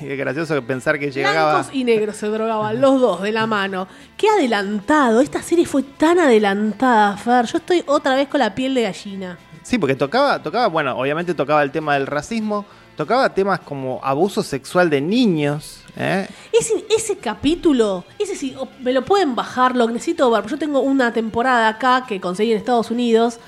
Y 0.00 0.08
es 0.10 0.18
gracioso 0.18 0.60
pensar 0.62 0.98
que 0.98 1.10
llegaba... 1.10 1.52
Blancos 1.54 1.74
y 1.74 1.84
negros 1.84 2.16
se 2.16 2.26
drogaban, 2.28 2.80
los 2.80 2.98
dos 3.00 3.22
de 3.22 3.32
la 3.32 3.46
mano. 3.46 3.86
Qué 4.16 4.26
adelantado. 4.28 5.20
Esta 5.20 5.42
serie 5.42 5.66
fue 5.66 5.82
tan 5.82 6.18
adelantada, 6.18 7.16
Fer. 7.18 7.44
Yo 7.46 7.58
estoy 7.58 7.84
otra 7.86 8.14
vez 8.14 8.28
con 8.28 8.40
la 8.40 8.54
piel 8.54 8.74
de 8.74 8.82
gallina. 8.82 9.38
Sí, 9.62 9.76
porque 9.78 9.94
tocaba, 9.94 10.42
tocaba, 10.42 10.68
bueno, 10.68 10.96
obviamente 10.96 11.34
tocaba 11.34 11.62
el 11.62 11.70
tema 11.70 11.94
del 11.94 12.06
racismo, 12.06 12.64
tocaba 12.96 13.32
temas 13.34 13.60
como 13.60 14.00
abuso 14.02 14.42
sexual 14.42 14.90
de 14.90 15.00
niños, 15.00 15.80
¿eh? 15.96 16.28
Ese, 16.52 16.84
ese 16.94 17.16
capítulo, 17.16 18.04
ese 18.18 18.36
sí, 18.36 18.54
me 18.80 18.92
lo 18.92 19.04
pueden 19.04 19.34
bajar, 19.34 19.74
lo 19.76 19.86
necesito 19.88 20.30
ver. 20.30 20.42
porque 20.42 20.52
Yo 20.54 20.58
tengo 20.58 20.80
una 20.80 21.12
temporada 21.12 21.68
acá 21.68 22.04
que 22.06 22.20
conseguí 22.20 22.52
en 22.52 22.58
Estados 22.58 22.90
Unidos, 22.90 23.38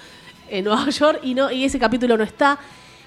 en 0.49 0.65
Nueva 0.65 0.89
York, 0.91 1.21
y 1.23 1.35
no 1.35 1.51
y 1.51 1.65
ese 1.65 1.79
capítulo 1.79 2.17
no 2.17 2.25
está. 2.25 2.59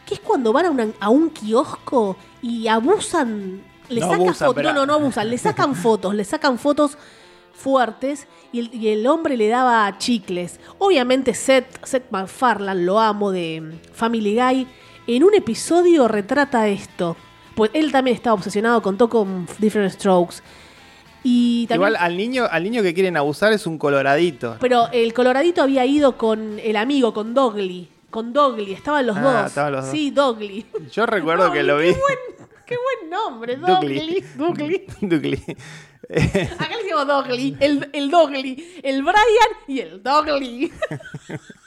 Que 0.05 0.13
es 0.13 0.19
cuando 0.21 0.53
van 0.53 0.65
a, 0.67 0.71
una- 0.71 0.87
a 1.01 1.09
un 1.09 1.29
kiosco 1.31 2.15
y 2.41 2.67
abusan. 2.67 3.61
Le 3.89 3.99
No 4.01 4.07
sacan 4.07 4.21
abusan, 4.21 4.47
fotos. 4.47 4.55
pero- 4.55 4.69
No, 4.69 4.79
no, 4.81 4.85
no 4.85 4.93
abusan. 4.93 5.29
Le 5.29 5.37
sacan 5.37 5.75
fotos, 5.83 6.15
le 6.15 6.23
sacan 6.23 6.57
fotos 6.59 6.97
fuertes 7.53 8.27
y 8.51 8.59
el, 8.59 8.73
y 8.73 8.87
el 8.89 9.07
hombre 9.07 9.35
le 9.37 9.47
daba 9.49 9.97
chicles. 9.97 10.59
Obviamente 10.77 11.33
Seth, 11.33 11.83
Seth 11.85 12.09
MacFarlane, 12.11 12.83
lo 12.83 12.99
amo, 12.99 13.31
de 13.31 13.79
Family 13.93 14.35
Guy, 14.35 14.67
en 15.15 15.23
un 15.23 15.33
episodio 15.33 16.07
retrata 16.07 16.67
esto. 16.67 17.15
Pues 17.55 17.71
él 17.73 17.91
también 17.91 18.15
estaba 18.15 18.33
obsesionado, 18.35 18.81
contó 18.81 19.09
con 19.09 19.47
Different 19.59 19.91
Strokes. 19.93 20.37
Y 21.23 21.65
también, 21.67 21.89
Igual 21.89 21.95
al 21.97 22.15
niño, 22.15 22.45
al 22.49 22.63
niño 22.63 22.83
que 22.83 22.93
quieren 22.93 23.17
abusar 23.17 23.51
es 23.51 23.65
un 23.65 23.77
coloradito. 23.77 24.57
Pero 24.61 24.87
el 24.91 25.13
Coloradito 25.13 25.61
había 25.63 25.85
ido 25.85 26.17
con 26.17 26.59
el 26.59 26.75
amigo, 26.75 27.13
con 27.13 27.33
Dogly. 27.33 27.89
Con 28.09 28.31
Dogly, 28.31 28.71
estaban 28.73 29.05
los 29.07 29.17
Ah, 29.17 29.21
dos. 29.21 29.45
estaban 29.47 29.71
los 29.73 29.81
dos. 29.85 29.91
Sí, 29.91 30.11
Dogly. 30.11 30.65
Yo 30.91 31.05
recuerdo 31.05 31.51
que 31.51 31.63
lo 31.63 31.79
vi. 31.79 31.93
Qué 31.93 31.99
buen, 31.99 32.49
qué 32.65 32.75
buen 32.77 33.09
nombre, 33.09 33.55
Dogly. 33.57 33.99
Dugly. 33.99 34.23
Dogly. 34.37 34.85
Dugly. 35.01 35.43
Acá 36.59 36.69
le 36.69 36.77
decimos 36.83 37.07
Dogly, 37.07 37.57
el, 37.59 37.89
el 37.91 38.09
Dogly, 38.09 38.79
el 38.83 39.01
Brian 39.01 39.17
y 39.67 39.79
el 39.79 40.01
Dogly. 40.01 40.71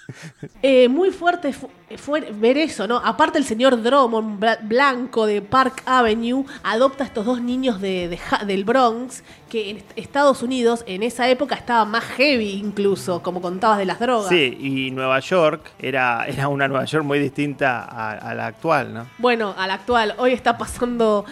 Eh, 0.62 0.88
muy 0.88 1.10
fuerte 1.10 1.52
fu- 1.52 1.68
fue 1.96 2.20
ver 2.32 2.56
eso, 2.58 2.86
¿no? 2.86 2.96
Aparte 2.98 3.38
el 3.38 3.44
señor 3.44 3.82
Drummond, 3.82 4.38
bla- 4.40 4.58
blanco 4.62 5.26
de 5.26 5.42
Park 5.42 5.82
Avenue, 5.86 6.44
adopta 6.62 7.04
a 7.04 7.06
estos 7.06 7.24
dos 7.26 7.40
niños 7.42 7.80
de, 7.80 8.18
del 8.46 8.64
Bronx, 8.64 9.22
que 9.48 9.70
en 9.70 9.76
est- 9.78 9.90
Estados 9.96 10.42
Unidos 10.42 10.84
en 10.86 11.02
esa 11.02 11.28
época 11.28 11.54
estaba 11.54 11.84
más 11.84 12.04
heavy 12.04 12.50
incluso, 12.52 13.22
como 13.22 13.40
contabas 13.42 13.78
de 13.78 13.86
las 13.86 13.98
drogas. 13.98 14.28
Sí, 14.28 14.56
y 14.60 14.90
Nueva 14.92 15.18
York 15.20 15.70
era, 15.78 16.26
era 16.26 16.48
una 16.48 16.68
Nueva 16.68 16.84
York 16.84 17.04
muy 17.04 17.18
distinta 17.18 17.84
a, 17.84 18.12
a 18.12 18.34
la 18.34 18.46
actual, 18.46 18.92
¿no? 18.94 19.06
Bueno, 19.18 19.54
al 19.58 19.70
actual, 19.70 20.14
hoy 20.18 20.32
está 20.32 20.56
pasando 20.58 21.24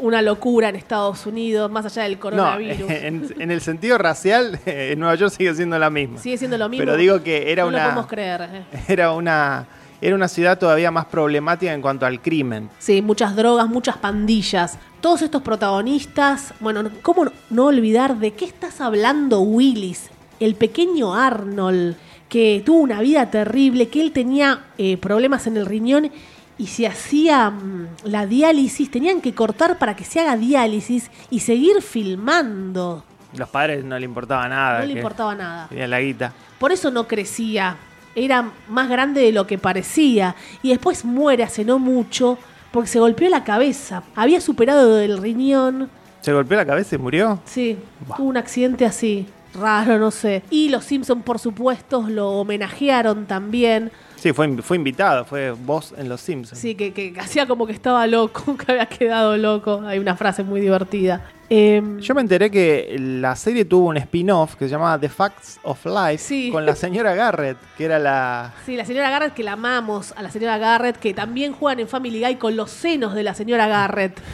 una 0.00 0.22
locura 0.22 0.68
en 0.68 0.76
Estados 0.76 1.26
Unidos, 1.26 1.70
más 1.70 1.86
allá 1.86 2.02
del 2.04 2.14
No, 2.14 2.20
coronavirus. 2.20 2.80
en, 2.90 3.34
en 3.38 3.50
el 3.50 3.60
sentido 3.60 3.98
racial, 3.98 4.58
eh, 4.66 4.94
Nueva 4.96 5.14
York 5.14 5.32
sigue 5.36 5.54
siendo 5.54 5.78
la 5.78 5.90
misma. 5.90 6.18
Sigue 6.18 6.38
siendo 6.38 6.58
lo 6.58 6.68
mismo. 6.68 6.84
Pero 6.84 6.96
digo 6.96 7.22
que 7.22 7.50
era 7.50 7.62
no 7.62 7.68
una. 7.68 7.78
lo 7.78 7.84
podemos 7.84 8.06
creer. 8.06 8.40
eh. 8.52 8.64
Era 8.88 9.12
una, 9.12 9.66
era 10.00 10.14
una 10.14 10.28
ciudad 10.28 10.58
todavía 10.58 10.90
más 10.90 11.06
problemática 11.06 11.72
en 11.72 11.82
cuanto 11.82 12.06
al 12.06 12.20
crimen. 12.20 12.68
Sí, 12.78 13.02
muchas 13.02 13.34
drogas, 13.36 13.68
muchas 13.68 13.96
pandillas. 13.98 14.78
Todos 15.00 15.22
estos 15.22 15.42
protagonistas, 15.42 16.54
bueno, 16.60 16.82
no- 16.82 16.90
¿cómo 17.02 17.26
no- 17.26 17.32
no 17.50 17.66
olvidar 17.66 18.16
de 18.18 18.32
qué 18.32 18.44
estás 18.44 18.80
hablando, 18.80 19.40
Willis? 19.40 20.10
El 20.40 20.54
pequeño 20.54 21.14
Arnold, 21.14 21.96
que 22.28 22.62
tuvo 22.66 22.80
una 22.80 23.00
vida 23.00 23.30
terrible, 23.30 23.88
que 23.88 24.00
él 24.00 24.12
tenía 24.12 24.64
eh, 24.78 24.96
problemas 24.96 25.46
en 25.46 25.56
el 25.56 25.64
riñón 25.66 26.10
y 26.58 26.66
se 26.66 26.86
hacía 26.86 27.50
mm, 27.50 27.88
la 28.04 28.26
diálisis, 28.26 28.90
tenían 28.90 29.20
que 29.20 29.34
cortar 29.34 29.78
para 29.78 29.94
que 29.94 30.04
se 30.04 30.20
haga 30.20 30.36
diálisis 30.36 31.10
y 31.30 31.40
seguir 31.40 31.82
filmando. 31.82 33.04
Los 33.36 33.48
padres 33.48 33.84
no 33.84 33.98
le 33.98 34.04
importaba 34.04 34.48
nada. 34.48 34.80
No 34.80 34.86
le 34.86 34.92
importaba 34.94 35.34
nada. 35.34 35.68
Tenía 35.68 35.86
la 35.86 36.00
guita. 36.00 36.32
Por 36.58 36.72
eso 36.72 36.90
no 36.90 37.06
crecía. 37.06 37.76
Era 38.14 38.50
más 38.68 38.88
grande 38.88 39.20
de 39.20 39.32
lo 39.32 39.46
que 39.46 39.58
parecía. 39.58 40.34
Y 40.62 40.70
después 40.70 41.04
muere 41.04 41.44
hace 41.44 41.64
no 41.64 41.78
mucho 41.78 42.38
porque 42.72 42.88
se 42.88 42.98
golpeó 42.98 43.28
la 43.28 43.44
cabeza. 43.44 44.02
Había 44.14 44.40
superado 44.40 44.98
el 44.98 45.18
riñón. 45.18 45.90
¿Se 46.22 46.32
golpeó 46.32 46.56
la 46.56 46.66
cabeza 46.66 46.94
y 46.94 46.98
murió? 46.98 47.40
Sí, 47.44 47.78
tuvo 48.16 48.28
un 48.28 48.36
accidente 48.36 48.86
así. 48.86 49.26
Raro, 49.54 49.98
no 49.98 50.10
sé. 50.10 50.42
Y 50.50 50.68
los 50.70 50.84
Simpson, 50.84 51.22
por 51.22 51.38
supuesto, 51.38 52.06
lo 52.08 52.30
homenajearon 52.30 53.26
también. 53.26 53.90
Sí, 54.16 54.32
fue, 54.32 54.62
fue 54.62 54.76
invitado, 54.76 55.24
fue 55.24 55.52
voz 55.52 55.94
en 55.96 56.08
Los 56.08 56.20
Simpsons. 56.20 56.60
Sí, 56.60 56.74
que 56.74 57.14
hacía 57.18 57.46
como 57.46 57.66
que 57.66 57.72
estaba 57.72 58.06
loco, 58.06 58.56
que 58.66 58.72
había 58.72 58.86
quedado 58.86 59.36
loco. 59.36 59.82
Hay 59.86 59.98
una 59.98 60.16
frase 60.16 60.42
muy 60.42 60.60
divertida. 60.60 61.30
Em, 61.48 62.00
Yo 62.00 62.14
me 62.14 62.20
enteré 62.22 62.50
que 62.50 62.96
la 62.98 63.36
serie 63.36 63.64
tuvo 63.64 63.88
un 63.88 63.96
spin-off 63.98 64.56
que 64.56 64.64
se 64.64 64.70
llamaba 64.72 64.98
The 64.98 65.08
Facts 65.08 65.60
of 65.62 65.84
Life 65.86 66.18
Sí. 66.18 66.50
con 66.50 66.66
la 66.66 66.74
señora 66.74 67.14
Garrett, 67.14 67.56
que 67.78 67.84
era 67.84 67.98
la... 68.00 68.52
Sí, 68.64 68.74
la 68.76 68.84
señora 68.84 69.10
Garrett, 69.10 69.32
que 69.32 69.44
la 69.44 69.52
amamos, 69.52 70.12
a 70.16 70.22
la 70.22 70.30
señora 70.30 70.58
Garrett, 70.58 70.96
que 70.98 71.14
también 71.14 71.52
juegan 71.52 71.78
en 71.80 71.88
Family 71.88 72.20
Guy 72.20 72.36
con 72.36 72.56
los 72.56 72.70
senos 72.70 73.14
de 73.14 73.22
la 73.22 73.34
señora 73.34 73.66
Garrett. 73.68 74.20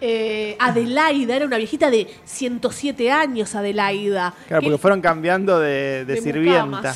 Eh, 0.00 0.56
Adelaida, 0.60 1.34
era 1.36 1.46
una 1.46 1.56
viejita 1.56 1.90
de 1.90 2.06
107 2.24 3.10
años, 3.10 3.54
Adelaida. 3.54 4.32
Claro, 4.46 4.60
que- 4.60 4.66
porque 4.68 4.78
fueron 4.78 5.00
cambiando 5.00 5.58
de, 5.58 6.04
de 6.04 6.14
de 6.14 6.20
sirvienta. 6.20 6.94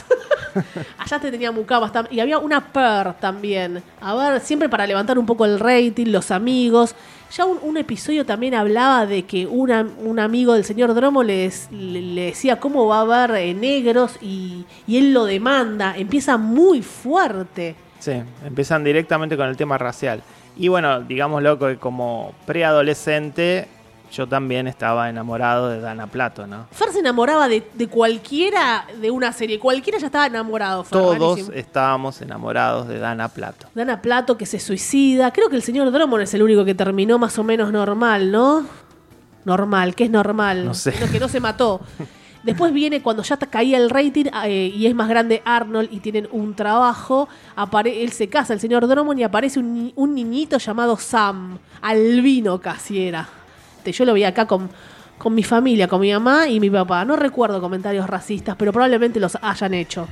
Allá 0.98 1.18
te 1.20 1.30
tenía 1.30 1.50
mucamas 1.52 1.90
y 2.10 2.20
había 2.20 2.38
una 2.38 2.72
per 2.72 3.14
también. 3.14 3.82
A 4.00 4.14
ver, 4.14 4.40
siempre 4.40 4.68
para 4.68 4.86
levantar 4.86 5.18
un 5.18 5.26
poco 5.26 5.44
el 5.44 5.58
rating, 5.58 6.06
los 6.06 6.30
amigos. 6.30 6.94
Ya 7.30 7.44
un, 7.44 7.58
un 7.62 7.76
episodio 7.76 8.26
también 8.26 8.54
hablaba 8.54 9.06
de 9.06 9.24
que 9.24 9.46
un 9.46 10.18
amigo 10.18 10.54
del 10.54 10.64
señor 10.64 10.94
Dromo 10.94 11.22
le, 11.22 11.50
decía 11.70 12.58
cómo 12.58 12.86
va 12.86 12.98
a 12.98 13.00
haber 13.02 13.42
eh, 13.42 13.54
negros 13.54 14.16
y, 14.20 14.64
y 14.86 14.98
él 14.98 15.14
lo 15.14 15.24
demanda. 15.26 15.96
Empieza 15.96 16.36
muy 16.36 16.82
fuerte. 16.82 17.76
Sí, 18.00 18.12
empiezan 18.44 18.82
directamente 18.82 19.36
con 19.36 19.48
el 19.48 19.56
tema 19.56 19.78
racial. 19.78 20.22
Y 20.56 20.68
bueno, 20.68 21.00
digámoslo 21.02 21.58
que 21.58 21.76
como 21.76 22.32
preadolescente 22.46 23.68
yo 24.12 24.26
también 24.26 24.66
estaba 24.66 25.08
enamorado 25.08 25.68
de 25.68 25.80
Dana 25.80 26.06
Plato, 26.06 26.46
¿no? 26.46 26.66
Fer 26.72 26.90
se 26.92 26.98
enamoraba 27.00 27.48
de, 27.48 27.62
de 27.74 27.86
cualquiera 27.88 28.86
de 29.00 29.10
una 29.10 29.32
serie. 29.32 29.58
Cualquiera 29.58 29.98
ya 29.98 30.06
estaba 30.06 30.26
enamorado. 30.26 30.84
Fer, 30.84 30.98
Todos 30.98 31.18
rarísimo. 31.36 31.56
estábamos 31.56 32.20
enamorados 32.20 32.88
de 32.88 32.98
Dana 32.98 33.28
Plato. 33.28 33.66
Dana 33.74 34.02
Plato 34.02 34.36
que 34.36 34.46
se 34.46 34.58
suicida. 34.58 35.30
Creo 35.32 35.48
que 35.48 35.56
el 35.56 35.62
señor 35.62 35.90
Drummond 35.92 36.22
es 36.22 36.34
el 36.34 36.42
único 36.42 36.64
que 36.64 36.74
terminó 36.74 37.18
más 37.18 37.38
o 37.38 37.44
menos 37.44 37.70
normal, 37.72 38.30
¿no? 38.32 38.66
Normal, 39.44 39.94
¿qué 39.94 40.04
es 40.04 40.10
normal? 40.10 40.64
No 40.66 40.74
sé. 40.74 40.92
que 41.10 41.18
no 41.20 41.28
se 41.28 41.40
mató. 41.40 41.80
Después 42.42 42.72
viene 42.72 43.02
cuando 43.02 43.22
ya 43.22 43.36
caía 43.36 43.76
el 43.76 43.90
rating 43.90 44.24
eh, 44.44 44.72
y 44.74 44.86
es 44.86 44.94
más 44.94 45.08
grande 45.10 45.42
Arnold 45.44 45.88
y 45.92 46.00
tienen 46.00 46.26
un 46.32 46.54
trabajo. 46.54 47.28
apare- 47.56 48.02
él 48.02 48.12
se 48.12 48.28
casa, 48.28 48.54
el 48.54 48.60
señor 48.60 48.86
Drummond, 48.88 49.20
y 49.20 49.22
aparece 49.24 49.58
un, 49.60 49.74
ni- 49.74 49.92
un 49.94 50.14
niñito 50.14 50.56
llamado 50.58 50.96
Sam. 50.96 51.58
Albino 51.82 52.58
casi 52.60 53.02
era. 53.06 53.28
Este, 53.80 53.92
Yo 53.92 54.04
lo 54.04 54.12
vi 54.12 54.24
acá 54.24 54.46
con, 54.46 54.68
con 55.16 55.34
mi 55.34 55.42
familia, 55.42 55.88
con 55.88 56.00
mi 56.02 56.12
mamá 56.12 56.48
y 56.48 56.60
mi 56.60 56.68
papá. 56.68 57.04
No 57.04 57.16
recuerdo 57.16 57.60
comentarios 57.60 58.06
racistas, 58.06 58.56
pero 58.56 58.72
probablemente 58.72 59.18
los 59.18 59.38
hayan 59.40 59.72
hecho. 59.74 60.06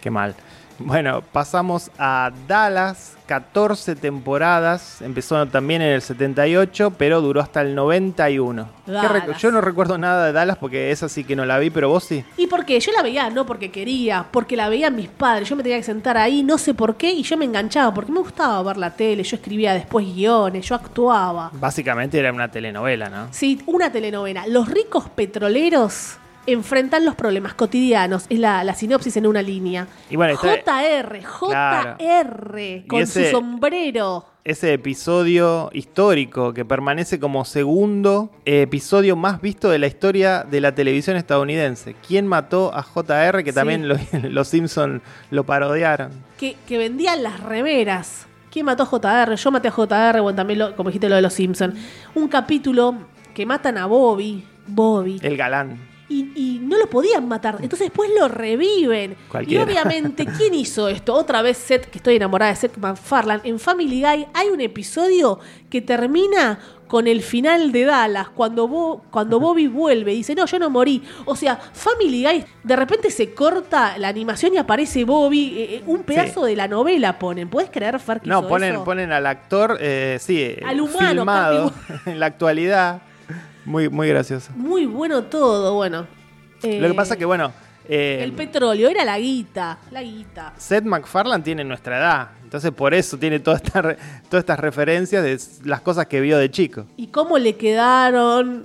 Qué 0.00 0.10
mal. 0.10 0.34
Bueno, 0.78 1.22
pasamos 1.32 1.90
a 1.98 2.32
Dallas, 2.48 3.16
14 3.26 3.94
temporadas. 3.96 5.00
Empezó 5.02 5.46
también 5.46 5.82
en 5.82 5.92
el 5.92 6.02
78, 6.02 6.92
pero 6.98 7.20
duró 7.20 7.40
hasta 7.40 7.60
el 7.62 7.74
91. 7.74 8.68
¿Qué 8.84 8.92
rec- 8.92 9.26
Dallas. 9.26 9.40
Yo 9.40 9.50
no 9.50 9.60
recuerdo 9.60 9.96
nada 9.98 10.26
de 10.26 10.32
Dallas 10.32 10.58
porque 10.58 10.90
esa 10.90 11.08
sí 11.08 11.24
que 11.24 11.36
no 11.36 11.44
la 11.46 11.58
vi, 11.58 11.70
pero 11.70 11.88
vos 11.88 12.04
sí. 12.04 12.24
¿Y 12.36 12.46
por 12.48 12.64
qué? 12.64 12.78
Yo 12.80 12.92
la 12.92 13.02
veía 13.02 13.30
no 13.30 13.46
porque 13.46 13.70
quería, 13.70 14.26
porque 14.30 14.56
la 14.56 14.68
veían 14.68 14.96
mis 14.96 15.08
padres. 15.08 15.48
Yo 15.48 15.56
me 15.56 15.62
tenía 15.62 15.78
que 15.78 15.84
sentar 15.84 16.16
ahí, 16.16 16.42
no 16.42 16.58
sé 16.58 16.74
por 16.74 16.96
qué, 16.96 17.12
y 17.12 17.22
yo 17.22 17.36
me 17.36 17.44
enganchaba, 17.44 17.94
porque 17.94 18.12
me 18.12 18.18
gustaba 18.18 18.62
ver 18.62 18.76
la 18.76 18.90
tele. 18.90 19.22
Yo 19.22 19.36
escribía 19.36 19.72
después 19.74 20.04
guiones, 20.14 20.66
yo 20.68 20.74
actuaba. 20.74 21.50
Básicamente 21.54 22.18
era 22.18 22.32
una 22.32 22.50
telenovela, 22.50 23.08
¿no? 23.08 23.28
Sí, 23.30 23.62
una 23.66 23.90
telenovela. 23.92 24.46
Los 24.48 24.68
ricos 24.68 25.08
petroleros 25.08 26.16
enfrentan 26.46 27.04
los 27.04 27.14
problemas 27.14 27.54
cotidianos. 27.54 28.26
Es 28.28 28.38
la, 28.38 28.64
la 28.64 28.74
sinopsis 28.74 29.16
en 29.16 29.26
una 29.26 29.42
línea. 29.42 29.86
Y 30.10 30.16
bueno, 30.16 30.34
está- 30.34 30.80
JR, 30.82 31.20
Claro. 31.48 31.96
Con 32.88 33.00
ese- 33.02 33.26
su 33.26 33.30
sombrero. 33.36 34.26
Ese 34.44 34.74
episodio 34.74 35.70
histórico 35.72 36.52
que 36.52 36.66
permanece 36.66 37.18
como 37.18 37.46
segundo 37.46 38.30
episodio 38.44 39.16
más 39.16 39.40
visto 39.40 39.70
de 39.70 39.78
la 39.78 39.86
historia 39.86 40.44
de 40.44 40.60
la 40.60 40.74
televisión 40.74 41.16
estadounidense. 41.16 41.96
¿Quién 42.06 42.26
mató 42.26 42.70
a 42.74 42.82
JR? 42.82 43.42
Que 43.42 43.52
Sí. 43.52 43.54
también 43.54 43.88
lo- 43.88 43.96
los 44.28 44.48
Simpson 44.48 45.00
lo 45.30 45.44
parodiaron. 45.44 46.10
que, 46.38 46.56
que 46.68 46.76
vendían 46.76 47.22
las 47.22 47.40
remeras. 47.40 48.26
¿Quién 48.50 48.66
mató 48.66 48.82
a 48.82 48.86
JR? 48.86 49.34
Yo 49.34 49.50
maté 49.50 49.68
a 49.68 49.70
JR, 49.70 50.20
bueno, 50.20 50.36
también 50.36 50.58
lo- 50.58 50.76
como 50.76 50.90
dijiste 50.90 51.08
lo 51.08 51.16
de 51.16 51.22
los 51.22 51.32
Simpsons. 51.32 51.74
Un 52.14 52.28
capítulo 52.28 52.94
que 53.34 53.46
matan 53.46 53.78
a 53.78 53.86
Bobby. 53.86 54.44
Bobby. 54.66 55.18
El 55.22 55.36
galán. 55.38 55.78
Y, 56.08 56.32
y 56.36 56.58
no 56.62 56.76
lo 56.76 56.88
podían 56.90 57.26
matar. 57.26 57.56
Entonces 57.62 57.86
después 57.88 58.10
lo 58.18 58.28
reviven. 58.28 59.16
Cualquiera. 59.30 59.64
Y 59.64 59.66
obviamente, 59.66 60.26
¿quién 60.38 60.54
hizo 60.54 60.88
esto? 60.88 61.14
Otra 61.14 61.40
vez 61.42 61.56
Seth, 61.56 61.86
que 61.86 61.98
estoy 61.98 62.16
enamorada 62.16 62.50
de 62.52 62.56
Seth 62.56 62.76
MacFarlane. 62.76 63.40
En 63.44 63.58
Family 63.58 64.00
Guy 64.02 64.26
hay 64.34 64.48
un 64.52 64.60
episodio 64.60 65.38
que 65.70 65.80
termina 65.80 66.58
con 66.86 67.06
el 67.08 67.22
final 67.22 67.72
de 67.72 67.84
Dallas, 67.86 68.28
cuando, 68.28 68.68
Bo- 68.68 69.02
cuando 69.10 69.40
Bobby 69.40 69.66
vuelve 69.66 70.12
y 70.12 70.16
dice, 70.18 70.34
no, 70.34 70.44
yo 70.46 70.58
no 70.58 70.68
morí. 70.70 71.02
O 71.24 71.34
sea, 71.34 71.56
Family 71.56 72.22
Guy, 72.22 72.44
de 72.62 72.76
repente 72.76 73.10
se 73.10 73.32
corta 73.34 73.96
la 73.98 74.08
animación 74.08 74.54
y 74.54 74.58
aparece 74.58 75.04
Bobby, 75.04 75.54
eh, 75.58 75.74
eh, 75.76 75.82
un 75.86 76.02
pedazo 76.04 76.44
de 76.44 76.54
la 76.54 76.68
novela 76.68 77.18
ponen. 77.18 77.48
¿Puedes 77.48 77.70
creer, 77.70 77.98
Fer, 77.98 78.20
que 78.20 78.28
No, 78.28 78.40
hizo 78.40 78.48
ponen, 78.48 78.74
eso? 78.74 78.84
ponen 78.84 79.10
al 79.10 79.26
actor, 79.26 79.78
eh, 79.80 80.18
sí, 80.20 80.54
Al 80.64 80.80
humano, 80.82 81.08
filmado 81.22 81.72
en 82.06 82.20
la 82.20 82.26
actualidad. 82.26 83.00
Muy, 83.64 83.88
muy 83.88 84.08
gracioso. 84.08 84.52
Muy 84.56 84.86
bueno 84.86 85.24
todo, 85.24 85.74
bueno. 85.74 86.06
Lo 86.62 86.68
que 86.68 86.86
Eh, 86.86 86.94
pasa 86.94 87.16
que, 87.16 87.24
bueno, 87.24 87.52
eh, 87.88 88.20
El 88.22 88.32
petróleo, 88.32 88.88
era 88.88 89.04
la 89.04 89.18
guita, 89.18 89.78
la 89.90 90.02
guita. 90.02 90.52
Seth 90.56 90.84
MacFarlane 90.84 91.42
tiene 91.44 91.64
nuestra 91.64 91.98
edad. 91.98 92.28
Entonces, 92.42 92.70
por 92.70 92.94
eso 92.94 93.18
tiene 93.18 93.40
toda 93.40 93.56
esta 93.58 93.82
re- 93.82 93.98
todas 94.30 94.42
estas 94.42 94.58
referencias 94.60 95.22
de 95.22 95.32
s- 95.34 95.60
las 95.64 95.80
cosas 95.82 96.06
que 96.06 96.20
vio 96.20 96.38
de 96.38 96.50
chico. 96.50 96.86
Y 96.96 97.08
cómo 97.08 97.36
le 97.38 97.56
quedaron, 97.56 98.64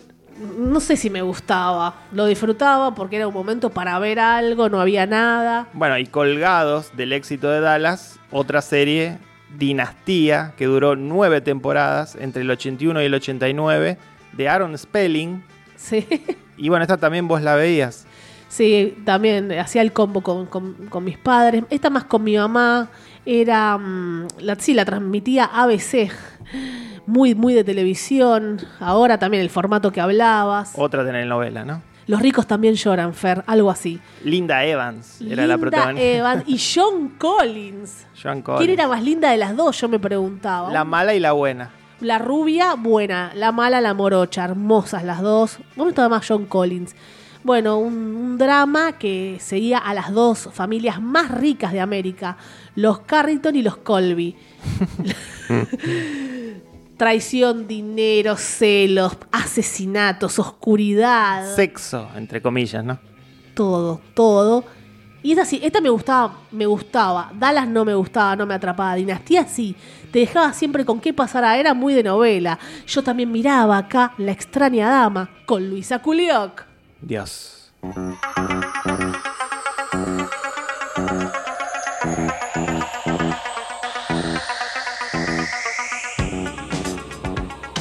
no 0.57 0.79
sé 0.79 0.95
si 0.95 1.09
me 1.09 1.21
gustaba. 1.21 1.95
Lo 2.13 2.25
disfrutaba 2.27 2.95
porque 2.95 3.17
era 3.17 3.27
un 3.27 3.33
momento 3.33 3.69
para 3.71 3.99
ver 3.99 4.19
algo, 4.19 4.69
no 4.69 4.79
había 4.79 5.05
nada. 5.05 5.67
Bueno, 5.73 5.97
y 5.97 6.05
colgados 6.05 6.95
del 6.95 7.11
éxito 7.11 7.49
de 7.49 7.59
Dallas, 7.59 8.19
otra 8.31 8.61
serie, 8.61 9.17
Dinastía, 9.57 10.53
que 10.57 10.65
duró 10.65 10.95
nueve 10.95 11.41
temporadas, 11.41 12.15
entre 12.15 12.43
el 12.43 12.49
81 12.51 13.01
y 13.01 13.05
el 13.05 13.13
89, 13.15 13.97
de 14.33 14.47
Aaron 14.49 14.77
Spelling. 14.77 15.43
Sí, 15.75 16.05
Y 16.57 16.67
bueno, 16.69 16.83
esta 16.83 16.97
también 16.97 17.27
vos 17.27 17.41
la 17.41 17.55
veías. 17.55 18.05
sí 18.49 18.97
también 19.05 19.51
hacía 19.53 19.81
el 19.81 19.93
combo 19.93 20.21
con, 20.21 20.45
con- 20.45 20.73
con 20.89 21.03
mis 21.05 21.17
padres. 21.17 21.63
Esta 21.69 21.89
más 21.89 22.03
con 22.03 22.23
mi 22.23 22.35
mamá. 22.35 22.89
Era, 23.25 23.77
mm, 23.77 24.27
la, 24.39 24.55
sí, 24.55 24.73
la 24.73 24.83
transmitía 24.85 25.45
ABC. 25.45 26.09
Muy, 27.05 27.33
muy 27.35 27.53
de 27.53 27.63
televisión. 27.63 28.59
Ahora 28.79 29.17
también 29.17 29.41
el 29.41 29.49
formato 29.49 29.91
que 29.91 30.01
hablabas. 30.01 30.73
Otra 30.75 31.05
telenovela, 31.05 31.63
¿no? 31.65 31.81
Los 32.07 32.21
ricos 32.21 32.47
también 32.47 32.73
lloran, 32.73 33.13
Fer, 33.13 33.43
algo 33.45 33.69
así. 33.69 33.99
Linda 34.23 34.65
Evans 34.65 35.21
era 35.21 35.45
la 35.45 35.55
Linda 35.55 35.57
protagonista. 35.59 36.07
Evans 36.07 36.43
y 36.47 36.59
John 36.59 37.09
Collins. 37.19 38.07
John 38.21 38.41
¿Quién 38.41 38.43
Collins. 38.43 38.69
era 38.73 38.87
más 38.87 39.03
linda 39.03 39.29
de 39.31 39.37
las 39.37 39.55
dos? 39.55 39.79
Yo 39.79 39.87
me 39.87 39.99
preguntaba. 39.99 40.71
La 40.73 40.83
mala 40.83 41.13
y 41.13 41.19
la 41.19 41.33
buena. 41.33 41.69
La 42.01 42.17
rubia, 42.17 42.75
buena. 42.75 43.31
La 43.35 43.51
mala, 43.51 43.81
la 43.81 43.93
morocha. 43.93 44.45
Hermosas 44.45 45.03
las 45.03 45.21
dos. 45.21 45.59
Me 45.75 45.83
gustaba 45.83 46.09
más 46.09 46.25
John 46.27 46.45
Collins. 46.45 46.95
Bueno, 47.43 47.77
un, 47.77 47.93
un 47.93 48.37
drama 48.37 48.97
que 48.97 49.37
seguía 49.39 49.77
a 49.77 49.93
las 49.93 50.11
dos 50.11 50.49
familias 50.51 51.01
más 51.01 51.31
ricas 51.31 51.71
de 51.71 51.79
América. 51.79 52.37
Los 52.75 52.99
Carrington 52.99 53.55
y 53.55 53.61
los 53.61 53.77
Colby. 53.77 54.35
Traición, 56.97 57.67
dinero, 57.67 58.35
celos, 58.35 59.17
asesinatos, 59.31 60.37
oscuridad. 60.37 61.55
Sexo, 61.55 62.09
entre 62.15 62.41
comillas, 62.41 62.83
¿no? 62.83 62.99
todo, 63.59 63.99
todo. 64.13 64.63
Y 65.21 65.31
esta 65.31 65.43
sí, 65.43 65.59
esta 65.61 65.81
me 65.81 65.89
gustaba, 65.89 66.37
me 66.49 66.65
gustaba. 66.65 67.29
Dallas 67.37 67.67
no 67.67 67.83
me 67.83 67.93
gustaba, 67.93 68.37
no 68.37 68.45
me 68.45 68.53
atrapaba. 68.53 68.95
Dinastía 68.95 69.45
sí, 69.45 69.75
te 70.11 70.19
dejaba 70.19 70.53
siempre 70.53 70.85
con 70.85 70.99
qué 70.99 71.13
pasará, 71.13 71.57
era 71.57 71.73
muy 71.73 71.93
de 71.93 72.03
novela. 72.03 72.59
Yo 72.87 73.03
también 73.03 73.31
miraba 73.31 73.77
acá 73.77 74.13
La 74.17 74.31
extraña 74.31 74.89
dama 74.89 75.29
con 75.45 75.69
Luisa 75.69 75.99
Culioc. 75.99 76.65
Dios. 77.01 77.71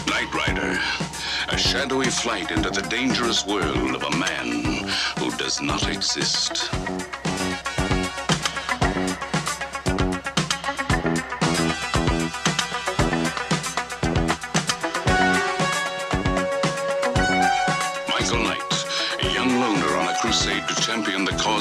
Night 0.07 0.33
Rider, 0.33 0.79
a 1.49 1.57
shadowy 1.57 2.07
flight 2.07 2.51
into 2.51 2.71
the 2.71 2.83
dangerous 2.89 3.45
world 3.47 3.95
of 3.95 4.03
a 4.05 4.17
man 4.17 4.87
who 5.19 5.31
does 5.37 5.61
not 5.61 5.89
exist. 5.89 6.71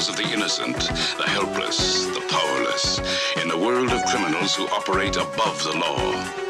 Of 0.08 0.16
the 0.16 0.32
innocent, 0.32 0.76
the 1.18 1.26
helpless, 1.26 2.06
the 2.06 2.20
powerless, 2.28 2.98
in 3.36 3.50
a 3.50 3.56
world 3.56 3.90
of 3.90 4.04
criminals 4.06 4.54
who 4.54 4.66
operate 4.68 5.16
above 5.16 5.62
the 5.64 5.76
law. 5.76 6.47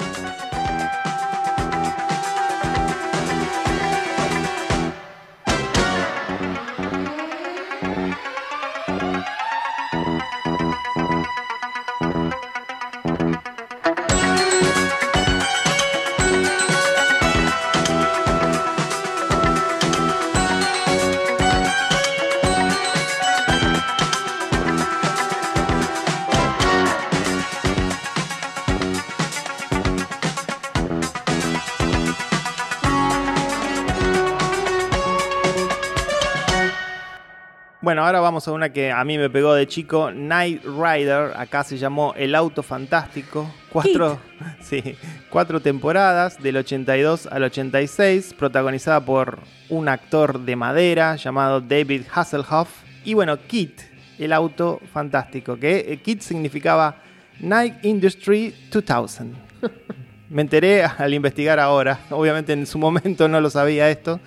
Bueno, 37.89 38.05
ahora 38.05 38.21
vamos 38.21 38.47
a 38.47 38.53
una 38.53 38.71
que 38.71 38.93
a 38.93 39.03
mí 39.03 39.17
me 39.17 39.31
pegó 39.31 39.55
de 39.55 39.67
chico, 39.67 40.11
Night 40.13 40.63
Rider, 40.63 41.33
acá 41.35 41.65
se 41.65 41.79
llamó 41.79 42.13
El 42.19 42.35
Auto 42.35 42.63
Fantástico, 42.63 43.51
cuatro, 43.73 44.21
sí, 44.61 44.95
cuatro 45.31 45.61
temporadas, 45.61 46.39
del 46.43 46.59
82 46.59 47.29
al 47.29 47.45
86, 47.45 48.35
protagonizada 48.39 49.01
por 49.01 49.39
un 49.71 49.89
actor 49.89 50.39
de 50.41 50.55
madera 50.55 51.17
llamado 51.17 51.63
David 51.63 52.03
Hasselhoff, 52.13 52.69
y 53.07 53.15
bueno, 53.15 53.39
Kit, 53.47 53.81
El 54.19 54.35
Auto 54.35 54.83
Fantástico, 54.93 55.59
que 55.59 55.87
eh, 55.91 55.97
Kit 56.03 56.21
significaba 56.21 56.97
Night 57.41 57.83
Industry 57.87 58.55
2000. 58.71 59.35
Me 60.29 60.43
enteré 60.43 60.85
al 60.85 61.15
investigar 61.15 61.59
ahora, 61.59 62.01
obviamente 62.11 62.53
en 62.53 62.67
su 62.67 62.77
momento 62.77 63.29
no 63.29 63.41
lo 63.41 63.49
sabía 63.49 63.89
esto. 63.89 64.21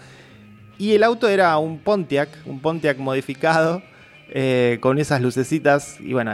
Y 0.81 0.95
el 0.95 1.03
auto 1.03 1.29
era 1.29 1.55
un 1.59 1.77
Pontiac, 1.77 2.29
un 2.47 2.59
Pontiac 2.59 2.97
modificado, 2.97 3.83
eh, 4.31 4.79
con 4.81 4.97
esas 4.97 5.21
lucecitas. 5.21 5.99
Y 5.99 6.13
bueno, 6.13 6.33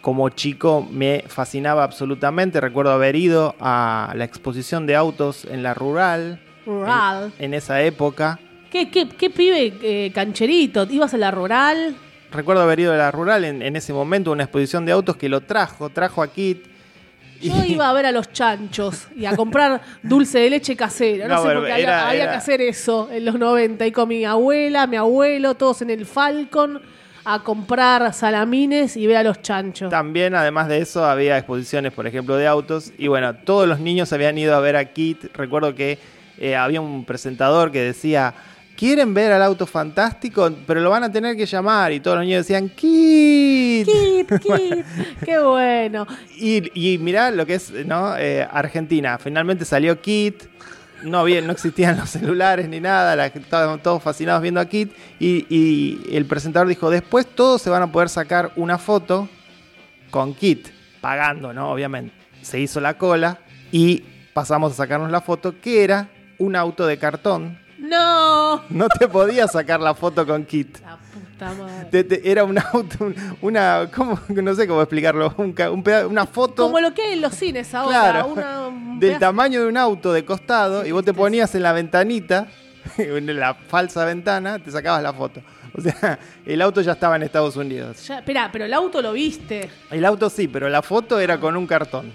como 0.00 0.28
chico 0.30 0.84
me 0.90 1.22
fascinaba 1.28 1.84
absolutamente. 1.84 2.60
Recuerdo 2.60 2.90
haber 2.90 3.14
ido 3.14 3.54
a 3.60 4.12
la 4.16 4.24
exposición 4.24 4.86
de 4.86 4.96
autos 4.96 5.44
en 5.44 5.62
la 5.62 5.72
rural. 5.72 6.40
Rural. 6.66 7.32
En, 7.38 7.44
en 7.44 7.54
esa 7.54 7.80
época. 7.80 8.40
¿Qué, 8.72 8.90
qué, 8.90 9.08
qué 9.08 9.30
pibe 9.30 9.74
eh, 9.80 10.10
cancherito? 10.12 10.84
¿Ibas 10.90 11.14
a 11.14 11.18
la 11.18 11.30
rural? 11.30 11.94
Recuerdo 12.32 12.62
haber 12.62 12.80
ido 12.80 12.92
a 12.92 12.96
la 12.96 13.12
rural 13.12 13.44
en, 13.44 13.62
en 13.62 13.76
ese 13.76 13.92
momento, 13.92 14.32
una 14.32 14.42
exposición 14.42 14.84
de 14.84 14.90
autos 14.90 15.14
que 15.14 15.28
lo 15.28 15.42
trajo, 15.42 15.90
trajo 15.90 16.24
a 16.24 16.26
Kit. 16.26 16.66
Yo 17.40 17.64
iba 17.64 17.88
a 17.88 17.92
ver 17.92 18.06
a 18.06 18.12
los 18.12 18.32
chanchos 18.32 19.08
y 19.16 19.26
a 19.26 19.36
comprar 19.36 19.80
dulce 20.02 20.38
de 20.38 20.50
leche 20.50 20.76
casera. 20.76 21.28
No, 21.28 21.34
No, 21.36 21.42
sé 21.42 21.48
por 21.54 21.66
qué 21.66 21.72
había, 21.72 21.84
era- 21.84 22.08
había 22.08 22.22
era- 22.24 22.32
que 22.32 22.38
hacer 22.38 22.60
eso 22.60 23.08
en 23.12 23.24
los 23.24 23.38
90. 23.38 23.86
Y 23.86 23.92
con 23.92 24.08
mi 24.08 24.24
abuela, 24.24 24.86
mi 24.86 24.96
abuelo, 24.96 25.54
todos 25.54 25.82
en 25.82 25.90
el 25.90 26.06
Falcon 26.06 26.80
a 27.28 27.42
comprar 27.42 28.12
salamines 28.14 28.96
y 28.96 29.06
ver 29.06 29.16
a 29.16 29.22
los 29.24 29.42
chanchos. 29.42 29.90
También, 29.90 30.34
además 30.36 30.68
de 30.68 30.78
eso, 30.78 31.04
había 31.04 31.36
exposiciones, 31.36 31.92
por 31.92 32.06
ejemplo, 32.06 32.36
de 32.36 32.46
autos. 32.46 32.92
Y 32.98 33.08
bueno, 33.08 33.34
todos 33.34 33.66
los 33.68 33.80
niños 33.80 34.12
habían 34.12 34.38
ido 34.38 34.54
a 34.54 34.60
ver 34.60 34.76
a 34.76 34.84
Kit. 34.84 35.24
Recuerdo 35.34 35.74
que 35.74 35.98
eh, 36.38 36.54
había 36.54 36.80
un 36.80 37.04
presentador 37.04 37.72
que 37.72 37.80
decía, 37.80 38.34
¿quieren 38.76 39.14
ver 39.14 39.32
al 39.32 39.42
auto 39.42 39.66
fantástico? 39.66 40.50
Pero 40.66 40.80
lo 40.80 40.90
van 40.90 41.04
a 41.04 41.10
tener 41.10 41.36
que 41.36 41.46
llamar. 41.46 41.92
Y 41.92 42.00
todos 42.00 42.18
los 42.18 42.26
niños 42.26 42.46
decían, 42.46 42.68
Kit. 42.68 43.86
Kit, 43.86 44.28
Kit, 44.42 44.84
qué 45.24 45.38
bueno. 45.38 46.06
Y, 46.36 46.70
y 46.74 46.98
mirá 46.98 47.30
lo 47.30 47.46
que 47.46 47.54
es, 47.54 47.70
¿no? 47.86 48.16
Eh, 48.16 48.46
Argentina. 48.50 49.18
Finalmente 49.18 49.64
salió 49.64 50.00
Kit. 50.00 50.44
No, 51.02 51.18
había, 51.20 51.40
no 51.40 51.52
existían 51.52 51.96
los 51.96 52.10
celulares 52.10 52.68
ni 52.68 52.80
nada. 52.80 53.16
La, 53.16 53.26
estaban 53.26 53.82
todos 53.82 54.02
fascinados 54.02 54.42
viendo 54.42 54.60
a 54.60 54.66
Kit. 54.66 54.92
Y, 55.18 55.46
y 55.48 56.14
el 56.14 56.26
presentador 56.26 56.68
dijo: 56.68 56.90
Después 56.90 57.26
todos 57.26 57.62
se 57.62 57.70
van 57.70 57.82
a 57.82 57.90
poder 57.90 58.08
sacar 58.08 58.52
una 58.56 58.78
foto 58.78 59.28
con 60.10 60.34
Kit. 60.34 60.68
Pagando, 61.00 61.52
¿no? 61.52 61.70
Obviamente. 61.70 62.14
Se 62.42 62.60
hizo 62.60 62.80
la 62.80 62.98
cola. 62.98 63.40
Y 63.72 64.04
pasamos 64.32 64.72
a 64.72 64.76
sacarnos 64.76 65.10
la 65.10 65.20
foto, 65.20 65.60
que 65.60 65.82
era 65.82 66.08
un 66.38 66.56
auto 66.56 66.86
de 66.86 66.98
cartón. 66.98 67.65
No. 67.78 68.62
No 68.70 68.88
te 68.88 69.08
podías 69.08 69.52
sacar 69.52 69.80
la 69.80 69.94
foto 69.94 70.26
con 70.26 70.44
Kit. 70.44 70.78
La 70.80 70.96
puta 70.96 71.52
madre. 71.52 71.88
Te- 71.90 72.04
te- 72.04 72.30
era 72.30 72.44
un 72.44 72.58
auto, 72.58 72.96
un- 73.00 73.14
una, 73.42 73.90
¿cómo? 73.94 74.18
no 74.28 74.54
sé 74.54 74.66
cómo 74.66 74.80
explicarlo, 74.82 75.34
un 75.36 75.54
un 75.70 75.82
peda- 75.82 76.06
una 76.06 76.26
foto 76.26 76.64
Como 76.64 76.80
lo 76.80 76.94
que 76.94 77.02
hay 77.02 77.12
en 77.14 77.20
los 77.20 77.34
cines 77.34 77.74
ahora. 77.74 78.10
Claro. 78.12 78.26
una- 78.28 78.66
un 78.68 78.98
del 79.00 79.10
pedazo- 79.12 79.20
tamaño 79.20 79.62
de 79.62 79.68
un 79.68 79.76
auto 79.76 80.12
de 80.12 80.24
costado 80.24 80.86
y 80.86 80.92
vos 80.92 81.04
te 81.04 81.12
ponías 81.12 81.54
en 81.54 81.62
la 81.62 81.72
ventanita, 81.72 82.46
en 82.98 83.38
la 83.38 83.54
falsa 83.54 84.04
ventana, 84.04 84.58
te 84.58 84.70
sacabas 84.70 85.02
la 85.02 85.12
foto. 85.12 85.42
O 85.76 85.80
sea, 85.82 86.18
el 86.46 86.62
auto 86.62 86.80
ya 86.80 86.92
estaba 86.92 87.16
en 87.16 87.22
Estados 87.24 87.54
Unidos. 87.56 88.06
Ya, 88.06 88.20
Esperá, 88.20 88.48
pero 88.50 88.64
el 88.64 88.72
auto 88.72 89.02
lo 89.02 89.12
viste. 89.12 89.68
El 89.90 90.04
auto 90.06 90.30
sí, 90.30 90.48
pero 90.48 90.70
la 90.70 90.80
foto 90.80 91.18
era 91.20 91.38
con 91.38 91.54
un 91.56 91.66
cartón. 91.66 92.10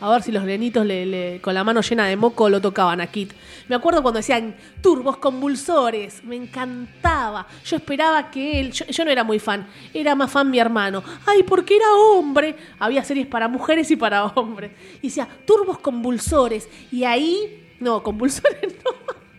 A 0.00 0.08
ver 0.10 0.22
si 0.22 0.32
los 0.32 0.44
nenitos 0.44 0.86
le- 0.86 1.04
le- 1.06 1.40
con 1.40 1.52
la 1.54 1.62
mano 1.62 1.80
llena 1.82 2.06
de 2.06 2.16
moco 2.16 2.48
lo 2.48 2.60
tocaban 2.60 3.00
a 3.00 3.06
Kit. 3.08 3.32
Me 3.68 3.76
acuerdo 3.76 4.02
cuando 4.02 4.18
decían 4.18 4.56
turbos 4.82 5.18
convulsores. 5.18 6.24
Me 6.24 6.36
encantaba. 6.36 7.46
Yo 7.64 7.76
esperaba 7.76 8.30
que 8.30 8.60
él. 8.60 8.72
Yo, 8.72 8.86
yo 8.86 9.04
no 9.04 9.10
era 9.10 9.24
muy 9.24 9.38
fan. 9.38 9.66
Era 9.92 10.14
más 10.14 10.30
fan 10.30 10.50
mi 10.50 10.58
hermano. 10.58 11.02
Ay, 11.26 11.42
porque 11.42 11.76
era 11.76 11.92
hombre. 11.94 12.56
Había 12.78 13.04
series 13.04 13.26
para 13.26 13.46
mujeres 13.48 13.90
y 13.90 13.96
para 13.96 14.24
hombres. 14.24 14.72
Y 15.02 15.08
decía 15.08 15.28
turbos 15.46 15.78
convulsores. 15.78 16.68
Y 16.90 17.04
ahí. 17.04 17.66
No, 17.80 18.02
convulsores 18.02 18.74
no. 18.84 18.90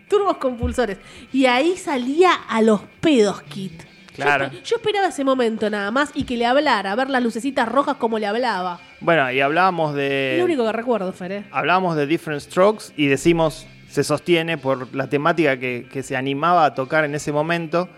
Turbos 0.07 0.37
compulsores. 0.37 0.97
Y 1.33 1.45
ahí 1.45 1.77
salía 1.77 2.33
a 2.33 2.61
los 2.61 2.81
pedos 2.99 3.41
Kit. 3.43 3.83
Claro. 4.13 4.51
Yo, 4.63 4.75
esperaba 4.75 5.07
ese 5.07 5.23
momento 5.23 5.69
nada 5.69 5.89
más 5.89 6.11
y 6.13 6.25
que 6.25 6.35
le 6.35 6.45
hablara, 6.45 6.93
ver 6.95 7.09
las 7.09 7.23
lucecitas 7.23 7.67
rojas 7.67 7.95
como 7.95 8.19
le 8.19 8.27
hablaba. 8.27 8.79
Bueno, 9.01 9.31
y 9.31 9.41
hablábamos 9.41 9.91
Es 9.91 9.95
lo 9.95 10.01
de. 10.01 10.41
único 10.43 10.65
que 10.65 10.71
recuerdo, 10.71 11.11
Fer. 11.11 11.31
¿eh? 11.31 11.43
Hablábamos 11.51 11.95
de 11.95 12.05
Different 12.07 12.41
Strokes 12.41 12.85
y 12.95 13.07
decimos, 13.07 13.65
se 13.89 14.03
sostiene 14.03 14.57
por 14.57 14.93
la 14.95 15.07
temática 15.09 15.57
que, 15.57 15.87
que 15.91 16.03
se 16.03 16.15
animaba 16.15 16.65
a 16.65 16.73
tocar 16.75 17.03
en 17.05 17.15
ese 17.15 17.31
momento. 17.31 17.89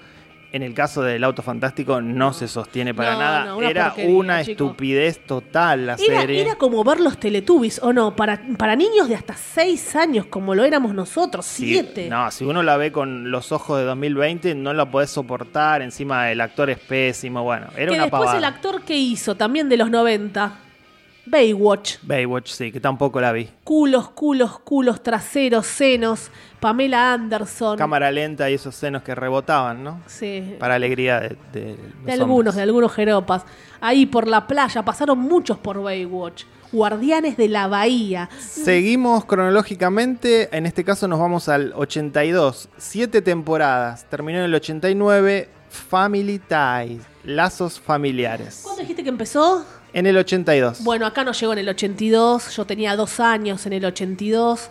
En 0.54 0.62
el 0.62 0.76
caso 0.76 1.02
del 1.02 1.24
auto 1.24 1.42
fantástico 1.42 2.00
no 2.00 2.32
se 2.32 2.48
sostiene 2.48 2.94
para 2.94 3.14
No, 3.14 3.20
nada. 3.20 3.46
no, 3.46 3.58
una 3.58 3.70
era 3.72 3.94
una 4.06 4.44
chico. 4.44 4.52
estupidez 4.66 5.26
total 5.26 5.88
la 5.88 5.94
Era, 5.96 6.22
serie. 6.22 6.42
era 6.44 6.56
como 6.58 6.84
ver 6.84 7.00
los 7.00 7.18
Teletubbies, 7.20 7.82
¿o 7.82 7.92
no? 7.92 8.16
Para, 8.16 8.40
para 8.60 8.76
niños 8.76 9.10
de 9.10 9.16
hasta 9.16 9.34
6 9.34 9.96
años, 9.96 10.28
como 10.28 10.54
lo 10.54 10.64
éramos 10.64 10.94
nosotros, 10.94 11.44
Sí, 11.48 11.70
7. 11.74 12.08
no, 12.08 12.30
si 12.30 12.46
uno 12.46 12.62
la 12.62 12.78
ve 12.78 12.92
con 12.92 13.32
los 13.32 13.52
ojos 13.52 13.80
de 13.80 13.84
2020, 13.86 14.54
no 14.54 14.74
la 14.76 14.86
podés 14.92 15.10
soportar. 15.10 15.82
Encima 15.82 16.32
el 16.32 16.40
actor 16.40 16.70
es 16.70 16.78
pésimo. 16.78 17.42
Bueno, 17.42 17.66
era 17.76 17.88
que 17.88 17.96
una 17.96 18.04
después 18.04 18.20
pavada. 18.22 18.38
el 18.38 18.46
actor 18.46 18.84
que 18.84 18.96
hizo, 18.96 19.34
también 19.36 19.70
de 19.70 19.78
los 19.78 19.90
90, 19.90 20.60
Baywatch. 21.26 21.98
Baywatch, 22.04 22.52
sí, 22.52 22.72
que 22.72 22.80
tampoco 22.80 23.22
la 23.22 23.32
vi. 23.32 23.50
Culos, 23.64 24.10
culos, 24.10 24.60
culos, 24.60 25.02
traseros, 25.02 25.66
senos, 25.66 26.30
Pamela 26.60 27.14
Anderson. 27.14 27.78
Cámara 27.78 28.12
lenta 28.12 28.50
y 28.50 28.56
esos 28.56 28.76
senos 28.76 29.04
que 29.04 29.16
rebotaban, 29.16 29.84
¿no? 29.84 30.02
Sí. 30.06 30.56
Para 30.60 30.76
alegría 30.76 31.20
de, 31.20 31.38
de 31.54 31.78
los 32.06 32.14
algunos, 32.20 32.40
hombres. 32.40 32.56
de 32.56 32.62
algunos 32.62 32.94
jeropas. 32.94 33.46
Ahí 33.80 34.06
por 34.06 34.28
la 34.28 34.48
playa, 34.48 34.84
pasaron 34.84 35.18
muchos 35.20 35.58
por 35.58 35.82
Baywatch. 35.82 36.44
Guardianes 36.74 37.38
de 37.38 37.48
la 37.50 37.68
Bahía. 37.68 38.30
Seguimos 38.40 39.26
cronológicamente, 39.26 40.50
en 40.56 40.66
este 40.66 40.84
caso 40.84 41.08
nos 41.08 41.20
vamos 41.20 41.48
al 41.48 41.72
82, 41.76 42.68
siete 42.78 43.22
temporadas, 43.22 44.06
terminó 44.10 44.40
en 44.40 44.46
el 44.46 44.56
89, 44.56 45.50
Family 45.70 46.40
Ties, 46.40 47.04
lazos 47.24 47.80
familiares. 47.80 48.62
¿Cuándo 48.64 48.82
dijiste 48.82 49.04
que 49.04 49.10
empezó? 49.10 49.64
En 49.94 50.08
el 50.08 50.18
82. 50.18 50.84
Bueno, 50.84 51.06
acá 51.06 51.24
no 51.24 51.32
llegó 51.34 51.54
en 51.54 51.60
el 51.60 51.70
82, 51.70 52.56
yo 52.56 52.66
tenía 52.66 52.96
dos 52.96 53.20
años 53.20 53.66
en 53.68 53.74
el 53.74 53.86
82, 53.86 54.70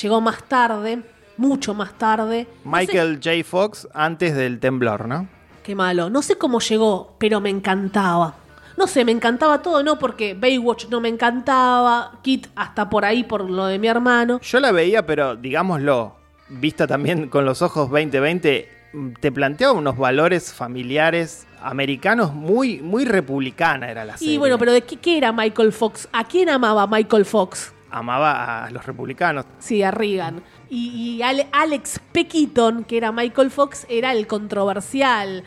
llegó 0.00 0.20
más 0.20 0.44
tarde, 0.44 1.00
mucho 1.36 1.74
más 1.74 1.98
tarde. 1.98 2.46
No 2.64 2.70
sé- 2.72 2.78
Michael 2.86 3.16
J. 3.22 3.30
Fox 3.44 3.88
antes 3.92 4.34
del 4.36 4.60
temblor, 4.60 5.06
¿no? 5.08 5.28
qué 5.62 5.74
malo, 5.74 6.08
no 6.08 6.22
sé 6.22 6.36
cómo 6.36 6.58
llegó, 6.60 7.14
pero 7.18 7.38
me 7.40 7.50
encantaba. 7.50 8.34
No 8.78 8.86
sé, 8.86 9.04
me 9.04 9.12
encantaba 9.12 9.60
todo, 9.60 9.82
no 9.82 9.98
porque 9.98 10.32
Baywatch 10.34 10.86
no 10.88 11.00
me 11.02 11.08
encantaba, 11.10 12.18
Kit 12.22 12.46
hasta 12.56 12.88
por 12.88 13.04
ahí 13.04 13.24
por 13.24 13.48
lo 13.48 13.66
de 13.66 13.78
mi 13.78 13.86
hermano. 13.88 14.40
Yo 14.40 14.58
la 14.58 14.72
veía, 14.72 15.04
pero 15.04 15.36
digámoslo, 15.36 16.16
vista 16.48 16.86
también 16.86 17.28
con 17.28 17.44
los 17.44 17.60
ojos 17.60 17.90
2020, 17.90 18.68
mm, 18.94 19.08
te 19.20 19.30
planteaba 19.30 19.74
unos 19.74 19.98
valores 19.98 20.52
familiares 20.54 21.46
americanos 21.62 22.34
muy, 22.34 22.80
muy 22.80 23.04
republicana 23.04 23.90
era 23.90 24.04
la 24.04 24.16
serie. 24.16 24.34
Y 24.34 24.38
bueno, 24.38 24.58
pero 24.58 24.72
¿de 24.72 24.82
qué, 24.82 24.96
qué 24.96 25.18
era 25.18 25.32
Michael 25.32 25.72
Fox? 25.72 26.08
¿A 26.12 26.24
quién 26.24 26.48
amaba 26.48 26.86
Michael 26.86 27.24
Fox? 27.24 27.72
Amaba 27.90 28.64
a 28.66 28.70
los 28.70 28.86
republicanos. 28.86 29.44
Sí, 29.58 29.82
a 29.82 29.90
Reagan. 29.90 30.42
Y, 30.68 31.16
y 31.16 31.22
Ale- 31.22 31.48
Alex 31.52 32.00
Peckiton, 32.12 32.84
que 32.84 32.96
era 32.96 33.10
Michael 33.10 33.50
Fox, 33.50 33.84
era 33.88 34.12
el 34.12 34.26
controversial. 34.26 35.42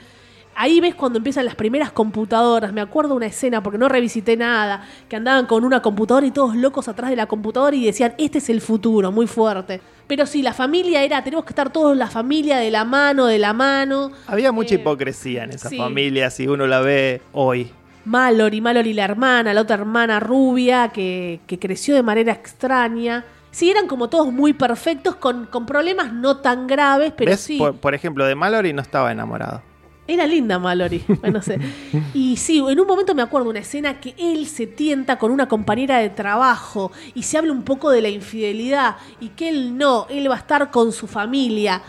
Ahí 0.56 0.80
ves 0.82 0.94
cuando 0.94 1.18
empiezan 1.18 1.46
las 1.46 1.56
primeras 1.56 1.92
computadoras. 1.92 2.74
Me 2.74 2.82
acuerdo 2.82 3.16
una 3.16 3.26
escena, 3.26 3.64
porque 3.64 3.78
no 3.80 3.88
revisité 3.90 4.38
nada, 4.38 4.86
que 5.10 5.16
andaban 5.16 5.46
con 5.48 5.64
una 5.64 5.82
computadora 5.82 6.26
y 6.28 6.32
todos 6.32 6.56
locos 6.56 6.88
atrás 6.88 7.10
de 7.10 7.16
la 7.16 7.26
computadora 7.26 7.76
y 7.76 7.86
decían, 7.86 8.14
este 8.18 8.38
es 8.38 8.50
el 8.50 8.62
futuro, 8.62 9.12
muy 9.12 9.26
fuerte. 9.26 9.82
Pero 10.08 10.26
sí, 10.26 10.42
la 10.42 10.54
familia 10.54 11.02
era, 11.04 11.24
tenemos 11.24 11.46
que 11.46 11.52
estar 11.52 11.72
todos 11.72 11.96
la 11.96 12.08
familia 12.08 12.58
de 12.58 12.70
la 12.72 12.84
mano, 12.86 13.26
de 13.26 13.40
la 13.40 13.54
mano. 13.54 14.12
Había 14.28 14.52
mucha 14.52 14.76
Eh, 14.76 14.80
hipocresía 14.80 15.44
en 15.46 15.52
esa 15.52 15.70
sí. 15.70 15.78
familia 15.78 16.30
si 16.30 16.48
uno 16.48 16.68
la 16.68 16.82
ve 16.82 17.22
hoy. 17.32 17.72
Mallory, 18.06 18.60
Mallory 18.60 18.94
la 18.94 19.06
hermana, 19.06 19.54
la 19.54 19.62
otra 19.62 19.76
hermana 19.78 20.20
rubia 20.20 20.90
que, 20.90 21.40
que 21.48 21.58
creció 21.58 21.96
de 21.96 22.04
manera 22.04 22.34
extraña. 22.34 23.24
Sí, 23.52 23.70
eran 23.70 23.88
como 23.88 24.10
todos 24.10 24.32
muy 24.34 24.52
perfectos, 24.54 25.16
con, 25.16 25.46
con 25.46 25.66
problemas 25.66 26.12
no 26.12 26.38
tan 26.38 26.68
graves, 26.68 27.14
pero 27.16 27.32
¿Ves? 27.32 27.40
sí. 27.40 27.58
Por, 27.58 27.76
por 27.78 27.94
ejemplo, 27.94 28.26
de 28.26 28.36
Mallory 28.36 28.74
no 28.74 28.82
estaba 28.82 29.12
enamorado. 29.12 29.62
Era 30.06 30.28
linda 30.28 30.60
Mallory, 30.60 31.04
bueno, 31.22 31.38
no 31.38 31.42
sé. 31.42 31.58
Y 32.14 32.36
sí, 32.38 32.58
en 32.68 32.80
un 32.80 32.86
momento 32.88 33.16
me 33.16 33.22
acuerdo 33.22 33.50
una 33.50 33.60
escena 33.60 34.00
que 34.02 34.14
él 34.18 34.48
se 34.48 34.68
tienta 34.68 35.18
con 35.18 35.32
una 35.32 35.48
compañera 35.48 36.00
de 36.00 36.10
trabajo 36.10 36.92
y 37.16 37.24
se 37.24 37.38
habla 37.38 37.54
un 37.54 37.64
poco 37.64 37.90
de 37.90 38.02
la 38.02 38.10
infidelidad 38.10 38.98
y 39.22 39.30
que 39.30 39.48
él 39.50 39.78
no, 39.78 40.06
él 40.10 40.30
va 40.30 40.36
a 40.36 40.40
estar 40.40 40.72
con 40.72 40.92
su 40.92 41.08
familia, 41.08 41.82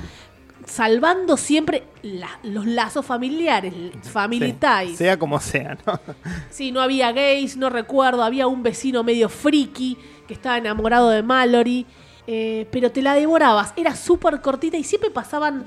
salvando 0.66 1.36
siempre 1.36 1.84
la- 2.02 2.38
los 2.42 2.66
lazos 2.66 3.04
familiares, 3.04 3.74
family 4.02 4.52
Sí, 4.52 4.56
ties. 4.60 4.96
Sea 4.98 5.18
como 5.18 5.38
sea, 5.40 5.76
¿no? 5.86 6.00
Sí, 6.50 6.72
no 6.72 6.80
había 6.80 7.12
gays, 7.12 7.56
no 7.56 7.68
recuerdo, 7.68 8.22
había 8.22 8.46
un 8.46 8.62
vecino 8.62 9.02
medio 9.02 9.28
friki 9.28 9.98
que 10.26 10.34
estaba 10.34 10.56
enamorado 10.58 11.10
de 11.10 11.22
Mallory, 11.22 11.84
eh, 12.26 12.66
pero 12.70 12.90
te 12.90 13.02
la 13.02 13.14
devorabas, 13.14 13.74
era 13.76 13.94
súper 13.94 14.40
cortita 14.40 14.76
y 14.78 14.84
siempre 14.84 15.10
pasaban, 15.10 15.66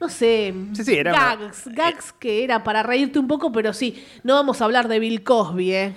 no 0.00 0.08
sé, 0.08 0.52
Sí, 0.74 0.84
sí, 0.84 0.94
era 0.94 1.12
una- 1.12 1.36
gags, 1.36 1.68
gags 1.68 2.12
que 2.12 2.44
era 2.44 2.62
para 2.64 2.82
reírte 2.82 3.18
un 3.18 3.28
poco, 3.28 3.50
pero 3.52 3.72
sí, 3.72 4.04
no 4.22 4.34
vamos 4.34 4.60
a 4.60 4.64
hablar 4.66 4.88
de 4.88 4.98
Bill 4.98 5.22
Cosby, 5.22 5.72
¿eh? 5.72 5.96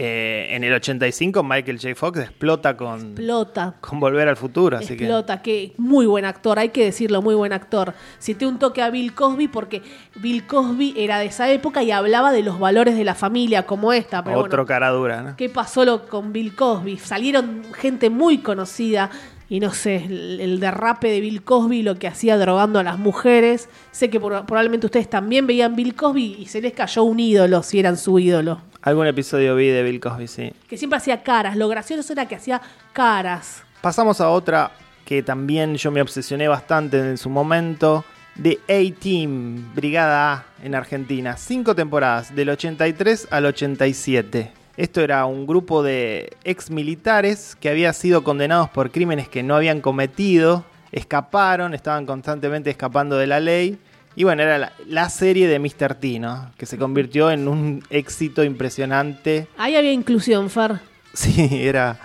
Eh, 0.00 0.48
en 0.54 0.62
el 0.62 0.72
85 0.74 1.42
Michael 1.42 1.80
J. 1.80 1.94
Fox 1.96 2.20
explota 2.20 2.76
con, 2.76 3.00
Explota. 3.00 3.74
con 3.80 3.98
Volver 3.98 4.28
al 4.28 4.36
Futuro, 4.36 4.76
así 4.76 4.96
que... 4.96 5.04
Explota, 5.04 5.42
que 5.42 5.72
muy 5.76 6.06
buen 6.06 6.24
actor, 6.24 6.56
hay 6.60 6.68
que 6.68 6.84
decirlo, 6.84 7.20
muy 7.20 7.34
buen 7.34 7.52
actor. 7.52 7.94
Cité 8.20 8.46
un 8.46 8.60
toque 8.60 8.80
a 8.80 8.90
Bill 8.90 9.12
Cosby 9.12 9.48
porque 9.48 9.82
Bill 10.14 10.46
Cosby 10.46 10.94
era 10.96 11.18
de 11.18 11.26
esa 11.26 11.50
época 11.50 11.82
y 11.82 11.90
hablaba 11.90 12.30
de 12.30 12.42
los 12.44 12.60
valores 12.60 12.96
de 12.96 13.02
la 13.02 13.16
familia 13.16 13.66
como 13.66 13.92
esta, 13.92 14.22
pero 14.22 14.38
Otro 14.38 14.58
bueno, 14.58 14.66
cara 14.66 14.90
dura, 14.90 15.22
¿no? 15.22 15.36
¿Qué 15.36 15.48
pasó 15.48 15.84
lo- 15.84 16.06
con 16.06 16.32
Bill 16.32 16.54
Cosby? 16.54 16.98
Salieron 16.98 17.64
gente 17.74 18.08
muy 18.08 18.38
conocida 18.38 19.10
y 19.50 19.60
no 19.60 19.72
sé, 19.72 19.96
el, 20.04 20.40
el 20.40 20.60
derrape 20.60 21.08
de 21.08 21.20
Bill 21.20 21.42
Cosby, 21.42 21.82
lo 21.82 21.98
que 21.98 22.06
hacía 22.08 22.36
drogando 22.36 22.78
a 22.78 22.82
las 22.82 22.98
mujeres. 22.98 23.68
Sé 23.92 24.10
que 24.10 24.20
por- 24.20 24.44
probablemente 24.46 24.86
ustedes 24.86 25.08
también 25.08 25.46
veían 25.46 25.74
Bill 25.76 25.94
Cosby 25.94 26.36
y 26.38 26.46
se 26.46 26.60
les 26.60 26.72
cayó 26.74 27.02
un 27.04 27.18
ídolo 27.20 27.62
si 27.62 27.78
eran 27.78 27.96
su 27.96 28.18
ídolo. 28.18 28.60
Algún 28.82 29.06
episodio 29.06 29.56
vi 29.56 29.68
de 29.68 29.82
Bill 29.82 30.00
Cosby, 30.00 30.28
sí. 30.28 30.52
Que 30.68 30.76
siempre 30.76 30.98
hacía 30.98 31.22
caras. 31.22 31.56
Lo 31.56 31.68
gracioso 31.68 32.12
era 32.12 32.26
que 32.26 32.36
hacía 32.36 32.60
caras. 32.92 33.62
Pasamos 33.80 34.20
a 34.20 34.28
otra 34.30 34.70
que 35.04 35.22
también 35.22 35.76
yo 35.76 35.90
me 35.90 36.02
obsesioné 36.02 36.46
bastante 36.48 36.98
en 36.98 37.16
su 37.16 37.30
momento. 37.30 38.04
The 38.40 38.58
A-Team, 38.68 39.74
Brigada 39.74 40.32
A 40.32 40.44
en 40.62 40.74
Argentina. 40.74 41.36
Cinco 41.36 41.74
temporadas, 41.74 42.34
del 42.36 42.50
83 42.50 43.28
al 43.30 43.46
87. 43.46 44.52
Esto 44.78 45.00
era 45.00 45.26
un 45.26 45.44
grupo 45.44 45.82
de 45.82 46.36
ex 46.44 46.70
militares 46.70 47.56
que 47.58 47.68
había 47.68 47.92
sido 47.92 48.22
condenados 48.22 48.70
por 48.70 48.92
crímenes 48.92 49.28
que 49.28 49.42
no 49.42 49.56
habían 49.56 49.80
cometido. 49.80 50.64
Escaparon, 50.92 51.74
estaban 51.74 52.06
constantemente 52.06 52.70
escapando 52.70 53.18
de 53.18 53.26
la 53.26 53.40
ley. 53.40 53.76
Y 54.14 54.22
bueno, 54.22 54.44
era 54.44 54.56
la, 54.56 54.72
la 54.86 55.10
serie 55.10 55.48
de 55.48 55.58
Mr. 55.58 55.96
T, 55.96 56.20
¿no? 56.20 56.52
Que 56.56 56.64
se 56.64 56.78
convirtió 56.78 57.28
en 57.32 57.48
un 57.48 57.82
éxito 57.90 58.44
impresionante. 58.44 59.48
Ahí 59.56 59.74
había 59.74 59.90
inclusión, 59.90 60.48
Fer. 60.48 60.78
Sí, 61.12 61.48
era, 61.50 61.98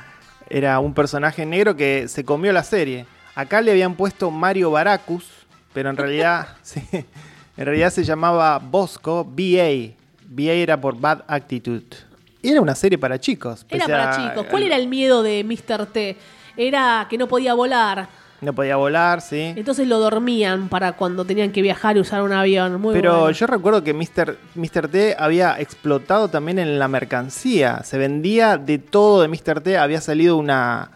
era 0.49 0.80
un 0.80 0.95
personaje 0.95 1.45
negro 1.45 1.76
que 1.76 2.07
se 2.07 2.26
comió 2.26 2.51
la 2.53 2.63
serie. 2.63 3.05
Acá 3.36 3.61
le 3.61 3.69
habían 3.69 3.93
puesto 3.93 4.32
Mario 4.32 4.71
Baracus, 4.71 5.28
pero 5.74 5.91
en 5.91 5.97
realidad, 5.97 6.47
sí, 6.63 6.82
en 6.91 7.65
realidad 7.65 7.91
se 7.91 8.03
llamaba 8.03 8.57
Bosco 8.57 9.24
BA. 9.24 9.93
BA 10.26 10.53
era 10.53 10.82
por 10.82 10.99
Bad 10.99 11.24
Attitude. 11.28 12.12
Era 12.43 12.61
una 12.61 12.75
serie 12.75 12.97
para 12.97 13.19
chicos. 13.19 13.65
Era 13.69 13.85
para 13.87 14.11
a- 14.11 14.29
chicos. 14.29 14.45
¿Cuál 14.49 14.63
era 14.63 14.75
el 14.75 14.87
miedo 14.87 15.23
de 15.23 15.43
Mr. 15.43 15.85
T? 15.87 16.17
Era 16.57 17.07
que 17.09 17.17
no 17.17 17.27
podía 17.27 17.53
volar. 17.53 18.07
No 18.41 18.51
podía 18.53 18.75
volar, 18.75 19.21
sí. 19.21 19.53
Entonces 19.55 19.87
lo 19.87 19.99
dormían 19.99 20.67
para 20.67 20.91
cuando 20.91 21.23
tenían 21.23 21.53
que 21.53 21.61
viajar 21.61 21.95
y 21.95 22.01
usar 22.01 22.21
un 22.23 22.33
avión. 22.33 22.79
Muy 22.81 22.93
Pero 22.93 23.21
bueno. 23.21 23.31
yo 23.31 23.47
recuerdo 23.47 23.81
que 23.85 23.93
Mr. 23.93 24.37
Mr. 24.55 24.89
T 24.89 25.15
había 25.17 25.57
explotado 25.61 26.27
también 26.27 26.59
en 26.59 26.77
la 26.77 26.89
mercancía. 26.89 27.81
Se 27.85 27.97
vendía 27.97 28.57
de 28.57 28.79
todo 28.79 29.21
de 29.21 29.29
Mr. 29.29 29.61
T. 29.61 29.77
Había 29.77 30.01
salido 30.01 30.35
una, 30.35 30.91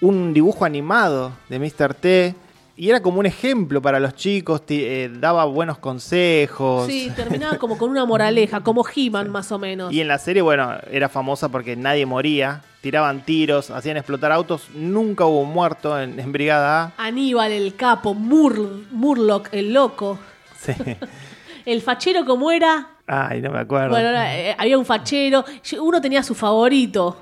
un 0.00 0.34
dibujo 0.34 0.64
animado 0.64 1.30
de 1.48 1.60
Mr. 1.60 1.94
T. 1.94 2.34
Y 2.80 2.88
era 2.88 3.02
como 3.02 3.18
un 3.20 3.26
ejemplo 3.26 3.82
para 3.82 4.00
los 4.00 4.14
chicos. 4.14 4.62
eh, 4.70 5.10
daba 5.12 5.44
buenos 5.44 5.76
consejos. 5.76 6.86
Sí, 6.86 7.12
terminaba 7.14 7.58
como 7.58 7.76
con 7.76 7.90
una 7.90 8.06
moraleja, 8.06 8.60
como 8.62 8.86
He-Man 8.94 9.28
más 9.30 9.52
o 9.52 9.58
menos. 9.58 9.92
Y 9.92 10.00
en 10.00 10.08
la 10.08 10.16
serie, 10.16 10.40
bueno, 10.40 10.72
era 10.90 11.10
famosa 11.10 11.50
porque 11.50 11.76
nadie 11.76 12.06
moría. 12.06 12.62
Tiraban 12.80 13.22
tiros, 13.26 13.70
hacían 13.70 13.98
explotar 13.98 14.32
autos. 14.32 14.68
Nunca 14.74 15.26
hubo 15.26 15.42
un 15.42 15.50
muerto 15.52 16.00
en, 16.00 16.18
en 16.18 16.32
Brigada 16.32 16.94
A. 16.96 17.04
Aníbal, 17.04 17.52
el 17.52 17.74
capo, 17.76 18.14
Mur- 18.14 18.84
Murloc, 18.90 19.50
el 19.52 19.74
loco. 19.74 20.18
Sí. 20.58 20.72
El 21.66 21.82
fachero, 21.82 22.24
como 22.24 22.50
era? 22.50 22.88
Ay, 23.06 23.42
no 23.42 23.50
me 23.50 23.58
acuerdo. 23.58 23.90
Bueno, 23.90 24.08
era, 24.08 24.34
eh, 24.38 24.56
había 24.58 24.78
un 24.78 24.86
fachero. 24.86 25.44
Uno 25.82 26.00
tenía 26.00 26.22
su 26.22 26.34
favorito. 26.34 27.18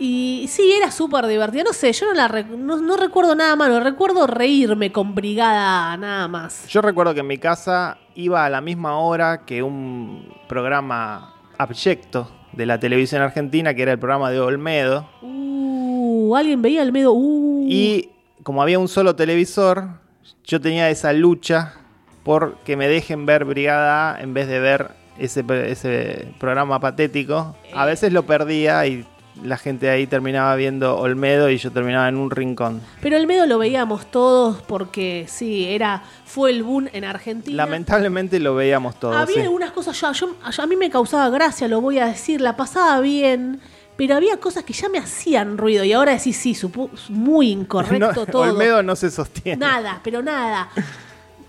Y 0.00 0.46
sí, 0.48 0.72
era 0.76 0.90
súper 0.90 1.26
divertida. 1.26 1.64
No 1.64 1.72
sé, 1.72 1.92
yo 1.92 2.06
no, 2.06 2.14
la 2.14 2.28
rec- 2.28 2.46
no, 2.46 2.76
no 2.76 2.96
recuerdo 2.96 3.34
nada 3.34 3.56
malo. 3.56 3.80
Recuerdo 3.80 4.26
reírme 4.26 4.92
con 4.92 5.14
Brigada 5.14 5.92
A, 5.92 5.96
nada 5.96 6.28
más. 6.28 6.66
Yo 6.68 6.80
recuerdo 6.80 7.14
que 7.14 7.20
en 7.20 7.26
mi 7.26 7.38
casa 7.38 7.98
iba 8.14 8.44
a 8.44 8.50
la 8.50 8.60
misma 8.60 8.98
hora 8.98 9.44
que 9.44 9.62
un 9.62 10.32
programa 10.48 11.34
abyecto 11.58 12.30
de 12.52 12.66
la 12.66 12.78
televisión 12.78 13.22
argentina, 13.22 13.74
que 13.74 13.82
era 13.82 13.92
el 13.92 13.98
programa 13.98 14.30
de 14.30 14.38
Olmedo. 14.40 15.08
Uh, 15.22 16.34
alguien 16.36 16.62
veía 16.62 16.82
el 16.82 16.92
medio. 16.92 17.12
Uh. 17.12 17.66
Y 17.68 18.10
como 18.44 18.62
había 18.62 18.78
un 18.78 18.88
solo 18.88 19.16
televisor, 19.16 19.88
yo 20.44 20.60
tenía 20.60 20.88
esa 20.90 21.12
lucha 21.12 21.74
por 22.22 22.56
que 22.58 22.76
me 22.76 22.88
dejen 22.88 23.26
ver 23.26 23.44
Brigada 23.44 24.14
A 24.14 24.20
en 24.20 24.32
vez 24.32 24.46
de 24.48 24.60
ver 24.60 24.90
ese, 25.18 25.44
ese 25.66 26.28
programa 26.38 26.78
patético. 26.78 27.56
A 27.74 27.84
veces 27.84 28.12
lo 28.12 28.24
perdía 28.24 28.86
y 28.86 29.04
la 29.42 29.56
gente 29.56 29.88
ahí 29.90 30.06
terminaba 30.06 30.54
viendo 30.56 30.96
Olmedo 30.98 31.50
y 31.50 31.58
yo 31.58 31.70
terminaba 31.70 32.08
en 32.08 32.16
un 32.16 32.30
rincón. 32.30 32.80
Pero 33.00 33.16
el 33.16 33.26
medio 33.26 33.46
lo 33.46 33.58
veíamos 33.58 34.10
todos 34.10 34.62
porque 34.62 35.26
sí, 35.28 35.64
era 35.68 36.02
fue 36.24 36.50
el 36.50 36.62
boom 36.62 36.88
en 36.92 37.04
Argentina. 37.04 37.56
Lamentablemente 37.56 38.40
lo 38.40 38.54
veíamos 38.54 38.98
todos. 38.98 39.16
Había 39.16 39.36
sí. 39.36 39.40
algunas 39.42 39.70
cosas, 39.72 40.00
yo, 40.00 40.12
yo- 40.12 40.62
a 40.62 40.66
mí 40.66 40.76
me 40.76 40.90
causaba 40.90 41.28
gracia, 41.30 41.68
lo 41.68 41.80
voy 41.80 41.98
a 41.98 42.06
decir, 42.06 42.40
la 42.40 42.56
pasaba 42.56 43.00
bien, 43.00 43.60
pero 43.96 44.14
había 44.14 44.36
cosas 44.38 44.64
que 44.64 44.72
ya 44.72 44.88
me 44.88 44.98
hacían 44.98 45.58
ruido 45.58 45.82
y 45.84 45.92
ahora 45.92 46.12
decís, 46.12 46.36
sí, 46.36 46.54
supu- 46.54 46.90
muy 47.08 47.50
incorrecto 47.52 48.20
No, 48.20 48.26
todo. 48.26 48.42
Olmedo 48.42 48.82
no 48.82 48.94
se 48.96 49.10
sostiene. 49.10 49.56
Nada, 49.58 50.00
pero 50.04 50.22
nada. 50.22 50.68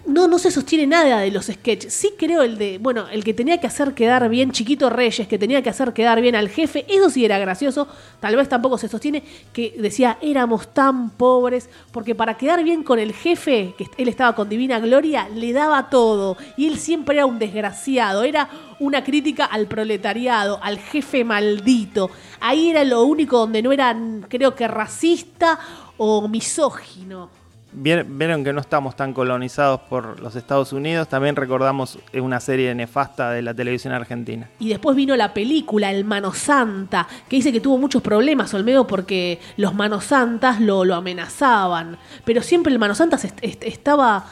No, 0.10 0.28
no 0.28 0.40
se 0.40 0.50
sostiene 0.50 0.88
nada 0.88 1.20
de 1.20 1.30
los 1.30 1.46
sketches. 1.46 1.94
Sí 1.94 2.14
creo 2.18 2.42
el 2.42 2.58
de, 2.58 2.80
bueno, 2.80 3.08
el 3.12 3.24
que 3.24 3.36
tenía 3.36 3.60
que 3.60 3.68
hacer 3.68 3.94
quedar 3.94 4.28
bien 4.28 4.52
Chiquito 4.52 4.90
Reyes, 4.90 5.28
que 5.28 5.38
tenía 5.38 5.62
que 5.62 5.70
hacer 5.70 5.94
quedar 5.94 6.20
bien 6.20 6.36
al 6.36 6.50
jefe, 6.50 6.84
eso 6.90 7.12
sí 7.12 7.26
era 7.26 7.38
gracioso, 7.38 7.88
tal 8.20 8.36
vez 8.36 8.50
tampoco 8.50 8.80
se 8.80 8.88
sostiene, 8.88 9.24
que 9.54 9.76
decía, 9.78 10.18
éramos 10.20 10.74
tan 10.74 11.12
pobres, 11.12 11.70
porque 11.92 12.16
para 12.16 12.38
quedar 12.38 12.64
bien 12.64 12.82
con 12.82 12.98
el 12.98 13.14
jefe, 13.14 13.76
que 13.78 13.86
él 13.98 14.08
estaba 14.08 14.34
con 14.34 14.50
Divina 14.50 14.80
Gloria, 14.80 15.30
le 15.30 15.54
daba 15.54 15.92
todo, 15.92 16.38
y 16.58 16.68
él 16.68 16.80
siempre 16.80 17.18
era 17.18 17.28
un 17.28 17.38
desgraciado, 17.38 18.24
era 18.24 18.50
una 18.80 19.04
crítica 19.04 19.46
al 19.46 19.68
proletariado, 19.68 20.60
al 20.64 20.80
jefe 20.80 21.24
maldito. 21.24 22.10
Ahí 22.40 22.72
era 22.72 22.84
lo 22.84 23.04
único 23.04 23.38
donde 23.38 23.62
no 23.62 23.72
era, 23.72 23.96
creo 24.28 24.56
que 24.56 24.68
racista 24.68 25.60
o 25.98 26.28
misógino. 26.28 27.39
Vieron 27.72 28.44
que 28.44 28.52
no 28.52 28.62
estamos 28.62 28.96
tan 28.96 29.14
colonizados 29.14 29.82
por 29.82 30.20
los 30.20 30.36
Estados 30.36 30.74
Unidos. 30.74 31.08
También 31.08 31.36
recordamos 31.36 32.00
una 32.14 32.40
serie 32.40 32.74
nefasta 32.74 33.30
de 33.32 33.42
la 33.44 33.54
televisión 33.54 33.94
argentina. 33.94 34.50
Y 34.60 34.70
después 34.70 34.96
vino 34.96 35.16
la 35.16 35.34
película 35.34 35.92
El 35.92 36.04
Mano 36.04 36.34
Santa, 36.34 37.08
que 37.30 37.36
dice 37.36 37.52
que 37.52 37.60
tuvo 37.62 37.78
muchos 37.78 38.02
problemas 38.02 38.54
Olmedo 38.54 38.88
porque 38.88 39.40
los 39.58 39.76
Manos 39.76 40.06
Santas 40.06 40.60
lo, 40.60 40.84
lo 40.84 40.96
amenazaban. 40.96 41.98
Pero 42.26 42.42
siempre 42.42 42.74
el 42.74 42.80
Mano 42.80 42.96
Santas 42.96 43.24
est- 43.26 43.40
est- 43.44 43.64
estaba 43.64 44.26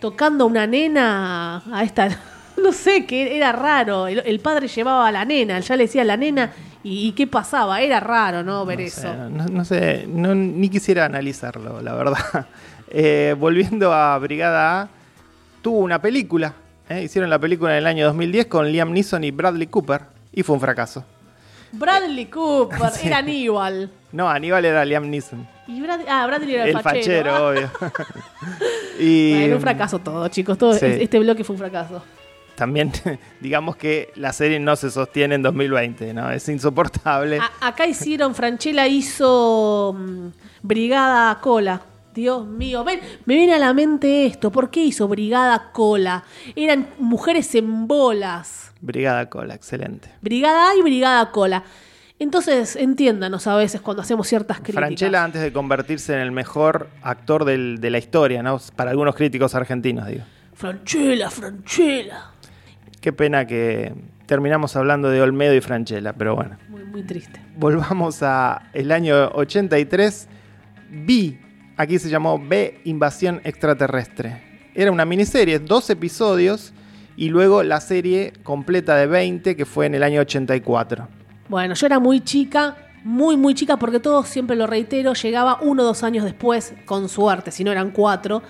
tocando 0.00 0.44
a 0.44 0.46
una 0.46 0.66
nena 0.66 1.62
a 1.72 1.82
esta. 1.82 2.08
No 2.56 2.70
sé, 2.72 3.04
que 3.04 3.36
era 3.36 3.50
raro. 3.50 4.06
El, 4.06 4.22
el 4.24 4.38
padre 4.38 4.68
llevaba 4.68 5.08
a 5.08 5.12
la 5.12 5.24
nena, 5.24 5.58
ya 5.58 5.74
le 5.76 5.82
decía 5.84 6.02
a 6.02 6.04
la 6.04 6.16
nena. 6.16 6.52
¿Y, 6.84 7.10
qué 7.12 7.26
pasaba? 7.26 7.80
Era 7.80 7.98
raro, 7.98 8.44
¿no? 8.44 8.64
Ver 8.64 8.78
No 8.78 8.84
eso. 8.84 9.12
no, 9.28 9.46
no 9.48 9.64
sé, 9.64 10.04
no- 10.08 10.36
ni 10.36 10.68
quisiera 10.68 11.04
analizarlo, 11.06 11.80
la 11.82 11.94
verdad. 11.94 12.46
Eh, 12.96 13.34
volviendo 13.36 13.92
a 13.92 14.16
Brigada 14.18 14.82
A, 14.82 14.88
tuvo 15.62 15.78
una 15.78 16.00
película. 16.00 16.54
¿eh? 16.88 17.02
Hicieron 17.02 17.28
la 17.28 17.40
película 17.40 17.72
en 17.72 17.78
el 17.78 17.86
año 17.88 18.06
2010 18.06 18.46
con 18.46 18.70
Liam 18.70 18.92
Neeson 18.92 19.24
y 19.24 19.32
Bradley 19.32 19.66
Cooper. 19.66 20.02
Y 20.32 20.44
fue 20.44 20.54
un 20.54 20.60
fracaso. 20.60 21.04
Bradley 21.72 22.26
Cooper, 22.26 22.78
era 23.02 23.18
Aníbal. 23.18 23.90
No, 24.12 24.28
Aníbal 24.28 24.64
era 24.64 24.84
Liam 24.84 25.10
Neeson. 25.10 25.44
Y 25.66 25.80
Brad- 25.80 26.04
ah, 26.08 26.24
Bradley 26.28 26.54
era 26.54 26.64
el, 26.64 26.76
El 26.76 26.80
fachero, 26.82 27.48
obvio. 27.48 27.70
y 29.00 29.38
Bueno, 29.40 29.56
un 29.56 29.60
fracaso 29.62 29.98
todo, 29.98 30.28
chicos. 30.28 30.56
Todo 30.56 30.74
Sí. 30.74 30.86
este 30.86 31.18
bloque 31.18 31.42
fue 31.42 31.54
un 31.54 31.58
fracaso. 31.58 32.00
también, 32.54 32.92
digamos 33.40 33.74
que 33.74 34.12
la 34.14 34.32
serie 34.32 34.60
no 34.60 34.76
se 34.76 34.88
sostiene 34.92 35.34
en 35.34 35.42
2020, 35.42 36.14
¿no? 36.14 36.30
Es 36.30 36.48
insoportable. 36.48 37.40
A- 37.40 37.66
acá 37.68 37.86
hicieron, 37.88 38.36
Franchella 38.36 38.86
hizo 38.86 39.96
mm, 39.98 40.28
Brigada 40.62 41.40
Cola. 41.40 41.80
Dios 42.14 42.46
mío, 42.46 42.84
ven, 42.84 43.00
me 43.26 43.34
viene 43.34 43.54
a 43.54 43.58
la 43.58 43.74
mente 43.74 44.26
esto. 44.26 44.50
¿Por 44.52 44.70
qué 44.70 44.84
hizo 44.84 45.08
Brigada 45.08 45.70
Cola? 45.72 46.24
Eran 46.54 46.88
mujeres 46.98 47.54
en 47.56 47.86
bolas. 47.88 48.72
Brigada 48.80 49.28
Cola, 49.28 49.54
excelente. 49.54 50.10
Brigada 50.22 50.70
A 50.70 50.76
y 50.76 50.82
Brigada 50.82 51.30
Cola. 51.32 51.64
Entonces, 52.20 52.76
entiéndanos 52.76 53.46
a 53.48 53.56
veces 53.56 53.80
cuando 53.80 54.02
hacemos 54.02 54.28
ciertas 54.28 54.58
críticas. 54.58 54.84
Franchella 54.84 55.24
antes 55.24 55.42
de 55.42 55.52
convertirse 55.52 56.14
en 56.14 56.20
el 56.20 56.30
mejor 56.30 56.88
actor 57.02 57.44
del- 57.44 57.80
de 57.80 57.90
la 57.90 57.98
historia, 57.98 58.42
¿no? 58.42 58.58
Para 58.76 58.92
algunos 58.92 59.16
críticos 59.16 59.54
argentinos, 59.56 60.06
digo. 60.06 60.22
Franchella, 60.54 61.28
Franchella. 61.30 62.30
Qué 63.00 63.12
pena 63.12 63.46
que 63.46 63.92
terminamos 64.26 64.76
hablando 64.76 65.10
de 65.10 65.20
Olmedo 65.20 65.54
y 65.54 65.60
Franchella, 65.60 66.12
pero 66.12 66.36
bueno. 66.36 66.56
Muy, 66.68 66.84
muy 66.84 67.02
triste. 67.02 67.40
Volvamos 67.56 68.22
a 68.22 68.70
el 68.72 68.92
año 68.92 69.30
83. 69.34 70.28
B, 70.90 71.40
aquí 71.76 71.98
se 71.98 72.08
llamó 72.08 72.38
B 72.38 72.80
Invasión 72.84 73.40
Extraterrestre. 73.44 74.70
Era 74.74 74.90
una 74.90 75.04
miniserie, 75.04 75.58
dos 75.58 75.88
episodios 75.90 76.72
y 77.16 77.28
luego 77.28 77.62
la 77.62 77.80
serie 77.80 78.32
completa 78.42 78.96
de 78.96 79.06
20 79.06 79.56
que 79.56 79.64
fue 79.64 79.86
en 79.86 79.94
el 79.94 80.02
año 80.02 80.20
84. 80.20 81.08
Bueno, 81.48 81.74
yo 81.74 81.86
era 81.86 81.98
muy 81.98 82.20
chica, 82.20 82.76
muy, 83.04 83.36
muy 83.36 83.54
chica, 83.54 83.76
porque 83.76 84.00
todo, 84.00 84.24
siempre 84.24 84.56
lo 84.56 84.66
reitero, 84.66 85.12
llegaba 85.12 85.58
uno 85.60 85.82
o 85.82 85.86
dos 85.86 86.02
años 86.02 86.24
después, 86.24 86.74
con 86.86 87.08
suerte, 87.08 87.50
si 87.50 87.62
no 87.62 87.70
eran 87.70 87.90
cuatro. 87.90 88.42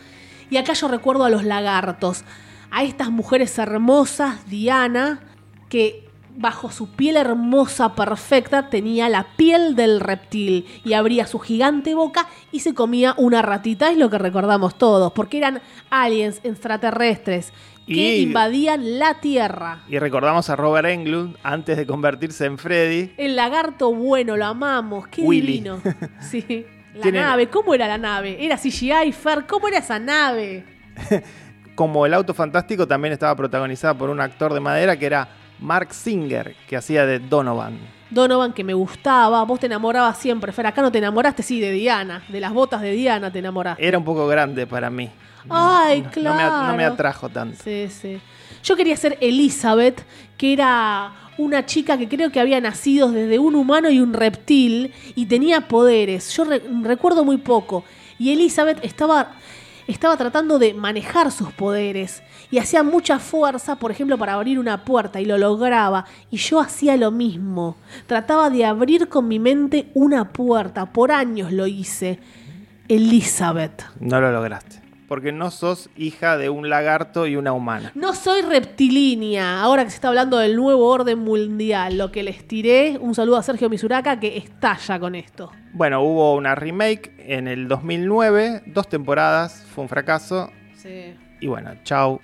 Y 0.49 0.57
acá 0.57 0.73
yo 0.75 0.89
recuerdo 0.89 1.25
a 1.25 1.31
los 1.31 1.45
lagartos, 1.45 2.25
a 2.71 2.85
estas 2.85 3.11
mujeres 3.11 3.59
hermosas, 3.59 4.49
Diana, 4.49 5.21
que 5.69 6.09
bajo 6.37 6.71
su 6.71 6.89
piel 6.91 7.17
hermosa, 7.17 7.95
perfecta, 7.95 8.69
tenía 8.69 9.09
la 9.09 9.27
piel 9.37 9.77
del 9.77 10.01
reptil 10.01 10.67
y 10.85 10.93
abría 10.95 11.27
su 11.27 11.39
gigante 11.39 11.95
boca 11.95 12.27
y 12.51 12.61
se 12.61 12.75
comía 12.75 13.15
una 13.19 13.41
ratita, 13.43 13.91
es 13.91 13.97
lo 13.97 14.11
que 14.11 14.19
recordamos 14.19 14.77
todos, 14.77 15.13
porque 15.13 15.39
eran 15.39 15.61
aliens 15.91 16.41
extraterrestres 16.43 17.53
que 17.87 17.93
Y- 18.19 18.23
invadían 18.23 18.99
la 18.99 19.21
Tierra. 19.21 19.83
Y 19.89 19.99
recordamos 19.99 20.49
a 20.51 20.57
Robert 20.57 20.89
Englund 20.89 21.37
antes 21.43 21.77
de 21.77 21.87
convertirse 21.87 22.47
en 22.47 22.59
Freddy. 22.59 23.13
El 23.17 23.37
lagarto 23.37 23.93
bueno, 23.95 24.37
lo 24.37 24.47
amamos, 24.47 25.07
qué 25.09 25.23
Willy. 25.23 25.47
divino. 25.47 25.81
Sí. 26.21 26.67
La 26.95 27.11
nave, 27.11 27.49
¿cómo 27.49 27.75
era 27.75 27.89
la 27.89 27.99
nave? 27.99 28.37
¿Era 28.45 28.57
CGI, 28.57 29.11
Fer? 29.13 29.47
¿Cómo 29.49 29.67
era 29.67 29.79
esa 29.79 29.99
nave? 29.99 30.65
Como 31.75 32.07
el 32.07 32.15
auto 32.15 32.33
fantástico 32.35 32.87
también 32.87 33.13
estaba 33.13 33.35
protagonizada 33.35 33.95
por 33.99 34.09
un 34.11 34.21
actor 34.21 34.55
de 34.55 34.61
madera 34.61 34.97
que 34.97 35.07
era 35.07 35.29
Mark 35.65 35.93
Singer, 35.95 36.55
que 36.69 36.77
hacía 36.77 37.07
de 37.07 37.19
Donovan. 37.19 37.79
Donovan, 38.11 38.53
que 38.53 38.63
me 38.63 38.75
gustaba, 38.75 39.43
vos 39.45 39.59
te 39.59 39.67
enamorabas 39.67 40.19
siempre, 40.19 40.53
Fer. 40.53 40.67
Acá 40.67 40.83
no 40.83 40.93
te 40.93 40.99
enamoraste, 40.99 41.43
sí, 41.43 41.59
de 41.59 41.73
Diana, 41.73 42.23
de 42.29 42.39
las 42.39 42.53
botas 42.53 42.81
de 42.83 42.93
Diana 42.93 43.33
te 43.33 43.39
enamoraste. 43.41 43.85
Era 43.87 43.99
un 43.99 44.05
poco 44.05 44.27
grande 44.29 44.67
para 44.67 44.91
mí. 44.91 45.11
Ay, 45.49 46.03
No 46.03 46.11
claro. 46.11 46.37
me, 46.63 46.69
no 46.69 46.77
me 46.77 46.85
atrajo 46.85 47.29
tanto. 47.29 47.63
Sí, 47.65 47.89
sí. 47.89 48.21
Yo 48.63 48.77
quería 48.77 48.97
ser 48.97 49.19
Elizabeth, 49.21 50.03
que 50.37 50.53
era 50.53 51.13
una 51.37 51.67
chica 51.67 51.99
que 51.99 52.09
creo 52.09 52.31
que 52.31 52.41
había 52.41 52.61
nacido 52.61 53.11
desde 53.11 53.39
un 53.39 53.55
humano 53.57 53.91
y 53.91 54.01
un 54.01 54.13
reptil 54.13 54.93
y 55.17 55.27
tenía 55.27 55.63
poderes. 55.69 56.31
Yo 56.37 56.45
re- 56.45 56.63
recuerdo 56.83 57.25
muy 57.25 57.39
poco. 57.39 57.85
Y 58.19 58.33
Elizabeth 58.33 58.79
estaba, 58.85 59.33
estaba 59.87 60.17
tratando 60.17 60.59
de 60.59 60.75
manejar 60.75 61.31
sus 61.31 61.53
poderes 61.53 62.23
y 62.51 62.59
hacía 62.59 62.83
mucha 62.83 63.19
fuerza, 63.19 63.77
por 63.77 63.91
ejemplo, 63.91 64.17
para 64.19 64.35
abrir 64.35 64.59
una 64.59 64.85
puerta 64.85 65.21
y 65.21 65.25
lo 65.25 65.39
lograba. 65.39 66.05
Y 66.31 66.37
yo 66.39 66.61
hacía 66.61 66.97
lo 66.97 67.11
mismo. 67.11 67.77
Trataba 68.07 68.51
de 68.51 68.65
abrir 68.65 69.09
con 69.09 69.29
mi 69.29 69.39
mente 69.39 69.91
una 69.95 70.33
puerta. 70.33 70.93
Por 70.93 71.13
años 71.13 71.53
lo 71.53 71.67
hice. 71.67 72.19
Elizabeth. 72.89 73.85
No 74.01 74.21
lo 74.21 74.31
lograste. 74.31 74.84
Porque 75.15 75.31
no 75.31 75.53
sos 75.53 75.91
hija 75.97 76.37
de 76.37 76.51
un 76.51 76.69
lagarto 76.69 77.29
y 77.29 77.37
una 77.37 77.53
humana. 77.53 77.93
No 77.95 78.15
soy 78.15 78.43
reptilínea, 78.43 79.63
ahora 79.63 79.85
que 79.85 79.91
se 79.91 79.95
está 79.95 80.09
hablando 80.09 80.39
del 80.39 80.57
nuevo 80.57 80.89
orden 80.89 81.21
mundial. 81.21 81.97
Lo 81.97 82.11
que 82.11 82.25
les 82.25 82.49
tiré, 82.49 82.99
un 83.01 83.15
saludo 83.15 83.37
a 83.37 83.45
Sergio 83.45 83.71
Misuraka 83.71 84.19
que 84.19 84.37
estalla 84.37 84.99
con 84.99 85.15
esto. 85.15 85.53
Bueno, 85.73 86.03
hubo 86.03 86.35
una 86.35 86.57
remake 86.57 87.15
en 87.19 87.47
el 87.47 87.69
2009, 87.69 88.65
dos 88.67 88.89
temporadas, 88.89 89.65
fue 89.73 89.83
un 89.83 89.89
fracaso. 89.89 90.51
Sí. 90.75 91.15
Y 91.39 91.47
bueno, 91.47 91.71
chau. 91.85 92.21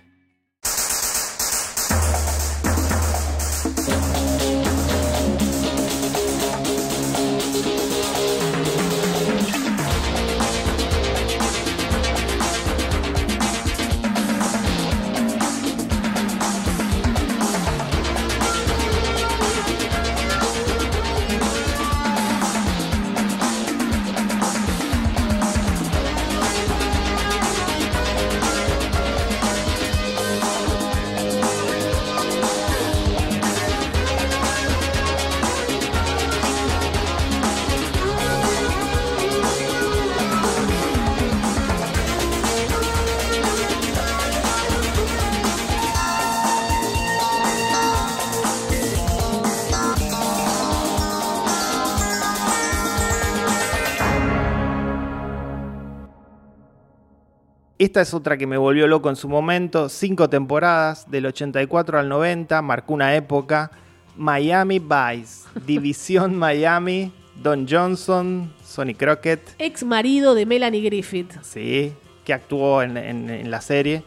Esta 57.91 58.03
es 58.03 58.15
otra 58.15 58.37
que 58.39 58.47
me 58.47 58.57
volvió 58.57 58.87
loco 58.87 59.11
en 59.11 59.17
su 59.17 59.29
momento. 59.29 59.89
Cinco 59.89 60.31
temporadas, 60.31 61.11
del 61.11 61.27
84 61.27 61.99
al 61.99 62.09
90, 62.09 62.62
marcó 62.62 62.95
una 62.95 63.17
época. 63.17 63.73
Miami 64.17 64.79
Vice, 64.79 65.49
División 65.67 66.37
Miami, 66.37 67.11
Don 67.43 67.67
Johnson, 67.69 68.53
Sonny 68.65 68.95
Crockett, 68.95 69.41
Ex 69.59 69.83
marido 69.83 70.37
de 70.37 70.47
Melanie 70.47 70.83
Griffith. 70.83 71.33
sí, 71.43 71.93
que 72.25 72.33
actuó 72.33 72.81
en, 72.85 72.97
en- 72.97 73.29
en 73.29 73.51
la 73.51 73.61
serie. 73.61 74.05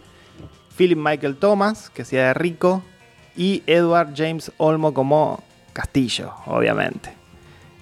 Philip 0.77 0.97
Michael 0.97 1.35
Thomas, 1.35 1.89
que 1.89 2.03
hacía 2.03 2.27
de 2.27 2.33
Rico. 2.35 2.81
Y 3.35 3.63
Edward 3.67 4.13
James 4.15 4.49
Olmo 4.59 4.93
como 4.93 5.43
Castillo, 5.73 6.31
obviamente. 6.45 7.13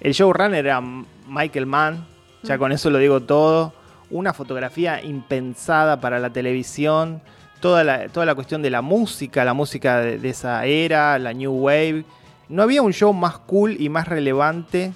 El 0.00 0.14
showrunner 0.14 0.66
era 0.66 0.80
Michael 1.28 1.66
Mann, 1.66 2.04
ya 2.42 2.58
con 2.58 2.72
eso 2.72 2.90
lo 2.90 2.98
digo 2.98 3.20
todo. 3.22 3.72
Una 4.12 4.32
fotografía 4.32 5.02
impensada 5.02 6.00
para 6.00 6.20
la 6.20 6.30
televisión. 6.30 7.20
Toda 7.60 7.82
la, 7.82 8.08
toda 8.08 8.26
la 8.26 8.34
cuestión 8.34 8.62
de 8.62 8.70
la 8.70 8.82
música, 8.82 9.44
la 9.44 9.54
música 9.54 9.98
de, 9.98 10.28
esa 10.28 10.64
era, 10.66 11.18
la 11.18 11.32
New 11.32 11.52
Wave. 11.52 12.04
No 12.48 12.62
había 12.62 12.82
un 12.82 12.92
show 12.92 13.12
más 13.12 13.38
cool 13.38 13.76
y 13.80 13.88
más 13.88 14.06
relevante 14.06 14.92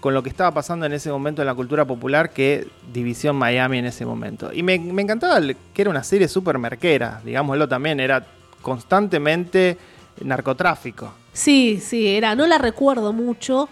con 0.00 0.14
lo 0.14 0.22
que 0.22 0.28
estaba 0.28 0.52
pasando 0.52 0.86
en 0.86 0.92
ese 0.92 1.10
momento 1.10 1.42
en 1.42 1.46
la 1.46 1.54
cultura 1.54 1.84
popular 1.84 2.30
que 2.30 2.68
División 2.92 3.36
Miami 3.36 3.78
en 3.78 3.86
ese 3.86 4.04
momento. 4.04 4.50
Y 4.52 4.62
me, 4.62 4.78
me 4.78 5.02
encantaba 5.02 5.40
que 5.40 5.82
era 5.82 5.90
una 5.90 6.04
serie 6.04 6.28
súper 6.28 6.58
merquera, 6.58 7.20
digámoslo 7.24 7.68
también, 7.68 8.00
era 8.00 8.24
constantemente 8.62 9.76
narcotráfico. 10.22 11.12
Sí, 11.32 11.80
sí, 11.80 12.08
era, 12.08 12.34
no 12.34 12.46
la 12.46 12.58
recuerdo 12.58 13.12
mucho. 13.12 13.68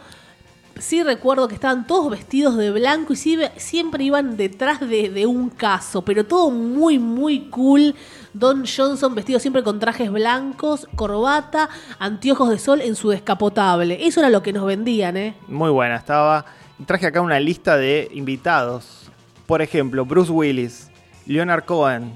Sí 0.79 1.03
recuerdo 1.03 1.49
que 1.49 1.55
estaban 1.55 1.87
todos 1.87 2.11
vestidos 2.11 2.57
de 2.57 2.71
blanco 2.71 3.15
y 3.15 3.17
sí- 3.17 3.39
siempre 3.57 4.05
iban 4.05 4.37
detrás 4.37 4.81
de, 4.81 5.09
de 5.09 5.25
un 5.27 5.49
caso, 5.49 6.03
pero 6.03 6.25
todo 6.25 6.51
muy, 6.51 6.99
muy 6.99 7.49
cool. 7.49 7.95
Don 8.35 8.65
Johnson 8.67 9.15
vestido 9.15 9.39
siempre 9.41 9.63
con 9.63 9.81
trajes 9.81 10.13
blancos, 10.13 10.87
corbata, 10.95 11.71
anteojos 11.99 12.51
de 12.51 12.59
sol 12.59 12.83
en 12.83 12.95
su 12.95 13.09
descapotable. 13.09 14.07
Eso 14.07 14.21
era 14.21 14.29
lo 14.29 14.43
que 14.43 14.53
nos 14.53 14.67
vendían, 14.67 15.17
¿eh? 15.17 15.35
Muy 15.49 15.71
buena, 15.71 15.97
estaba. 15.97 16.45
Traje 16.85 17.07
acá 17.07 17.23
una 17.23 17.41
lista 17.41 17.79
de 17.79 18.11
invitados. 18.13 19.11
Por 19.47 19.63
ejemplo, 19.63 20.05
Bruce 20.05 20.31
Willis, 20.31 20.91
Leonard 21.25 21.65
Cohen, 21.65 22.13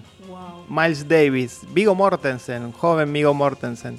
Miles 0.68 1.08
Davis, 1.08 1.60
Vigo 1.72 1.94
Mortensen, 1.94 2.72
joven 2.72 3.10
Vigo 3.12 3.32
Mortensen, 3.32 3.98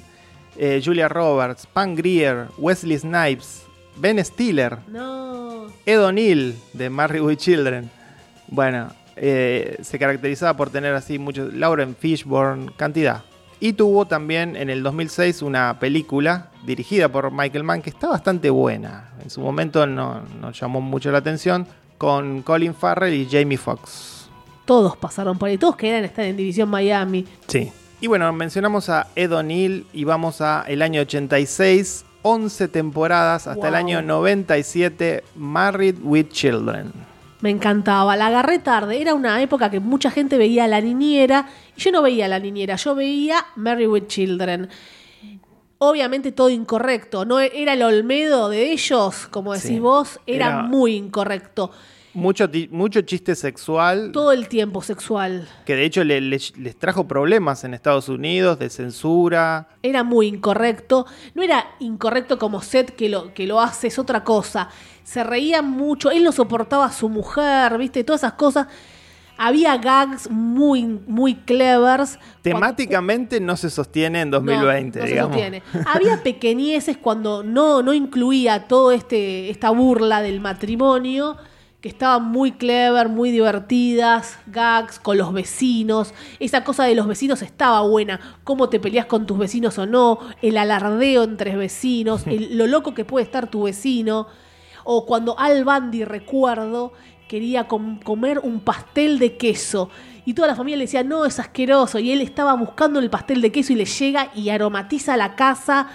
eh, 0.56 0.80
Julia 0.84 1.08
Roberts, 1.08 1.66
Pam 1.66 1.96
Grier, 1.96 2.46
Wesley 2.58 2.96
Snipes, 2.98 3.64
Ben 3.96 4.22
Stiller, 4.24 4.78
No. 4.88 5.66
Ed 5.86 6.00
O'Neill 6.00 6.56
de 6.72 6.90
Married 6.90 7.22
with 7.22 7.36
Children. 7.36 7.90
Bueno, 8.48 8.88
eh, 9.16 9.78
se 9.82 9.98
caracterizaba 9.98 10.56
por 10.56 10.70
tener 10.70 10.94
así 10.94 11.18
muchos. 11.18 11.52
Lauren 11.54 11.96
Fishburne, 11.96 12.70
cantidad. 12.76 13.22
Y 13.60 13.74
tuvo 13.74 14.06
también 14.06 14.56
en 14.56 14.70
el 14.70 14.82
2006 14.82 15.42
una 15.42 15.78
película 15.78 16.50
dirigida 16.66 17.08
por 17.08 17.30
Michael 17.30 17.62
Mann 17.64 17.80
que 17.82 17.90
está 17.90 18.08
bastante 18.08 18.50
buena. 18.50 19.10
En 19.22 19.30
su 19.30 19.40
momento 19.40 19.86
no 19.86 20.22
nos 20.40 20.58
llamó 20.58 20.80
mucho 20.80 21.12
la 21.12 21.18
atención. 21.18 21.66
Con 21.98 22.42
Colin 22.42 22.74
Farrell 22.74 23.14
y 23.14 23.28
Jamie 23.30 23.56
Foxx. 23.58 24.28
Todos 24.64 24.96
pasaron 24.96 25.38
por 25.38 25.48
ahí, 25.48 25.58
todos 25.58 25.76
querían 25.76 26.04
estar 26.04 26.24
en 26.24 26.36
División 26.36 26.68
Miami. 26.68 27.24
Sí. 27.46 27.70
Y 28.00 28.08
bueno, 28.08 28.32
mencionamos 28.32 28.88
a 28.88 29.06
Ed 29.14 29.32
O'Neill 29.32 29.86
y 29.92 30.02
vamos 30.02 30.40
a 30.40 30.64
el 30.66 30.82
año 30.82 31.00
86, 31.02 32.04
11 32.22 32.68
temporadas 32.68 33.46
hasta 33.46 33.68
el 33.68 33.74
año 33.74 34.00
97, 34.02 35.24
Married 35.36 35.96
with 36.02 36.28
Children. 36.30 36.92
Me 37.40 37.50
encantaba, 37.50 38.16
la 38.16 38.28
agarré 38.28 38.60
tarde. 38.60 39.00
Era 39.00 39.14
una 39.14 39.42
época 39.42 39.68
que 39.70 39.80
mucha 39.80 40.10
gente 40.12 40.38
veía 40.38 40.64
a 40.64 40.68
la 40.68 40.80
niñera. 40.80 41.48
Y 41.76 41.80
yo 41.80 41.90
no 41.90 42.00
veía 42.02 42.26
a 42.26 42.28
la 42.28 42.38
niñera, 42.38 42.76
yo 42.76 42.94
veía 42.94 43.44
Mary 43.56 43.86
with 43.88 44.06
Children. 44.06 44.68
Obviamente 45.78 46.30
todo 46.30 46.48
incorrecto. 46.50 47.24
No 47.24 47.40
era 47.40 47.72
el 47.72 47.82
Olmedo 47.82 48.48
de 48.48 48.70
ellos, 48.70 49.26
como 49.32 49.52
decís 49.52 49.66
Sí. 49.70 49.78
vos, 49.80 50.20
era, 50.28 50.46
Era- 50.46 50.62
muy 50.62 50.94
incorrecto. 50.94 51.72
Mucho, 52.14 52.48
mucho 52.70 53.00
chiste 53.00 53.34
sexual 53.34 54.10
Todo 54.12 54.32
el 54.32 54.46
tiempo 54.48 54.82
sexual. 54.82 55.48
que 55.64 55.74
de 55.76 55.84
hecho 55.84 56.04
le- 56.04 56.20
le- 56.20 56.38
les 56.56 56.76
trajo 56.78 57.08
problemas 57.08 57.64
en 57.64 57.72
Estados 57.72 58.08
Unidos 58.10 58.58
de 58.58 58.68
censura. 58.68 59.68
Era 59.82 60.04
muy 60.04 60.26
incorrecto. 60.26 61.06
No 61.34 61.42
era 61.42 61.64
incorrecto 61.80 62.38
como 62.38 62.60
Seth 62.60 62.90
que 62.90 63.08
lo, 63.08 63.32
que 63.32 63.46
lo 63.46 63.60
hace, 63.60 63.86
es 63.86 63.98
otra 63.98 64.24
cosa. 64.24 64.68
Se 65.04 65.24
reía 65.24 65.62
mucho, 65.62 66.10
él 66.10 66.22
no 66.24 66.32
soportaba 66.32 66.84
a 66.86 66.92
su 66.92 67.08
mujer, 67.08 67.78
¿viste? 67.78 68.04
Todas 68.04 68.20
esas 68.22 68.34
cosas. 68.34 68.66
Había 69.38 69.78
gags 69.78 70.30
muy, 70.30 70.84
muy 70.84 71.34
clevers. 71.36 72.18
Temáticamente 72.42 73.40
no 73.40 73.56
se 73.56 73.70
sostiene 73.70 74.20
en 74.20 74.30
2020, 74.30 74.98
no, 74.98 75.02
no 75.04 75.08
se 75.08 75.12
digamos. 75.14 75.32
sostiene. 75.36 75.62
Había 75.86 76.22
pequeñeces 76.22 76.98
cuando 76.98 77.42
no, 77.42 77.82
no 77.82 77.94
incluía 77.94 78.68
todo 78.68 78.92
este 78.92 79.48
esta 79.50 79.70
burla 79.70 80.20
del 80.20 80.40
matrimonio 80.40 81.38
que 81.82 81.88
estaban 81.88 82.24
muy 82.24 82.52
clever, 82.52 83.08
muy 83.10 83.30
divertidas, 83.32 84.38
gags 84.46 84.98
con 85.00 85.18
los 85.18 85.32
vecinos. 85.32 86.14
Esa 86.38 86.64
cosa 86.64 86.84
de 86.84 86.94
los 86.94 87.06
vecinos 87.08 87.42
estaba 87.42 87.80
buena. 87.82 88.20
Cómo 88.44 88.68
te 88.68 88.78
peleas 88.80 89.06
con 89.06 89.26
tus 89.26 89.36
vecinos 89.36 89.76
o 89.78 89.86
no, 89.86 90.18
el 90.42 90.56
alardeo 90.58 91.24
entre 91.24 91.56
vecinos, 91.56 92.24
el- 92.26 92.56
lo 92.56 92.66
loco 92.66 92.94
que 92.94 93.04
puede 93.04 93.24
estar 93.24 93.48
tu 93.50 93.64
vecino. 93.64 94.28
O 94.84 95.06
cuando 95.06 95.38
Al 95.38 95.64
Bundy, 95.64 96.04
recuerdo, 96.04 96.92
quería 97.28 97.66
com- 97.68 97.98
comer 98.00 98.38
un 98.40 98.60
pastel 98.60 99.18
de 99.18 99.36
queso. 99.36 99.90
Y 100.24 100.34
toda 100.34 100.46
la 100.46 100.54
familia 100.54 100.76
le 100.76 100.84
decía, 100.84 101.02
no, 101.02 101.24
es 101.26 101.40
asqueroso. 101.40 101.98
Y 101.98 102.12
él 102.12 102.20
estaba 102.20 102.54
buscando 102.54 103.00
el 103.00 103.10
pastel 103.10 103.40
de 103.42 103.50
queso 103.50 103.72
y 103.72 103.76
le 103.76 103.86
llega 103.86 104.30
y 104.36 104.50
aromatiza 104.50 105.16
la 105.16 105.34
casa. 105.34 105.88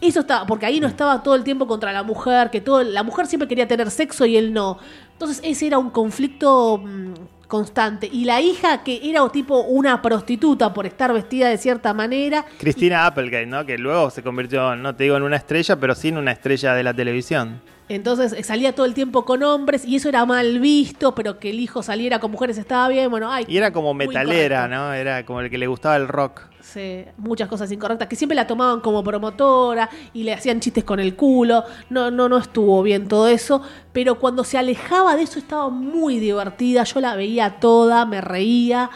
Eso 0.00 0.20
estaba, 0.20 0.46
porque 0.46 0.64
ahí 0.64 0.80
no 0.80 0.86
estaba 0.86 1.22
todo 1.22 1.34
el 1.34 1.44
tiempo 1.44 1.66
contra 1.66 1.92
la 1.92 2.02
mujer, 2.02 2.48
que 2.50 2.62
todo, 2.62 2.82
la 2.82 3.02
mujer 3.02 3.26
siempre 3.26 3.46
quería 3.46 3.68
tener 3.68 3.90
sexo 3.90 4.24
y 4.24 4.38
él 4.38 4.54
no. 4.54 4.78
Entonces 5.14 5.40
ese 5.42 5.66
era 5.68 5.78
un 5.78 5.90
conflicto 5.90 6.78
mm, 6.78 7.12
constante. 7.46 8.08
Y 8.12 8.24
la 8.24 8.40
hija, 8.40 8.82
que 8.82 9.00
era 9.02 9.26
tipo 9.28 9.60
una 9.60 10.02
prostituta 10.02 10.74
por 10.74 10.86
estar 10.86 11.12
vestida 11.12 11.48
de 11.48 11.56
cierta 11.56 11.94
manera, 11.94 12.44
Cristina 12.58 13.06
Applegate, 13.06 13.46
¿no? 13.46 13.64
Que 13.64 13.78
luego 13.78 14.10
se 14.10 14.22
convirtió, 14.22 14.76
no 14.76 14.94
te 14.94 15.04
digo 15.04 15.16
en 15.16 15.22
una 15.22 15.36
estrella, 15.36 15.76
pero 15.76 15.94
sí 15.94 16.08
en 16.08 16.18
una 16.18 16.32
estrella 16.32 16.74
de 16.74 16.82
la 16.82 16.92
televisión. 16.92 17.60
Entonces 17.88 18.32
eh, 18.32 18.42
salía 18.42 18.74
todo 18.74 18.86
el 18.86 18.94
tiempo 18.94 19.24
con 19.24 19.42
hombres 19.42 19.84
y 19.84 19.96
eso 19.96 20.08
era 20.08 20.24
mal 20.24 20.58
visto, 20.58 21.14
pero 21.14 21.38
que 21.38 21.50
el 21.50 21.60
hijo 21.60 21.82
saliera 21.82 22.18
con 22.18 22.30
mujeres 22.30 22.56
estaba 22.56 22.88
bien. 22.88 23.10
Bueno, 23.10 23.30
ay, 23.30 23.44
Y 23.46 23.56
era 23.58 23.72
como 23.72 23.92
metalera. 23.92 24.68
¿no? 24.68 24.92
Era 24.94 25.26
como 25.26 25.40
el 25.40 25.50
que 25.50 25.58
le 25.58 25.66
gustaba 25.66 25.96
el 25.96 26.08
rock. 26.08 26.42
Sí, 26.60 27.04
muchas 27.18 27.46
cosas 27.48 27.70
incorrectas, 27.70 28.08
que 28.08 28.16
siempre 28.16 28.34
la 28.34 28.46
tomaban 28.46 28.80
como 28.80 29.04
promotora 29.04 29.90
y 30.14 30.22
le 30.22 30.32
hacían 30.32 30.60
chistes 30.60 30.82
con 30.82 30.98
el 30.98 31.14
culo. 31.14 31.64
No, 31.90 32.10
no, 32.10 32.28
no 32.28 32.38
estuvo 32.38 32.82
bien 32.82 33.06
todo 33.06 33.28
eso, 33.28 33.60
pero 33.92 34.18
cuando 34.18 34.44
se 34.44 34.56
alejaba 34.56 35.14
de 35.14 35.22
eso 35.22 35.38
estaba 35.38 35.68
muy 35.68 36.18
divertida. 36.18 36.84
Yo 36.84 37.00
la 37.00 37.16
veía 37.16 37.60
toda, 37.60 38.06
me 38.06 38.22
reía. 38.22 38.90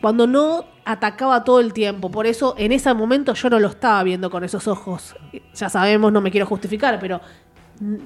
Cuando 0.00 0.28
no 0.28 0.66
atacaba 0.84 1.44
todo 1.44 1.60
el 1.60 1.72
tiempo. 1.72 2.10
Por 2.10 2.26
eso 2.26 2.54
en 2.58 2.72
ese 2.72 2.92
momento 2.94 3.34
yo 3.34 3.50
no 3.50 3.58
lo 3.58 3.68
estaba 3.68 4.02
viendo 4.02 4.30
con 4.30 4.44
esos 4.44 4.68
ojos. 4.68 5.16
Ya 5.54 5.68
sabemos, 5.68 6.12
no 6.12 6.20
me 6.20 6.30
quiero 6.30 6.46
justificar, 6.46 6.98
pero 7.00 7.20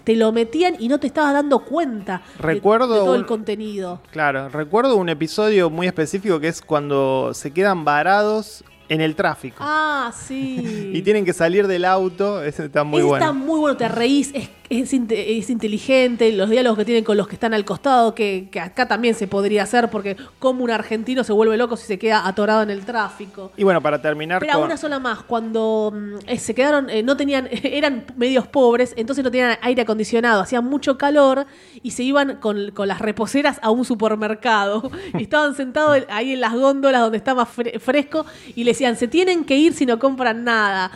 te 0.04 0.16
lo 0.16 0.32
metían 0.32 0.74
y 0.78 0.88
no 0.88 0.98
te 0.98 1.06
estabas 1.08 1.32
dando 1.34 1.60
cuenta 1.60 2.22
de- 2.36 2.42
Recuerdo 2.42 2.94
de 2.94 3.00
todo 3.00 3.14
el 3.14 3.26
contenido. 3.26 4.00
Claro, 4.10 4.48
recuerdo 4.48 4.96
un 4.96 5.08
episodio 5.08 5.70
muy 5.70 5.86
específico 5.86 6.40
que 6.40 6.48
es 6.48 6.62
cuando 6.62 7.32
se 7.34 7.50
quedan 7.52 7.84
varados 7.84 8.64
en 8.88 9.02
el 9.02 9.14
tráfico. 9.14 9.56
Ah, 9.60 10.10
sí. 10.18 10.90
Y 10.94 11.02
tienen 11.02 11.24
que 11.24 11.32
salir 11.34 11.66
del 11.66 11.84
auto, 11.84 12.42
ese 12.42 12.64
está 12.64 12.82
muy 12.84 13.00
Ese 13.00 13.08
bueno. 13.08 13.24
Está 13.26 13.32
muy 13.38 13.60
bueno, 13.60 13.76
te 13.76 13.88
reís, 13.88 14.30
es, 14.34 14.48
es, 14.70 14.92
inte- 14.92 15.38
es 15.38 15.50
inteligente, 15.50 16.30
los 16.32 16.50
diálogos 16.50 16.78
que 16.78 16.84
tienen 16.84 17.04
con 17.04 17.16
los 17.16 17.26
que 17.28 17.34
están 17.36 17.54
al 17.54 17.64
costado, 17.64 18.14
que, 18.14 18.48
que 18.50 18.60
acá 18.60 18.86
también 18.86 19.14
se 19.14 19.26
podría 19.26 19.62
hacer, 19.62 19.88
porque 19.90 20.16
como 20.38 20.62
un 20.64 20.70
argentino 20.70 21.24
se 21.24 21.32
vuelve 21.32 21.56
loco 21.56 21.76
si 21.76 21.86
se 21.86 21.98
queda 21.98 22.26
atorado 22.26 22.62
en 22.62 22.70
el 22.70 22.84
tráfico. 22.84 23.50
Y 23.56 23.64
bueno, 23.64 23.80
para 23.80 24.00
terminar 24.02 24.40
Pero 24.40 24.52
con... 24.54 24.64
una 24.64 24.76
sola 24.76 24.98
más, 24.98 25.22
cuando 25.22 25.92
mm, 25.94 26.14
eh, 26.26 26.38
se 26.38 26.54
quedaron, 26.54 26.90
eh, 26.90 27.02
no 27.02 27.16
tenían, 27.16 27.48
eran 27.62 28.04
medios 28.16 28.46
pobres, 28.46 28.92
entonces 28.96 29.24
no 29.24 29.30
tenían 29.30 29.56
aire 29.62 29.82
acondicionado, 29.82 30.40
hacía 30.42 30.60
mucho 30.60 30.98
calor 30.98 31.46
y 31.82 31.92
se 31.92 32.02
iban 32.02 32.36
con, 32.36 32.70
con 32.72 32.88
las 32.88 32.98
reposeras 33.00 33.58
a 33.62 33.70
un 33.70 33.84
supermercado. 33.84 34.90
Y 35.18 35.22
estaban 35.22 35.54
sentados 35.54 36.04
ahí 36.10 36.32
en 36.34 36.40
las 36.40 36.52
góndolas 36.54 37.00
donde 37.00 37.16
estaba 37.18 37.46
fre- 37.46 37.80
fresco 37.80 38.26
y 38.54 38.64
le 38.64 38.72
decían, 38.72 38.96
se 38.96 39.08
tienen 39.08 39.44
que 39.44 39.56
ir 39.56 39.72
si 39.72 39.86
no 39.86 39.98
compran 39.98 40.44
nada. 40.44 40.90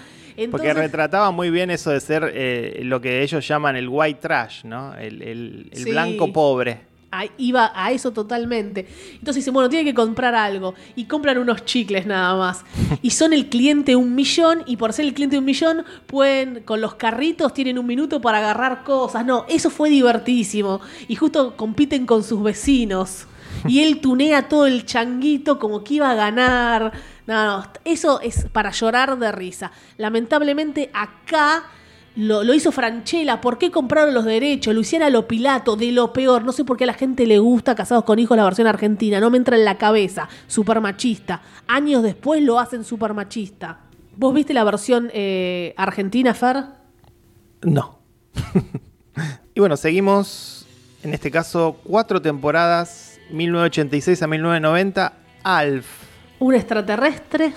Porque 0.50 0.72
retrataba 0.74 1.30
muy 1.30 1.50
bien 1.50 1.70
eso 1.70 1.90
de 1.90 2.00
ser 2.00 2.30
eh, 2.34 2.80
lo 2.84 3.00
que 3.00 3.22
ellos 3.22 3.46
llaman 3.46 3.76
el 3.76 3.88
white 3.88 4.20
trash, 4.20 4.64
¿no? 4.64 4.94
El, 4.94 5.22
el- 5.22 5.68
el 5.72 5.84
Sí. 5.84 5.90
blanco 5.90 6.32
pobre. 6.32 6.92
Iba 7.36 7.70
a 7.74 7.92
eso 7.92 8.10
totalmente. 8.10 8.86
Entonces 9.12 9.36
dicen, 9.42 9.52
bueno, 9.52 9.68
tiene 9.68 9.84
que 9.84 9.92
comprar 9.92 10.34
algo. 10.34 10.74
Y 10.96 11.04
compran 11.04 11.36
unos 11.36 11.66
chicles 11.66 12.06
nada 12.06 12.34
más. 12.36 12.64
Y 13.02 13.10
son 13.10 13.34
el 13.34 13.50
cliente 13.50 13.94
un 13.96 14.14
millón. 14.14 14.62
Y 14.66 14.78
por 14.78 14.94
ser 14.94 15.04
el 15.04 15.12
cliente 15.12 15.36
un 15.36 15.44
millón, 15.44 15.84
pueden, 16.06 16.62
con 16.62 16.80
los 16.80 16.94
carritos, 16.94 17.52
tienen 17.52 17.78
un 17.78 17.84
minuto 17.86 18.22
para 18.22 18.38
agarrar 18.38 18.82
cosas. 18.82 19.26
No, 19.26 19.44
eso 19.50 19.68
fue 19.68 19.90
divertidísimo. 19.90 20.80
Y 21.06 21.14
justo 21.16 21.54
compiten 21.54 22.06
con 22.06 22.24
sus 22.24 22.42
vecinos. 22.42 23.26
Y 23.68 23.80
él 23.82 24.00
tunea 24.00 24.48
todo 24.48 24.66
el 24.66 24.86
changuito 24.86 25.58
como 25.58 25.84
que 25.84 25.94
iba 25.94 26.10
a 26.10 26.14
ganar. 26.14 26.92
No, 27.32 27.46
no, 27.46 27.64
eso 27.86 28.20
es 28.20 28.44
para 28.52 28.72
llorar 28.72 29.18
de 29.18 29.32
risa. 29.32 29.72
Lamentablemente 29.96 30.90
acá 30.92 31.64
lo, 32.14 32.44
lo 32.44 32.52
hizo 32.52 32.72
Franchella. 32.72 33.40
¿Por 33.40 33.56
qué 33.56 33.70
compraron 33.70 34.12
los 34.12 34.26
derechos? 34.26 34.74
Luciana 34.74 35.08
Lopilato, 35.08 35.74
de 35.74 35.92
lo 35.92 36.12
peor. 36.12 36.44
No 36.44 36.52
sé 36.52 36.66
por 36.66 36.76
qué 36.76 36.84
a 36.84 36.88
la 36.88 36.92
gente 36.92 37.24
le 37.24 37.38
gusta 37.38 37.74
Casados 37.74 38.04
con 38.04 38.18
Hijos 38.18 38.36
la 38.36 38.44
versión 38.44 38.66
argentina. 38.66 39.18
No 39.18 39.30
me 39.30 39.38
entra 39.38 39.56
en 39.56 39.64
la 39.64 39.78
cabeza. 39.78 40.28
Super 40.46 40.82
machista. 40.82 41.40
Años 41.66 42.02
después 42.02 42.42
lo 42.42 42.58
hacen 42.58 42.84
super 42.84 43.14
machista. 43.14 43.78
¿Vos 44.14 44.34
viste 44.34 44.52
la 44.52 44.64
versión 44.64 45.10
eh, 45.14 45.72
argentina, 45.78 46.34
Fer? 46.34 46.64
No. 47.62 47.98
y 49.54 49.60
bueno, 49.60 49.78
seguimos, 49.78 50.66
en 51.02 51.14
este 51.14 51.30
caso, 51.30 51.78
cuatro 51.82 52.20
temporadas, 52.20 53.18
1986 53.30 54.22
a 54.22 54.26
1990, 54.26 55.12
Alf. 55.44 56.01
Un 56.42 56.54
extraterrestre 56.56 57.52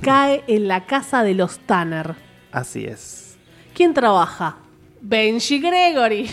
cae 0.00 0.42
en 0.48 0.66
la 0.66 0.86
casa 0.86 1.22
de 1.22 1.34
los 1.34 1.60
Tanner. 1.60 2.14
Así 2.50 2.84
es. 2.84 3.36
¿Quién 3.74 3.94
trabaja? 3.94 4.56
Benji 5.00 5.60
Gregory. 5.60 6.28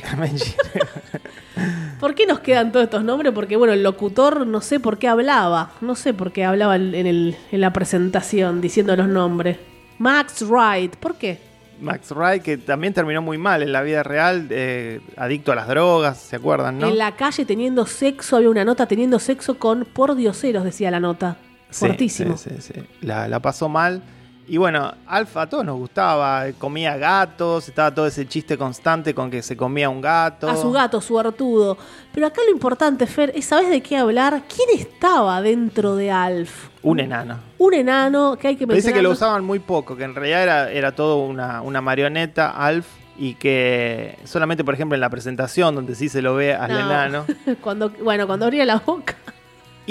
¿Por 2.00 2.16
qué 2.16 2.26
nos 2.26 2.40
quedan 2.40 2.72
todos 2.72 2.86
estos 2.86 3.04
nombres? 3.04 3.32
Porque, 3.34 3.56
bueno, 3.56 3.74
el 3.74 3.84
locutor 3.84 4.48
no 4.48 4.62
sé 4.62 4.80
por 4.80 4.98
qué 4.98 5.08
hablaba. 5.08 5.74
No 5.82 5.94
sé 5.96 6.14
por 6.16 6.32
qué 6.32 6.44
hablaba 6.44 6.76
en, 6.76 6.96
el- 6.96 7.36
en 7.52 7.62
la 7.62 7.72
presentación 7.72 8.62
diciendo 8.62 8.96
los 8.96 9.08
nombres. 9.08 9.58
Max 10.00 10.42
Wright. 10.48 10.96
¿Por 10.96 11.16
qué? 11.16 11.38
Max 11.80 12.12
Wright, 12.12 12.42
que 12.42 12.58
también 12.58 12.94
terminó 12.96 13.22
muy 13.22 13.38
mal 13.38 13.62
en 13.62 13.72
la 13.72 13.82
vida 13.84 14.02
real, 14.02 14.48
eh, 14.50 15.02
adicto 15.18 15.52
a 15.52 15.56
las 15.56 15.68
drogas, 15.68 16.18
¿se 16.20 16.36
acuerdan, 16.36 16.80
no? 16.80 16.88
En 16.88 16.98
la 16.98 17.16
calle 17.16 17.46
teniendo 17.46 17.86
sexo, 17.86 18.38
había 18.38 18.50
una 18.50 18.66
nota 18.66 18.88
teniendo 18.88 19.20
sexo 19.20 19.58
con 19.60 19.86
por 19.86 20.16
dioseros, 20.16 20.64
decía 20.64 20.90
la 20.92 21.00
nota. 21.00 21.38
Sí, 21.72 22.10
sí, 22.10 22.26
sí. 22.60 22.74
La, 23.02 23.28
la 23.28 23.40
pasó 23.40 23.68
mal. 23.70 24.02
Y 24.48 24.58
bueno, 24.58 24.94
Alfa 25.08 25.44
a 25.44 25.50
todos 25.50 25.64
nos 25.64 25.78
gustaba. 25.78 26.44
Comía 26.58 26.98
gatos, 26.98 27.70
estaba 27.70 27.94
todo 27.94 28.06
ese 28.06 28.28
chiste 28.28 28.58
constante 28.58 29.14
con 29.16 29.32
que 29.32 29.42
se 29.42 29.56
comía 29.56 29.90
un 29.90 30.02
gato. 30.02 30.50
A 30.50 30.58
su 30.58 30.72
gato, 30.72 31.00
suertudo. 31.00 31.78
Pero 32.14 32.28
acá 32.28 32.42
lo 32.46 32.52
importante, 32.52 33.08
Fer, 33.08 33.32
es 33.34 33.46
¿sabes 33.46 33.70
de 33.70 33.82
qué 33.82 33.96
hablar? 33.98 34.42
¿Quién 34.54 34.78
estaba 34.78 35.42
dentro 35.42 35.96
de 35.96 36.12
Alf? 36.12 36.68
Un 36.82 37.00
enano. 37.00 37.38
Un 37.60 37.74
enano 37.76 38.36
que 38.38 38.50
hay 38.50 38.56
que 38.58 38.68
Pero 38.68 38.76
dice 38.76 38.92
que 38.92 39.02
lo 39.02 39.12
usaban 39.12 39.46
muy 39.46 39.60
poco, 39.60 39.96
que 39.96 40.04
en 40.04 40.16
realidad 40.16 40.44
era, 40.44 40.72
era 40.72 40.96
todo 40.96 41.20
una, 41.24 41.62
una 41.62 41.80
marioneta, 41.80 42.50
Alf, 42.50 42.88
y 43.18 43.36
que 43.36 44.18
solamente, 44.26 44.66
por 44.66 44.74
ejemplo, 44.74 44.96
en 44.96 45.02
la 45.02 45.10
presentación, 45.10 45.76
donde 45.76 45.96
sí 45.96 46.10
se 46.10 46.22
lo 46.22 46.36
ve 46.36 46.56
al 46.56 46.72
No. 46.72 46.80
enano. 46.80 47.26
cuando, 47.62 47.90
bueno, 48.04 48.28
cuando 48.28 48.46
abría 48.48 48.66
la 48.66 48.80
boca. 48.80 49.16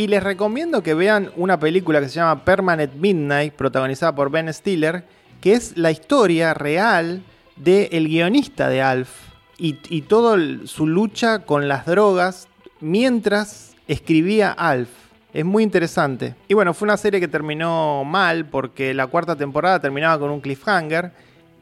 Y 0.01 0.06
les 0.06 0.22
recomiendo 0.22 0.82
que 0.82 0.94
vean 0.94 1.31
una 1.36 1.60
película 1.60 2.01
que 2.01 2.09
se 2.09 2.14
llama 2.14 2.43
Permanent 2.43 2.94
Midnight, 2.94 3.52
protagonizada 3.52 4.14
por 4.14 4.31
Ben 4.31 4.51
Stiller, 4.51 5.05
que 5.43 5.52
es 5.52 5.77
la 5.77 5.90
historia 5.90 6.55
real 6.55 7.22
del 7.56 8.09
guionista 8.09 8.70
de 8.70 8.81
Alf 8.81 9.10
y, 9.59 9.77
y 9.90 10.01
toda 10.01 10.39
su 10.64 10.86
lucha 10.86 11.40
con 11.40 11.68
las 11.68 11.85
drogas 11.85 12.48
mientras 12.81 13.77
escribía 13.89 14.52
Alf. 14.52 14.89
Es 15.35 15.44
muy 15.44 15.62
interesante. 15.62 16.35
Y 16.48 16.55
bueno, 16.55 16.72
fue 16.72 16.86
una 16.86 16.97
serie 16.97 17.20
que 17.20 17.28
terminó 17.28 18.02
mal 18.02 18.47
porque 18.47 18.94
la 18.94 19.06
cuarta 19.06 19.36
temporada 19.36 19.81
terminaba 19.81 20.18
con 20.18 20.31
un 20.31 20.40
cliffhanger 20.40 21.12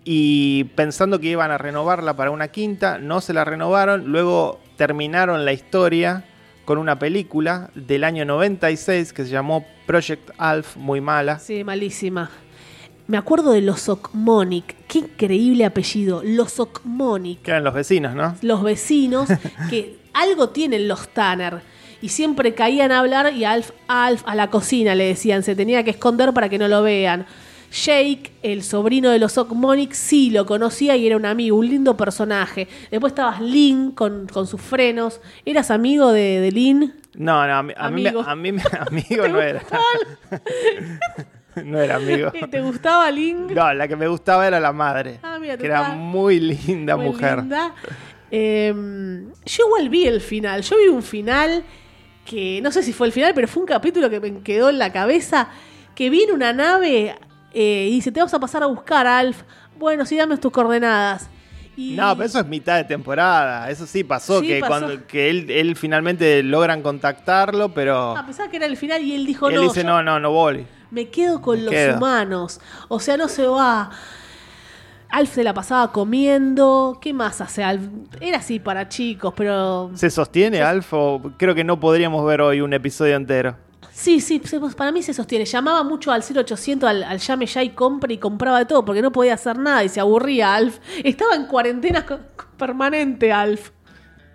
y 0.05 0.63
pensando 0.77 1.19
que 1.19 1.27
iban 1.27 1.51
a 1.51 1.59
renovarla 1.59 2.15
para 2.15 2.31
una 2.31 2.47
quinta, 2.47 2.99
no 2.99 3.21
se 3.21 3.33
la 3.33 3.45
renovaron. 3.45 4.13
Luego 4.13 4.61
terminaron 4.77 5.45
la 5.45 5.53
historia 5.53 6.25
con 6.69 6.77
una 6.77 6.99
película 6.99 7.71
del 7.75 8.05
año 8.05 8.27
96 8.27 9.15
que 9.15 9.25
se 9.25 9.31
llamó 9.31 9.65
Project 9.87 10.33
Alf, 10.37 10.77
muy 10.77 11.01
mala. 11.01 11.39
Sí, 11.39 11.65
malísima. 11.65 12.29
Me 13.07 13.17
acuerdo 13.17 13.53
de 13.53 13.63
los 13.63 13.89
Okmonic. 13.89 14.77
Qué 14.87 14.99
increíble 14.99 15.65
apellido. 15.65 16.21
Los 16.23 16.61
Okmonic. 16.61 17.41
Que 17.41 17.53
eran 17.53 17.65
los 17.65 17.73
vecinos, 17.73 18.15
¿no? 18.15 18.37
Los 18.43 18.63
vecinos 18.63 19.31
que 19.71 19.97
algo 20.13 20.51
tienen 20.51 20.89
los 20.89 21.09
Tanner. 21.09 21.63
Y 22.03 22.11
siempre 22.11 22.53
caían 22.53 22.93
a 22.93 22.99
hablar 22.99 23.33
y 23.33 23.47
Alf, 23.47 23.71
Alf, 23.87 24.23
a 24.27 24.35
la 24.35 24.51
cocina 24.51 24.95
le 24.95 25.05
decían. 25.05 25.43
Se 25.45 25.57
tenía 25.57 25.85
que 25.85 25.93
esconder 25.93 26.35
para 26.35 26.51
que 26.51 26.59
no 26.59 26.69
lo 26.69 26.83
vean. 26.83 27.25
Jake, 27.71 28.33
el 28.43 28.63
sobrino 28.63 29.11
de 29.11 29.19
los 29.19 29.37
Okmonic, 29.39 29.93
sí 29.93 30.31
lo 30.31 30.47
conocía 30.47 30.97
y 30.97 31.07
era 31.07 31.17
un 31.17 31.27
amigo, 31.27 31.57
un 31.59 31.69
lindo 31.69 31.97
personaje. 31.97 32.67
Después 32.91 33.13
estabas 33.13 33.41
Lynn 33.41 33.91
con, 33.93 34.27
con 34.27 34.47
sus 34.47 34.61
frenos. 34.61 35.21
¿Eras 35.45 35.71
amigo 35.71 36.11
de, 36.13 36.41
de 36.41 36.51
Lynn? 36.51 36.95
No, 37.15 37.47
no, 37.47 37.55
a 37.55 37.63
mí, 37.63 37.73
a 37.77 37.91
mí, 37.91 38.03
me- 38.03 38.09
Amigo. 38.11 38.23
a 38.27 38.35
mí 38.37 38.49
amigo 39.11 39.29
no 39.29 39.41
era. 39.41 39.63
no 41.65 41.81
era 41.81 41.97
amigo. 41.97 42.31
¿Te 42.51 42.61
gustaba 42.61 43.11
Lynn? 43.11 43.53
No, 43.53 43.75
la 43.75 43.89
que 43.89 43.97
me 43.97 44.07
gustaba 44.09 44.47
era 44.47 44.61
la 44.61 44.73
madre. 44.73 45.19
Ah, 45.23 45.39
mira, 45.41 45.57
que 45.57 45.67
era 45.67 45.91
muy 45.91 46.41
linda 46.41 46.97
Muy 46.97 47.07
mujer. 47.07 47.39
linda. 47.39 47.75
Eh, 48.31 48.73
yo 49.45 49.65
igual 49.67 49.89
vi 49.89 50.07
el 50.07 50.21
final. 50.21 50.63
Yo 50.63 50.77
vi 50.77 50.89
un 50.89 51.03
final 51.03 51.65
que 52.25 52.61
no 52.63 52.71
sé 52.71 52.83
si 52.83 52.93
fue 52.93 53.07
el 53.09 53.13
final, 53.13 53.33
pero 53.35 53.49
fue 53.49 53.63
un 53.63 53.67
capítulo 53.69 54.09
que 54.11 54.21
me 54.21 54.41
quedó 54.43 54.69
en 54.71 54.79
la 54.79 54.93
cabeza. 54.93 55.49
Que 55.95 56.11
viene 56.11 56.33
una 56.33 56.53
nave 56.53 57.17
eh, 57.61 57.89
y 57.89 57.95
dice: 57.97 58.13
Te 58.13 58.21
vamos 58.21 58.35
a 58.35 58.39
pasar 58.41 58.63
a 58.63 58.67
buscar, 58.67 59.07
Alf. 59.07 59.43
Bueno, 59.79 60.05
sí, 60.07 60.17
dame 60.17 60.37
tus 60.39 60.53
coordenadas. 60.53 61.29
Y 61.77 61.95
No, 61.95 62.15
pero 62.17 62.27
eso 62.27 62.41
es 62.41 62.47
mitad 62.47 62.77
de 62.77 62.85
temporada. 62.85 63.71
Eso 63.71 63.87
sí 63.87 64.03
pasó, 64.03 64.41
Sí, 64.41 64.49
que 64.49 64.61
pasó. 64.61 64.69
cuando 64.87 65.07
que 65.07 65.31
él, 65.31 65.49
él 65.51 65.77
finalmente 65.77 66.43
logran 66.43 66.83
contactarlo, 66.83 67.73
pero 67.73 68.17
a 68.17 68.27
pesar 68.27 68.51
que 68.51 68.57
era 68.57 68.67
el 68.67 68.77
final 68.77 69.03
y 69.03 69.15
él 69.15 69.25
dijo: 69.27 69.49
él 69.49 69.55
No, 69.57 69.63
dice 69.63 69.85
no, 69.85 70.03
no, 70.03 70.19
no 70.19 70.31
voy. 70.33 70.67
me 70.91 71.09
quedo 71.09 71.41
con 71.41 71.59
Me 71.59 71.65
los 71.65 71.71
quedo". 71.73 71.97
humanos. 71.97 72.61
O 72.89 72.99
sea, 73.01 73.17
no 73.17 73.29
se 73.29 73.47
va. 73.47 73.91
Alf 75.11 75.33
se 75.35 75.43
la 75.45 75.55
pasaba 75.55 75.91
comiendo. 75.93 76.99
¿Qué 77.01 77.15
más 77.15 77.41
hace 77.41 77.63
Alf? 77.65 77.83
Era 78.21 78.39
así 78.39 78.59
para 78.59 78.89
chicos, 78.89 79.33
pero 79.37 79.91
¿Se 79.95 80.11
sostiene, 80.11 80.61
Alf? 80.63 80.93
o 80.93 81.23
Creo 81.39 81.55
que 81.55 81.65
no 81.65 81.81
podríamos 81.81 82.27
ver 82.27 82.41
hoy 82.43 82.61
un 82.61 82.73
episodio 82.75 83.17
entero. 83.17 83.57
Sí, 83.93 84.21
sí, 84.21 84.41
para 84.77 84.93
mí 84.93 85.03
se 85.03 85.13
sostiene. 85.13 85.45
Llamaba 85.45 85.83
mucho 85.83 86.13
al 86.13 86.23
0800, 86.23 86.89
al, 86.89 87.03
al 87.03 87.19
llame 87.19 87.47
ya 87.47 87.63
y 87.63 87.71
compre 87.71 88.15
y 88.15 88.19
compraba 88.19 88.61
de 88.61 88.67
todo 88.67 88.85
porque 88.85 89.03
no 89.03 89.13
podía 89.13 89.35
hacer 89.35 89.59
nada 89.59 89.85
y 89.85 89.89
se 89.89 90.01
aburría 90.01 90.55
Alf. 90.55 90.79
Estaba 91.03 91.35
en 91.35 91.47
cuarentena 91.47 92.07
permanente 92.57 93.33
Alf. 93.33 93.71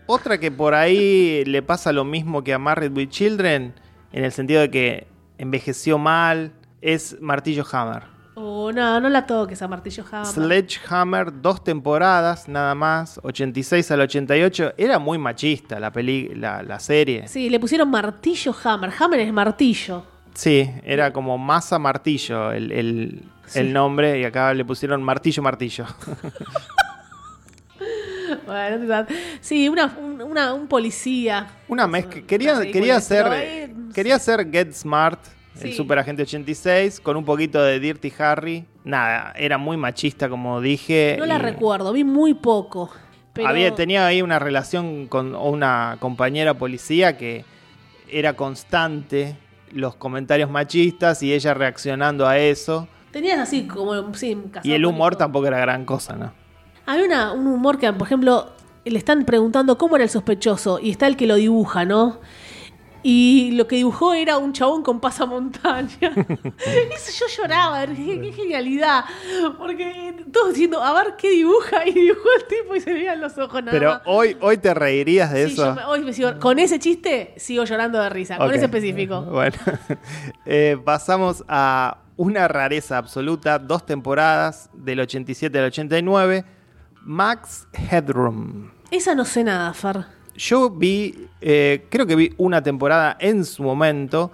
Otra 0.06 0.38
que 0.38 0.52
por 0.52 0.74
ahí 0.74 1.46
le 1.46 1.62
pasa 1.62 1.94
lo 1.94 2.04
mismo 2.04 2.44
que 2.44 2.54
a 2.54 2.60
Married 2.60 2.92
with 2.92 3.10
Children, 3.10 3.74
en 4.12 4.24
el 4.24 4.32
sentido 4.32 4.62
de 4.62 4.70
que 4.70 5.08
envejeció 5.38 5.98
mal, 5.98 6.52
es 6.82 7.18
Martillo 7.22 7.66
Hammer. 7.72 8.13
Oh, 8.36 8.72
no, 8.72 9.00
no 9.00 9.10
la 9.10 9.26
toques 9.28 9.62
a 9.62 9.68
Martillo 9.68 10.04
Hammer. 10.12 10.26
Sledgehammer, 10.26 11.42
dos 11.42 11.64
temporadas 11.64 12.48
nada 12.48 12.74
más, 12.74 13.20
86 13.24 13.92
al 13.92 14.02
88. 14.02 14.74
Era 14.78 14.98
muy 14.98 15.18
machista 15.20 15.80
la, 15.80 15.92
peli 15.92 16.30
la, 16.36 16.64
la 16.64 16.80
serie. 16.80 17.28
Sí, 17.28 17.50
le 17.50 17.60
pusieron 17.60 17.92
Martillo 17.92 18.56
Hammer. 18.64 18.92
Hammer 19.00 19.20
es 19.20 19.32
martillo. 19.32 20.04
Sí, 20.34 20.68
era 20.84 21.14
como 21.14 21.38
Masa 21.38 21.78
Martillo 21.78 22.52
el, 22.52 22.72
el- 22.72 23.24
Sí. 23.46 23.60
el 23.60 23.74
nombre 23.74 24.20
y 24.20 24.24
acá 24.24 24.54
le 24.54 24.64
pusieron 24.64 25.04
Martillo 25.04 25.44
Martillo. 25.44 25.86
Bueno, 28.46 29.06
sí, 29.42 29.70
una, 29.70 29.96
un, 30.00 30.22
una- 30.22 30.54
un 30.54 30.68
policía. 30.68 31.48
Una 31.68 31.88
mezcla. 31.88 32.22
Quería, 32.26 32.60
quería 32.72 33.00
ser, 33.00 33.72
quería 33.94 34.18
ser 34.18 34.50
Get 34.50 34.74
Smart, 34.74 35.20
el 35.56 35.72
Sí. 35.72 35.74
superagente 35.74 36.24
86, 36.24 37.00
con 37.00 37.16
un 37.18 37.26
poquito 37.26 37.62
de 37.62 37.80
Dirty 37.80 38.12
Harry. 38.20 38.66
Nada, 38.84 39.34
era 39.38 39.58
muy 39.58 39.78
machista, 39.78 40.28
como 40.30 40.60
dije. 40.62 41.16
No 41.20 41.26
la 41.26 41.38
recuerdo, 41.38 41.94
vi 41.94 42.04
muy 42.04 42.34
poco. 42.34 42.90
Pero 43.34 43.48
Había, 43.48 43.74
tenía 43.74 44.06
ahí 44.06 44.22
una 44.22 44.38
relación 44.40 45.08
con 45.08 45.36
una 45.36 45.98
compañera 46.00 46.54
policía 46.56 47.18
que 47.18 47.46
era 48.10 48.34
constante 48.34 49.38
los 49.72 49.96
comentarios 49.96 50.52
machistas 50.52 51.24
y 51.24 51.34
ella 51.34 51.54
reaccionando 51.54 52.28
a 52.28 52.38
eso. 52.38 52.88
tenías 53.12 53.38
así 53.40 53.68
como. 53.68 54.14
Sí, 54.16 54.36
Y 54.64 54.72
el 54.74 54.86
humor 54.86 55.16
tampoco 55.16 55.46
era 55.48 55.60
gran 55.60 55.86
cosa, 55.86 56.16
¿no? 56.16 56.34
Había 56.88 57.06
una- 57.06 57.32
un 57.32 57.46
humor 57.48 57.78
que, 57.78 57.92
por 57.94 58.08
ejemplo, 58.08 58.52
le 58.86 58.98
están 58.98 59.24
preguntando 59.24 59.78
cómo 59.78 59.96
era 59.96 60.04
el 60.04 60.10
sospechoso 60.10 60.80
y 60.80 60.90
está 60.90 61.06
el 61.08 61.16
que 61.16 61.28
lo 61.28 61.36
dibuja, 61.36 61.86
¿no? 61.86 62.20
Y 63.04 63.52
lo 63.52 63.68
que 63.68 63.76
dibujó 63.76 64.14
era 64.14 64.38
un 64.38 64.54
chabón 64.54 64.82
con 64.82 65.00
pasamontaña. 65.02 65.90
Eso 66.96 67.12
yo 67.20 67.26
lloraba, 67.44 67.86
qué, 67.88 68.20
qué 68.22 68.32
genialidad. 68.32 69.04
Porque 69.58 70.16
todos 70.32 70.50
diciendo, 70.54 70.82
a 70.82 70.94
ver 70.94 71.16
qué 71.18 71.30
dibuja. 71.30 71.86
Y 71.88 71.92
dibujó 71.92 72.30
el 72.40 72.46
tipo 72.48 72.76
y 72.76 72.80
se 72.80 72.94
veían 72.94 73.20
los 73.20 73.38
ojos 73.38 73.62
nada 73.62 73.72
Pero 73.78 73.90
más. 73.92 74.02
hoy, 74.06 74.38
hoy 74.40 74.58
te 74.58 74.74
reirías 74.74 75.32
de 75.34 75.48
Sí, 75.48 75.54
eso. 75.54 75.66
yo 75.66 75.76
me- 75.76 75.84
hoy 75.86 76.02
me 76.02 76.14
sigo- 76.14 76.40
con 76.40 76.60
ese 76.60 76.80
chiste 76.80 77.34
sigo 77.38 77.66
llorando 77.66 78.00
de 78.02 78.10
risa, 78.10 78.38
con 78.38 78.52
ese 78.54 78.66
específico. 78.66 79.22
Bueno, 79.30 79.58
Eh, 80.46 80.78
pasamos 80.84 81.44
a 81.48 81.98
una 82.16 82.48
rareza 82.48 82.98
absoluta, 82.98 83.60
dos 83.60 83.86
temporadas, 83.86 84.70
del 84.74 85.00
87 85.02 85.58
al 85.60 85.66
89, 85.66 86.46
Max 87.02 87.68
Headroom. 87.74 88.72
Esa 88.92 89.16
no 89.16 89.26
sé 89.26 89.44
nada, 89.44 89.74
Far. 89.74 90.08
Yo 90.36 90.70
vi, 90.70 91.28
eh, 91.42 91.86
creo 91.90 92.06
que 92.06 92.16
vi 92.16 92.34
una 92.38 92.62
temporada 92.64 93.16
en 93.20 93.46
su 93.46 93.64
momento. 93.64 94.32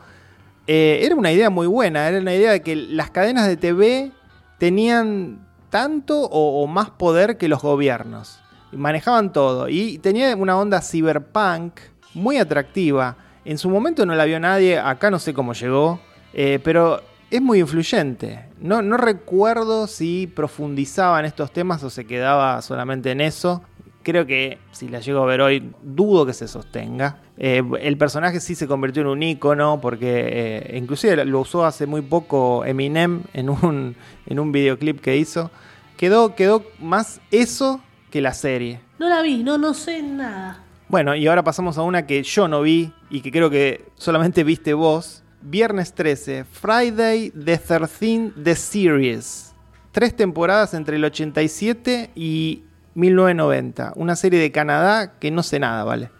Eh, 0.67 0.99
era 1.03 1.15
una 1.15 1.31
idea 1.31 1.49
muy 1.49 1.67
buena, 1.67 2.07
era 2.07 2.19
una 2.19 2.33
idea 2.33 2.51
de 2.51 2.61
que 2.61 2.75
las 2.75 3.09
cadenas 3.09 3.47
de 3.47 3.57
TV 3.57 4.11
tenían 4.59 5.47
tanto 5.69 6.21
o, 6.21 6.65
más 6.67 6.89
poder 6.91 7.37
que 7.37 7.47
los 7.47 7.61
gobiernos. 7.61 8.39
Manejaban 8.71 9.33
todo. 9.33 9.67
Y 9.69 9.97
tenía 9.99 10.35
una 10.35 10.57
onda 10.57 10.81
cyberpunk 10.81 11.79
muy 12.13 12.37
atractiva. 12.37 13.17
En 13.45 13.57
su 13.57 13.69
momento 13.69 14.05
no 14.05 14.15
la 14.15 14.25
vio 14.25 14.39
nadie, 14.39 14.77
acá 14.77 15.09
no 15.09 15.19
sé 15.19 15.33
cómo 15.33 15.53
llegó, 15.53 15.99
eh, 16.33 16.59
pero 16.63 17.01
es 17.31 17.41
muy 17.41 17.59
influyente. 17.59 18.45
No, 18.59 18.81
no 18.81 18.97
recuerdo 18.97 19.87
si 19.87 20.27
profundizaba 20.27 21.19
en 21.19 21.25
estos 21.25 21.51
temas 21.51 21.83
o 21.83 21.89
se 21.89 22.05
quedaba 22.05 22.61
solamente 22.61 23.11
en 23.11 23.21
eso. 23.21 23.63
Creo 24.09 24.25
que 24.25 24.57
si 24.71 24.87
la 24.87 25.01
llego 25.01 25.21
a 25.21 25.25
ver 25.27 25.39
hoy, 25.39 25.71
dudo 25.83 26.25
que 26.25 26.33
se 26.33 26.47
sostenga. 26.47 27.21
Eh, 27.37 27.61
el 27.79 27.95
personaje 27.95 28.39
sí 28.39 28.55
se 28.55 28.65
convirtió 28.65 29.03
en 29.03 29.07
un 29.09 29.21
ícono 29.21 29.79
porque 29.79 30.25
eh, 30.31 30.77
inclusive 30.79 31.23
lo 31.25 31.41
usó 31.41 31.63
hace 31.63 31.85
muy 31.85 32.01
poco 32.01 32.65
Eminem 32.65 33.21
en 33.33 33.51
un, 33.51 33.95
en 34.25 34.39
un 34.39 34.51
videoclip 34.51 34.99
que 34.99 35.15
hizo. 35.15 35.51
Quedó, 35.95 36.33
quedó 36.33 36.65
más 36.79 37.21
eso 37.29 37.81
que 38.09 38.19
la 38.19 38.33
serie. 38.33 38.81
No 38.97 39.09
la 39.09 39.21
vi, 39.21 39.43
no, 39.43 39.59
no 39.59 39.75
sé 39.75 40.01
nada. 40.01 40.63
Bueno, 40.87 41.15
y 41.15 41.27
ahora 41.27 41.43
pasamos 41.43 41.77
a 41.77 41.83
una 41.83 42.07
que 42.07 42.23
yo 42.23 42.47
no 42.47 42.63
vi 42.63 42.91
y 43.11 43.21
que 43.21 43.31
creo 43.31 43.51
que 43.51 43.91
solamente 43.93 44.43
viste 44.43 44.73
vos. 44.73 45.21
Viernes 45.43 45.93
13, 45.93 46.45
Friday 46.45 47.29
the 47.29 47.59
13 47.59 48.31
The 48.43 48.55
Series. 48.55 49.53
Tres 49.91 50.15
temporadas 50.15 50.73
entre 50.73 50.95
el 50.95 51.05
87 51.05 52.09
y 52.15 52.63
1990. 52.99 53.93
Una 53.95 54.15
serie 54.15 54.39
de 54.39 54.51
Canadá 54.51 55.19
que 55.19 55.31
no 55.31 55.43
sé 55.43 55.59
nada, 55.59 55.83
¿vale? 55.83 56.11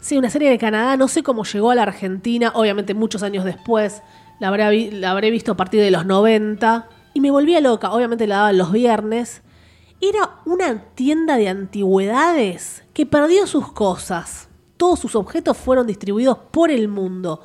Sí, 0.00 0.18
una 0.18 0.28
serie 0.28 0.50
de 0.50 0.58
Canadá, 0.58 0.98
no 0.98 1.08
sé 1.08 1.22
cómo 1.22 1.44
llegó 1.44 1.70
a 1.70 1.74
la 1.74 1.84
Argentina, 1.84 2.52
obviamente 2.54 2.92
muchos 2.92 3.22
años 3.22 3.44
después, 3.44 4.02
la 4.38 4.48
habré, 4.48 5.30
visto 5.30 5.52
a 5.52 5.56
partir 5.56 5.80
de 5.80 5.90
los 5.90 6.04
90, 6.04 6.88
y 7.14 7.20
me 7.20 7.30
volvía 7.30 7.62
loca, 7.62 7.90
obviamente 7.90 8.26
la 8.26 8.36
daban 8.36 8.58
los 8.58 8.70
viernes. 8.70 9.40
Era 10.00 10.40
una 10.44 10.84
tienda 10.94 11.36
de 11.36 11.48
antigüedades 11.48 12.84
que 12.92 13.06
perdió 13.06 13.46
sus 13.46 13.72
cosas. 13.72 14.48
Todos 14.76 14.98
sus 14.98 15.16
objetos 15.16 15.56
fueron 15.56 15.86
distribuidos 15.86 16.36
por 16.50 16.70
el 16.70 16.88
mundo. 16.88 17.40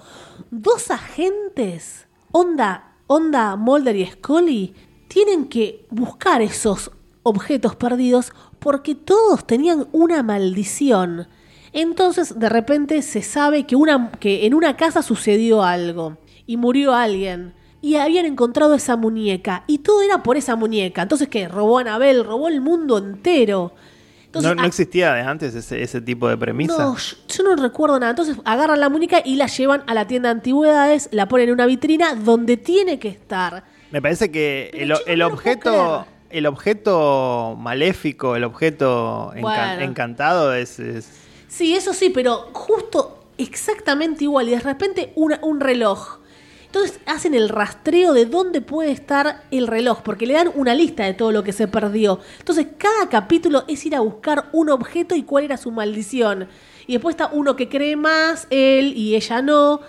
Dos 0.52 0.92
agentes, 0.92 2.08
Onda, 2.32 2.96
Onda 3.08 3.56
Mulder 3.56 3.96
y 3.96 4.06
Scully, 4.06 4.74
tienen 5.08 5.48
que 5.48 5.88
buscar 5.92 6.42
esos 6.42 6.92
objetos 7.24 7.76
perdidos 7.76 8.34
porque 8.60 8.96
todos 8.96 9.46
tenían 9.46 9.88
una 9.92 10.24
maldición. 10.24 11.28
Entonces, 11.74 12.38
de 12.38 12.50
repente 12.50 13.02
se 13.02 13.22
sabe 13.22 13.66
que, 13.66 13.76
una, 13.76 14.12
que 14.20 14.46
en 14.46 14.54
una 14.54 14.76
casa 14.76 15.02
sucedió 15.02 15.64
algo 15.64 16.18
y 16.46 16.58
murió 16.58 16.94
alguien. 16.94 17.54
Y 17.82 17.96
habían 17.96 18.26
encontrado 18.26 18.74
esa 18.74 18.98
muñeca. 18.98 19.64
Y 19.68 19.80
todo 19.80 20.02
era 20.02 20.22
por 20.22 20.36
esa 20.36 20.56
muñeca. 20.56 21.02
Entonces, 21.02 21.30
¿qué? 21.30 21.48
Robó 21.48 21.78
a 21.78 21.82
Anabel, 21.82 22.26
robó 22.26 22.50
el 22.50 22.60
mundo 22.60 22.98
entero. 22.98 23.74
Entonces, 24.26 24.56
no, 24.56 24.64
existía 24.64 25.14
de 25.14 25.22
antes 25.22 25.56
ese, 25.56 25.82
ese 25.82 26.02
tipo 26.02 26.28
de 26.30 26.38
premisa. 26.38 26.78
no, 26.78 26.96
yo, 26.96 27.44
no 27.44 27.56
recuerdo 27.56 28.00
nada. 28.00 28.12
Entonces 28.12 28.38
agarran 28.46 28.80
la 28.80 28.90
muñeca 28.90 29.24
y 29.26 29.38
la 29.38 29.48
llevan 29.48 29.84
a 29.88 29.96
la 29.96 30.06
tienda 30.06 30.30
de 30.30 30.34
antigüedades, 30.34 31.10
la 31.12 31.28
ponen 31.28 31.48
en 31.48 31.54
una 31.56 31.66
vitrina 31.66 32.14
donde 32.14 32.58
tiene 32.58 33.00
que 33.00 33.08
estar. 33.08 33.64
Me 33.90 34.02
parece 34.04 34.30
que 34.30 34.70
Pero, 34.72 34.98
el, 35.08 35.20
no 35.20 35.28
objeto, 35.28 36.06
el 36.30 36.46
objeto 36.46 37.56
maléfico, 37.60 38.36
el 38.36 38.44
objeto 38.44 39.32
Bueno. 39.40 39.82
encantado 39.82 40.54
es, 40.54 40.80
es- 40.80 41.10
Sí, 41.48 41.74
eso 41.76 41.94
sí, 41.94 42.10
pero 42.12 42.50
justo 42.54 43.24
exactamente 43.38 44.24
igual. 44.26 44.48
Y 44.48 44.52
de 44.52 44.60
repente 44.60 45.12
una- 45.16 45.40
un 45.42 45.60
reloj. 45.60 46.20
Entonces 46.68 47.00
hacen 47.08 47.34
el 47.34 47.50
rastreo 47.50 48.14
de 48.14 48.28
dónde 48.28 48.62
puede 48.62 48.92
estar 48.92 49.42
el 49.50 49.66
reloj, 49.66 50.02
porque 50.04 50.28
le 50.28 50.36
dan 50.36 50.52
una 50.54 50.76
lista 50.76 51.04
de 51.06 51.16
todo 51.16 51.32
lo 51.32 51.44
que 51.44 51.52
se 51.52 51.68
perdió. 51.68 52.20
Entonces 52.38 52.68
cada 52.78 53.10
capítulo 53.10 53.64
es 53.68 53.84
ir 53.88 53.96
a 53.96 54.02
buscar 54.02 54.50
un 54.52 54.70
objeto 54.70 55.16
y 55.16 55.24
cuál 55.24 55.46
era 55.46 55.58
su 55.58 55.72
maldición. 55.72 56.48
Y 56.86 56.94
después 56.94 57.14
está 57.14 57.30
uno 57.34 57.56
que 57.56 57.70
cree 57.70 57.96
más, 57.96 58.46
él 58.52 58.94
y 58.96 59.16
ella 59.16 59.42
no. 59.42 59.82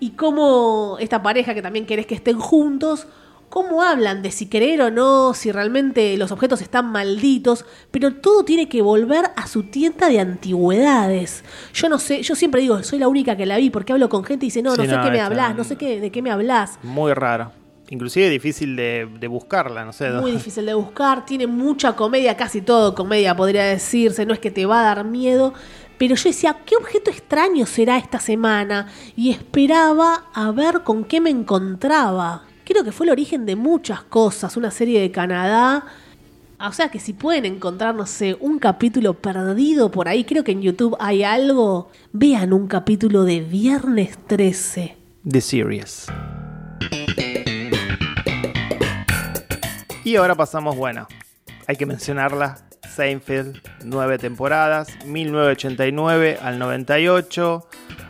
Y 0.00 0.10
cómo 0.10 0.96
esta 0.98 1.22
pareja 1.22 1.54
que 1.54 1.62
también 1.62 1.86
querés 1.86 2.06
que 2.06 2.16
estén 2.16 2.40
juntos, 2.40 3.06
cómo 3.48 3.82
hablan 3.82 4.22
de 4.22 4.30
si 4.30 4.46
creer 4.46 4.82
o 4.82 4.90
no, 4.90 5.34
si 5.34 5.52
realmente 5.52 6.16
los 6.16 6.32
objetos 6.32 6.60
están 6.60 6.90
malditos, 6.92 7.64
pero 7.90 8.14
todo 8.14 8.44
tiene 8.44 8.68
que 8.68 8.82
volver 8.82 9.26
a 9.36 9.46
su 9.46 9.64
tienda 9.64 10.08
de 10.08 10.20
antigüedades. 10.20 11.44
Yo 11.72 11.88
no 11.88 11.98
sé, 11.98 12.22
yo 12.22 12.34
siempre 12.34 12.60
digo, 12.60 12.82
soy 12.82 12.98
la 12.98 13.08
única 13.08 13.36
que 13.36 13.46
la 13.46 13.56
vi 13.56 13.70
porque 13.70 13.92
hablo 13.92 14.08
con 14.08 14.24
gente 14.24 14.46
y 14.46 14.48
dice, 14.48 14.62
no, 14.62 14.76
no 14.76 14.84
sé 14.84 14.88
no, 14.88 15.02
qué 15.02 15.10
me 15.10 15.20
hablas, 15.20 15.56
no 15.56 15.64
sé 15.64 15.76
qué, 15.76 16.00
de 16.00 16.10
qué 16.10 16.22
me 16.22 16.30
hablas. 16.30 16.78
muy 16.82 17.12
raro. 17.12 17.52
Inclusive 17.88 18.28
difícil 18.28 18.74
de, 18.74 19.08
de 19.20 19.28
buscarla, 19.28 19.84
no 19.84 19.92
sé. 19.92 20.10
Muy 20.10 20.32
difícil 20.32 20.66
de 20.66 20.74
buscar, 20.74 21.24
tiene 21.24 21.46
mucha 21.46 21.94
comedia, 21.94 22.36
casi 22.36 22.60
todo 22.60 22.96
comedia 22.96 23.36
podría 23.36 23.62
decirse, 23.64 24.26
no 24.26 24.34
es 24.34 24.40
que 24.40 24.50
te 24.50 24.66
va 24.66 24.80
a 24.80 24.82
dar 24.82 25.04
miedo, 25.04 25.54
pero 25.96 26.14
yo 26.14 26.28
decía, 26.28 26.56
¿qué 26.66 26.76
objeto 26.76 27.10
extraño 27.10 27.64
será 27.64 27.96
esta 27.96 28.18
semana? 28.18 28.88
Y 29.14 29.30
esperaba 29.30 30.24
a 30.34 30.50
ver 30.50 30.82
con 30.82 31.04
qué 31.04 31.20
me 31.20 31.30
encontraba. 31.30 32.42
Creo 32.66 32.82
que 32.82 32.90
fue 32.90 33.06
el 33.06 33.12
origen 33.12 33.46
de 33.46 33.54
muchas 33.54 34.02
cosas, 34.02 34.56
una 34.56 34.72
serie 34.72 35.00
de 35.00 35.12
Canadá. 35.12 35.86
O 36.58 36.72
sea 36.72 36.88
que 36.88 36.98
si 36.98 37.12
pueden 37.12 37.44
encontrar, 37.44 37.94
no 37.94 38.06
sé, 38.06 38.36
un 38.40 38.58
capítulo 38.58 39.14
perdido 39.14 39.92
por 39.92 40.08
ahí, 40.08 40.24
creo 40.24 40.42
que 40.42 40.50
en 40.50 40.62
YouTube 40.62 40.96
hay 40.98 41.22
algo, 41.22 41.92
vean 42.12 42.52
un 42.52 42.66
capítulo 42.66 43.22
de 43.22 43.40
Viernes 43.40 44.18
13. 44.26 44.96
The 45.30 45.40
Series. 45.40 46.06
Y 50.02 50.16
ahora 50.16 50.34
pasamos, 50.34 50.76
bueno, 50.76 51.06
hay 51.68 51.76
que 51.76 51.86
mencionarla. 51.86 52.58
Seinfeld, 52.96 53.60
nueve 53.84 54.18
temporadas, 54.18 54.88
1989 55.06 56.38
al 56.42 56.58
98. 56.58 57.68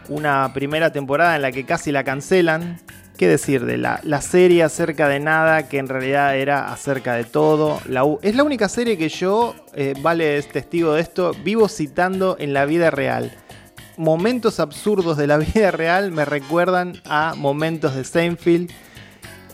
Una 0.09 0.51
primera 0.55 0.93
temporada 0.93 1.37
en 1.37 1.43
la 1.43 1.53
que 1.53 1.67
casi 1.67 1.93
la 1.93 2.05
cancelan. 2.05 2.81
¿Qué 3.17 3.29
decir 3.29 3.65
de 3.65 3.79
la, 3.79 4.01
la 4.03 4.21
serie 4.21 4.63
acerca 4.63 5.09
de 5.09 5.21
nada 5.21 5.69
que 5.69 5.79
en 5.79 5.89
realidad 5.89 6.37
era 6.37 6.71
acerca 6.71 7.15
de 7.15 7.25
todo? 7.25 7.81
Es 8.23 8.35
la 8.37 8.45
única 8.45 8.69
serie 8.69 8.99
que 8.99 9.09
yo, 9.09 9.55
eh, 9.75 9.95
vale, 10.03 10.37
es 10.37 10.49
testigo 10.49 10.93
de 10.93 11.01
esto, 11.01 11.33
vivo 11.43 11.69
citando 11.69 12.37
en 12.39 12.53
la 12.53 12.67
vida 12.67 12.91
real 12.91 13.33
momentos 13.99 14.61
absurdos 14.61 15.17
de 15.17 15.27
la 15.27 15.39
vida 15.55 15.71
real 15.71 16.13
me 16.13 16.27
recuerdan 16.27 17.01
a 17.07 17.35
momentos 17.35 17.95
de 17.95 18.05
Seinfeld. 18.05 18.71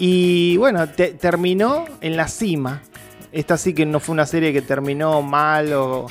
Y 0.01 0.57
bueno, 0.57 0.89
te- 0.89 1.13
terminó 1.13 1.85
en 2.01 2.17
la 2.17 2.27
cima. 2.27 2.83
Esta 3.31 3.57
sí 3.57 3.73
que 3.73 3.87
no 3.87 4.01
fue 4.01 4.15
una 4.15 4.27
serie 4.27 4.53
que 4.53 4.61
terminó 4.63 5.23
mal 5.23 5.73
o... 5.75 6.07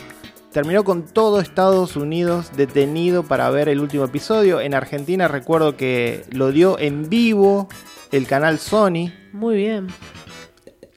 Terminó 0.51 0.83
con 0.83 1.05
todo 1.05 1.39
Estados 1.39 1.95
Unidos 1.95 2.51
detenido 2.57 3.23
para 3.23 3.49
ver 3.49 3.69
el 3.69 3.79
último 3.79 4.03
episodio. 4.03 4.59
En 4.59 4.73
Argentina 4.73 5.29
recuerdo 5.29 5.77
que 5.77 6.25
lo 6.31 6.51
dio 6.51 6.77
en 6.77 7.09
vivo 7.09 7.69
el 8.11 8.27
canal 8.27 8.59
Sony. 8.59 9.11
Muy 9.31 9.55
bien. 9.55 9.87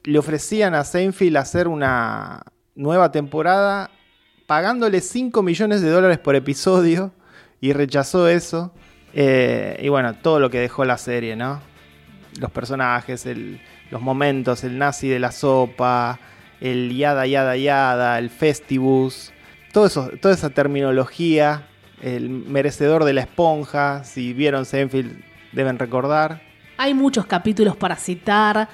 Le 0.02 0.18
ofrecían 0.18 0.74
a 0.74 0.82
Seinfeld 0.82 1.36
hacer 1.36 1.68
una 1.68 2.42
nueva 2.74 3.12
temporada 3.12 3.90
pagándole 4.46 5.00
5 5.00 5.40
millones 5.42 5.82
de 5.82 5.90
dólares 5.90 6.18
por 6.18 6.34
episodio 6.34 7.12
y 7.60 7.72
rechazó 7.72 8.28
eso. 8.28 8.74
Eh, 9.14 9.78
y 9.80 9.88
bueno, 9.88 10.16
todo 10.16 10.40
lo 10.40 10.50
que 10.50 10.58
dejó 10.58 10.84
la 10.84 10.98
serie, 10.98 11.36
¿no? 11.36 11.60
Los 12.40 12.50
personajes, 12.50 13.24
el- 13.26 13.60
los 13.92 14.02
momentos, 14.02 14.64
el 14.64 14.76
nazi 14.78 15.08
de 15.08 15.20
la 15.20 15.30
sopa, 15.30 16.18
el 16.60 16.96
yada, 16.96 17.24
yada, 17.28 17.56
yada, 17.56 18.18
el 18.18 18.28
festibus, 18.30 19.32
todo 19.74 19.84
eso, 19.86 20.08
toda 20.22 20.32
esa 20.32 20.48
terminología, 20.48 21.66
el 22.00 22.30
merecedor 22.30 23.04
de 23.04 23.12
la 23.12 23.20
esponja, 23.22 24.04
si 24.04 24.32
vieron 24.32 24.64
Seinfeld 24.64 25.20
deben 25.52 25.78
recordar. 25.78 26.40
Hay 26.78 26.94
muchos 26.94 27.26
capítulos 27.26 27.76
para 27.76 27.96
citar. 27.96 28.68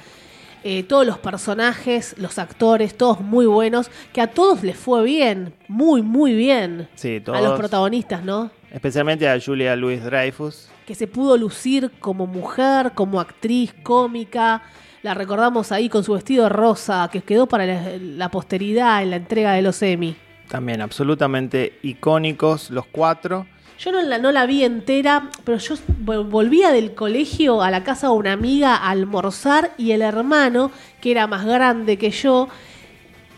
eh, 0.62 0.82
todos 0.82 1.06
los 1.06 1.18
personajes, 1.18 2.14
los 2.18 2.38
actores, 2.38 2.94
todos 2.96 3.20
muy 3.20 3.46
buenos. 3.46 3.90
Que 4.12 4.20
a 4.20 4.26
todos 4.26 4.62
les 4.62 4.76
fue 4.76 5.02
bien. 5.04 5.54
Muy, 5.68 6.02
muy 6.02 6.34
bien. 6.34 6.86
Sí, 6.96 7.16
A 7.16 7.30
los 7.30 7.44
todos. 7.44 7.58
protagonistas, 7.58 8.22
¿no? 8.22 8.50
Especialmente 8.70 9.26
a 9.28 9.40
Julia 9.40 9.74
Louis 9.74 10.04
Dreyfus. 10.04 10.68
Que 10.86 10.94
se 10.94 11.06
pudo 11.06 11.36
lucir 11.38 11.90
como 11.98 12.26
mujer, 12.26 12.92
como 12.94 13.20
actriz 13.20 13.74
cómica. 13.82 14.62
La 15.02 15.14
recordamos 15.14 15.72
ahí 15.72 15.88
con 15.88 16.04
su 16.04 16.12
vestido 16.12 16.48
rosa, 16.50 17.08
que 17.10 17.22
quedó 17.22 17.46
para 17.46 17.64
la, 17.64 17.82
la 17.98 18.28
posteridad 18.30 19.02
en 19.02 19.10
la 19.10 19.16
entrega 19.16 19.52
de 19.54 19.62
los 19.62 19.80
Emmy. 19.82 20.14
También 20.50 20.80
absolutamente 20.80 21.78
icónicos 21.82 22.70
los 22.70 22.84
cuatro. 22.86 23.46
Yo 23.78 23.92
no 23.92 24.02
la, 24.02 24.18
no 24.18 24.30
la 24.32 24.44
vi 24.46 24.64
entera, 24.64 25.30
pero 25.44 25.56
yo 25.58 25.76
vol- 26.04 26.28
volvía 26.28 26.70
del 26.70 26.94
colegio 26.94 27.62
a 27.62 27.70
la 27.70 27.82
casa 27.84 28.08
de 28.08 28.14
una 28.14 28.32
amiga 28.32 28.74
a 28.76 28.90
almorzar 28.90 29.72
y 29.78 29.92
el 29.92 30.02
hermano, 30.02 30.70
que 31.00 31.12
era 31.12 31.26
más 31.26 31.46
grande 31.46 31.96
que 31.96 32.10
yo, 32.10 32.48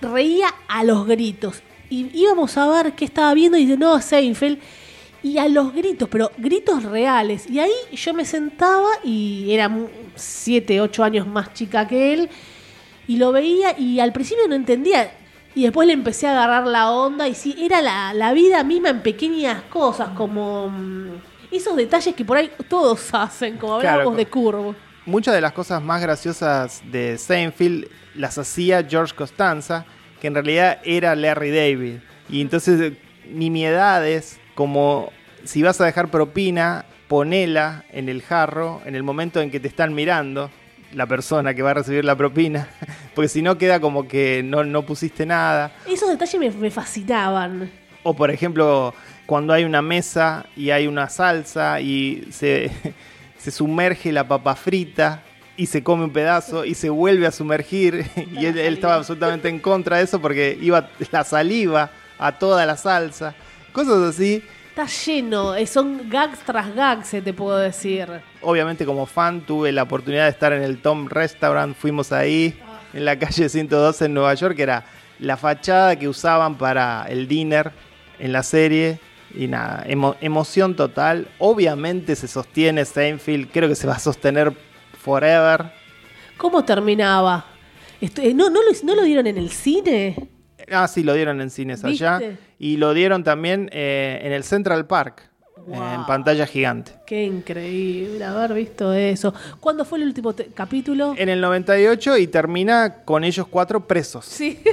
reía 0.01 0.48
a 0.68 0.82
los 0.84 1.06
gritos. 1.06 1.62
Y 1.90 2.09
íbamos 2.18 2.56
a 2.56 2.66
ver 2.68 2.94
qué 2.94 3.05
estaba 3.05 3.34
viendo 3.34 3.59
y 3.59 3.66
dice, 3.66 3.76
no, 3.76 4.01
Seinfeld. 4.01 4.59
Y 5.22 5.39
a 5.39 5.47
los 5.47 5.72
gritos, 5.72 6.09
pero 6.09 6.32
gritos 6.39 6.82
reales. 6.82 7.48
Y 7.48 7.60
ahí 7.60 7.70
yo 7.93 8.12
me 8.12 8.24
sentaba 8.24 8.89
y 9.05 9.52
era 9.52 9.70
7, 10.16 10.80
8 10.80 11.05
años 11.05 11.26
más 11.28 11.52
chica 11.55 11.86
que 11.86 12.14
él. 12.14 12.28
Y 13.06 13.18
lo 13.18 13.30
veía 13.30 13.78
y 13.78 14.01
al 14.01 14.12
principio 14.12 14.48
no 14.48 14.56
entendía. 14.56 15.12
Y 15.55 15.65
después 15.65 15.87
le 15.87 15.93
empecé 15.93 16.27
a 16.27 16.33
agarrar 16.33 16.66
la 16.66 16.91
onda 16.91 17.29
y 17.29 17.35
sí, 17.35 17.55
era 17.59 17.83
la, 17.83 18.15
la 18.15 18.33
vida 18.33 18.65
misma 18.65 18.89
en 18.89 19.03
pequeñas 19.03 19.62
cosas, 19.65 20.11
como 20.11 20.70
mm, 20.70 21.11
esos 21.51 21.77
detalles 21.77 22.15
que 22.15 22.24
por 22.24 22.37
ahí 22.37 22.51
todos 22.69 23.09
hacen, 23.12 23.59
como 23.59 23.74
hablábamos 23.74 24.16
de 24.16 24.27
Curvo. 24.27 24.74
Muchas 25.05 25.35
de 25.35 25.41
las 25.41 25.53
cosas 25.53 25.83
más 25.83 26.01
graciosas 26.01 26.83
de 26.91 27.19
Seinfeld 27.19 27.87
las 28.15 28.39
hacía 28.39 28.85
George 28.89 29.15
Costanza, 29.15 29.85
que 30.20 30.29
en 30.29 30.35
realidad 30.35 30.79
era 30.85 31.16
Larry 31.16 31.51
David. 31.51 31.97
Y 32.29 32.41
entonces 32.41 32.93
nimiedades 33.29 34.39
como 34.55 35.11
si 35.45 35.62
vas 35.62 35.81
a 35.81 35.85
dejar 35.85 36.11
propina, 36.11 36.85
ponela 37.09 37.85
en 37.91 38.09
el 38.09 38.23
jarro 38.23 38.81
en 38.87 38.95
el 38.95 39.03
momento 39.03 39.41
en 39.41 39.51
que 39.51 39.61
te 39.61 39.69
están 39.69 39.95
mirando 39.95 40.51
la 40.93 41.06
persona 41.06 41.55
que 41.55 41.62
va 41.62 41.70
a 41.70 41.74
recibir 41.74 42.05
la 42.05 42.16
propina. 42.16 42.69
porque 43.14 43.28
si 43.28 43.43
no 43.43 43.59
queda 43.59 43.81
como 43.81 44.06
que 44.09 44.43
no, 44.44 44.64
no 44.64 44.82
pusiste 44.82 45.27
nada. 45.27 45.73
Esos 45.86 46.09
detalles 46.09 46.39
me, 46.39 46.51
me 46.51 46.70
fascinaban. 46.70 47.70
O 48.02 48.14
por 48.14 48.31
ejemplo, 48.31 48.94
cuando 49.27 49.52
hay 49.52 49.64
una 49.64 49.82
mesa 49.82 50.47
y 50.56 50.70
hay 50.70 50.86
una 50.86 51.09
salsa 51.09 51.81
y 51.81 52.27
se, 52.31 52.70
se 53.39 53.51
sumerge 53.51 54.12
la 54.12 54.27
papa 54.27 54.55
frita 54.55 55.23
y 55.56 55.66
se 55.66 55.82
come 55.82 56.05
un 56.05 56.12
pedazo 56.12 56.64
y 56.64 56.74
se 56.74 56.90
vuelve 56.90 57.27
a 57.27 57.31
sumergir 57.31 58.06
y 58.32 58.47
él, 58.47 58.59
él 58.59 58.74
estaba 58.74 58.97
absolutamente 58.97 59.48
en 59.48 59.59
contra 59.59 59.98
de 59.98 60.05
eso 60.05 60.20
porque 60.20 60.59
iba 60.60 60.89
la 61.10 61.24
saliva 61.24 61.90
a 62.19 62.39
toda 62.39 62.64
la 62.66 62.77
salsa. 62.77 63.35
Cosas 63.73 64.02
así. 64.02 64.43
Está 64.70 64.86
lleno, 64.86 65.55
eh, 65.55 65.66
son 65.66 66.09
gags 66.09 66.39
tras 66.40 66.74
gags, 66.74 67.12
eh, 67.14 67.20
te 67.20 67.32
puedo 67.35 67.59
decir. 67.59 68.09
Obviamente 68.43 68.85
como 68.85 69.06
fan 69.06 69.43
tuve 69.43 69.73
la 69.73 69.82
oportunidad 69.85 70.24
de 70.24 70.31
estar 70.31 70.52
en 70.52 70.62
el 70.62 70.81
Tom 70.82 71.09
Restaurant, 71.09 71.77
fuimos 71.77 72.12
ahí 72.12 72.59
en 72.93 73.05
la 73.05 73.19
calle 73.19 73.48
112 73.48 74.05
en 74.06 74.14
Nueva 74.14 74.35
York, 74.35 74.56
que 74.56 74.62
era 74.64 74.85
la 75.19 75.36
fachada 75.36 75.97
que 75.97 76.09
usaban 76.09 76.56
para 76.59 77.06
el 77.09 77.28
dinner 77.28 77.70
en 78.19 78.32
la 78.32 78.43
serie. 78.43 78.98
Y 79.35 79.47
nada, 79.47 79.85
emo- 79.86 80.16
emoción 80.20 80.77
total. 80.77 81.27
Obviamente 81.39 82.16
se 82.16 82.28
sostiene 82.28 82.85
Seinfeld, 82.85 83.51
creo 83.51 83.66
que 83.69 83.74
se 83.74 83.86
va 83.86 83.94
a 83.94 83.98
sostener 83.98 84.52
forever. 84.98 85.73
¿Cómo 86.36 86.64
terminaba? 86.64 87.47
Esto- 88.01 88.20
eh, 88.20 88.35
¿no, 88.35 88.51
no, 88.51 88.60
lo, 88.62 88.70
¿No 88.85 88.94
lo 88.94 89.02
dieron 89.05 89.27
en 89.27 89.39
el 89.39 89.51
cine? 89.51 90.28
Ah, 90.70 90.86
sí, 90.89 91.02
lo 91.02 91.14
dieron 91.14 91.40
en 91.40 91.51
cines 91.51 91.82
allá. 91.85 92.19
Y 92.59 92.77
lo 92.77 92.93
dieron 92.94 93.24
también 93.24 93.69
eh, 93.73 94.20
en 94.23 94.32
el 94.32 94.44
Central 94.44 94.86
Park, 94.86 95.31
en 95.66 96.06
pantalla 96.06 96.47
gigante. 96.47 96.93
Qué 97.06 97.24
increíble 97.24 98.24
haber 98.24 98.55
visto 98.55 98.93
eso. 98.93 99.32
¿Cuándo 99.60 99.84
fue 99.84 99.98
el 99.98 100.06
último 100.06 100.34
capítulo? 100.55 101.14
En 101.16 101.28
el 101.28 101.40
98 101.40 102.18
y 102.18 102.26
termina 102.26 103.02
con 103.05 103.24
ellos 103.24 103.47
cuatro 103.48 103.86
presos. 103.86 104.24
Sí. 104.24 104.62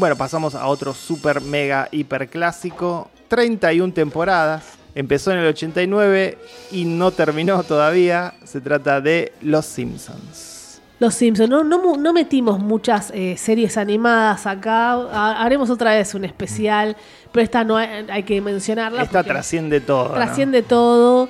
Bueno, 0.00 0.16
pasamos 0.16 0.54
a 0.54 0.66
otro 0.66 0.94
super 0.94 1.42
mega 1.42 1.86
hiper 1.92 2.30
clásico. 2.30 3.10
31 3.30 3.92
temporadas. 3.94 4.64
Empezó 4.94 5.30
en 5.30 5.38
el 5.38 5.46
89 5.46 6.36
y 6.72 6.84
no 6.84 7.12
terminó 7.12 7.62
todavía. 7.62 8.34
Se 8.44 8.60
trata 8.60 9.00
de 9.00 9.32
Los 9.40 9.64
Simpsons. 9.66 10.80
Los 10.98 11.14
Simpsons. 11.14 11.48
No, 11.48 11.62
no, 11.62 11.80
mu- 11.80 11.96
no 11.96 12.12
metimos 12.12 12.58
muchas 12.58 13.12
eh, 13.14 13.36
series 13.38 13.78
animadas 13.78 14.46
acá. 14.46 14.94
Ha- 14.94 15.42
haremos 15.44 15.70
otra 15.70 15.94
vez 15.94 16.12
un 16.14 16.24
especial, 16.24 16.96
pero 17.32 17.44
esta 17.44 17.62
no 17.62 17.76
hay, 17.76 18.04
hay 18.10 18.24
que 18.24 18.40
mencionarla. 18.40 19.02
Esta 19.04 19.22
trasciende 19.22 19.80
todo. 19.80 20.08
¿no? 20.08 20.14
trasciende 20.14 20.62
todo. 20.62 21.28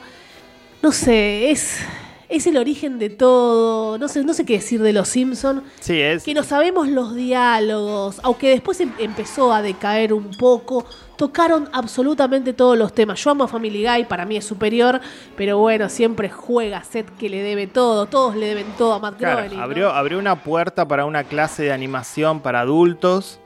No 0.82 0.90
sé, 0.92 1.50
es, 1.50 1.80
es 2.30 2.46
el 2.46 2.56
origen 2.56 2.98
de 2.98 3.10
todo. 3.10 3.98
No 3.98 4.08
sé, 4.08 4.22
no 4.24 4.32
sé 4.34 4.44
qué 4.44 4.54
decir 4.54 4.80
de 4.80 4.92
Los 4.92 5.08
Simpsons. 5.08 5.62
Sí, 5.80 6.00
es. 6.00 6.22
Que 6.24 6.32
no 6.32 6.42
sabemos 6.44 6.88
los 6.88 7.14
diálogos, 7.14 8.20
aunque 8.22 8.50
después 8.50 8.80
em- 8.80 8.92
empezó 8.98 9.52
a 9.52 9.60
decaer 9.62 10.12
un 10.12 10.30
poco, 10.38 10.86
tocaron 11.16 11.68
absolutamente 11.72 12.52
todos 12.52 12.78
los 12.78 12.94
temas. 12.94 13.22
Yo 13.22 13.30
amo 13.32 13.44
a 13.44 13.48
Family 13.48 13.84
Guy, 13.84 14.04
para 14.04 14.24
mí 14.24 14.36
es 14.36 14.44
superior, 14.44 15.00
pero 15.36 15.58
bueno, 15.58 15.88
siempre 15.88 16.30
juega 16.30 16.82
Seth 16.84 17.10
que 17.18 17.28
le 17.28 17.42
debe 17.42 17.66
todo, 17.66 18.06
todos 18.06 18.36
le 18.36 18.46
deben 18.46 18.66
todo 18.78 18.94
a 18.94 18.98
Matt 19.00 19.18
Claro, 19.18 19.36
Groening. 19.38 19.58
¿no? 19.58 19.62
abrió, 19.64 19.90
abrió 19.90 20.18
una 20.18 20.42
puerta 20.42 20.86
para 20.88 21.04
una 21.04 21.24
clase 21.24 21.64
de 21.64 21.72
animación 21.72 22.40
para 22.40 22.60
adultos. 22.60 23.38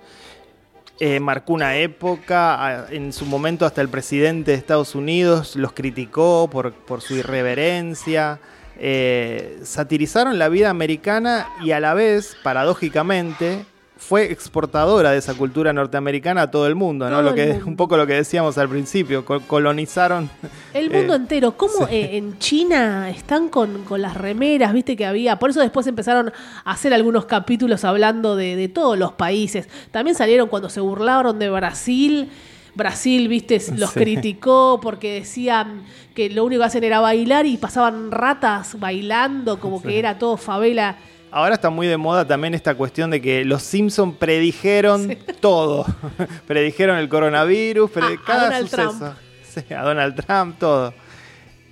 Eh, 1.00 1.18
marcó 1.18 1.54
una 1.54 1.76
época, 1.76 2.86
en 2.90 3.12
su 3.12 3.26
momento 3.26 3.66
hasta 3.66 3.80
el 3.80 3.88
presidente 3.88 4.52
de 4.52 4.56
Estados 4.56 4.94
Unidos 4.94 5.56
los 5.56 5.72
criticó 5.72 6.48
por, 6.52 6.72
por 6.72 7.00
su 7.00 7.16
irreverencia. 7.16 8.38
Eh, 8.78 9.60
satirizaron 9.62 10.38
la 10.38 10.48
vida 10.48 10.70
americana 10.70 11.46
y 11.62 11.70
a 11.72 11.80
la 11.80 11.94
vez, 11.94 12.36
paradójicamente, 12.42 13.64
fue 13.96 14.30
exportadora 14.30 15.12
de 15.12 15.18
esa 15.18 15.32
cultura 15.34 15.72
norteamericana 15.72 16.42
a 16.42 16.50
todo 16.50 16.66
el 16.66 16.74
mundo, 16.74 17.08
¿no? 17.08 17.16
Todo 17.20 17.30
Lo 17.30 17.34
que, 17.34 17.46
mundo. 17.54 17.66
un 17.66 17.76
poco 17.76 17.96
lo 17.96 18.06
que 18.06 18.12
decíamos 18.14 18.58
al 18.58 18.68
principio, 18.68 19.24
col- 19.24 19.42
colonizaron. 19.46 20.28
El 20.74 20.90
mundo 20.90 21.14
eh, 21.14 21.16
entero, 21.16 21.56
¿cómo 21.56 21.86
eh, 21.88 22.16
en 22.18 22.38
China 22.38 23.08
están 23.08 23.48
con, 23.48 23.84
con 23.84 24.02
las 24.02 24.14
remeras? 24.14 24.74
Viste 24.74 24.96
que 24.96 25.06
había, 25.06 25.38
por 25.38 25.50
eso 25.50 25.60
después 25.60 25.86
empezaron 25.86 26.32
a 26.64 26.70
hacer 26.70 26.92
algunos 26.92 27.24
capítulos 27.24 27.84
hablando 27.84 28.36
de, 28.36 28.56
de 28.56 28.68
todos 28.68 28.98
los 28.98 29.12
países. 29.12 29.68
También 29.90 30.16
salieron 30.16 30.48
cuando 30.48 30.68
se 30.68 30.80
burlaron 30.80 31.38
de 31.38 31.48
Brasil. 31.48 32.30
Brasil, 32.74 33.28
viste, 33.28 33.60
los 33.76 33.90
Sí. 33.90 34.00
criticó 34.00 34.80
porque 34.82 35.14
decían 35.20 35.84
que 36.14 36.30
lo 36.30 36.44
único 36.44 36.60
que 36.60 36.66
hacen 36.66 36.84
era 36.84 37.00
bailar 37.00 37.46
y 37.46 37.56
pasaban 37.56 38.10
ratas 38.10 38.78
bailando, 38.78 39.58
como 39.60 39.82
que 39.82 39.98
era 39.98 40.18
todo 40.18 40.36
favela. 40.36 40.96
Ahora 41.30 41.54
está 41.56 41.68
muy 41.70 41.88
de 41.88 41.96
moda 41.96 42.24
también 42.24 42.54
esta 42.54 42.76
cuestión 42.76 43.10
de 43.10 43.20
que 43.20 43.44
los 43.44 43.62
Simpson 43.62 44.14
predijeron 44.14 45.16
todo. 45.40 45.84
predijeron 46.46 46.96
el 46.98 47.08
coronavirus, 47.08 47.90
pre- 47.90 48.04
A- 48.04 48.08
a 48.10 48.16
cada 48.24 48.44
Donald 48.44 48.68
suceso. 48.68 48.98
Trump. 48.98 49.72
A 49.72 49.82
Donald 49.82 50.14
Trump, 50.24 50.58
todo. 50.58 50.94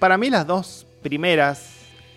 Para 0.00 0.16
mí 0.18 0.30
las 0.30 0.46
dos 0.46 0.86
primeras 1.02 1.70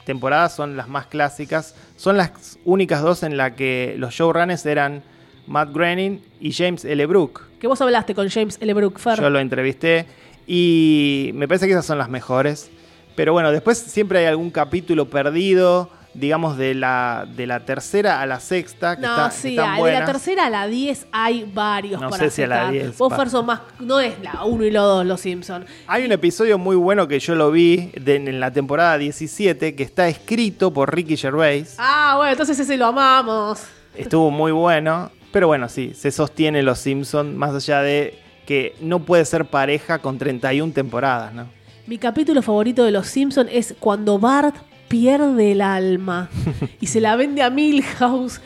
temporadas 0.06 0.56
son 0.56 0.76
las 0.78 0.88
más 0.88 1.06
clásicas. 1.08 1.76
Son 1.98 2.18
las 2.18 2.58
únicas 2.66 3.02
dos 3.04 3.22
en 3.24 3.38
las 3.38 3.52
que 3.54 3.96
los 3.98 4.14
showrunners 4.14 4.66
eran 4.66 5.04
Matt 5.48 5.72
Groening 5.74 6.20
y 6.40 6.52
James 6.52 6.84
L. 6.86 7.06
Brook. 7.06 7.42
Que 7.60 7.68
vos 7.68 7.80
hablaste 7.82 8.14
con 8.16 8.30
James 8.30 8.58
L. 8.62 8.74
Brook 8.74 9.00
Fer. 9.00 9.20
Yo 9.20 9.30
lo 9.30 9.40
entrevisté 9.40 10.06
y 10.48 11.32
me 11.34 11.48
parece 11.48 11.66
que 11.66 11.72
esas 11.74 11.86
son 11.86 11.98
las 11.98 12.10
mejores. 12.10 12.70
Pero 13.16 13.34
bueno, 13.34 13.52
después 13.52 13.78
siempre 13.78 14.20
hay 14.20 14.26
algún 14.26 14.52
capítulo 14.52 15.10
perdido, 15.10 15.90
digamos 16.14 16.58
de 16.58 16.76
la, 16.76 17.26
de 17.36 17.48
la 17.48 17.62
tercera 17.62 18.22
a 18.22 18.26
la 18.26 18.40
sexta. 18.42 18.98
Que 18.98 19.02
No, 19.04 19.08
está- 19.14 19.32
sí, 19.32 19.50
están 19.56 19.82
de 19.82 19.92
la 19.94 20.06
tercera 20.06 20.46
a 20.48 20.50
la 20.50 20.68
10 20.68 21.08
hay 21.14 21.50
varios 21.54 22.02
No 22.02 22.10
para 22.10 22.24
sé 22.26 22.30
si 22.32 22.44
a 22.44 22.48
la 22.48 22.56
sacar. 22.58 22.72
10, 22.74 22.98
Vos. 22.98 23.14
Fer, 23.16 23.44
más. 23.44 23.62
No 23.80 24.00
es 24.02 24.14
la 24.22 24.44
1 24.44 24.66
y 24.66 24.72
la 24.72 24.82
2, 24.82 25.06
los 25.06 25.22
Simpsons. 25.22 25.66
Hay 25.88 26.04
un 26.06 26.12
episodio 26.12 26.58
muy 26.58 26.76
bueno 26.76 27.08
que 27.08 27.20
yo 27.20 27.36
lo 27.36 27.52
vi 27.52 27.92
de- 28.02 28.16
en 28.18 28.40
la 28.42 28.52
temporada 28.52 28.98
17 28.98 29.76
que 29.76 29.84
está 29.84 30.10
escrito 30.10 30.74
por 30.74 30.94
Ricky 30.94 31.16
Gervais. 31.16 31.76
Ah, 31.78 32.16
bueno, 32.18 32.32
entonces 32.34 32.60
ese 32.60 32.76
lo 32.76 32.88
amamos. 32.88 33.64
Estuvo 33.96 34.30
muy 34.30 34.52
bueno. 34.52 35.10
Pero 35.36 35.48
bueno, 35.48 35.68
sí, 35.68 35.92
se 35.94 36.12
sostiene 36.12 36.64
Los 36.64 36.80
Simpson 36.80 37.36
más 37.36 37.54
allá 37.54 37.82
de 37.82 38.18
que 38.48 38.74
no 38.80 39.04
puede 39.04 39.26
ser 39.26 39.44
pareja 39.44 40.00
con 40.00 40.18
31 40.18 40.72
temporadas, 40.72 41.34
¿no? 41.34 41.50
Mi 41.88 41.98
capítulo 41.98 42.42
favorito 42.42 42.86
de 42.86 42.92
Los 42.92 43.08
Simpsons 43.08 43.50
es 43.52 43.76
cuando 43.78 44.18
Bart 44.18 44.56
pierde 44.88 45.52
el 45.52 45.60
alma 45.60 46.30
y 46.80 46.88
se 46.88 47.02
la 47.02 47.18
vende 47.18 47.44
a 47.44 47.50
Milhouse. 47.50 48.40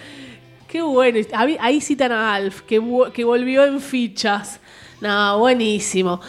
Qué 0.68 0.82
bueno. 0.82 1.20
Ahí 1.34 1.58
ahí 1.60 1.80
citan 1.80 2.12
a 2.12 2.34
Alf, 2.34 2.62
que, 2.62 2.82
que 3.14 3.24
volvió 3.24 3.66
en 3.66 3.82
fichas. 3.82 4.60
No, 5.00 5.38
buenísimo. 5.38 6.20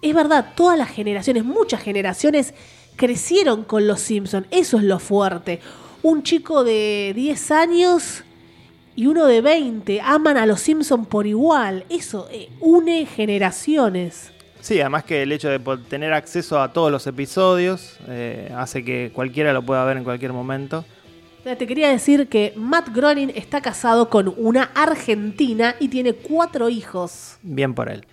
Es 0.00 0.14
verdad, 0.14 0.54
todas 0.56 0.78
las 0.78 0.88
generaciones, 0.88 1.44
muchas 1.44 1.82
generaciones, 1.82 2.54
crecieron 2.96 3.64
con 3.64 3.86
Los 3.86 4.00
Simpsons. 4.00 4.46
Eso 4.50 4.78
es 4.78 4.84
lo 4.84 4.98
fuerte. 4.98 5.60
Un 6.02 6.22
chico 6.22 6.64
de 6.64 7.12
10 7.14 7.50
años 7.50 8.24
y 8.96 9.06
uno 9.06 9.26
de 9.26 9.40
20 9.40 10.00
aman 10.00 10.36
a 10.36 10.46
Los 10.46 10.60
Simpsons 10.60 11.06
por 11.06 11.26
igual. 11.26 11.84
Eso 11.88 12.28
eh, 12.30 12.48
une 12.60 13.06
generaciones. 13.06 14.32
Sí, 14.60 14.80
además 14.80 15.04
que 15.04 15.22
el 15.22 15.32
hecho 15.32 15.48
de 15.50 15.58
tener 15.88 16.12
acceso 16.12 16.60
a 16.60 16.72
todos 16.72 16.90
los 16.90 17.06
episodios 17.06 17.98
eh, 18.08 18.50
hace 18.56 18.82
que 18.84 19.10
cualquiera 19.14 19.52
lo 19.52 19.62
pueda 19.62 19.84
ver 19.84 19.98
en 19.98 20.04
cualquier 20.04 20.32
momento. 20.32 20.84
Te 21.44 21.66
quería 21.66 21.90
decir 21.90 22.28
que 22.28 22.54
Matt 22.56 22.88
Groening 22.94 23.30
está 23.34 23.60
casado 23.60 24.08
con 24.08 24.32
una 24.38 24.70
argentina 24.74 25.74
y 25.78 25.88
tiene 25.88 26.14
cuatro 26.14 26.70
hijos. 26.70 27.36
Bien 27.42 27.74
por 27.74 27.90
él. 27.90 28.06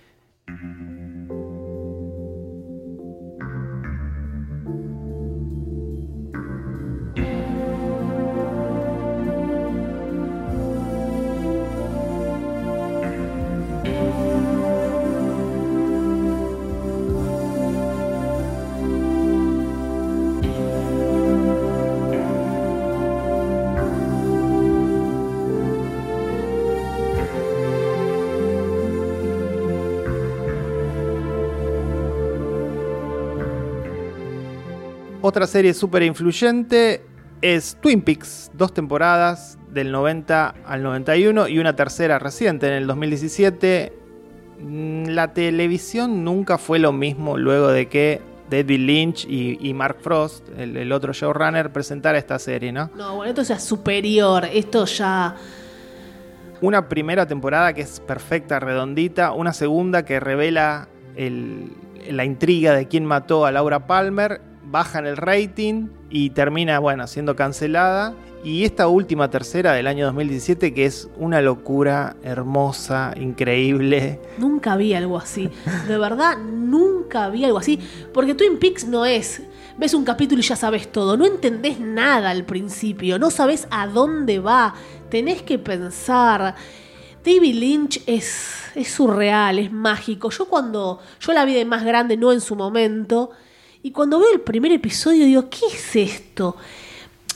Otra 35.31 35.47
serie 35.47 35.73
súper 35.73 36.03
influyente, 36.03 37.05
es 37.41 37.77
Twin 37.79 38.01
Peaks, 38.01 38.51
dos 38.53 38.73
temporadas 38.73 39.57
del 39.69 39.89
90 39.89 40.55
al 40.65 40.83
91 40.83 41.47
y 41.47 41.57
una 41.57 41.73
tercera 41.73 42.19
reciente 42.19 42.67
en 42.67 42.73
el 42.73 42.85
2017. 42.85 43.93
Mm, 44.59 45.05
La 45.11 45.31
televisión 45.33 46.25
nunca 46.25 46.57
fue 46.57 46.79
lo 46.79 46.91
mismo 46.91 47.37
luego 47.37 47.69
de 47.69 47.87
que 47.87 48.19
David 48.49 48.79
Lynch 48.81 49.25
y, 49.25 49.57
y 49.65 49.73
Mark 49.73 49.99
Frost, 50.01 50.49
el, 50.57 50.75
el 50.75 50.91
otro 50.91 51.13
showrunner, 51.13 51.71
presentara 51.71 52.17
esta 52.17 52.37
serie, 52.37 52.73
¿no? 52.73 52.91
No, 52.97 53.15
bueno, 53.15 53.29
esto 53.29 53.43
ya 53.43 53.55
es 53.55 53.63
superior. 53.63 54.43
Esto 54.51 54.83
ya. 54.83 55.33
Una 56.59 56.89
primera 56.89 57.25
temporada 57.25 57.71
que 57.71 57.83
es 57.83 58.01
perfecta, 58.01 58.59
redondita, 58.59 59.31
una 59.31 59.53
segunda 59.53 60.03
que 60.03 60.19
revela 60.19 60.89
el- 61.15 61.71
la 62.09 62.25
intriga 62.25 62.73
de 62.73 62.89
quién 62.89 63.05
mató 63.05 63.45
a 63.45 63.51
Laura 63.53 63.87
Palmer, 63.87 64.50
bajan 64.71 65.05
el 65.05 65.17
rating 65.17 65.89
y 66.09 66.31
termina, 66.31 66.79
bueno, 66.79 67.05
siendo 67.05 67.35
cancelada. 67.35 68.15
Y 68.43 68.63
esta 68.63 68.87
última 68.87 69.29
tercera 69.29 69.73
del 69.73 69.85
año 69.85 70.05
2017 70.07 70.73
que 70.73 70.85
es 70.85 71.09
una 71.17 71.41
locura 71.41 72.15
hermosa, 72.23 73.13
increíble. 73.15 74.19
Nunca 74.39 74.75
vi 74.77 74.95
algo 74.95 75.17
así. 75.17 75.49
De 75.87 75.97
verdad, 75.97 76.37
nunca 76.39 77.29
vi 77.29 77.45
algo 77.45 77.59
así. 77.59 77.79
Porque 78.11 78.33
Twin 78.33 78.57
Peaks 78.57 78.87
no 78.87 79.05
es. 79.05 79.43
Ves 79.77 79.93
un 79.93 80.03
capítulo 80.03 80.41
y 80.41 80.43
ya 80.43 80.55
sabes 80.55 80.91
todo. 80.91 81.17
No 81.17 81.25
entendés 81.25 81.79
nada 81.79 82.31
al 82.31 82.45
principio. 82.45 83.19
No 83.19 83.29
sabes 83.29 83.67
a 83.69 83.85
dónde 83.85 84.39
va. 84.39 84.73
Tenés 85.09 85.43
que 85.43 85.59
pensar. 85.59 86.55
David 87.23 87.53
Lynch 87.53 88.01
es, 88.07 88.71
es 88.73 88.87
surreal, 88.89 89.59
es 89.59 89.71
mágico. 89.71 90.31
Yo 90.31 90.47
cuando. 90.47 90.99
Yo 91.19 91.33
la 91.33 91.45
vi 91.45 91.53
de 91.53 91.65
más 91.65 91.83
grande, 91.83 92.17
no 92.17 92.31
en 92.31 92.41
su 92.41 92.55
momento. 92.55 93.29
Y 93.83 93.91
cuando 93.91 94.19
veo 94.19 94.31
el 94.33 94.41
primer 94.41 94.71
episodio 94.71 95.25
digo, 95.25 95.49
¿qué 95.49 95.65
es 95.73 95.95
esto? 95.95 96.55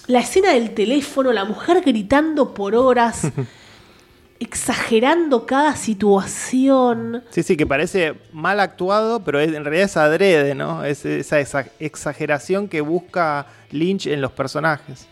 La 0.07 0.19
escena 0.19 0.51
del 0.53 0.73
teléfono, 0.75 1.33
la 1.33 1.45
mujer 1.45 1.81
gritando 1.83 2.53
por 2.53 2.75
horas, 2.75 3.21
exagerando 4.39 5.45
cada 5.45 5.75
situación. 5.75 7.23
Sí, 7.29 7.41
sí, 7.41 7.57
que 7.57 7.65
parece 7.65 8.15
mal 8.33 8.59
actuado, 8.59 9.23
pero 9.23 9.39
es- 9.39 9.53
en 9.53 9.63
realidad 9.63 9.85
es 9.85 9.97
adrede, 9.97 10.53
¿no? 10.55 10.83
Es 10.83 11.05
esa 11.05 11.39
exa- 11.39 11.69
exageración 11.79 12.67
que 12.67 12.81
busca 12.81 13.47
Lynch 13.71 14.07
en 14.07 14.21
los 14.21 14.31
personajes. 14.31 15.07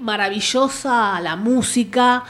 Maravillosa 0.00 1.20
la 1.20 1.36
música. 1.36 2.24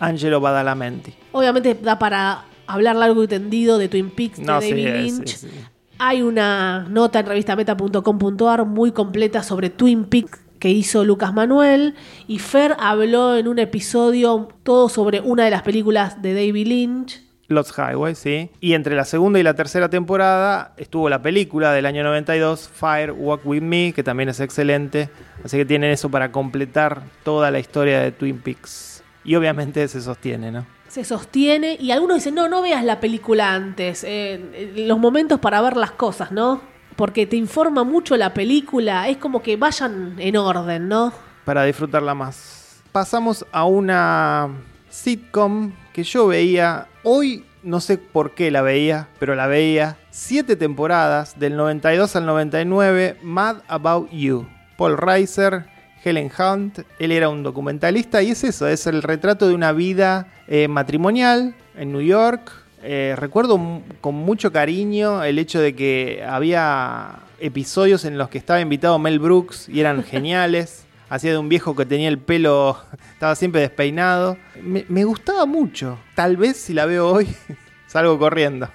Angelo 0.00 0.40
Badalamenti. 0.40 1.14
Obviamente 1.32 1.74
da 1.74 1.98
para 1.98 2.44
hablar 2.66 2.96
largo 2.96 3.22
y 3.24 3.28
tendido 3.28 3.78
de 3.78 3.88
Twin 3.88 4.10
Peaks 4.10 4.38
de 4.38 4.44
No, 4.44 4.60
sí, 4.60 4.70
David 4.70 4.86
es- 4.88 5.02
Lynch. 5.18 5.28
sí, 5.36 5.48
sí. 5.48 5.60
Hay 5.98 6.22
una 6.22 6.86
nota 6.88 7.20
en 7.20 7.26
revistameta.com.ar 7.26 8.64
muy 8.64 8.92
completa 8.92 9.42
sobre 9.42 9.70
Twin 9.70 10.04
Peaks 10.04 10.40
que 10.58 10.70
hizo 10.70 11.04
Lucas 11.04 11.34
Manuel 11.34 11.94
y 12.26 12.38
Fer 12.38 12.74
habló 12.78 13.36
en 13.36 13.48
un 13.48 13.58
episodio 13.58 14.48
todo 14.62 14.88
sobre 14.88 15.20
una 15.20 15.44
de 15.44 15.50
las 15.50 15.62
películas 15.62 16.22
de 16.22 16.32
David 16.32 16.66
Lynch. 16.66 17.22
Lost 17.48 17.78
Highway, 17.78 18.14
sí. 18.14 18.50
Y 18.60 18.72
entre 18.72 18.96
la 18.96 19.04
segunda 19.04 19.38
y 19.38 19.42
la 19.42 19.54
tercera 19.54 19.90
temporada 19.90 20.72
estuvo 20.78 21.10
la 21.10 21.20
película 21.20 21.72
del 21.72 21.84
año 21.84 22.02
92, 22.02 22.70
Fire 22.72 23.12
Walk 23.12 23.42
With 23.44 23.60
Me, 23.60 23.92
que 23.92 24.02
también 24.02 24.30
es 24.30 24.40
excelente. 24.40 25.10
Así 25.44 25.58
que 25.58 25.66
tienen 25.66 25.90
eso 25.90 26.10
para 26.10 26.32
completar 26.32 27.02
toda 27.22 27.50
la 27.50 27.58
historia 27.58 28.00
de 28.00 28.12
Twin 28.12 28.38
Peaks. 28.38 29.04
Y 29.22 29.34
obviamente 29.34 29.86
se 29.88 30.00
sostiene, 30.00 30.50
¿no? 30.50 30.66
Se 30.94 31.02
sostiene 31.02 31.76
y 31.80 31.90
algunos 31.90 32.18
dicen, 32.18 32.36
no, 32.36 32.48
no 32.48 32.62
veas 32.62 32.84
la 32.84 33.00
película 33.00 33.52
antes, 33.52 34.04
eh, 34.04 34.34
eh, 34.54 34.74
los 34.86 34.96
momentos 34.96 35.40
para 35.40 35.60
ver 35.60 35.76
las 35.76 35.90
cosas, 35.90 36.30
¿no? 36.30 36.60
Porque 36.94 37.26
te 37.26 37.34
informa 37.34 37.82
mucho 37.82 38.16
la 38.16 38.32
película, 38.32 39.08
es 39.08 39.16
como 39.16 39.42
que 39.42 39.56
vayan 39.56 40.14
en 40.20 40.36
orden, 40.36 40.86
¿no? 40.86 41.12
Para 41.44 41.64
disfrutarla 41.64 42.14
más. 42.14 42.80
Pasamos 42.92 43.44
a 43.50 43.64
una 43.64 44.50
sitcom 44.88 45.72
que 45.92 46.04
yo 46.04 46.28
veía 46.28 46.86
hoy. 47.02 47.44
No 47.64 47.80
sé 47.80 47.98
por 47.98 48.36
qué 48.36 48.52
la 48.52 48.62
veía, 48.62 49.08
pero 49.18 49.34
la 49.34 49.48
veía. 49.48 49.96
Siete 50.10 50.54
temporadas, 50.54 51.40
del 51.40 51.56
92 51.56 52.14
al 52.14 52.24
99, 52.24 53.18
Mad 53.20 53.56
About 53.66 54.12
You. 54.12 54.46
Paul 54.76 54.96
Reiser, 54.96 55.66
Helen 56.04 56.30
Hunt, 56.38 56.80
él 56.98 57.12
era 57.12 57.28
un 57.28 57.42
documentalista 57.42 58.22
y 58.22 58.30
es 58.30 58.44
eso, 58.44 58.68
es 58.68 58.86
el 58.86 59.02
retrato 59.02 59.48
de 59.48 59.54
una 59.54 59.72
vida 59.72 60.28
eh, 60.46 60.68
matrimonial 60.68 61.54
en 61.76 61.92
New 61.92 62.02
York. 62.02 62.52
Eh, 62.82 63.14
recuerdo 63.16 63.82
con 64.00 64.14
mucho 64.14 64.52
cariño 64.52 65.24
el 65.24 65.38
hecho 65.38 65.60
de 65.60 65.74
que 65.74 66.22
había 66.28 67.20
episodios 67.40 68.04
en 68.04 68.18
los 68.18 68.28
que 68.28 68.38
estaba 68.38 68.60
invitado 68.60 68.98
Mel 68.98 69.18
Brooks 69.18 69.68
y 69.68 69.80
eran 69.80 70.02
geniales. 70.04 70.84
Hacía 71.08 71.32
de 71.32 71.38
un 71.38 71.48
viejo 71.48 71.76
que 71.76 71.86
tenía 71.86 72.08
el 72.08 72.18
pelo, 72.18 72.78
estaba 73.12 73.34
siempre 73.34 73.60
despeinado. 73.60 74.36
Me, 74.62 74.84
me 74.88 75.04
gustaba 75.04 75.46
mucho. 75.46 75.98
Tal 76.14 76.36
vez 76.36 76.56
si 76.56 76.74
la 76.74 76.86
veo 76.86 77.08
hoy 77.08 77.28
salgo 77.86 78.18
corriendo. 78.18 78.68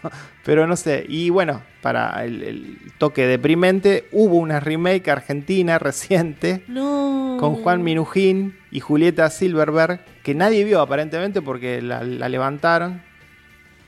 Pero 0.50 0.66
no 0.66 0.76
sé. 0.76 1.06
Y 1.08 1.30
bueno, 1.30 1.62
para 1.84 2.26
el, 2.26 2.42
el 2.42 2.78
toque 2.98 3.28
deprimente, 3.28 4.08
hubo 4.12 4.38
una 4.38 4.60
remake 4.60 5.08
argentina 5.10 5.78
reciente 5.78 6.64
No. 6.68 7.38
con 7.40 7.54
Juan 7.58 7.84
Minujín 7.84 8.58
y 8.72 8.80
Julieta 8.80 9.30
Silverberg, 9.30 10.02
que 10.24 10.34
nadie 10.34 10.64
vio 10.64 10.82
aparentemente 10.82 11.44
porque 11.44 11.84
la, 11.84 12.04
la 12.04 12.28
levantaron. 12.30 13.04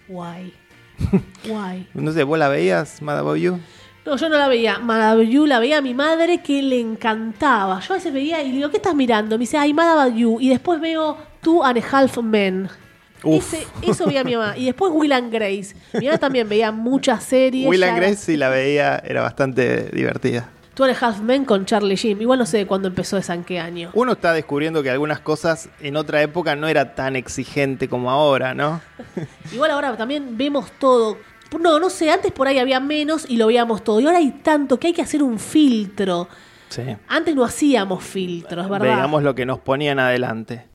Guay. 0.07 0.53
Guay. 1.47 1.87
No 1.95 2.11
sé, 2.11 2.23
¿vos 2.23 2.37
la 2.37 2.47
veías, 2.47 3.01
Mad 3.01 3.17
About 3.17 3.37
You? 3.37 3.59
No, 4.05 4.15
yo 4.17 4.29
no 4.29 4.37
la 4.37 4.47
veía. 4.47 4.77
Mad 4.77 5.01
About 5.13 5.27
You 5.27 5.47
la 5.47 5.57
veía 5.57 5.79
a 5.79 5.81
mi 5.81 5.95
madre 5.95 6.43
que 6.43 6.61
le 6.61 6.79
encantaba. 6.79 7.79
Yo 7.79 7.93
a 7.93 7.97
veces 7.97 8.13
veía 8.13 8.43
y 8.43 8.49
le 8.49 8.55
digo, 8.57 8.69
¿qué 8.69 8.77
estás 8.77 8.93
mirando? 8.93 9.35
Me 9.37 9.41
dice, 9.43 9.57
ay, 9.57 9.73
Mad 9.73 9.99
About 9.99 10.15
You. 10.15 10.37
Y 10.39 10.49
después 10.49 10.79
veo 10.79 11.17
Two 11.41 11.63
and 11.63 11.79
a 11.79 11.97
Half 11.97 12.17
Men. 12.19 12.69
Ese- 13.23 13.67
eso 13.81 14.05
veía 14.07 14.23
mi 14.23 14.35
mamá. 14.35 14.57
Y 14.57 14.65
después 14.65 14.91
Will 14.93 15.11
and 15.13 15.31
Grace. 15.31 15.75
Mi 15.93 16.05
mamá 16.05 16.17
también 16.17 16.49
veía 16.49 16.71
muchas 16.71 17.23
series. 17.23 17.67
Will 17.67 17.83
and 17.83 17.97
Grace, 17.97 18.15
si 18.17 18.37
la 18.37 18.49
veía, 18.49 19.01
era 19.05 19.21
bastante 19.21 19.89
divertida. 19.91 20.49
And 20.79 20.89
a 20.99 21.07
Half 21.07 21.19
Men 21.21 21.45
con 21.45 21.65
Charlie 21.65 21.95
Sheen. 21.95 22.19
Igual 22.21 22.39
no 22.39 22.45
sé 22.47 22.57
de 22.57 22.65
cuándo 22.65 22.87
empezó 22.87 23.15
esa 23.15 23.35
en 23.35 23.43
qué 23.43 23.59
año. 23.59 23.91
Uno 23.93 24.13
está 24.13 24.33
descubriendo 24.33 24.81
que 24.81 24.89
algunas 24.89 25.19
cosas 25.19 25.69
en 25.79 25.95
otra 25.95 26.23
época 26.23 26.55
no 26.55 26.67
era 26.67 26.95
tan 26.95 27.15
exigente 27.15 27.87
como 27.87 28.09
ahora, 28.09 28.55
¿no? 28.55 28.81
Igual 29.53 29.69
ahora 29.69 29.95
también 29.95 30.37
vemos 30.39 30.71
todo. 30.79 31.17
No, 31.59 31.79
no 31.79 31.89
sé, 31.91 32.09
antes 32.09 32.31
por 32.31 32.47
ahí 32.47 32.57
había 32.57 32.79
menos 32.79 33.29
y 33.29 33.37
lo 33.37 33.45
veíamos 33.47 33.83
todo. 33.83 33.99
Y 33.99 34.07
ahora 34.07 34.17
hay 34.17 34.31
tanto 34.31 34.79
que 34.79 34.87
hay 34.87 34.93
que 34.93 35.03
hacer 35.03 35.21
un 35.21 35.37
filtro. 35.37 36.27
Sí. 36.69 36.81
Antes 37.09 37.35
no 37.35 37.43
hacíamos 37.43 38.03
filtros, 38.03 38.67
¿verdad? 38.67 38.95
Veamos 38.95 39.21
lo 39.21 39.35
que 39.35 39.45
nos 39.45 39.59
ponían 39.59 39.99
adelante. 39.99 40.65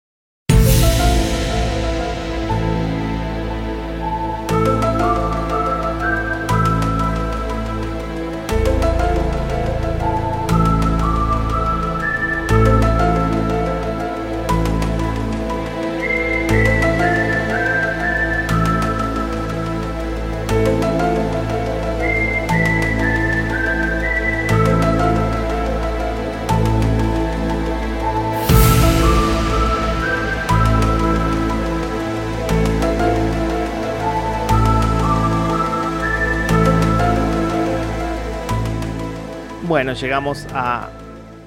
Bueno, 39.68 39.94
llegamos 39.94 40.46
a 40.54 40.90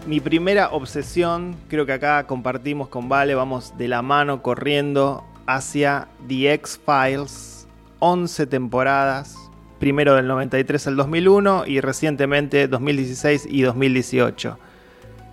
mi 0.05 0.19
primera 0.19 0.71
obsesión. 0.71 1.55
Creo 1.69 1.85
que 1.85 1.93
acá 1.93 2.27
compartimos 2.27 2.89
con 2.89 3.07
Vale, 3.07 3.33
vamos 3.33 3.77
de 3.77 3.87
la 3.87 4.01
mano 4.01 4.41
corriendo 4.41 5.23
hacia 5.47 6.09
The 6.27 6.53
X-Files. 6.55 7.65
11 7.99 8.47
temporadas, 8.47 9.37
primero 9.79 10.15
del 10.15 10.27
93 10.27 10.87
al 10.87 10.97
2001 10.97 11.63
y 11.65 11.79
recientemente 11.79 12.67
2016 12.67 13.47
y 13.49 13.61
2018. 13.61 14.59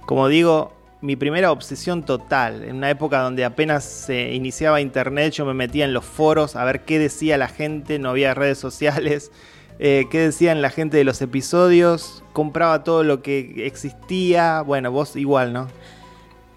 Como 0.04 0.28
digo, 0.28 0.72
mi 1.00 1.16
primera 1.16 1.50
obsesión 1.50 2.04
total, 2.04 2.62
en 2.62 2.76
una 2.76 2.90
época 2.90 3.20
donde 3.20 3.44
apenas 3.44 3.84
se 3.84 4.32
iniciaba 4.32 4.80
internet, 4.80 5.32
yo 5.32 5.44
me 5.44 5.54
metía 5.54 5.84
en 5.84 5.92
los 5.92 6.04
foros 6.04 6.54
a 6.54 6.64
ver 6.64 6.84
qué 6.84 7.00
decía 7.00 7.36
la 7.36 7.48
gente, 7.48 7.98
no 7.98 8.10
había 8.10 8.34
redes 8.34 8.58
sociales, 8.58 9.32
eh, 9.78 10.06
qué 10.10 10.20
decían 10.20 10.62
la 10.62 10.70
gente 10.70 10.96
de 10.96 11.04
los 11.04 11.20
episodios, 11.22 12.22
compraba 12.32 12.84
todo 12.84 13.02
lo 13.04 13.22
que 13.22 13.66
existía, 13.66 14.62
bueno, 14.62 14.90
vos 14.90 15.16
igual, 15.16 15.52
¿no? 15.52 15.68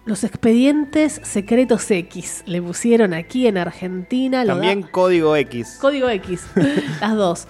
Los 0.06 0.24
expedientes 0.24 1.20
secretos 1.22 1.90
X 1.90 2.42
le 2.46 2.60
pusieron 2.62 3.12
aquí 3.14 3.46
en 3.46 3.58
Argentina. 3.58 4.44
Lo 4.44 4.54
También 4.54 4.80
da- 4.80 4.90
código 4.90 5.36
X. 5.36 5.78
Código 5.80 6.08
X, 6.08 6.46
las 7.00 7.14
dos. 7.16 7.46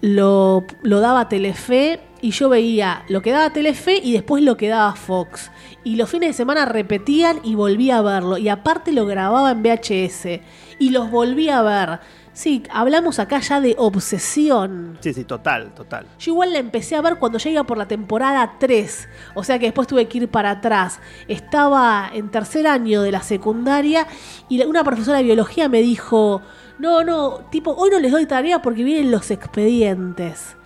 Lo, 0.00 0.64
lo 0.82 1.00
daba 1.00 1.28
Telefe 1.28 2.00
y 2.20 2.30
yo 2.32 2.48
veía 2.48 3.04
lo 3.08 3.22
que 3.22 3.30
daba 3.32 3.52
Telefe 3.52 3.98
y 4.02 4.12
después 4.12 4.42
lo 4.42 4.56
que 4.56 4.68
daba 4.68 4.94
Fox. 4.96 5.50
Y 5.84 5.96
los 5.96 6.10
fines 6.10 6.30
de 6.30 6.32
semana 6.34 6.64
repetían 6.66 7.38
y 7.44 7.54
volvía 7.54 7.98
a 7.98 8.02
verlo. 8.02 8.38
Y 8.38 8.48
aparte 8.48 8.92
lo 8.92 9.06
grababa 9.06 9.50
en 9.52 9.62
VHS. 9.62 10.40
Y 10.78 10.90
los 10.90 11.10
volvía 11.10 11.58
a 11.58 11.62
ver. 11.62 12.00
Sí, 12.34 12.64
hablamos 12.70 13.20
acá 13.20 13.38
ya 13.38 13.60
de 13.60 13.76
obsesión. 13.78 14.98
Sí, 15.00 15.14
sí, 15.14 15.24
total, 15.24 15.72
total. 15.72 16.04
Yo 16.18 16.32
igual 16.32 16.52
la 16.52 16.58
empecé 16.58 16.96
a 16.96 17.00
ver 17.00 17.16
cuando 17.16 17.38
ya 17.38 17.48
iba 17.48 17.62
por 17.64 17.78
la 17.78 17.86
temporada 17.86 18.56
3. 18.58 19.08
O 19.34 19.44
sea 19.44 19.58
que 19.60 19.66
después 19.66 19.86
tuve 19.86 20.06
que 20.08 20.18
ir 20.18 20.28
para 20.28 20.50
atrás. 20.50 20.98
Estaba 21.28 22.10
en 22.12 22.30
tercer 22.30 22.66
año 22.66 23.02
de 23.02 23.12
la 23.12 23.22
secundaria 23.22 24.08
y 24.48 24.62
una 24.64 24.82
profesora 24.82 25.18
de 25.18 25.24
biología 25.24 25.68
me 25.68 25.80
dijo, 25.80 26.42
no, 26.80 27.04
no, 27.04 27.46
tipo, 27.52 27.72
hoy 27.72 27.90
no 27.90 28.00
les 28.00 28.10
doy 28.10 28.26
tarea 28.26 28.60
porque 28.60 28.82
vienen 28.82 29.12
los 29.12 29.30
expedientes. 29.30 30.56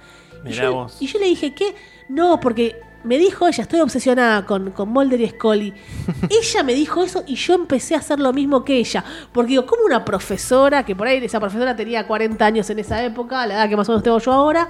Y 0.45 0.49
Mirá 0.49 0.63
yo, 0.65 0.75
vos. 0.75 0.97
y 1.01 1.07
yo 1.07 1.19
le 1.19 1.27
dije, 1.27 1.55
¿qué? 1.55 1.75
No, 2.09 2.41
porque 2.41 2.81
me 3.05 3.19
dijo 3.19 3.47
ella, 3.47 3.63
estoy 3.63 3.81
obsesionada 3.81 4.45
con, 4.45 4.71
con 4.73 4.89
Mulder 4.89 5.21
y 5.21 5.29
Scully. 5.29 5.75
ella 6.31 6.63
me 6.63 6.75
dijo 6.75 7.03
eso 7.03 7.25
y 7.27 7.37
yo 7.37 7.55
empecé 7.55 7.95
a 7.95 7.99
hacer 7.99 8.19
lo 8.19 8.33
mismo 8.33 8.65
que 8.65 8.79
ella. 8.79 9.05
Porque 9.33 9.51
digo, 9.51 9.67
como 9.67 9.85
una 9.85 10.05
profesora, 10.05 10.85
que 10.85 10.97
por 10.97 11.07
ahí 11.07 11.19
esa 11.25 11.41
profesora 11.41 11.77
tenía 11.77 12.07
40 12.07 12.45
años 12.45 12.71
en 12.71 12.79
esa 12.79 13.03
época, 13.05 13.47
la 13.47 13.55
edad 13.55 13.69
que 13.69 13.77
más 13.77 13.89
o 13.89 13.93
menos 13.93 14.03
tengo 14.03 14.19
yo 14.19 14.33
ahora, 14.33 14.69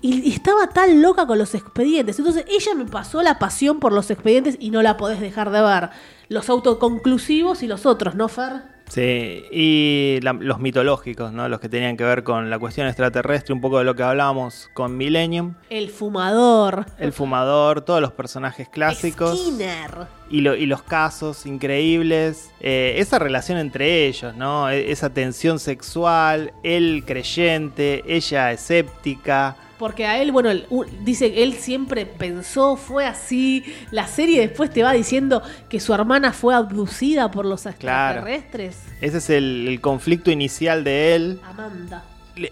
y, 0.00 0.28
y 0.28 0.32
estaba 0.32 0.68
tan 0.68 1.00
loca 1.00 1.26
con 1.26 1.38
los 1.38 1.54
expedientes. 1.54 2.18
Entonces 2.18 2.44
ella 2.48 2.74
me 2.74 2.86
pasó 2.86 3.22
la 3.22 3.38
pasión 3.38 3.80
por 3.80 3.92
los 3.92 4.10
expedientes 4.10 4.56
y 4.58 4.70
no 4.70 4.82
la 4.82 4.96
podés 4.96 5.20
dejar 5.20 5.50
de 5.50 5.62
ver. 5.62 5.90
Los 6.28 6.48
autoconclusivos 6.48 7.62
y 7.62 7.66
los 7.66 7.86
otros, 7.86 8.14
¿no, 8.14 8.28
Fer? 8.28 8.73
Sí, 8.88 9.44
y 9.50 10.18
la- 10.22 10.34
los 10.34 10.60
mitológicos, 10.60 11.32
¿no? 11.32 11.48
Los 11.48 11.58
que 11.58 11.68
tenían 11.68 11.96
que 11.96 12.04
ver 12.04 12.22
con 12.22 12.50
la 12.50 12.58
cuestión 12.58 12.86
extraterrestre, 12.86 13.52
un 13.54 13.60
poco 13.60 13.78
de 13.78 13.84
lo 13.84 13.94
que 13.96 14.02
hablábamos 14.02 14.70
con 14.74 14.96
Millennium, 14.96 15.54
El 15.70 15.88
fumador. 15.90 16.86
el 16.98 17.12
fumador, 17.12 17.80
todos 17.80 18.00
los 18.00 18.12
personajes 18.12 18.68
clásicos. 18.68 19.38
Skinner. 19.40 20.06
Y, 20.30 20.42
lo- 20.42 20.54
y 20.54 20.66
los 20.66 20.82
casos 20.82 21.46
increíbles, 21.46 22.50
eh, 22.60 22.94
esa 22.98 23.18
relación 23.18 23.58
entre 23.58 24.06
ellos, 24.06 24.34
¿no? 24.36 24.68
E- 24.70 24.90
esa 24.90 25.10
tensión 25.10 25.58
sexual, 25.58 26.52
él 26.62 27.04
creyente, 27.06 28.02
ella 28.06 28.52
escéptica. 28.52 29.56
Porque 29.78 30.06
a 30.06 30.20
él, 30.22 30.30
bueno, 30.32 30.50
él, 30.50 30.66
dice, 31.04 31.42
él 31.42 31.54
siempre 31.54 32.06
pensó, 32.06 32.76
fue 32.76 33.06
así. 33.06 33.64
La 33.90 34.06
serie 34.06 34.40
después 34.40 34.70
te 34.70 34.82
va 34.82 34.92
diciendo 34.92 35.42
que 35.68 35.80
su 35.80 35.92
hermana 35.92 36.32
fue 36.32 36.54
abducida 36.54 37.30
por 37.30 37.44
los 37.44 37.62
Claro. 37.62 37.72
extraterrestres. 38.20 38.78
Ese 39.00 39.18
es 39.18 39.30
el, 39.30 39.66
el 39.68 39.80
conflicto 39.80 40.30
inicial 40.30 40.84
de 40.84 41.14
él. 41.16 41.40
Amanda. 41.44 42.04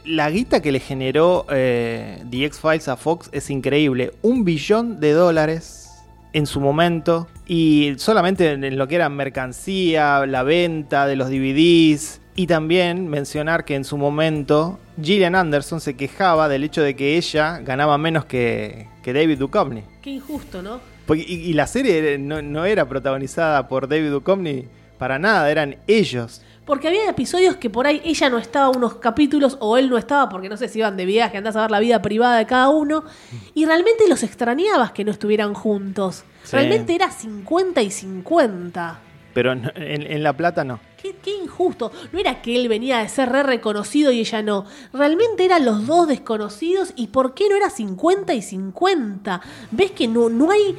La 0.04 0.30
guita 0.30 0.62
que 0.62 0.70
le 0.72 0.78
generó 0.80 1.44
eh, 1.50 2.22
The 2.30 2.44
X-Files 2.46 2.88
a 2.88 2.96
Fox 2.96 3.28
es 3.32 3.50
increíble. 3.50 4.12
Un 4.22 4.44
billón 4.44 5.00
de 5.00 5.12
dólares 5.12 5.90
en 6.32 6.46
su 6.46 6.60
momento. 6.60 7.26
Y 7.46 7.94
solamente 7.98 8.52
en 8.52 8.62
en 8.64 8.78
lo 8.78 8.86
que 8.88 8.94
era 8.94 9.08
mercancía, 9.08 10.24
la 10.26 10.42
venta 10.44 11.06
de 11.06 11.16
los 11.16 11.28
DVDs. 11.30 12.20
Y 12.34 12.46
también 12.46 13.08
mencionar 13.08 13.64
que 13.66 13.74
en 13.74 13.84
su 13.84 13.98
momento 13.98 14.78
Gillian 15.00 15.34
Anderson 15.34 15.80
se 15.80 15.96
quejaba 15.96 16.48
del 16.48 16.64
hecho 16.64 16.82
de 16.82 16.96
que 16.96 17.16
ella 17.18 17.58
ganaba 17.58 17.98
menos 17.98 18.24
que, 18.24 18.88
que 19.02 19.12
David 19.12 19.38
Duchovny. 19.38 19.82
Qué 20.00 20.10
injusto, 20.10 20.62
¿no? 20.62 20.80
Porque- 21.06 21.24
y, 21.28 21.34
y 21.34 21.52
la 21.52 21.66
serie 21.66 22.16
no, 22.18 22.40
no 22.40 22.64
era 22.64 22.88
protagonizada 22.88 23.68
por 23.68 23.86
David 23.86 24.10
Duchovny 24.10 24.64
para 24.98 25.18
nada, 25.18 25.50
eran 25.50 25.76
ellos. 25.86 26.40
Porque 26.64 26.88
había 26.88 27.10
episodios 27.10 27.56
que 27.56 27.68
por 27.68 27.86
ahí 27.86 28.00
ella 28.04 28.30
no 28.30 28.38
estaba 28.38 28.70
unos 28.70 28.94
capítulos 28.94 29.58
o 29.60 29.76
él 29.76 29.90
no 29.90 29.98
estaba 29.98 30.28
porque 30.30 30.48
no 30.48 30.56
sé 30.56 30.68
si 30.68 30.78
iban 30.78 30.96
de 30.96 31.04
viaje, 31.04 31.36
andás 31.36 31.56
a 31.56 31.62
ver 31.62 31.70
la 31.72 31.80
vida 31.80 32.00
privada 32.00 32.38
de 32.38 32.46
cada 32.46 32.68
uno. 32.70 33.04
Y 33.52 33.66
realmente 33.66 34.08
los 34.08 34.22
extrañabas 34.22 34.92
que 34.92 35.04
no 35.04 35.10
estuvieran 35.10 35.52
juntos. 35.54 36.22
Sí. 36.44 36.52
Realmente 36.56 36.94
era 36.94 37.10
50 37.10 37.82
y 37.82 37.90
50. 37.90 38.98
Pero 39.34 39.52
en 39.52 40.22
La 40.22 40.32
Plata 40.34 40.62
no. 40.64 40.78
Qué, 41.02 41.16
qué 41.20 41.34
injusto. 41.34 41.90
No 42.12 42.20
era 42.20 42.40
que 42.40 42.54
él 42.54 42.68
venía 42.68 42.98
de 42.98 43.08
ser 43.08 43.28
re 43.28 43.42
reconocido 43.42 44.12
y 44.12 44.20
ella 44.20 44.40
no. 44.40 44.66
Realmente 44.92 45.44
eran 45.44 45.64
los 45.64 45.84
dos 45.84 46.06
desconocidos. 46.06 46.92
¿Y 46.94 47.08
por 47.08 47.34
qué 47.34 47.48
no 47.48 47.56
era 47.56 47.70
50 47.70 48.32
y 48.34 48.40
50? 48.40 49.40
¿Ves 49.72 49.90
que 49.90 50.06
no, 50.06 50.28
no 50.28 50.52
hay. 50.52 50.76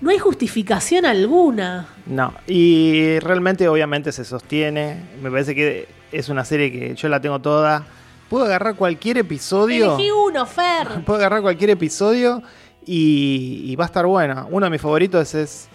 No 0.00 0.10
hay 0.10 0.18
justificación 0.18 1.04
alguna. 1.04 1.88
No, 2.06 2.34
y 2.46 3.18
realmente 3.20 3.68
obviamente 3.68 4.12
se 4.12 4.24
sostiene. 4.24 5.02
Me 5.22 5.30
parece 5.30 5.54
que 5.54 5.88
es 6.10 6.28
una 6.30 6.44
serie 6.44 6.72
que 6.72 6.94
yo 6.94 7.08
la 7.08 7.20
tengo 7.20 7.38
toda. 7.38 7.86
Puedo 8.30 8.46
agarrar 8.46 8.76
cualquier 8.76 9.18
episodio. 9.18 9.94
Elegí 9.94 10.10
uno, 10.10 10.46
Fer. 10.46 11.04
Puedo 11.06 11.18
agarrar 11.18 11.42
cualquier 11.42 11.70
episodio 11.70 12.42
y, 12.86 13.62
y 13.66 13.76
va 13.76 13.84
a 13.84 13.86
estar 13.86 14.06
buena. 14.06 14.46
Uno 14.50 14.66
de 14.66 14.70
mis 14.70 14.80
favoritos 14.80 15.34
es 15.34 15.68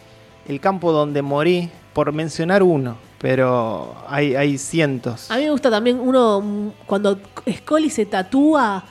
El 0.47 0.59
campo 0.59 0.91
donde 0.91 1.21
morí, 1.21 1.69
por 1.93 2.11
mencionar 2.13 2.63
uno. 2.63 3.08
Pero 3.19 3.95
hay, 4.07 4.35
hay 4.35 4.57
cientos. 4.57 5.29
A 5.29 5.37
mí 5.37 5.43
me 5.43 5.51
gusta 5.51 5.69
también 5.69 5.99
uno 5.99 6.41
mm, 6.41 6.69
cuando 6.85 7.19
Scully 7.57 7.89
se 7.89 8.05
tatúa. 8.05 8.83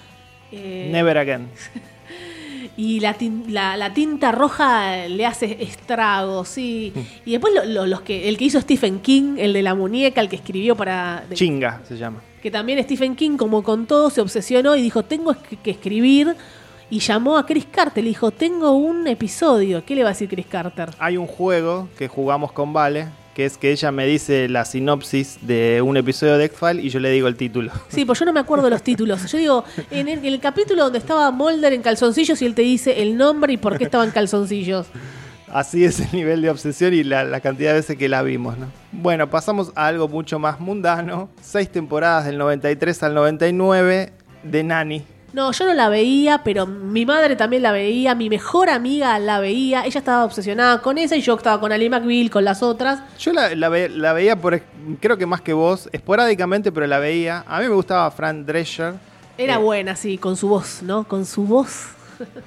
eh, 0.53 0.89
Never 0.93 1.17
Again. 1.19 1.49
Y 2.77 3.01
la, 3.01 3.17
la- 3.49 3.77
la 3.77 3.93
tinta 3.93 4.31
roja 4.31 5.09
le 5.09 5.27
hace 5.27 5.61
estragos, 5.65 6.49
sí. 6.49 6.93
Y 7.25 7.33
después 7.33 7.53
lo- 7.53 7.65
lo- 7.65 7.87
los 7.87 8.03
que, 8.03 8.29
el 8.29 8.37
que 8.39 8.45
hizo 8.45 8.61
Stephen 8.61 9.01
King, 9.01 9.35
el 9.39 9.53
de 9.53 9.63
la 9.63 9.75
muñeca, 9.75 10.21
el 10.21 10.29
que 10.29 10.37
escribió 10.37 10.77
para... 10.77 11.25
de- 11.29 11.35
Chinga 11.35 11.81
se 11.89 11.97
llama. 11.97 12.21
que 12.41 12.53
también 12.53 12.81
Stephen 12.85 13.17
King, 13.17 13.37
como 13.37 13.65
con 13.65 13.87
todo, 13.87 14.11
se 14.11 14.21
obsesionó 14.21 14.77
y 14.77 14.83
dijo, 14.83 15.03
tengo 15.05 15.35
que 15.63 15.71
escribir. 15.73 16.37
Y 16.89 17.01
llamó 17.01 17.37
a 17.37 17.45
Chris 17.47 17.67
Carter, 17.71 18.03
le 18.05 18.11
dijo, 18.11 18.31
tengo 18.31 18.71
un 18.71 19.09
episodio. 19.09 19.85
¿Qué 19.85 19.97
le 19.97 20.05
va 20.05 20.11
a 20.11 20.13
decir 20.13 20.29
Chris 20.29 20.47
Carter? 20.47 20.91
Hay 21.01 21.17
un 21.17 21.27
juego 21.27 21.89
que 21.99 22.07
jugamos 22.07 22.53
con 22.53 22.73
Vale, 22.73 23.09
que 23.39 23.45
es 23.45 23.57
que 23.57 23.71
ella 23.71 23.93
me 23.93 24.05
dice 24.05 24.49
la 24.49 24.65
sinopsis 24.65 25.39
de 25.43 25.81
un 25.81 25.97
episodio 25.97 26.37
de 26.39 26.47
X-Files 26.47 26.85
y 26.85 26.89
yo 26.89 26.99
le 26.99 27.09
digo 27.09 27.29
el 27.29 27.37
título. 27.37 27.71
Sí, 27.87 28.05
pues 28.05 28.19
yo 28.19 28.27
no 28.27 28.33
me 28.33 28.41
acuerdo 28.41 28.65
de 28.65 28.71
los 28.71 28.83
títulos. 28.83 29.31
Yo 29.31 29.39
digo, 29.39 29.65
en 29.93 30.09
el, 30.09 30.19
en 30.19 30.25
el 30.25 30.41
capítulo 30.41 30.83
donde 30.83 30.99
estaba 30.99 31.31
Mulder 31.31 31.73
en 31.73 31.81
calzoncillos 31.83 32.43
y 32.43 32.47
él 32.47 32.57
te 32.57 32.63
dice 32.63 33.01
el 33.01 33.17
nombre 33.17 33.53
y 33.53 33.57
por 33.57 33.79
qué 33.79 33.85
estaba 33.85 34.03
en 34.03 34.11
calzoncillos. 34.11 34.89
Así 35.53 35.85
es 35.85 36.01
el 36.01 36.09
nivel 36.11 36.43
de 36.43 36.51
obsesión 36.51 36.93
y 36.93 37.05
la, 37.05 37.23
la 37.23 37.39
cantidad 37.39 37.71
de 37.71 37.77
veces 37.77 37.97
que 37.97 38.09
la 38.09 38.23
vimos, 38.23 38.59
¿no? 38.59 38.73
Bueno, 38.91 39.31
pasamos 39.31 39.71
a 39.77 39.87
algo 39.87 40.09
mucho 40.09 40.41
más 40.41 40.59
mundano. 40.59 41.29
Seis 41.41 41.71
temporadas 41.71 42.27
del 42.27 42.39
93 42.39 43.05
al 43.05 43.15
99 43.15 44.13
de 44.43 44.65
Nani. 44.65 45.05
No, 45.33 45.53
yo 45.53 45.67
no 45.67 45.75
la 45.75 45.91
veía, 45.91 46.43
pero 46.43 46.67
mi 46.67 47.05
madre 47.05 47.37
también 47.37 47.63
la 47.63 47.71
veía, 47.71 48.15
mi 48.15 48.31
mejor 48.31 48.71
amiga 48.71 49.19
la 49.19 49.41
veía, 49.41 49.85
ella 49.85 49.99
estaba 49.99 50.25
obsesionada 50.25 50.81
con 50.81 50.97
esa 50.97 51.17
y 51.17 51.21
yo 51.21 51.35
estaba 51.37 51.61
con 51.61 51.71
Ali 51.71 51.91
McBeal, 51.91 52.31
con 52.31 52.45
las 52.45 52.63
otras. 52.63 53.01
Yo 53.19 53.35
la, 53.35 53.55
la 53.55 53.69
ve- 53.69 53.91
la 53.91 54.15
veía 54.15 54.37
por, 54.37 54.61
creo 55.01 55.19
que 55.19 55.27
más 55.27 55.43
que 55.43 55.53
vos, 55.53 55.91
esporádicamente, 55.93 56.73
pero 56.73 56.87
la 56.87 56.99
veía. 56.99 57.45
A 57.47 57.61
mí 57.61 57.69
me 57.69 57.75
gustaba 57.75 58.11
Fran 58.11 58.47
Drescher. 58.47 58.95
Era 59.37 59.55
Eh, 59.55 59.59
buena, 59.59 59.97
sí, 59.97 60.17
con 60.17 60.35
su 60.37 60.49
voz, 60.49 60.83
¿no? 60.83 61.05
Con 61.05 61.27
su 61.27 61.45
voz. 61.45 61.89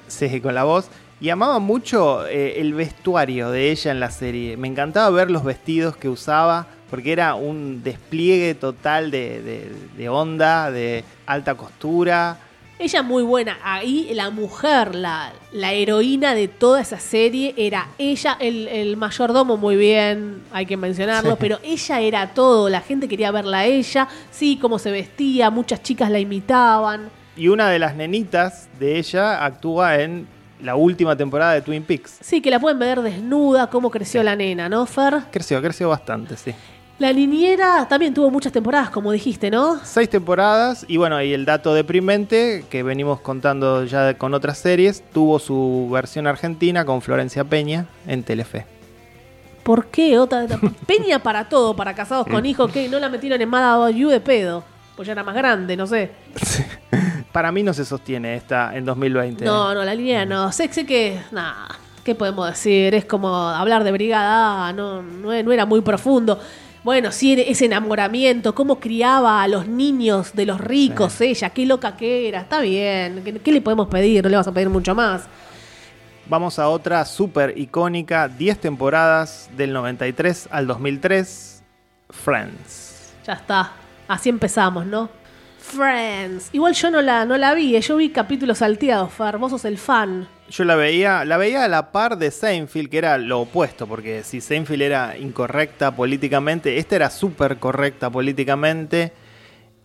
Sí, 0.08 0.40
con 0.40 0.54
la 0.54 0.64
voz. 0.64 0.88
Y 1.20 1.30
amaba 1.30 1.60
mucho 1.60 2.26
eh, 2.26 2.60
el 2.60 2.74
vestuario 2.74 3.50
de 3.50 3.70
ella 3.70 3.92
en 3.92 4.00
la 4.00 4.10
serie. 4.10 4.56
Me 4.56 4.66
encantaba 4.66 5.08
ver 5.10 5.30
los 5.30 5.44
vestidos 5.44 5.96
que 5.96 6.08
usaba, 6.08 6.66
porque 6.90 7.12
era 7.12 7.36
un 7.36 7.82
despliegue 7.84 8.54
total 8.56 9.12
de, 9.12 9.40
de- 9.40 9.72
de 9.96 10.08
onda, 10.08 10.72
de 10.72 11.04
alta 11.26 11.54
costura. 11.54 12.38
Ella 12.82 13.02
muy 13.02 13.22
buena. 13.22 13.58
Ahí 13.62 14.10
la 14.12 14.30
mujer, 14.30 14.96
la, 14.96 15.32
la 15.52 15.72
heroína 15.72 16.34
de 16.34 16.48
toda 16.48 16.80
esa 16.80 16.98
serie 16.98 17.54
era 17.56 17.86
ella, 17.96 18.36
el, 18.40 18.66
el 18.66 18.96
mayordomo 18.96 19.56
muy 19.56 19.76
bien, 19.76 20.42
hay 20.52 20.66
que 20.66 20.76
mencionarlo, 20.76 21.30
Sí. 21.30 21.36
pero 21.38 21.58
ella 21.62 22.00
era 22.00 22.34
todo. 22.34 22.68
La 22.68 22.80
gente 22.80 23.06
quería 23.06 23.30
verla 23.30 23.58
a 23.60 23.66
ella, 23.66 24.08
sí, 24.32 24.58
cómo 24.60 24.80
se 24.80 24.90
vestía, 24.90 25.48
muchas 25.48 25.80
chicas 25.84 26.10
la 26.10 26.18
imitaban. 26.18 27.08
Y 27.36 27.46
una 27.46 27.68
de 27.70 27.78
las 27.78 27.94
nenitas 27.94 28.68
de 28.80 28.98
ella 28.98 29.44
actúa 29.44 30.00
en 30.00 30.26
la 30.60 30.74
última 30.74 31.14
temporada 31.16 31.52
de 31.54 31.62
Twin 31.62 31.84
Peaks. 31.84 32.18
Sí, 32.20 32.40
que 32.40 32.50
la 32.50 32.58
pueden 32.58 32.80
ver 32.80 33.00
desnuda, 33.00 33.68
cómo 33.70 33.92
creció 33.92 34.24
la 34.24 34.34
nena, 34.34 34.68
¿no, 34.68 34.86
Fer? 34.86 35.20
Creció, 35.30 35.62
creció 35.62 35.88
bastante, 35.88 36.36
sí. 36.36 36.52
La 37.02 37.12
niñera 37.12 37.88
también 37.88 38.14
tuvo 38.14 38.30
muchas 38.30 38.52
temporadas, 38.52 38.88
como 38.90 39.10
dijiste, 39.10 39.50
¿no? 39.50 39.80
Seis 39.82 40.08
temporadas 40.08 40.84
y 40.86 40.98
bueno, 40.98 41.20
y 41.20 41.32
el 41.32 41.44
dato 41.44 41.74
deprimente 41.74 42.64
que 42.70 42.84
venimos 42.84 43.18
contando 43.18 43.84
ya 43.84 44.14
con 44.14 44.34
otras 44.34 44.58
series, 44.58 45.02
tuvo 45.12 45.40
su 45.40 45.88
versión 45.90 46.28
argentina 46.28 46.84
con 46.84 47.02
Florencia 47.02 47.42
Peña 47.42 47.86
en 48.06 48.22
Telefe. 48.22 48.66
¿Por 49.64 49.86
qué? 49.86 50.16
Otra 50.16 50.46
Peña 50.86 51.18
para 51.18 51.48
todo, 51.48 51.74
para 51.74 51.92
casados 51.92 52.24
con 52.28 52.46
hijos, 52.46 52.70
que 52.70 52.88
no 52.88 53.00
la 53.00 53.08
metieron 53.08 53.42
en 53.42 53.48
Mada 53.48 53.90
You 53.90 54.08
de 54.08 54.20
pedo. 54.20 54.62
Pues 54.94 55.06
ya 55.06 55.10
era 55.10 55.24
más 55.24 55.34
grande, 55.34 55.76
no 55.76 55.88
sé. 55.88 56.12
Para 57.32 57.50
mí 57.50 57.64
no 57.64 57.74
se 57.74 57.84
sostiene 57.84 58.36
esta 58.36 58.76
en 58.76 58.84
2020. 58.84 59.44
No, 59.44 59.74
no, 59.74 59.82
la 59.82 59.96
línea 59.96 60.24
no. 60.24 60.52
Sé, 60.52 60.72
sé 60.72 60.86
que. 60.86 61.20
Nada. 61.32 61.66
¿Qué 62.04 62.14
podemos 62.14 62.48
decir? 62.48 62.94
Es 62.94 63.04
como 63.04 63.36
hablar 63.48 63.82
de 63.84 63.92
Brigada 63.92 64.72
no, 64.72 65.02
no, 65.02 65.42
no 65.42 65.52
era 65.52 65.66
muy 65.66 65.80
profundo. 65.80 66.38
Bueno, 66.84 67.12
sí, 67.12 67.40
ese 67.46 67.66
enamoramiento, 67.66 68.56
cómo 68.56 68.80
criaba 68.80 69.40
a 69.40 69.46
los 69.46 69.68
niños 69.68 70.32
de 70.34 70.46
los 70.46 70.60
ricos 70.60 71.20
ella, 71.20 71.50
qué 71.50 71.64
loca 71.64 71.96
que 71.96 72.28
era, 72.28 72.40
está 72.40 72.60
bien, 72.60 73.22
¿qué, 73.24 73.34
qué 73.38 73.52
le 73.52 73.60
podemos 73.60 73.86
pedir? 73.86 74.24
No 74.24 74.28
le 74.28 74.36
vas 74.36 74.48
a 74.48 74.52
pedir 74.52 74.68
mucho 74.68 74.92
más. 74.92 75.22
Vamos 76.26 76.58
a 76.58 76.68
otra 76.68 77.04
súper 77.04 77.56
icónica, 77.56 78.26
10 78.26 78.58
temporadas 78.58 79.48
del 79.56 79.72
93 79.72 80.48
al 80.50 80.66
2003, 80.66 81.62
Friends. 82.10 83.12
Ya 83.26 83.34
está, 83.34 83.72
así 84.08 84.28
empezamos, 84.28 84.84
¿no? 84.84 85.08
Friends. 85.58 86.48
Igual 86.52 86.74
yo 86.74 86.90
no 86.90 87.00
la, 87.00 87.24
no 87.24 87.36
la 87.36 87.54
vi, 87.54 87.76
eh, 87.76 87.80
yo 87.80 87.96
vi 87.96 88.10
capítulos 88.10 88.58
salteados, 88.58 89.12
Fer, 89.12 89.38
vos 89.38 89.52
sos 89.52 89.64
el 89.64 89.78
fan. 89.78 90.26
Yo 90.52 90.64
la 90.64 90.76
veía, 90.76 91.24
la 91.24 91.38
veía 91.38 91.64
a 91.64 91.68
la 91.68 91.92
par 91.92 92.18
de 92.18 92.30
Seinfeld, 92.30 92.90
que 92.90 92.98
era 92.98 93.16
lo 93.16 93.40
opuesto, 93.40 93.86
porque 93.86 94.22
si 94.22 94.42
Seinfeld 94.42 94.82
era 94.82 95.16
incorrecta 95.16 95.96
políticamente, 95.96 96.76
esta 96.76 96.96
era 96.96 97.08
súper 97.08 97.56
correcta 97.56 98.10
políticamente. 98.10 99.12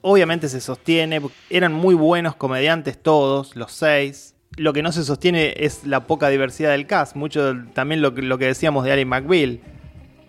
Obviamente 0.02 0.50
se 0.50 0.60
sostiene, 0.60 1.22
eran 1.50 1.72
muy 1.74 1.96
buenos 1.96 2.36
comediantes 2.36 3.02
todos, 3.02 3.56
los 3.56 3.72
seis. 3.72 4.36
Lo 4.58 4.74
que 4.74 4.82
no 4.84 4.92
se 4.92 5.04
sostiene 5.06 5.54
es 5.56 5.86
la 5.86 6.02
poca 6.02 6.28
diversidad 6.28 6.72
del 6.72 6.86
cast, 6.86 7.16
mucho 7.16 7.56
también 7.74 8.02
lo, 8.02 8.14
que- 8.14 8.22
lo 8.22 8.38
que 8.38 8.46
decíamos 8.48 8.84
de 8.84 8.92
Ali 8.92 9.06
McBeal. 9.06 9.62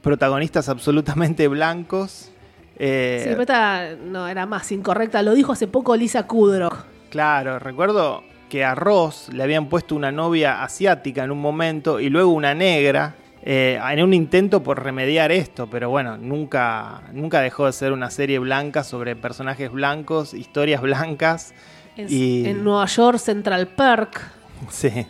Protagonistas 0.02 0.68
absolutamente 0.68 1.48
blancos. 1.48 2.30
eh, 2.78 3.22
Sí, 3.24 3.28
pero 3.30 3.40
esta 3.42 3.96
no 3.96 4.28
era 4.28 4.46
más 4.46 4.70
incorrecta, 4.70 5.20
lo 5.22 5.34
dijo 5.34 5.50
hace 5.50 5.66
poco 5.66 5.96
Lisa 5.96 6.28
Kudrow. 6.28 6.70
Claro, 7.10 7.58
recuerdo 7.58 8.22
que 8.48 8.64
a 8.64 8.74
Ross 8.74 9.28
le 9.32 9.42
habían 9.42 9.66
puesto 9.68 9.94
una 9.94 10.10
novia 10.12 10.62
asiática 10.62 11.24
en 11.24 11.30
un 11.30 11.40
momento 11.40 12.00
y 12.00 12.08
luego 12.08 12.32
una 12.32 12.54
negra 12.54 13.14
eh, 13.42 13.78
en 13.92 14.02
un 14.02 14.12
intento 14.14 14.62
por 14.62 14.82
remediar 14.82 15.30
esto, 15.32 15.68
pero 15.70 15.88
bueno, 15.90 16.16
nunca, 16.18 17.02
nunca 17.12 17.40
dejó 17.40 17.66
de 17.66 17.72
ser 17.72 17.92
una 17.92 18.10
serie 18.10 18.38
blanca 18.38 18.82
sobre 18.84 19.14
personajes 19.16 19.70
blancos, 19.70 20.34
historias 20.34 20.82
blancas. 20.82 21.54
En, 21.96 22.06
y 22.10 22.46
en 22.46 22.62
Nueva 22.64 22.86
York, 22.86 23.18
Central 23.18 23.68
Perk. 23.68 24.20
sí, 24.70 25.06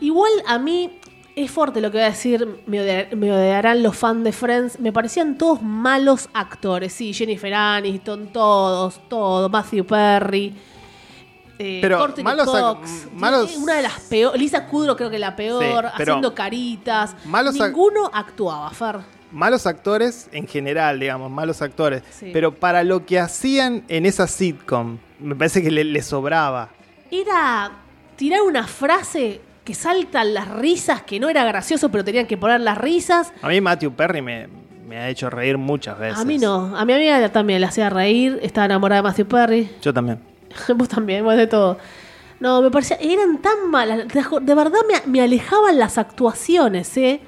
Igual 0.00 0.30
a 0.46 0.58
mí 0.58 0.98
es 1.34 1.50
fuerte 1.50 1.80
lo 1.80 1.90
que 1.90 1.98
voy 1.98 2.04
a 2.06 2.10
decir, 2.10 2.62
me, 2.66 2.78
odiar- 2.82 3.14
me 3.16 3.32
odiarán 3.32 3.82
los 3.82 3.96
fans 3.96 4.22
de 4.24 4.32
Friends. 4.32 4.78
Me 4.80 4.92
parecían 4.92 5.38
todos 5.38 5.62
malos 5.62 6.28
actores. 6.34 6.92
Sí, 6.92 7.14
Jennifer 7.14 7.54
Aniston, 7.54 8.32
todos, 8.32 9.00
todos. 9.08 9.50
Matthew 9.50 9.84
Perry. 9.86 10.54
Eh, 11.64 11.78
Pero 11.80 11.98
Courtney 11.98 12.24
malos 12.24 12.46
Cox, 12.46 13.06
malos- 13.14 13.56
Una 13.56 13.74
de 13.74 13.82
las 13.82 14.00
peores. 14.00 14.40
Lisa 14.40 14.66
Kudrow 14.66 14.96
creo 14.96 15.10
que 15.10 15.18
la 15.20 15.36
peor. 15.36 15.62
Sí, 15.62 16.02
haciendo 16.02 16.34
caritas. 16.34 17.14
malos 17.24 17.54
Ninguno 17.54 18.10
actuaba, 18.12 18.68
Fer. 18.70 18.96
malos 19.30 19.66
actores 19.66 20.28
en 20.32 20.48
general, 20.48 20.98
digamos, 20.98 21.30
malos 21.30 21.62
actores. 21.62 22.02
Sí. 22.10 22.30
Pero 22.32 22.52
para 22.54 22.82
lo 22.82 23.06
que 23.06 23.20
hacían 23.20 23.84
en 23.88 24.06
esa 24.06 24.26
sitcom, 24.26 24.98
me 25.20 25.36
parece 25.36 25.62
que 25.62 25.70
le, 25.70 25.84
le 25.84 26.02
sobraba. 26.02 26.70
Era 27.12 27.70
tirar 28.16 28.42
una 28.42 28.66
frase 28.66 29.40
que 29.64 29.74
saltan 29.74 30.34
las 30.34 30.48
risas, 30.48 31.02
que 31.02 31.20
no 31.20 31.28
era 31.28 31.44
gracioso, 31.44 31.88
pero 31.90 32.02
tenían 32.02 32.26
que 32.26 32.36
poner 32.36 32.60
las 32.60 32.76
risas. 32.76 33.32
A 33.42 33.46
mí 33.48 33.60
Matthew 33.60 33.92
Perry 33.92 34.20
me, 34.20 34.48
me 34.88 34.98
ha 34.98 35.08
hecho 35.08 35.30
reír 35.30 35.56
muchas 35.58 35.96
veces. 35.98 36.18
A 36.18 36.24
mí 36.24 36.38
no, 36.38 36.76
a 36.76 36.84
mi 36.84 36.92
amiga 36.92 37.28
también 37.30 37.60
le 37.60 37.68
hacía 37.68 37.88
reír, 37.88 38.40
estaba 38.42 38.64
enamorada 38.64 39.02
de 39.02 39.08
Matthew 39.08 39.26
Perry. 39.26 39.70
Yo 39.80 39.94
también. 39.94 40.31
Vos 40.76 40.88
también, 40.88 41.24
vos 41.24 41.36
de 41.36 41.46
todo. 41.46 41.78
No, 42.40 42.60
me 42.60 42.70
parecía, 42.70 42.96
eran 43.00 43.38
tan 43.40 43.70
malas, 43.70 44.08
de 44.08 44.54
verdad 44.54 44.80
me, 44.88 45.00
me 45.10 45.22
alejaban 45.22 45.78
las 45.78 45.96
actuaciones, 45.96 46.96
¿eh? 46.96 47.20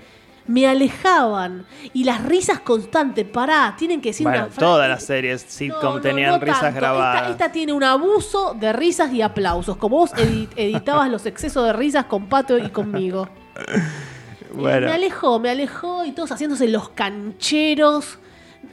Me 0.47 0.67
alejaban. 0.67 1.65
Y 1.93 2.05
las 2.05 2.23
risas 2.25 2.61
constantes, 2.61 3.25
pará, 3.25 3.75
tienen 3.79 4.01
que 4.03 4.09
decir 4.11 4.25
Bueno, 4.25 4.41
una 4.41 4.47
frase. 4.49 4.61
todas 4.61 4.89
las 4.91 5.03
series 5.05 5.41
sitcom 5.43 5.81
No, 5.83 5.95
no, 5.95 6.01
tenían 6.01 6.31
no 6.33 6.39
risas 6.41 6.61
tanto. 6.63 6.81
grabadas. 6.81 7.23
Esta, 7.23 7.31
esta 7.31 7.53
tiene 7.53 7.73
un 7.73 7.83
abuso 7.85 8.55
de 8.59 8.73
risas 8.73 9.13
y 9.13 9.23
aplausos, 9.23 9.77
como 9.77 9.99
vos 9.99 10.13
edi- 10.15 10.49
editabas 10.57 11.09
los 11.11 11.25
excesos 11.27 11.65
de 11.65 11.73
risas 11.73 12.07
con 12.07 12.29
Pato 12.29 12.59
y 12.59 12.69
conmigo. 12.71 13.29
Eh, 13.57 13.83
Bueno. 14.53 14.87
Me 14.87 14.93
alejó, 14.93 15.41
me 15.41 15.51
alejó 15.51 16.05
y 16.05 16.13
todos 16.13 16.31
haciéndose 16.31 16.69
los 16.69 16.89
cancheros. 16.91 18.19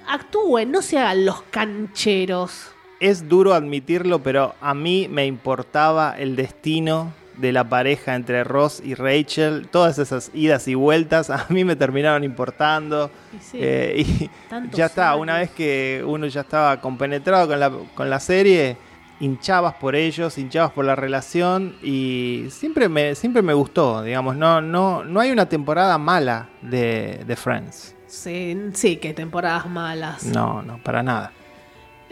Actúen, 0.07 0.69
no 0.71 0.81
se 0.83 0.99
hagan 0.99 1.25
los 1.25 1.41
cancheros. 1.43 2.67
Es 3.01 3.27
duro 3.27 3.53
admitirlo, 3.53 4.19
pero 4.19 4.53
a 4.61 4.73
mí 4.73 5.07
me 5.09 5.25
importaba 5.25 6.15
el 6.17 6.35
destino 6.35 7.11
de 7.37 7.51
la 7.51 7.63
pareja 7.67 8.13
entre 8.15 8.43
Ross 8.43 8.81
y 8.85 8.93
Rachel. 8.93 9.67
Todas 9.71 9.97
esas 9.97 10.29
idas 10.35 10.67
y 10.67 10.75
vueltas 10.75 11.29
a 11.31 11.47
mí 11.49 11.63
me 11.65 11.75
terminaron 11.75 12.23
importando. 12.23 13.09
Y 13.33 13.37
sí, 13.43 13.57
Eh, 13.59 14.05
y 14.05 14.29
ya 14.71 14.85
está, 14.85 15.09
años. 15.11 15.21
una 15.23 15.39
vez 15.39 15.49
que 15.49 16.03
uno 16.05 16.27
ya 16.27 16.41
estaba 16.41 16.79
compenetrado 16.79 17.47
con 17.47 17.59
la, 17.59 17.71
con 17.95 18.09
la 18.09 18.19
serie, 18.19 18.77
hinchabas 19.19 19.73
por 19.75 19.95
ellos, 19.95 20.37
hinchabas 20.37 20.71
por 20.71 20.85
la 20.85 20.95
relación 20.95 21.75
y 21.81 22.45
siempre 22.51 22.87
me, 22.87 23.15
siempre 23.15 23.41
me 23.41 23.53
gustó, 23.53 24.03
digamos, 24.03 24.35
no, 24.35 24.61
no, 24.61 25.03
no 25.03 25.19
hay 25.19 25.31
una 25.31 25.47
temporada 25.47 25.97
mala 25.97 26.49
de, 26.61 27.23
de 27.25 27.35
Friends. 27.35 27.95
Sí, 28.07 28.55
sí, 28.73 28.97
que 28.97 29.13
temporadas 29.13 29.67
malas. 29.67 30.23
No, 30.25 30.61
no, 30.61 30.77
para 30.83 31.01
nada. 31.01 31.31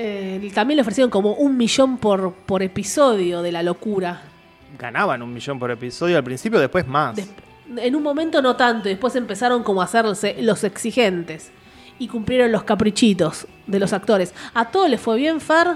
Eh, 0.01 0.49
también 0.55 0.77
le 0.77 0.81
ofrecieron 0.81 1.09
como 1.11 1.33
un 1.33 1.57
millón 1.57 1.97
por, 1.97 2.33
por 2.33 2.63
episodio 2.63 3.41
de 3.41 3.51
la 3.51 3.63
locura. 3.63 4.21
Ganaban 4.77 5.21
un 5.21 5.33
millón 5.33 5.59
por 5.59 5.71
episodio 5.71 6.15
al 6.15 6.23
principio, 6.23 6.57
después 6.57 6.87
más. 6.87 7.17
Des- 7.17 7.29
en 7.77 7.95
un 7.97 8.01
momento 8.01 8.41
no 8.41 8.55
tanto, 8.55 8.87
y 8.87 8.93
después 8.93 9.13
empezaron 9.17 9.61
como 9.61 9.81
a 9.81 9.85
hacerse 9.85 10.37
los 10.41 10.63
exigentes. 10.63 11.51
Y 11.99 12.07
cumplieron 12.07 12.49
los 12.53 12.63
caprichitos 12.63 13.45
de 13.67 13.77
los 13.77 13.91
actores. 13.91 14.33
¿A 14.53 14.71
todos 14.71 14.89
les 14.89 15.01
fue 15.01 15.17
bien, 15.17 15.41
Fer? 15.41 15.67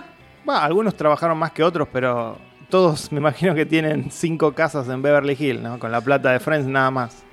Bah, 0.45 0.63
algunos 0.63 0.95
trabajaron 0.95 1.37
más 1.37 1.51
que 1.51 1.61
otros, 1.63 1.89
pero 1.91 2.37
todos 2.69 3.11
me 3.11 3.19
imagino 3.19 3.53
que 3.53 3.65
tienen 3.65 4.09
cinco 4.09 4.53
casas 4.53 4.87
en 4.87 5.01
Beverly 5.01 5.35
Hills, 5.37 5.61
¿no? 5.61 5.77
Con 5.79 5.91
la 5.91 5.99
plata 5.99 6.31
de 6.31 6.39
Friends 6.39 6.65
nada 6.65 6.89
más. 6.91 7.23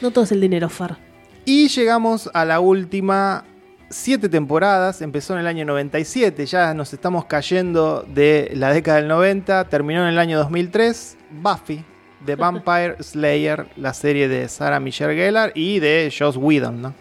No 0.00 0.10
todo 0.10 0.24
es 0.24 0.32
el 0.32 0.40
dinero, 0.40 0.68
Fer. 0.68 0.96
Y 1.44 1.68
llegamos 1.68 2.28
a 2.34 2.44
la 2.44 2.58
última 2.58 3.44
siete 3.92 4.28
temporadas, 4.28 5.02
empezó 5.02 5.34
en 5.34 5.40
el 5.40 5.46
año 5.46 5.64
97, 5.64 6.46
ya 6.46 6.74
nos 6.74 6.92
estamos 6.92 7.26
cayendo 7.26 8.04
de 8.08 8.50
la 8.54 8.72
década 8.72 8.98
del 8.98 9.08
90, 9.08 9.68
terminó 9.68 10.02
en 10.02 10.08
el 10.08 10.18
año 10.18 10.38
2003, 10.38 11.16
Buffy, 11.30 11.84
The 12.24 12.36
Vampire 12.36 12.96
Slayer, 13.02 13.66
la 13.76 13.94
serie 13.94 14.28
de 14.28 14.48
Sarah 14.48 14.80
Michelle 14.80 15.14
Gellar 15.14 15.52
y 15.54 15.78
de 15.78 16.12
Joss 16.16 16.36
Whedon, 16.36 16.82
¿no? 16.82 16.94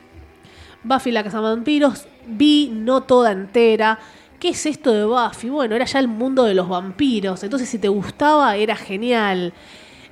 Buffy 0.84 1.12
la 1.12 1.24
Casa 1.24 1.38
de 1.38 1.44
Vampiros, 1.44 2.08
vi 2.28 2.70
no 2.74 3.04
toda 3.04 3.32
entera. 3.32 4.00
¿Qué 4.40 4.50
es 4.50 4.66
esto 4.66 4.92
de 4.92 5.06
Buffy? 5.06 5.50
Bueno, 5.50 5.76
era 5.76 5.86
ya 5.86 6.00
el 6.00 6.08
mundo 6.08 6.44
de 6.46 6.56
los 6.56 6.68
vampiros. 6.68 7.44
Entonces, 7.44 7.70
si 7.70 7.78
te 7.78 7.88
gustaba, 7.88 8.56
era 8.56 8.76
genial. 8.76 9.54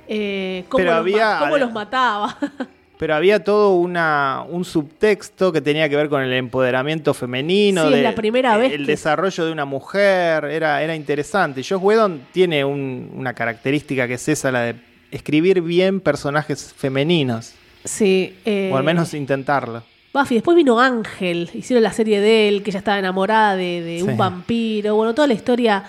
Eh, 0.06 0.64
¿Cómo, 0.68 0.78
Pero 0.78 0.90
los, 0.92 1.00
había- 1.00 1.36
cómo 1.40 1.58
los 1.58 1.72
mataba? 1.72 2.36
Pero 3.00 3.14
había 3.14 3.42
todo 3.42 3.76
una, 3.76 4.44
un 4.46 4.62
subtexto 4.62 5.50
que 5.52 5.62
tenía 5.62 5.88
que 5.88 5.96
ver 5.96 6.10
con 6.10 6.20
el 6.20 6.34
empoderamiento 6.34 7.14
femenino, 7.14 7.88
Sí, 7.88 7.94
de- 7.94 8.02
la 8.02 8.14
primera 8.14 8.58
vez 8.58 8.74
el 8.74 8.84
que- 8.84 8.92
desarrollo 8.92 9.46
de 9.46 9.52
una 9.52 9.64
mujer, 9.64 10.44
era, 10.44 10.82
era 10.82 10.94
interesante. 10.94 11.62
Josh 11.66 11.80
Whedon 11.82 12.20
tiene 12.30 12.62
un- 12.62 13.10
una 13.16 13.32
característica 13.32 14.06
que 14.06 14.14
es 14.14 14.28
esa, 14.28 14.52
la 14.52 14.60
de 14.64 14.74
escribir 15.10 15.62
bien 15.62 16.00
personajes 16.00 16.74
femeninos, 16.76 17.54
sí. 17.84 18.36
eh, 18.44 18.70
o 18.70 18.76
al 18.76 18.84
menos 18.84 19.14
intentarlo. 19.14 19.82
Buffy, 20.12 20.34
después 20.34 20.54
vino 20.54 20.78
Ángel, 20.78 21.48
hicieron 21.54 21.82
la 21.82 21.92
serie 21.94 22.20
de 22.20 22.48
él, 22.48 22.62
que 22.62 22.68
ella 22.70 22.80
estaba 22.80 22.98
enamorada 22.98 23.56
de, 23.56 23.80
de 23.80 23.96
Sí. 24.00 24.02
un 24.02 24.18
vampiro, 24.18 24.94
bueno, 24.96 25.14
toda 25.14 25.26
la 25.26 25.34
historia. 25.34 25.84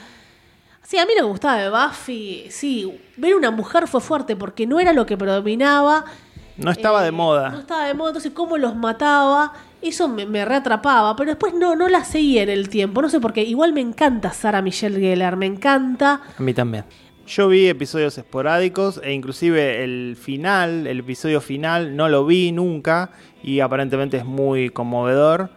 Sí, 0.84 0.98
a 0.98 1.06
mí 1.06 1.12
lo 1.14 1.18
que 1.18 1.24
me 1.24 1.30
gustaba 1.30 1.58
de 1.62 1.70
Buffy, 1.70 2.46
sí, 2.50 2.90
ver 3.18 3.36
una 3.36 3.52
mujer 3.52 3.88
fue 3.88 4.00
fuerte 4.00 4.36
porque 4.38 4.66
no 4.66 4.80
era 4.80 4.94
lo 4.94 5.06
que 5.06 5.18
predominaba. 5.18 6.06
No 6.64 6.72
estaba 6.72 7.02
eh, 7.02 7.06
de 7.06 7.12
moda. 7.12 7.50
No 7.50 7.60
estaba 7.60 7.86
de 7.88 7.94
moda, 7.94 8.10
entonces 8.10 8.32
cómo 8.34 8.58
los 8.58 8.76
mataba, 8.76 9.54
eso 9.82 10.08
me, 10.08 10.26
me 10.26 10.46
reatrapaba, 10.46 11.16
pero 11.16 11.32
después 11.32 11.54
no, 11.54 11.76
no 11.76 11.90
la 11.90 12.04
seguía 12.04 12.44
en 12.44 12.50
el 12.50 12.70
tiempo, 12.70 13.02
no 13.02 13.10
sé 13.10 13.20
por 13.20 13.34
qué, 13.34 13.44
igual 13.44 13.74
me 13.74 13.82
encanta 13.82 14.32
Sarah 14.32 14.62
Michelle 14.62 15.00
Gellar, 15.00 15.38
me 15.38 15.46
encanta. 15.46 16.22
A 16.38 16.42
mí 16.42 16.54
también. 16.54 16.86
Yo 17.28 17.48
vi 17.48 17.68
episodios 17.68 18.18
esporádicos 18.18 19.00
e 19.04 19.14
inclusive 19.14 19.84
el 19.84 20.18
final, 20.20 20.86
el 20.88 21.00
episodio 21.00 21.40
final, 21.40 21.96
no 21.96 22.10
lo 22.10 22.26
vi 22.26 22.52
nunca 22.52 23.12
y 23.44 23.60
aparentemente 23.62 24.18
es 24.18 24.26
muy 24.26 24.70
conmovedor. 24.70 25.50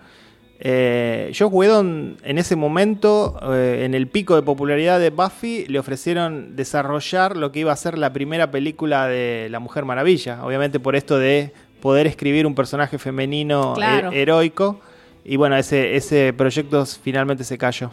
Eh, 0.66 1.30
Josh 1.38 1.50
Whedon 1.52 2.16
en 2.24 2.38
ese 2.38 2.56
momento, 2.56 3.38
eh, 3.52 3.82
en 3.84 3.92
el 3.92 4.06
pico 4.08 4.34
de 4.34 4.40
popularidad 4.40 4.98
de 4.98 5.10
Buffy, 5.10 5.66
le 5.68 5.78
ofrecieron 5.78 6.56
desarrollar 6.56 7.36
lo 7.36 7.52
que 7.52 7.60
iba 7.60 7.70
a 7.70 7.76
ser 7.76 7.98
la 7.98 8.14
primera 8.14 8.50
película 8.50 9.06
de 9.06 9.48
La 9.50 9.58
Mujer 9.60 9.84
Maravilla. 9.84 10.42
Obviamente 10.42 10.80
por 10.80 10.96
esto 10.96 11.18
de 11.18 11.52
poder 11.82 12.06
escribir 12.06 12.46
un 12.46 12.54
personaje 12.54 12.96
femenino 12.98 13.74
Claro. 13.74 14.10
he- 14.10 14.22
heroico. 14.22 14.80
Y 15.22 15.36
bueno, 15.36 15.56
ese, 15.56 15.96
ese 15.96 16.32
proyecto 16.34 16.84
finalmente 16.86 17.44
se 17.44 17.58
cayó. 17.58 17.90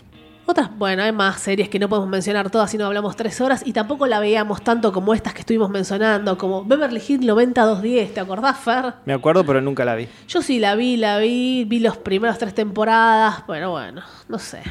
Otras, 0.52 0.70
bueno, 0.78 1.02
hay 1.04 1.14
más 1.14 1.40
series 1.40 1.70
que 1.70 1.80
no 1.80 1.88
podemos 1.88 2.10
mencionar 2.10 2.50
todas 2.50 2.70
si 2.70 2.78
no 2.78 2.86
hablamos 2.86 3.16
tres 3.16 3.40
horas 3.40 3.64
y 3.66 3.72
tampoco 3.72 4.06
la 4.06 4.20
veíamos 4.20 4.62
tanto 4.62 4.92
como 4.92 5.14
estas 5.14 5.34
que 5.34 5.40
estuvimos 5.40 5.70
mencionando, 5.70 6.38
como 6.38 6.66
Beverly 6.66 7.00
Hills 7.00 7.26
90210, 7.26 8.14
¿te 8.14 8.20
acordás, 8.20 8.60
Fer? 8.60 8.96
Me 9.06 9.14
acuerdo, 9.14 9.46
pero 9.46 9.62
nunca 9.62 9.86
la 9.86 9.96
vi. 9.96 10.10
Yo 10.28 10.42
sí 10.42 10.60
la 10.60 10.76
vi, 10.76 10.98
la 10.98 11.20
vi, 11.20 11.64
vi 11.64 11.80
los 11.80 11.96
primeros 11.96 12.38
tres 12.38 12.54
temporadas, 12.54 13.46
bueno, 13.48 13.72
bueno, 13.72 14.02
no 14.28 14.40
sé. 14.40 14.62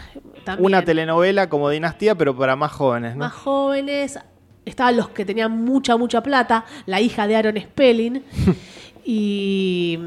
También 0.45 0.67
Una 0.67 0.85
telenovela 0.85 1.49
como 1.49 1.71
Dinastía, 1.71 2.15
pero 2.15 2.37
para 2.37 2.57
más 2.57 2.73
jóvenes, 2.73 3.17
¿no? 3.17 3.21
más 3.21 3.33
jóvenes, 3.33 4.19
estaban 4.67 4.99
los 4.99 5.09
que 5.09 5.25
tenían 5.25 5.65
mucha, 5.65 5.97
mucha 5.97 6.23
plata, 6.23 6.67
la 6.85 7.01
hija 7.01 7.27
de 7.27 7.37
Aaron 7.37 7.59
Spelling 7.59 8.23
y. 9.07 9.99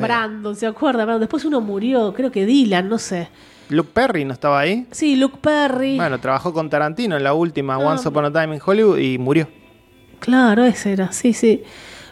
Brandon, 0.00 0.56
¿se 0.56 0.66
acuerda? 0.66 1.04
Brandon. 1.04 1.20
Después 1.20 1.44
uno 1.44 1.60
murió, 1.60 2.12
creo 2.12 2.32
que 2.32 2.44
Dylan, 2.44 2.88
no 2.88 2.98
sé. 2.98 3.28
Luke 3.68 3.90
Perry 3.92 4.24
no 4.24 4.32
estaba 4.32 4.60
ahí. 4.60 4.86
Sí, 4.90 5.16
Luke 5.16 5.38
Perry. 5.40 5.96
Bueno, 5.96 6.18
trabajó 6.20 6.52
con 6.52 6.70
Tarantino 6.70 7.16
en 7.16 7.24
la 7.24 7.34
última 7.34 7.74
Ah, 7.74 7.78
Once 7.78 8.08
Upon 8.08 8.24
a 8.26 8.32
Time 8.32 8.54
in 8.56 8.60
Hollywood 8.64 8.98
y 8.98 9.18
murió. 9.18 9.48
Claro, 10.20 10.64
ese 10.64 10.92
era, 10.92 11.12
sí, 11.12 11.32
sí. 11.32 11.62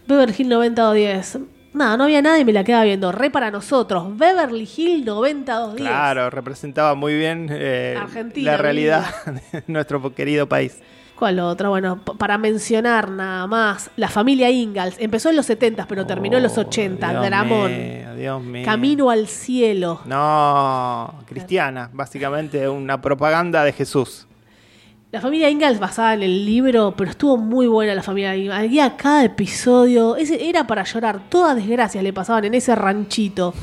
Beverly 0.07 0.35
Hill 0.37 0.49
90210. 0.49 1.39
Nada, 1.75 1.97
no 1.97 2.05
había 2.05 2.23
nadie 2.23 2.43
y 2.43 2.45
me 2.45 2.53
la 2.53 2.63
quedaba 2.63 2.85
viendo. 2.85 3.11
Re 3.11 3.31
para 3.31 3.51
nosotros. 3.51 4.17
Beverly 4.17 4.69
Hill 4.77 5.05
90210. 5.05 5.77
Claro, 5.89 6.31
representaba 6.31 6.95
muy 6.95 7.15
bien 7.17 7.49
eh, 7.51 7.99
la 8.37 8.57
realidad 8.57 9.07
de 9.53 9.65
nuestro 9.67 10.15
querido 10.15 10.49
país. 10.49 10.79
¿Cuál 11.17 11.39
otra? 11.39 11.69
Bueno, 11.69 12.01
para 12.01 12.39
mencionar 12.39 13.09
nada 13.11 13.47
más. 13.47 13.91
La 13.97 14.09
familia 14.09 14.51
Ingalls. 14.51 14.97
Empezó 14.99 15.31
en 15.31 15.37
los 15.37 15.47
70, 15.47 15.87
pero 15.87 16.07
terminó 16.07 16.37
en 16.37 16.43
los 16.43 16.59
80. 16.59 17.07
Oh, 17.07 17.11
Dios 17.13 17.25
Dramón. 17.25 17.73
mío, 17.73 18.15
Dios 18.17 18.43
mío. 18.43 18.65
Camino 18.65 19.11
al 19.11 19.29
cielo. 19.29 20.01
No, 20.07 21.15
cristiana, 21.27 21.89
básicamente 21.93 22.69
una 22.69 23.01
propaganda 23.01 23.63
de 23.63 23.73
Jesús. 23.73 24.27
La 25.13 25.21
familia 25.21 25.49
Ingalls 25.49 25.79
basada 25.79 26.15
en 26.15 26.25
el 26.25 26.45
libro, 26.45 26.93
pero 26.97 27.09
estuvo 27.09 27.37
muy 27.37 27.69
buena 27.69 27.95
la 27.95 28.03
familia 28.03 28.35
Ingalls. 28.35 28.65
Había 28.65 28.97
cada 28.97 29.23
episodio. 29.23 30.17
Ese 30.17 30.49
era 30.49 30.67
para 30.67 30.83
llorar. 30.83 31.29
Todas 31.29 31.55
desgracias 31.55 32.03
le 32.03 32.13
pasaban 32.13 32.47
en 32.47 32.55
ese 32.55 32.75
ranchito. 32.75 33.55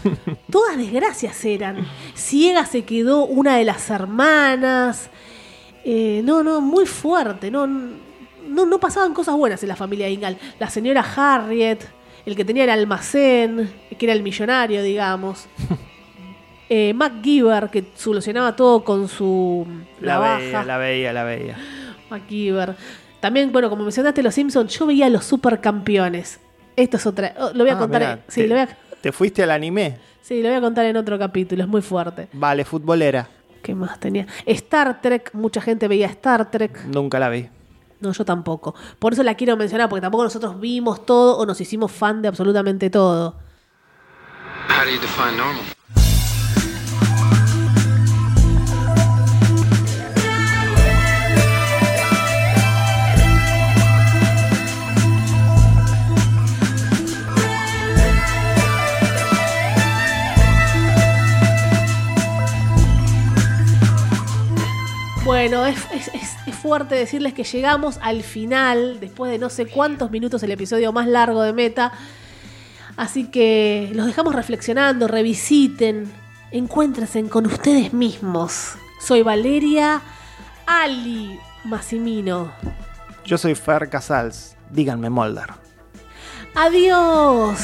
Todas 0.52 0.76
desgracias 0.76 1.44
eran. 1.44 1.84
Ciega 2.14 2.64
se 2.64 2.84
quedó 2.84 3.24
una 3.24 3.56
de 3.56 3.64
las 3.64 3.90
hermanas. 3.90 5.10
Eh, 5.84 6.20
no, 6.24 6.42
no, 6.42 6.60
muy 6.60 6.86
fuerte. 6.86 7.50
No, 7.50 7.66
no, 7.66 8.66
no 8.66 8.78
pasaban 8.80 9.14
cosas 9.14 9.34
buenas 9.36 9.62
en 9.62 9.68
la 9.68 9.76
familia 9.76 10.08
Ingalls. 10.08 10.38
La 10.58 10.68
señora 10.70 11.04
Harriet, 11.16 11.78
el 12.26 12.36
que 12.36 12.44
tenía 12.44 12.64
el 12.64 12.70
almacén, 12.70 13.70
que 13.98 14.06
era 14.06 14.12
el 14.12 14.22
millonario, 14.22 14.82
digamos. 14.82 15.46
Eh, 16.72 16.94
MacGyver, 16.94 17.68
que 17.68 17.86
solucionaba 17.96 18.54
todo 18.54 18.84
con 18.84 19.08
su 19.08 19.66
La 20.00 20.12
navaja. 20.12 20.38
veía, 20.38 20.62
la 20.64 20.78
veía, 20.78 21.12
la 21.12 21.24
veía. 21.24 21.56
MacGyver. 22.08 22.76
También, 23.18 23.50
bueno, 23.50 23.68
como 23.68 23.82
mencionaste 23.82 24.22
los 24.22 24.32
Simpsons, 24.32 24.78
yo 24.78 24.86
veía 24.86 25.08
los 25.10 25.24
supercampeones. 25.24 26.38
Esto 26.76 26.96
es 26.96 27.06
otra. 27.06 27.34
oh, 27.40 27.50
lo 27.54 27.64
voy 27.64 27.70
a 27.70 27.74
Ah, 27.74 27.78
contar. 27.78 28.00
mirá, 28.00 28.20
sí, 28.28 28.42
te, 28.42 28.46
lo 28.46 28.54
voy 28.54 28.62
a, 28.62 28.78
te 29.00 29.10
fuiste 29.10 29.42
al 29.42 29.50
anime. 29.50 29.96
sí, 30.22 30.40
lo 30.42 30.48
voy 30.48 30.58
a 30.58 30.60
contar 30.60 30.84
en 30.86 30.96
otro 30.96 31.18
capítulo. 31.18 31.64
Es 31.64 31.68
muy 31.68 31.82
fuerte. 31.82 32.28
Vale, 32.34 32.64
futbolera. 32.64 33.28
¿Qué 33.62 33.74
más 33.74 34.00
tenía? 34.00 34.26
Star 34.46 35.00
Trek. 35.00 35.30
Mucha 35.34 35.60
gente 35.60 35.88
veía 35.88 36.06
Star 36.06 36.50
Trek. 36.50 36.84
Nunca 36.86 37.18
la 37.18 37.28
vi. 37.28 37.48
No, 38.00 38.12
yo 38.12 38.24
tampoco. 38.24 38.74
Por 38.98 39.12
eso 39.12 39.22
la 39.22 39.34
quiero 39.34 39.56
mencionar, 39.56 39.88
porque 39.88 40.00
tampoco 40.00 40.24
nosotros 40.24 40.58
vimos 40.58 41.04
todo 41.04 41.36
o 41.36 41.46
nos 41.46 41.60
hicimos 41.60 41.92
fan 41.92 42.22
de 42.22 42.28
absolutamente 42.28 42.88
todo. 42.88 43.36
How 44.68 44.84
do 44.84 44.90
you 44.90 45.00
define 45.00 45.36
normal? 45.36 45.79
Bueno, 65.40 65.64
es, 65.64 65.78
es- 65.94 66.08
es- 66.08 66.36
es 66.46 66.54
fuerte 66.54 66.94
decirles 66.94 67.32
que 67.32 67.44
llegamos 67.44 67.98
al 68.02 68.22
final, 68.22 69.00
después 69.00 69.32
de 69.32 69.38
no 69.38 69.48
sé 69.48 69.64
cuántos 69.64 70.10
minutos, 70.10 70.42
el 70.42 70.50
episodio 70.50 70.92
más 70.92 71.06
largo 71.06 71.40
de 71.40 71.54
Meta. 71.54 71.92
Así 72.98 73.28
que 73.30 73.90
los 73.94 74.04
dejamos 74.04 74.34
reflexionando, 74.34 75.08
revisiten, 75.08 76.12
encuéntrense 76.50 77.22
con 77.30 77.46
ustedes 77.46 77.94
mismos. 77.94 78.72
Soy 79.00 79.22
Valeria 79.22 80.02
Ali 80.66 81.38
Massimino. 81.64 82.52
Yo 83.24 83.38
soy 83.38 83.54
Fer 83.54 83.88
Casals. 83.88 84.56
Díganme 84.70 85.08
Molder. 85.08 85.46
Adiós. 86.54 87.58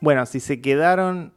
Bueno, 0.00 0.26
si 0.26 0.40
se 0.40 0.60
quedaron, 0.60 1.32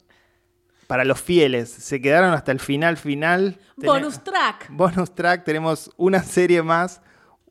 para 0.87 1.05
los 1.05 1.21
fieles, 1.21 1.69
se 1.69 2.01
quedaron 2.01 2.33
hasta 2.33 2.51
el 2.51 2.59
final 2.59 2.97
final. 2.97 3.57
Bonus 3.77 4.23
track. 4.23 4.67
bonus 4.69 5.13
track, 5.15 5.43
tenemos 5.43 5.91
una 5.97 6.23
serie 6.23 6.61
más, 6.61 7.01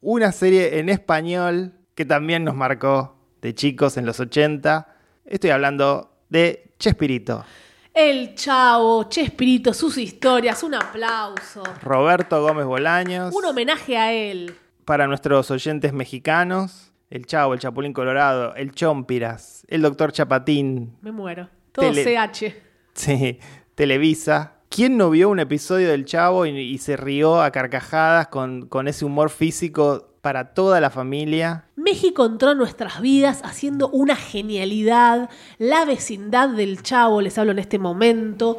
una 0.00 0.32
serie 0.32 0.78
en 0.78 0.88
español 0.88 1.74
que 1.94 2.04
también 2.04 2.44
nos 2.44 2.54
marcó 2.54 3.16
de 3.40 3.54
chicos 3.54 3.96
en 3.96 4.06
los 4.06 4.20
80. 4.20 4.88
Estoy 5.24 5.50
hablando 5.50 6.14
de 6.28 6.74
Chespirito, 6.78 7.44
El 7.92 8.34
Chavo, 8.34 9.04
Chespirito, 9.04 9.74
sus 9.74 9.98
historias, 9.98 10.62
un 10.62 10.74
aplauso. 10.74 11.62
Roberto 11.82 12.40
Gómez 12.42 12.64
Bolaños. 12.64 13.34
Un 13.34 13.44
homenaje 13.44 13.98
a 13.98 14.12
él. 14.12 14.56
Para 14.84 15.06
nuestros 15.06 15.50
oyentes 15.50 15.92
mexicanos, 15.92 16.91
el 17.12 17.26
Chavo, 17.26 17.52
el 17.54 17.60
Chapulín 17.60 17.92
Colorado, 17.92 18.54
el 18.54 18.72
Chompiras, 18.72 19.64
el 19.68 19.82
Doctor 19.82 20.12
Chapatín, 20.12 20.96
Me 21.02 21.12
muero. 21.12 21.48
Todo 21.72 21.86
Tele- 21.92 22.04
CH. 22.04 22.54
Sí, 22.94 23.38
Televisa. 23.74 24.54
¿Quién 24.70 24.96
no 24.96 25.10
vio 25.10 25.28
un 25.28 25.38
episodio 25.38 25.88
del 25.90 26.06
Chavo 26.06 26.46
y, 26.46 26.58
y 26.58 26.78
se 26.78 26.96
rió 26.96 27.42
a 27.42 27.50
carcajadas 27.50 28.28
con, 28.28 28.66
con 28.68 28.88
ese 28.88 29.04
humor 29.04 29.28
físico 29.28 30.08
para 30.22 30.54
toda 30.54 30.80
la 30.80 30.88
familia? 30.88 31.64
México 31.76 32.24
entró 32.24 32.52
en 32.52 32.58
nuestras 32.58 33.00
vidas 33.02 33.42
haciendo 33.44 33.88
una 33.90 34.16
genialidad. 34.16 35.28
La 35.58 35.84
vecindad 35.84 36.48
del 36.48 36.82
Chavo, 36.82 37.20
les 37.20 37.36
hablo 37.36 37.52
en 37.52 37.58
este 37.58 37.78
momento. 37.78 38.56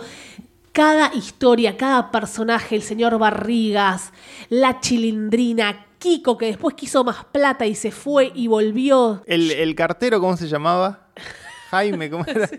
Cada 0.71 1.13
historia, 1.15 1.77
cada 1.77 2.11
personaje, 2.11 2.75
el 2.75 2.81
señor 2.83 3.17
Barrigas, 3.17 4.11
la 4.49 4.79
chilindrina, 4.79 5.85
Kiko, 6.03 6.37
que 6.37 6.47
después 6.47 6.75
quiso 6.75 7.05
más 7.05 7.23
plata 7.23 7.65
y 7.65 7.75
se 7.75 7.89
fue 7.89 8.29
y 8.35 8.47
volvió. 8.47 9.23
El, 9.25 9.49
el 9.51 9.73
cartero, 9.73 10.19
¿cómo 10.19 10.35
se 10.35 10.49
llamaba? 10.49 11.07
Jaime, 11.71 12.09
¿cómo 12.09 12.25
era? 12.27 12.49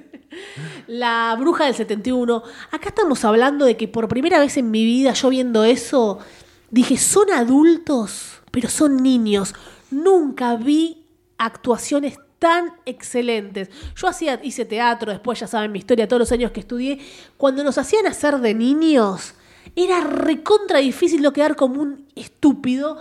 La 0.86 1.36
bruja 1.38 1.66
del 1.66 1.74
71. 1.74 2.42
Acá 2.70 2.88
estamos 2.88 3.22
hablando 3.22 3.66
de 3.66 3.76
que 3.76 3.86
por 3.86 4.08
primera 4.08 4.38
vez 4.38 4.56
en 4.56 4.70
mi 4.70 4.86
vida, 4.86 5.12
yo 5.12 5.28
viendo 5.28 5.62
eso, 5.62 6.20
dije, 6.70 6.96
son 6.96 7.30
adultos, 7.32 8.40
pero 8.50 8.70
son 8.70 8.96
niños. 8.96 9.54
Nunca 9.90 10.56
vi 10.56 11.04
actuaciones 11.36 12.16
tan 12.38 12.72
excelentes. 12.86 13.68
Yo 13.94 14.08
hacía, 14.08 14.40
hice 14.42 14.64
teatro, 14.64 15.12
después 15.12 15.38
ya 15.38 15.46
saben 15.46 15.70
mi 15.70 15.80
historia, 15.80 16.08
todos 16.08 16.20
los 16.20 16.32
años 16.32 16.50
que 16.50 16.60
estudié. 16.60 16.98
Cuando 17.36 17.62
nos 17.62 17.76
hacían 17.76 18.06
hacer 18.06 18.38
de 18.38 18.54
niños, 18.54 19.34
era 19.76 20.00
recontra 20.00 20.78
difícil 20.78 21.20
no 21.20 21.34
quedar 21.34 21.56
como 21.56 21.82
un 21.82 22.06
estúpido 22.14 22.96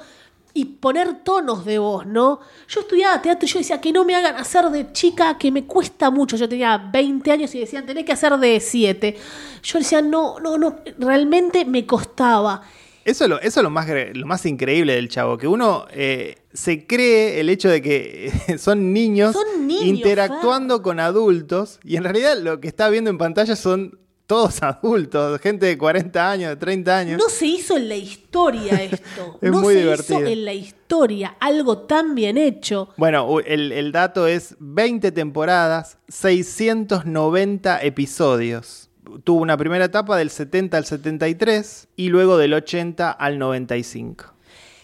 y 0.54 0.66
poner 0.66 1.24
tonos 1.24 1.66
de 1.66 1.80
voz, 1.80 2.06
¿no? 2.06 2.40
Yo 2.68 2.82
estudiaba 2.82 3.22
teatro 3.22 3.48
y 3.48 3.50
yo 3.50 3.60
decía 3.60 3.82
que 3.82 3.92
no 3.92 4.06
me 4.06 4.16
hagan 4.16 4.36
hacer 4.36 4.66
de 4.70 4.92
chica, 4.92 5.38
que 5.38 5.52
me 5.52 5.66
cuesta 5.66 6.12
mucho. 6.12 6.38
Yo 6.38 6.48
tenía 6.48 6.78
20 6.78 7.32
años 7.32 7.56
y 7.56 7.60
decían, 7.60 7.86
tenés 7.86 8.06
que 8.06 8.12
hacer 8.12 8.38
de 8.38 8.60
7. 8.60 9.18
Yo 9.64 9.80
decía, 9.80 10.02
no, 10.02 10.40
no, 10.40 10.58
no, 10.58 10.78
realmente 11.00 11.66
me 11.66 11.86
costaba. 11.88 12.62
Eso 13.04 13.26
es 13.26 13.30
lo, 13.30 13.40
eso 13.42 13.60
es 13.60 13.64
lo, 13.64 13.70
más, 13.70 13.88
lo 14.14 14.26
más 14.26 14.46
increíble 14.46 14.94
del 14.94 15.10
Chavo, 15.10 15.38
que 15.38 15.48
uno 15.48 15.86
eh, 15.92 16.38
se 16.54 16.86
cree 16.86 17.40
el 17.40 17.50
hecho 17.50 17.68
de 17.68 17.82
que 17.82 18.32
son 18.60 18.94
niños, 18.94 19.34
Son 19.34 19.68
niños, 19.68 19.86
interactuando 19.86 20.82
con 20.82 21.00
adultos 21.00 21.80
y 21.84 21.98
en 21.98 22.04
realidad 22.04 22.38
lo 22.38 22.62
que 22.62 22.68
está 22.68 22.90
viendo 22.90 23.10
en 23.10 23.18
pantalla 23.18 23.56
son 23.56 24.00
todos 24.28 24.62
adultos, 24.64 25.40
gente 25.42 25.66
de 25.66 25.78
40 25.78 26.32
años, 26.32 26.50
de 26.52 26.56
30 26.56 26.98
años. 26.98 27.22
No 27.22 27.30
se 27.30 27.46
hizo 27.46 27.78
en 27.78 27.90
la 27.90 27.96
historia 27.96 28.74
esto. 28.84 29.38
Es 29.42 29.52
no 29.52 29.60
muy 29.62 29.74
se 29.74 29.80
divertido. 29.82 30.20
hizo 30.22 30.28
en 30.30 30.46
la 30.46 30.54
historia 30.54 31.36
algo 31.40 31.80
tan 31.80 32.16
bien 32.16 32.38
hecho. 32.38 32.90
Bueno, 32.98 33.40
el, 33.40 33.72
el 33.72 33.92
dato 33.92 34.28
es 34.28 34.56
20 34.60 35.12
temporadas, 35.12 35.98
690 36.08 37.82
episodios. 37.84 38.90
Tuvo 39.24 39.42
una 39.42 39.58
primera 39.58 39.86
etapa 39.86 40.18
del 40.18 40.30
70 40.30 40.78
al 40.78 40.86
73 40.86 41.88
y 41.96 42.10
luego 42.10 42.38
del 42.38 42.54
80 42.54 43.12
al 43.12 43.38
95. 43.38 44.26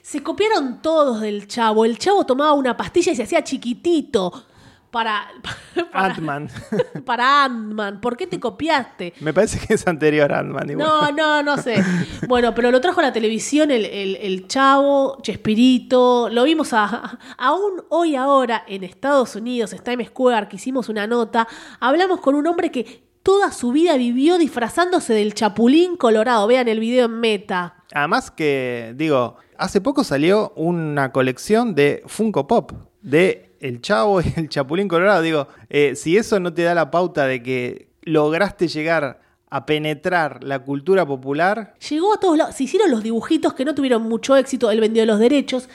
Se 0.02 0.24
copiaron 0.24 0.82
todos 0.82 1.22
del 1.22 1.48
chavo. 1.48 1.86
El 1.86 1.98
chavo 1.98 2.26
tomaba 2.26 2.54
una 2.54 2.76
pastilla 2.76 3.12
y 3.12 3.16
se 3.16 3.24
hacía 3.24 3.44
chiquitito 3.44 4.46
para, 4.92 5.28
para, 5.92 6.06
Ant-Man. 6.06 6.50
para 7.06 7.44
Ant-Man. 7.46 8.02
¿Por 8.02 8.18
qué 8.18 8.28
te 8.28 8.40
copiaste? 8.40 9.14
Me 9.20 9.34
parece 9.34 9.60
que 9.66 9.74
es 9.76 9.88
anterior 9.88 10.32
a 10.34 10.40
Ant-Man. 10.40 10.68
No, 10.78 11.12
no, 11.12 11.44
no 11.44 11.58
sé. 11.58 11.84
Bueno, 12.28 12.54
pero 12.56 12.72
lo 12.72 12.82
trajo 12.82 13.00
a 13.00 13.04
la 13.04 13.14
televisión 13.14 13.72
el, 13.72 13.86
el- 13.86 14.16
el 14.18 14.48
chavo, 14.48 15.18
Chespirito. 15.22 16.30
Lo 16.30 16.44
vimos 16.44 16.74
a- 16.74 17.18
aún 17.38 17.84
hoy 17.90 18.16
ahora 18.16 18.64
en 18.68 18.84
Estados 18.84 19.36
Unidos, 19.36 19.74
en 19.74 19.80
Times 19.84 20.08
Square, 20.08 20.48
que 20.48 20.56
hicimos 20.56 20.90
una 20.90 21.08
nota. 21.08 21.48
Hablamos 21.80 22.20
con 22.22 22.36
un 22.36 22.48
hombre 22.48 22.72
que 22.72 23.04
toda 23.24 23.52
su 23.52 23.72
vida 23.72 23.96
vivió 23.98 24.38
disfrazándose 24.38 25.14
del 25.14 25.34
chapulín 25.34 25.98
colorado. 25.98 26.48
Vean 26.48 26.68
el 26.68 26.80
video 26.80 27.06
en 27.06 27.20
meta. 27.20 27.76
Además 27.94 28.32
que, 28.32 28.94
digo, 28.96 29.38
hace 29.58 29.82
poco 29.82 30.04
salió 30.04 30.54
una 30.56 31.12
colección 31.12 31.76
de 31.76 32.04
Funko 32.08 32.48
Pop, 32.48 32.72
de 33.02 33.49
El 33.60 33.82
Chavo 33.82 34.22
y 34.22 34.34
el 34.36 34.50
Chapulín 34.50 34.88
Colorado. 34.88 35.22
Digo, 35.22 35.48
eh, 35.70 35.96
si 35.96 36.18
eso 36.18 36.40
no 36.40 36.54
te 36.54 36.64
da 36.64 36.74
la 36.74 36.92
pauta 36.92 37.26
de 37.26 37.44
que 37.44 37.90
lograste 38.04 38.68
llegar 38.68 39.22
a 39.50 39.66
penetrar 39.66 40.44
la 40.44 40.60
cultura 40.60 41.06
popular, 41.06 41.74
Llegó 41.90 42.14
a 42.14 42.20
todos 42.20 42.38
lados. 42.38 42.56
Se 42.56 42.64
hicieron 42.64 42.92
los 42.92 43.04
dibujitos 43.04 43.54
que 43.54 43.66
no 43.66 43.74
tuvieron 43.74 44.04
mucho 44.04 44.36
éxito. 44.36 44.70
Él 44.72 44.80
vendió 44.80 45.06
los 45.06 45.20
derechos. 45.20 45.70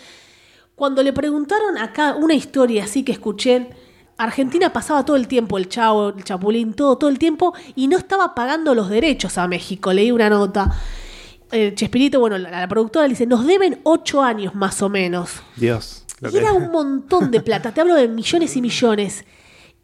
Cuando 0.75 1.03
le 1.03 1.13
preguntaron 1.13 1.79
acá 1.79 2.15
una 2.17 2.35
historia 2.35 2.85
así 2.85 3.05
que 3.05 3.13
escuché, 3.13 3.69
Argentina 4.17 4.73
pasaba 4.73 5.05
todo 5.05 5.17
el 5.17 5.29
tiempo, 5.29 5.59
el 5.59 5.69
chavo, 5.69 6.11
el 6.11 6.25
chapulín, 6.25 6.75
todo, 6.75 6.99
todo 6.99 7.11
el 7.11 7.19
tiempo, 7.19 7.55
y 7.75 7.89
no 7.89 7.97
estaba 7.97 8.35
pagando 8.35 8.75
los 8.75 8.89
derechos 8.89 9.39
a 9.39 9.49
México. 9.49 9.93
Leí 9.93 10.11
una 10.11 10.31
nota. 10.31 10.73
Eh, 11.53 11.73
Chespirito, 11.75 12.21
bueno, 12.21 12.39
la, 12.39 12.51
la 12.51 12.69
productora 12.69 13.07
le 13.07 13.11
dice, 13.11 13.27
nos 13.27 13.47
deben 13.47 13.81
ocho 13.85 14.23
años 14.23 14.55
más 14.55 14.83
o 14.83 14.89
menos. 14.89 15.43
Dios. 15.57 16.04
Y 16.33 16.37
era 16.37 16.53
un 16.53 16.71
montón 16.71 17.31
de 17.31 17.41
plata, 17.41 17.73
te 17.73 17.81
hablo 17.81 17.95
de 17.95 18.09
millones 18.09 18.57
y 18.57 18.63
millones. 18.63 19.25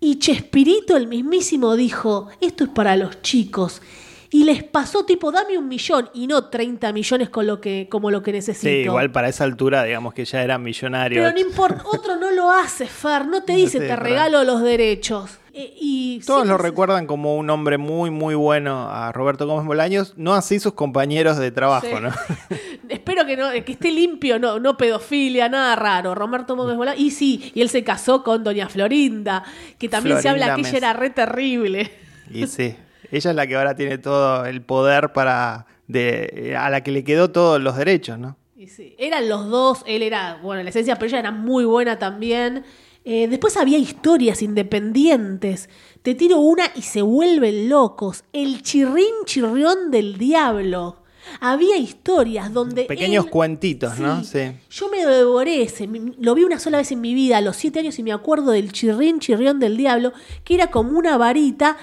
Y 0.01 0.19
Chespirito, 0.19 0.97
el 0.97 1.07
mismísimo, 1.07 1.77
dijo, 1.77 2.29
esto 2.41 2.65
es 2.65 2.71
para 2.71 2.97
los 2.97 3.21
chicos. 3.23 3.83
Y 4.33 4.45
les 4.45 4.63
pasó 4.63 5.05
tipo, 5.05 5.33
dame 5.33 5.59
un 5.59 5.67
millón 5.67 6.09
y 6.15 6.29
no 6.29 6.45
30 6.45 6.93
millones 6.93 7.31
con 7.31 7.49
lo 7.49 7.61
que, 7.61 7.89
como 7.91 8.13
lo 8.13 8.23
que 8.23 8.33
necesito. 8.33 8.69
Sí, 8.69 8.77
igual 8.85 9.11
para 9.11 9.29
esa 9.29 9.43
altura, 9.43 9.83
digamos 9.83 10.15
que 10.15 10.25
ya 10.25 10.43
era 10.43 10.57
millonario. 10.57 11.21
Pero 11.21 11.33
no 11.33 11.41
importa, 11.41 11.83
otro 11.85 12.17
no 12.17 12.31
lo 12.31 12.53
hace, 12.53 12.87
Fer, 12.87 13.27
no 13.27 13.43
te 13.43 13.55
dice, 13.57 13.79
sé, 13.79 13.89
te 13.89 13.97
regalo 13.97 14.45
los 14.45 14.63
derechos. 14.63 15.39
Eh, 15.53 15.75
y 15.81 16.21
Todos 16.25 16.43
sí, 16.43 16.49
lo 16.49 16.59
recuerdan 16.59 17.09
como 17.09 17.35
un 17.37 17.51
hombre 17.51 17.77
muy, 17.77 18.11
muy 18.11 18.37
bueno 18.37 18.89
a 18.89 19.11
Roberto 19.11 19.49
Gómez 19.49 19.67
Bolaños, 19.67 20.15
no 20.17 20.35
así 20.35 20.61
sus 20.61 20.75
compañeros 20.75 21.37
de 21.39 21.51
trabajo, 21.51 21.89
Sí. 21.89 21.95
¿no? 22.01 22.11
Espero 22.89 23.27
que 23.27 23.37
no, 23.37 23.51
que 23.51 23.73
esté 23.73 23.91
limpio, 23.91 24.39
no, 24.39 24.61
no 24.61 24.77
pedofilia, 24.77 25.49
nada 25.49 25.75
raro. 25.75 26.15
Roberto 26.15 26.55
Gómez 26.55 26.77
Bolaños. 26.77 27.01
Y 27.01 27.11
sí, 27.11 27.51
y 27.53 27.63
él 27.63 27.69
se 27.69 27.83
casó 27.83 28.23
con 28.23 28.45
Doña 28.45 28.69
Florinda, 28.69 29.43
que 29.77 29.89
también 29.89 30.23
se 30.23 30.29
habla 30.29 30.55
que 30.55 30.61
ella 30.61 30.77
era 30.77 30.93
re 30.93 31.11
terrible. 31.11 31.91
Y 32.33 32.47
sí, 32.47 32.77
ella 33.11 33.31
es 33.31 33.37
la 33.37 33.47
que 33.47 33.57
ahora 33.57 33.75
tiene 33.75 33.99
todo 33.99 34.45
el 34.47 34.63
poder 34.63 35.13
para 35.13 35.67
de 35.87 36.55
a 36.59 36.71
la 36.71 36.83
que 36.83 36.91
le 36.93 37.03
quedó 37.05 37.31
todos 37.31 37.61
los 37.61 37.77
derechos, 37.77 38.19
¿no? 38.19 38.37
Y 38.57 38.69
sí, 38.69 38.95
eran 38.99 39.29
los 39.29 39.49
dos, 39.49 39.83
él 39.87 40.03
era, 40.03 40.39
bueno, 40.43 40.61
en 40.61 40.67
la 40.67 40.71
esencia, 40.71 40.97
pero 40.97 41.09
ella 41.09 41.19
era 41.21 41.31
muy 41.31 41.65
buena 41.65 41.99
también. 41.99 42.65
Eh, 43.05 43.27
después 43.29 43.57
había 43.57 43.79
historias 43.79 44.43
independientes. 44.43 45.71
Te 46.03 46.15
tiro 46.15 46.39
una 46.39 46.65
y 46.75 46.83
se 46.83 47.03
vuelven 47.03 47.69
locos. 47.69 48.25
El 48.33 48.63
chirrín 48.63 49.15
chirrión 49.25 49.91
del 49.91 50.19
diablo. 50.19 50.99
Había 51.41 51.77
historias 51.77 52.53
donde. 52.53 52.85
Pequeños 52.85 53.25
él- 53.27 53.31
cuentitos, 53.31 53.99
¿no? 53.99 54.23
Sí. 54.25 54.53
Yo 54.71 54.89
me 54.91 55.03
lo 55.05 55.11
devoré 55.11 55.63
ese, 55.63 55.89
lo 56.19 56.35
vi 56.35 56.45
una 56.45 56.59
sola 56.59 56.79
vez 56.79 56.93
en 56.93 57.01
mi 57.01 57.15
vida, 57.15 57.39
a 57.39 57.41
los 57.41 57.57
siete 57.57 57.81
años, 57.81 57.99
y 57.99 58.03
me 58.03 58.13
acuerdo 58.13 58.53
del 58.53 58.73
chirrín 58.73 59.21
chirrión 59.21 59.59
del 59.61 59.77
diablo, 59.77 60.13
que 60.45 60.55
era 60.55 60.71
como 60.71 60.99
una 60.99 61.17
varita 61.17 61.77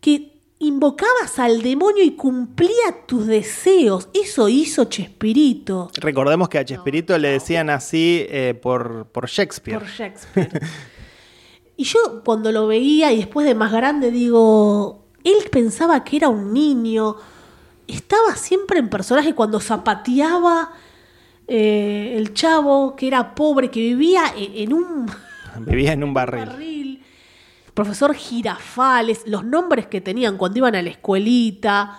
que 0.00 0.33
invocabas 0.64 1.38
al 1.38 1.62
demonio 1.62 2.02
y 2.02 2.12
cumplía 2.12 3.04
tus 3.06 3.26
deseos. 3.26 4.08
Eso 4.14 4.48
hizo 4.48 4.84
Chespirito. 4.84 5.90
Recordemos 5.96 6.48
que 6.48 6.58
a 6.58 6.64
Chespirito 6.64 7.16
le 7.18 7.28
decían 7.28 7.70
así 7.70 8.26
eh, 8.28 8.58
por, 8.60 9.06
por 9.06 9.28
Shakespeare. 9.28 9.78
Por 9.78 9.88
Shakespeare. 9.88 10.60
y 11.76 11.84
yo 11.84 12.22
cuando 12.24 12.50
lo 12.52 12.66
veía 12.66 13.12
y 13.12 13.18
después 13.18 13.46
de 13.46 13.54
más 13.54 13.72
grande 13.72 14.10
digo, 14.10 15.04
él 15.22 15.36
pensaba 15.50 16.02
que 16.04 16.16
era 16.16 16.28
un 16.28 16.52
niño, 16.52 17.16
estaba 17.86 18.34
siempre 18.36 18.78
en 18.78 18.88
personaje 18.88 19.34
cuando 19.34 19.60
zapateaba 19.60 20.72
eh, 21.46 22.14
el 22.16 22.32
chavo, 22.34 22.96
que 22.96 23.06
era 23.06 23.34
pobre, 23.34 23.70
que 23.70 23.80
vivía 23.80 24.22
en, 24.36 24.54
en 24.56 24.72
un 24.72 25.06
Vivía 25.60 25.92
en 25.92 26.02
un 26.02 26.12
barril. 26.12 26.46
barril. 26.46 26.93
Profesor 27.74 28.14
Girafales, 28.14 29.22
los 29.26 29.44
nombres 29.44 29.86
que 29.86 30.00
tenían 30.00 30.36
cuando 30.36 30.58
iban 30.58 30.74
a 30.76 30.82
la 30.82 30.90
escuelita. 30.90 31.98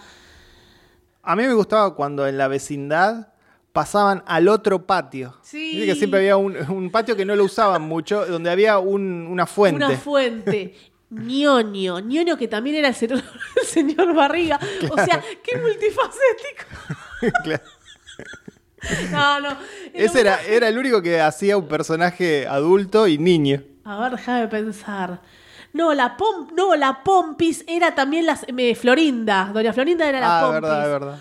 A 1.23 1.35
mí 1.35 1.43
me 1.43 1.53
gustaba 1.53 1.95
cuando 1.95 2.27
en 2.27 2.38
la 2.38 2.47
vecindad 2.47 3.30
pasaban 3.73 4.23
al 4.26 4.47
otro 4.47 4.85
patio. 4.85 5.35
Sí. 5.43 5.72
Viste 5.72 5.85
que 5.88 5.95
siempre 5.95 6.19
había 6.22 6.38
un, 6.38 6.56
un 6.72 6.89
patio 6.91 7.15
que 7.15 7.26
no 7.26 7.35
lo 7.35 7.43
usaban 7.43 7.81
mucho, 7.81 8.26
donde 8.26 8.49
había 8.49 8.80
un- 8.80 9.27
una 9.30 9.45
fuente. 9.45 9.85
Una 9.85 9.97
fuente. 9.97 10.76
Ñoño, 11.10 11.99
Ñoño 11.99 12.38
que 12.38 12.47
también 12.47 12.77
era 12.77 12.88
el 12.88 12.95
señor, 12.95 13.22
el 13.61 13.68
señor 13.68 14.14
Barriga. 14.15 14.60
O 14.89 14.95
sea, 14.95 15.22
qué 15.43 15.57
multifacético. 15.57 16.65
Claro. 17.43 17.64
No, 19.11 19.39
no. 19.41 19.57
Ese 19.93 20.22
era, 20.22 20.41
era 20.43 20.68
el 20.68 20.77
único 20.77 21.02
que 21.02 21.19
hacía 21.19 21.57
un 21.57 21.68
personaje 21.68 22.45
adulto 22.47 23.07
y 23.07 23.18
niño. 23.18 23.64
A 23.84 23.97
ver, 23.99 24.11
déjame 24.11 24.47
pensar. 24.47 25.22
No, 25.76 25.93
la 25.93 26.15
pom 26.15 26.47
no, 26.56 26.73
la 26.76 27.03
Pompis 27.03 27.65
era 27.68 27.93
también 27.93 28.26
la 28.26 28.39
eh, 28.47 28.76
Florinda. 28.76 29.52
Doña 29.53 29.73
Florinda 29.73 30.07
era 30.07 30.22
la 30.22 30.39
Ah, 30.39 30.41
Pompis. 30.43 30.61
verdad, 30.61 30.89
verdad. 30.89 31.19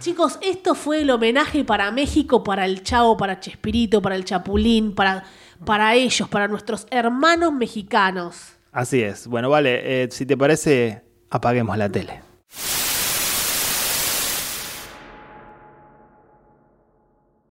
Chicos, 0.00 0.36
esto 0.42 0.74
fue 0.74 1.02
el 1.02 1.10
homenaje 1.10 1.64
para 1.64 1.92
México, 1.92 2.42
para 2.42 2.64
el 2.64 2.82
Chavo, 2.82 3.16
para 3.16 3.38
Chespirito, 3.38 4.02
para 4.02 4.16
el 4.16 4.24
Chapulín, 4.24 4.96
para, 4.96 5.22
para 5.64 5.94
ellos, 5.94 6.28
para 6.28 6.48
nuestros 6.48 6.88
hermanos 6.90 7.52
mexicanos. 7.52 8.52
Así 8.72 9.00
es. 9.00 9.28
Bueno, 9.28 9.48
vale, 9.48 10.02
eh, 10.04 10.08
si 10.10 10.26
te 10.26 10.36
parece, 10.36 11.02
apaguemos 11.30 11.78
la 11.78 11.88
tele. 11.88 12.20